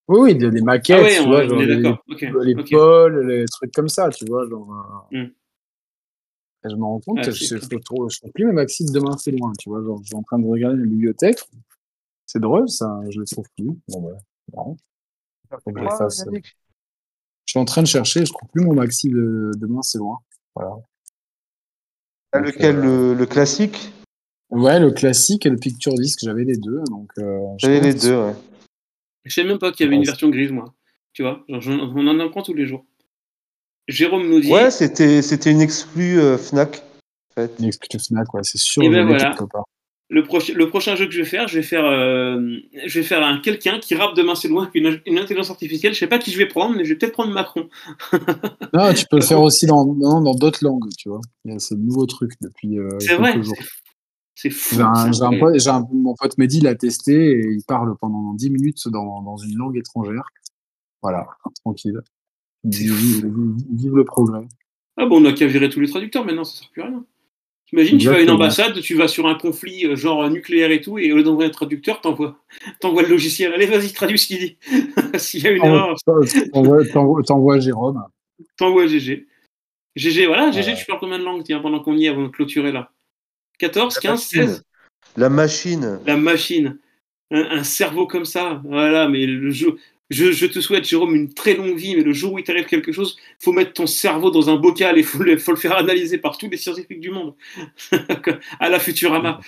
Oui, 0.08 0.20
oui, 0.20 0.36
des, 0.36 0.50
des 0.50 0.62
maquettes, 0.62 0.98
Ah 1.00 1.04
ouais, 1.04 1.16
tu 1.16 1.22
on, 1.22 1.28
vois, 1.28 1.44
on 1.44 1.48
genre 1.50 1.62
est 1.62 1.66
les, 1.66 1.82
d'accord. 1.82 2.04
Ok. 2.10 2.22
les 2.44 2.56
pôles, 2.56 3.28
les 3.28 3.46
trucs 3.46 3.72
comme 3.74 3.90
ça, 3.90 4.10
tu 4.10 4.26
vois. 4.26 4.48
Genre, 4.50 4.68
euh, 5.12 5.18
Hmm. 5.24 5.30
Et 6.66 6.70
je 6.70 6.76
me 6.76 6.84
rends 6.84 7.00
compte 7.00 7.24
c'est 7.24 7.32
je 7.34 7.56
ne 7.56 7.80
trouve, 7.80 8.10
plus 8.34 8.46
mes 8.46 8.54
maxi 8.54 8.86
de 8.86 8.92
demain, 8.92 9.16
c'est 9.18 9.32
loin, 9.32 9.52
tu 9.60 9.70
vois. 9.70 9.84
Genre, 9.84 10.00
je 10.02 10.08
suis 10.08 10.16
en 10.16 10.24
train 10.24 10.40
de 10.40 10.46
regarder 10.46 10.78
la 10.78 10.86
bibliothèque. 10.86 11.40
C'est 12.26 12.40
drôle, 12.40 12.68
ça, 12.68 13.00
je 13.10 13.20
les 13.20 13.26
trouve 13.26 13.46
plus. 13.56 13.72
Bon, 13.88 14.02
bah. 14.02 15.58
Faut 15.64 15.72
que 15.72 15.80
je 15.80 15.86
fasse- 15.86 16.26
suis 17.46 17.60
en 17.60 17.66
train 17.66 17.82
de 17.82 17.88
chercher, 17.88 18.26
je 18.26 18.32
trouve 18.34 18.50
plus 18.50 18.64
mon 18.66 18.74
maxi 18.74 19.10
de 19.10 19.52
demain, 19.58 19.82
c'est 19.82 19.98
loin. 19.98 20.20
Voilà. 20.56 20.76
Ah, 22.34 22.40
Donc, 22.40 22.48
Lequel 22.54 22.76
euh, 22.78 22.82
le, 22.82 23.14
le 23.14 23.26
classique? 23.26 23.94
Ouais, 24.50 24.80
le 24.80 24.92
classique 24.92 25.46
et 25.46 25.50
le 25.50 25.58
picture 25.58 25.94
disc, 25.94 26.20
j'avais 26.22 26.44
les 26.44 26.58
deux. 26.58 26.82
Donc, 26.90 27.12
euh, 27.20 27.40
J'avais 27.58 27.80
les 27.80 27.94
deux, 27.94 28.16
ouais. 28.18 28.36
Je 29.26 29.34
sais 29.34 29.44
même 29.44 29.60
pas 29.60 29.72
qu'il 29.72 29.86
y 29.86 29.88
avait 29.88 29.96
une 29.98 30.04
version 30.06 30.30
grise, 30.30 30.52
moi. 30.52 30.74
Tu 31.14 31.22
vois, 31.22 31.44
genre, 31.48 31.92
on 31.96 32.08
en 32.08 32.20
apprend 32.20 32.42
tous 32.42 32.54
les 32.54 32.66
jours. 32.66 32.86
Jérôme 33.88 34.28
nous 34.30 34.40
dit. 34.42 34.52
Ouais, 34.52 34.70
c'était 34.72 35.22
c'était 35.22 35.52
une 35.52 35.62
exclue 35.62 36.20
euh, 36.20 36.38
Fnac. 36.38 36.84
En 37.32 37.42
fait. 37.42 37.52
Une 37.60 37.66
excuse 37.66 38.08
Fnac, 38.08 38.34
ouais, 38.34 38.42
c'est 38.44 38.58
sûr. 38.58 38.84
Et 38.84 38.88
je 38.88 38.92
ben 38.92 39.06
voilà. 39.08 39.36
Le, 40.10 40.24
proche- 40.24 40.54
le 40.54 40.70
prochain 40.70 40.96
jeu 40.96 41.06
que 41.06 41.12
je 41.12 41.20
vais 41.20 41.26
faire, 41.28 41.50
je 41.50 41.56
vais 41.58 41.64
faire, 41.64 41.84
euh, 41.84 42.40
je 42.86 43.00
vais 43.00 43.06
faire 43.06 43.22
un 43.26 43.40
quelqu'un 43.40 43.78
qui 43.80 43.94
rappe 43.94 44.16
demain 44.16 44.36
c'est 44.36 44.48
loin 44.48 44.64
avec 44.64 44.76
une, 44.76 45.02
une 45.06 45.18
intelligence 45.20 45.50
artificielle. 45.50 45.94
Je 45.94 46.00
sais 46.00 46.08
pas 46.08 46.18
qui 46.18 46.32
je 46.32 46.38
vais 46.38 46.46
prendre, 46.48 46.78
mais 46.78 46.86
je 46.86 46.90
vais 46.94 46.96
peut-être 46.98 47.12
prendre 47.12 47.34
Macron. 47.34 47.68
Non, 48.74 48.94
tu 48.94 49.06
peux 49.10 49.18
le 49.18 49.22
faire 49.24 49.42
aussi 49.42 49.66
dans 49.66 49.84
dans 49.86 50.34
d'autres 50.34 50.64
langues, 50.64 50.88
tu 50.98 51.10
vois. 51.10 51.20
Il 51.46 51.52
y 51.52 51.56
a 51.56 51.60
ce 51.60 51.74
nouveau 51.74 52.06
truc 52.06 52.32
depuis 52.42 52.80
euh, 52.80 52.90
C'est 53.00 53.08
quelques 53.10 53.20
vrai. 53.20 53.44
jours. 53.44 53.56
c'est- 53.58 53.68
C'est 54.36 54.50
fou. 54.52 54.76
J'ai 54.76 54.82
un, 54.82 54.94
ça. 54.96 55.12
j'ai 55.12 55.24
un 55.24 55.40
pote, 55.40 55.60
j'ai 55.60 55.70
un- 55.70 55.86
mon 55.92 56.14
pote 56.16 56.38
Mehdi 56.38 56.62
l'a 56.62 56.76
testé 56.76 57.32
et 57.32 57.48
il 57.52 57.64
parle 57.68 57.96
pendant 58.00 58.34
10 58.34 58.50
minutes 58.52 58.88
dans, 58.88 59.22
dans 59.24 59.36
une 59.38 59.58
langue 59.58 59.78
étrangère. 59.78 60.24
Voilà, 61.02 61.28
tranquille. 61.66 62.00
Vive, 62.64 62.94
vive- 62.94 63.56
vive 63.72 63.96
le 63.96 64.04
progrès. 64.06 64.48
Ah 64.98 65.06
bon, 65.06 65.22
on 65.22 65.26
a 65.26 65.34
qu'à 65.34 65.46
virer 65.48 65.70
tous 65.70 65.80
les 65.80 65.88
traducteurs 65.90 66.26
maintenant, 66.26 66.44
ça 66.44 66.60
sert 66.60 66.70
plus 66.72 66.82
à 66.82 66.86
rien. 66.88 67.06
T'imagines, 67.68 67.98
tu 67.98 68.08
vas 68.08 68.16
à 68.16 68.20
une 68.22 68.30
ambassade, 68.30 68.80
tu 68.82 68.96
vas 68.96 69.08
sur 69.10 69.28
un 69.28 69.36
conflit 69.36 69.86
euh, 69.86 69.96
genre 69.98 70.24
euh, 70.24 70.30
nucléaire 70.30 70.72
et 70.72 70.80
tout, 70.82 70.98
et 70.98 71.12
au 71.12 71.18
lieu 71.18 71.24
d'envoyer 71.24 71.50
un 71.50 71.54
traducteur, 71.54 72.00
t'envoies, 72.00 72.38
t'envoies 72.80 73.04
le 73.04 73.10
logiciel. 73.10 73.54
Allez, 73.54 73.66
vas-y, 73.66 73.92
traduis 73.92 74.18
ce 74.18 74.28
qu'il 74.28 74.40
dit. 74.40 74.58
S'il 75.20 75.44
y 75.44 75.48
a 75.48 75.52
une 75.52 75.64
erreur, 75.66 75.96
T'envoies- 76.06 76.86
T'envoies 76.88 77.24
t'envoies 77.24 77.60
Jérôme. 77.60 78.02
t'envoies 78.58 78.88
GG. 78.88 79.28
GG, 79.98 80.28
voilà, 80.28 80.52
GG, 80.52 80.72
Ouais. 80.72 80.78
tu 80.78 80.86
parles 80.86 81.00
combien 81.00 81.20
de 81.20 81.24
langues, 81.26 81.44
tiens, 81.44 81.60
pendant 81.60 81.80
qu'on 81.82 81.98
y 81.98 82.06
est, 82.06 82.10
avant 82.10 82.24
de 82.24 82.28
clôturer 82.30 82.72
là? 82.72 82.92
14, 83.60 83.96
La 83.96 84.02
15, 84.02 84.12
machine. 84.34 84.48
16 84.48 84.64
La 85.18 85.30
machine. 85.30 86.00
La 86.06 86.18
machine. 86.18 86.78
Un, 87.32 87.58
un 87.60 87.64
cerveau 87.64 88.08
comme 88.08 88.24
ça, 88.26 88.62
voilà, 88.64 89.10
mais 89.10 89.26
le 89.26 89.50
jeu. 89.52 89.76
Je, 90.10 90.32
je 90.32 90.46
te 90.46 90.62
souhaite, 90.62 90.86
Jérôme, 90.86 91.16
une 91.16 91.34
très 91.34 91.54
longue 91.54 91.76
vie, 91.76 91.96
mais 91.96 92.04
le 92.04 92.14
jour 92.14 92.34
où 92.34 92.40
il 92.40 92.44
t'arrive 92.44 92.66
quelque 92.66 92.94
chose, 92.94 93.18
faut 93.40 93.52
mettre 93.52 93.74
ton 93.74 93.88
cerveau 93.88 94.32
dans 94.32 94.50
un 94.50 94.56
bocal 94.56 94.98
et 94.98 95.04
faut 95.04 95.22
le, 95.22 95.38
faut 95.38 95.52
le 95.52 95.58
faire 95.58 95.76
analyser 95.76 96.18
par 96.18 96.38
tous 96.38 96.50
les 96.50 96.58
scientifiques 96.58 97.02
du 97.02 97.12
monde. 97.12 97.34
à 98.60 98.70
la 98.70 98.80
Futurama. 98.80 99.42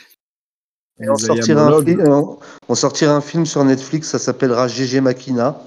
Et 1.01 1.09
on, 1.09 1.15
sortira 1.15 1.67
un 1.67 1.83
film, 1.83 2.01
on, 2.05 2.39
on 2.67 2.75
sortira 2.75 3.15
un 3.15 3.21
film 3.21 3.45
sur 3.45 3.63
Netflix, 3.63 4.09
ça 4.09 4.19
s'appellera 4.19 4.67
GG 4.67 4.99
Machina. 4.99 5.61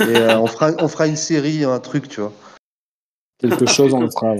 Et 0.00 0.04
euh, 0.04 0.38
on, 0.38 0.46
fera, 0.46 0.72
on 0.78 0.88
fera 0.88 1.06
une 1.06 1.16
série, 1.16 1.64
un 1.64 1.78
truc, 1.80 2.08
tu 2.08 2.20
vois. 2.20 2.32
Quelque 3.38 3.66
chose, 3.70 3.92
on 3.92 4.00
le 4.00 4.10
fera. 4.10 4.34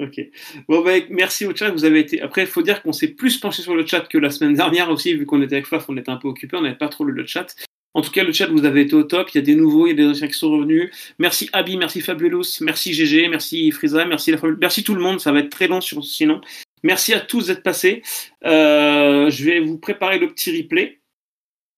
Ok. 0.00 0.20
Bon, 0.68 0.84
bah, 0.84 0.92
merci 1.10 1.46
au 1.46 1.54
chat. 1.54 1.70
Vous 1.70 1.84
avez 1.84 2.00
été. 2.00 2.20
Après, 2.20 2.42
il 2.42 2.46
faut 2.46 2.62
dire 2.62 2.82
qu'on 2.82 2.92
s'est 2.92 3.08
plus 3.08 3.38
penché 3.38 3.62
sur 3.62 3.74
le 3.74 3.86
chat 3.86 4.02
que 4.02 4.18
la 4.18 4.30
semaine 4.30 4.54
dernière 4.54 4.90
aussi, 4.90 5.14
vu 5.14 5.26
qu'on 5.26 5.42
était 5.42 5.56
avec 5.56 5.66
Faf, 5.66 5.88
on 5.88 5.96
était 5.96 6.10
un 6.10 6.16
peu 6.16 6.28
occupé, 6.28 6.56
on 6.56 6.62
n'avait 6.62 6.76
pas 6.76 6.88
trop 6.88 7.04
lu 7.04 7.12
le 7.12 7.26
chat. 7.26 7.54
En 7.94 8.02
tout 8.02 8.10
cas, 8.10 8.24
le 8.24 8.32
chat, 8.32 8.46
vous 8.48 8.64
avez 8.64 8.82
été 8.82 8.94
au 8.94 9.04
top. 9.04 9.30
Il 9.32 9.36
y 9.36 9.38
a 9.38 9.42
des 9.42 9.54
nouveaux, 9.54 9.86
il 9.86 9.90
y 9.90 9.92
a 9.92 9.96
des 9.96 10.06
anciens 10.06 10.26
qui 10.26 10.34
sont 10.34 10.50
revenus. 10.50 10.90
Merci 11.18 11.48
Abby, 11.52 11.76
merci 11.76 12.00
Fabulous, 12.00 12.42
merci 12.60 12.92
GG, 12.92 13.28
merci 13.28 13.70
Frisa, 13.70 14.04
merci 14.04 14.32
la 14.32 14.38
merci 14.60 14.82
tout 14.82 14.94
le 14.94 15.00
monde. 15.00 15.20
Ça 15.20 15.30
va 15.32 15.38
être 15.40 15.50
très 15.50 15.68
long 15.68 15.80
sinon. 15.80 16.40
Merci 16.82 17.14
à 17.14 17.20
tous 17.20 17.46
d'être 17.46 17.62
passés. 17.62 18.02
Euh, 18.44 19.30
je 19.30 19.44
vais 19.44 19.60
vous 19.60 19.78
préparer 19.78 20.18
le 20.18 20.28
petit 20.28 20.56
replay. 20.60 21.00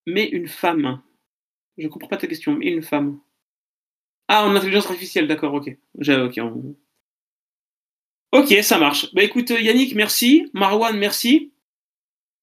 Mais 0.07 0.25
une 0.27 0.47
femme. 0.47 1.01
Je 1.77 1.87
comprends 1.87 2.07
pas 2.09 2.17
ta 2.17 2.27
question, 2.27 2.55
mais 2.55 2.67
une 2.67 2.81
femme. 2.81 3.19
Ah, 4.27 4.45
en 4.45 4.55
intelligence 4.55 4.87
artificielle, 4.87 5.27
d'accord, 5.27 5.53
ok. 5.53 5.77
J'ai- 5.99 6.15
ok, 6.19 6.39
on- 6.41 6.75
Ok, 8.33 8.53
ça 8.61 8.77
marche. 8.77 9.13
Bah 9.13 9.23
écoute, 9.23 9.51
euh, 9.51 9.59
Yannick, 9.61 9.95
merci. 9.95 10.49
Marwan, 10.53 10.97
merci. 10.97 11.51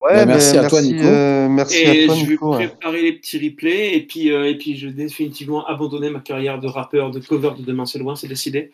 Ouais, 0.05 0.17
Bah, 0.17 0.27
merci 0.27 0.53
ben, 0.55 0.65
à 0.65 0.69
toi, 0.69 0.83
Nico. 0.83 1.03
euh, 1.05 1.49
merci 1.49 1.77
Et 1.79 2.05
à 2.05 2.07
toi, 2.07 2.15
je 2.17 2.25
vais 2.27 2.31
Nico. 2.33 2.57
ouais. 2.57 2.69
préparer 2.69 3.03
les 3.03 3.13
petits 3.15 3.39
replays. 3.39 3.95
Et 3.97 4.01
puis, 4.07 4.31
euh, 4.31 4.49
et 4.51 4.59
puis, 4.59 4.77
je 4.77 4.87
vais 4.89 4.93
définitivement 4.93 5.67
abandonner 5.67 6.11
ma 6.11 6.21
carrière 6.21 6.61
de 6.61 6.67
rappeur, 6.69 7.11
de 7.11 7.21
cover 7.21 7.53
de 7.59 7.65
Demain 7.65 7.87
c'est 7.87 7.99
loin, 7.99 8.15
c'est 8.15 8.29
décidé. 8.29 8.71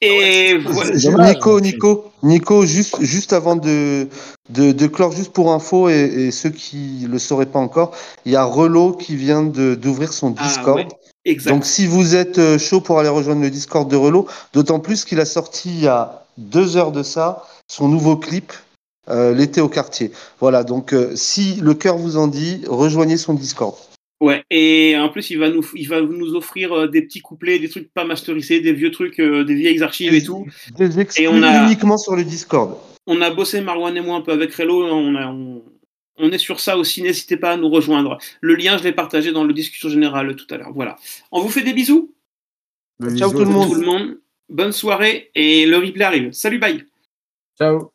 Et 0.00 0.56
voilà. 0.58 0.96
Dommage. 0.98 1.34
Nico, 1.34 1.60
Nico, 1.60 2.04
Nico, 2.22 2.64
juste, 2.66 3.02
juste 3.02 3.32
avant 3.34 3.56
de, 3.56 4.08
de, 4.48 4.72
de 4.72 4.86
clore, 4.86 5.12
juste 5.12 5.32
pour 5.32 5.52
info, 5.52 5.88
et, 5.90 5.92
et 6.26 6.30
ceux 6.30 6.48
qui 6.50 7.06
le 7.10 7.18
sauraient 7.18 7.44
pas 7.46 7.58
encore, 7.58 7.94
il 8.24 8.32
y 8.32 8.36
a 8.36 8.44
Relo 8.44 8.92
qui 8.92 9.14
vient 9.16 9.42
d'ouvrir 9.42 10.12
son 10.12 10.34
Ah, 10.38 10.46
Discord. 10.46 10.76
ouais. 10.78 10.88
Exact. 11.26 11.50
Donc 11.52 11.66
si 11.66 11.86
vous 11.86 12.14
êtes 12.14 12.38
euh, 12.38 12.58
chaud 12.58 12.80
pour 12.80 12.98
aller 12.98 13.10
rejoindre 13.10 13.42
le 13.42 13.50
Discord 13.50 13.90
de 13.90 13.96
Relo, 13.96 14.26
d'autant 14.54 14.80
plus 14.80 15.04
qu'il 15.04 15.20
a 15.20 15.26
sorti 15.26 15.68
il 15.68 15.80
y 15.82 15.86
a 15.86 16.24
deux 16.38 16.78
heures 16.78 16.92
de 16.92 17.02
ça 17.02 17.44
son 17.68 17.88
nouveau 17.88 18.16
clip, 18.16 18.54
euh, 19.08 19.34
l'été 19.34 19.60
au 19.60 19.68
quartier. 19.68 20.12
Voilà, 20.40 20.64
donc 20.64 20.92
euh, 20.92 21.14
si 21.16 21.56
le 21.62 21.74
cœur 21.74 21.96
vous 21.96 22.16
en 22.16 22.28
dit, 22.28 22.62
rejoignez 22.66 23.16
son 23.16 23.34
Discord. 23.34 23.74
Ouais, 24.20 24.44
et 24.50 24.96
en 24.98 25.08
plus, 25.08 25.30
il 25.30 25.38
va 25.38 25.48
nous, 25.48 25.64
il 25.74 25.88
va 25.88 26.02
nous 26.02 26.34
offrir 26.34 26.72
euh, 26.72 26.86
des 26.88 27.00
petits 27.02 27.22
couplets, 27.22 27.58
des 27.58 27.70
trucs 27.70 27.90
pas 27.92 28.04
masterisés, 28.04 28.60
des 28.60 28.74
vieux 28.74 28.90
trucs, 28.90 29.18
euh, 29.18 29.44
des 29.44 29.54
vieilles 29.54 29.82
archives 29.82 30.12
et 30.12 30.22
tout. 30.22 30.46
Des 30.76 31.00
exclus 31.00 31.26
on 31.26 31.42
a- 31.42 31.64
uniquement 31.64 31.96
sur 31.96 32.14
le 32.14 32.24
Discord. 32.24 32.76
On 33.06 33.22
a 33.22 33.30
bossé 33.30 33.62
Marwan 33.62 33.96
et 33.96 34.02
moi 34.02 34.16
un 34.16 34.20
peu 34.20 34.32
avec 34.32 34.52
Relo, 34.54 34.84
on, 34.84 35.14
a- 35.16 35.26
on, 35.28 35.62
on 36.18 36.30
est 36.32 36.38
sur 36.38 36.60
ça 36.60 36.76
aussi, 36.76 37.00
n'hésitez 37.02 37.38
pas 37.38 37.52
à 37.52 37.56
nous 37.56 37.70
rejoindre. 37.70 38.18
Le 38.42 38.54
lien, 38.56 38.76
je 38.76 38.84
l'ai 38.84 38.92
partagé 38.92 39.32
dans 39.32 39.42
le 39.44 39.54
discussion 39.54 39.88
générale 39.88 40.36
tout 40.36 40.46
à 40.50 40.58
l'heure. 40.58 40.72
Voilà. 40.74 40.96
On 41.32 41.40
vous 41.40 41.48
fait 41.48 41.62
des 41.62 41.72
bisous, 41.72 42.12
Ciao 43.16 43.30
tout 43.32 43.38
le 43.38 43.46
monde. 43.46 43.68
tout 43.70 43.74
le 43.80 43.86
monde. 43.86 44.18
Bonne 44.50 44.72
soirée 44.72 45.30
et 45.34 45.64
le 45.64 45.78
replay 45.78 46.04
arrive. 46.04 46.32
Salut, 46.32 46.58
bye. 46.58 46.84
Ciao. 47.58 47.90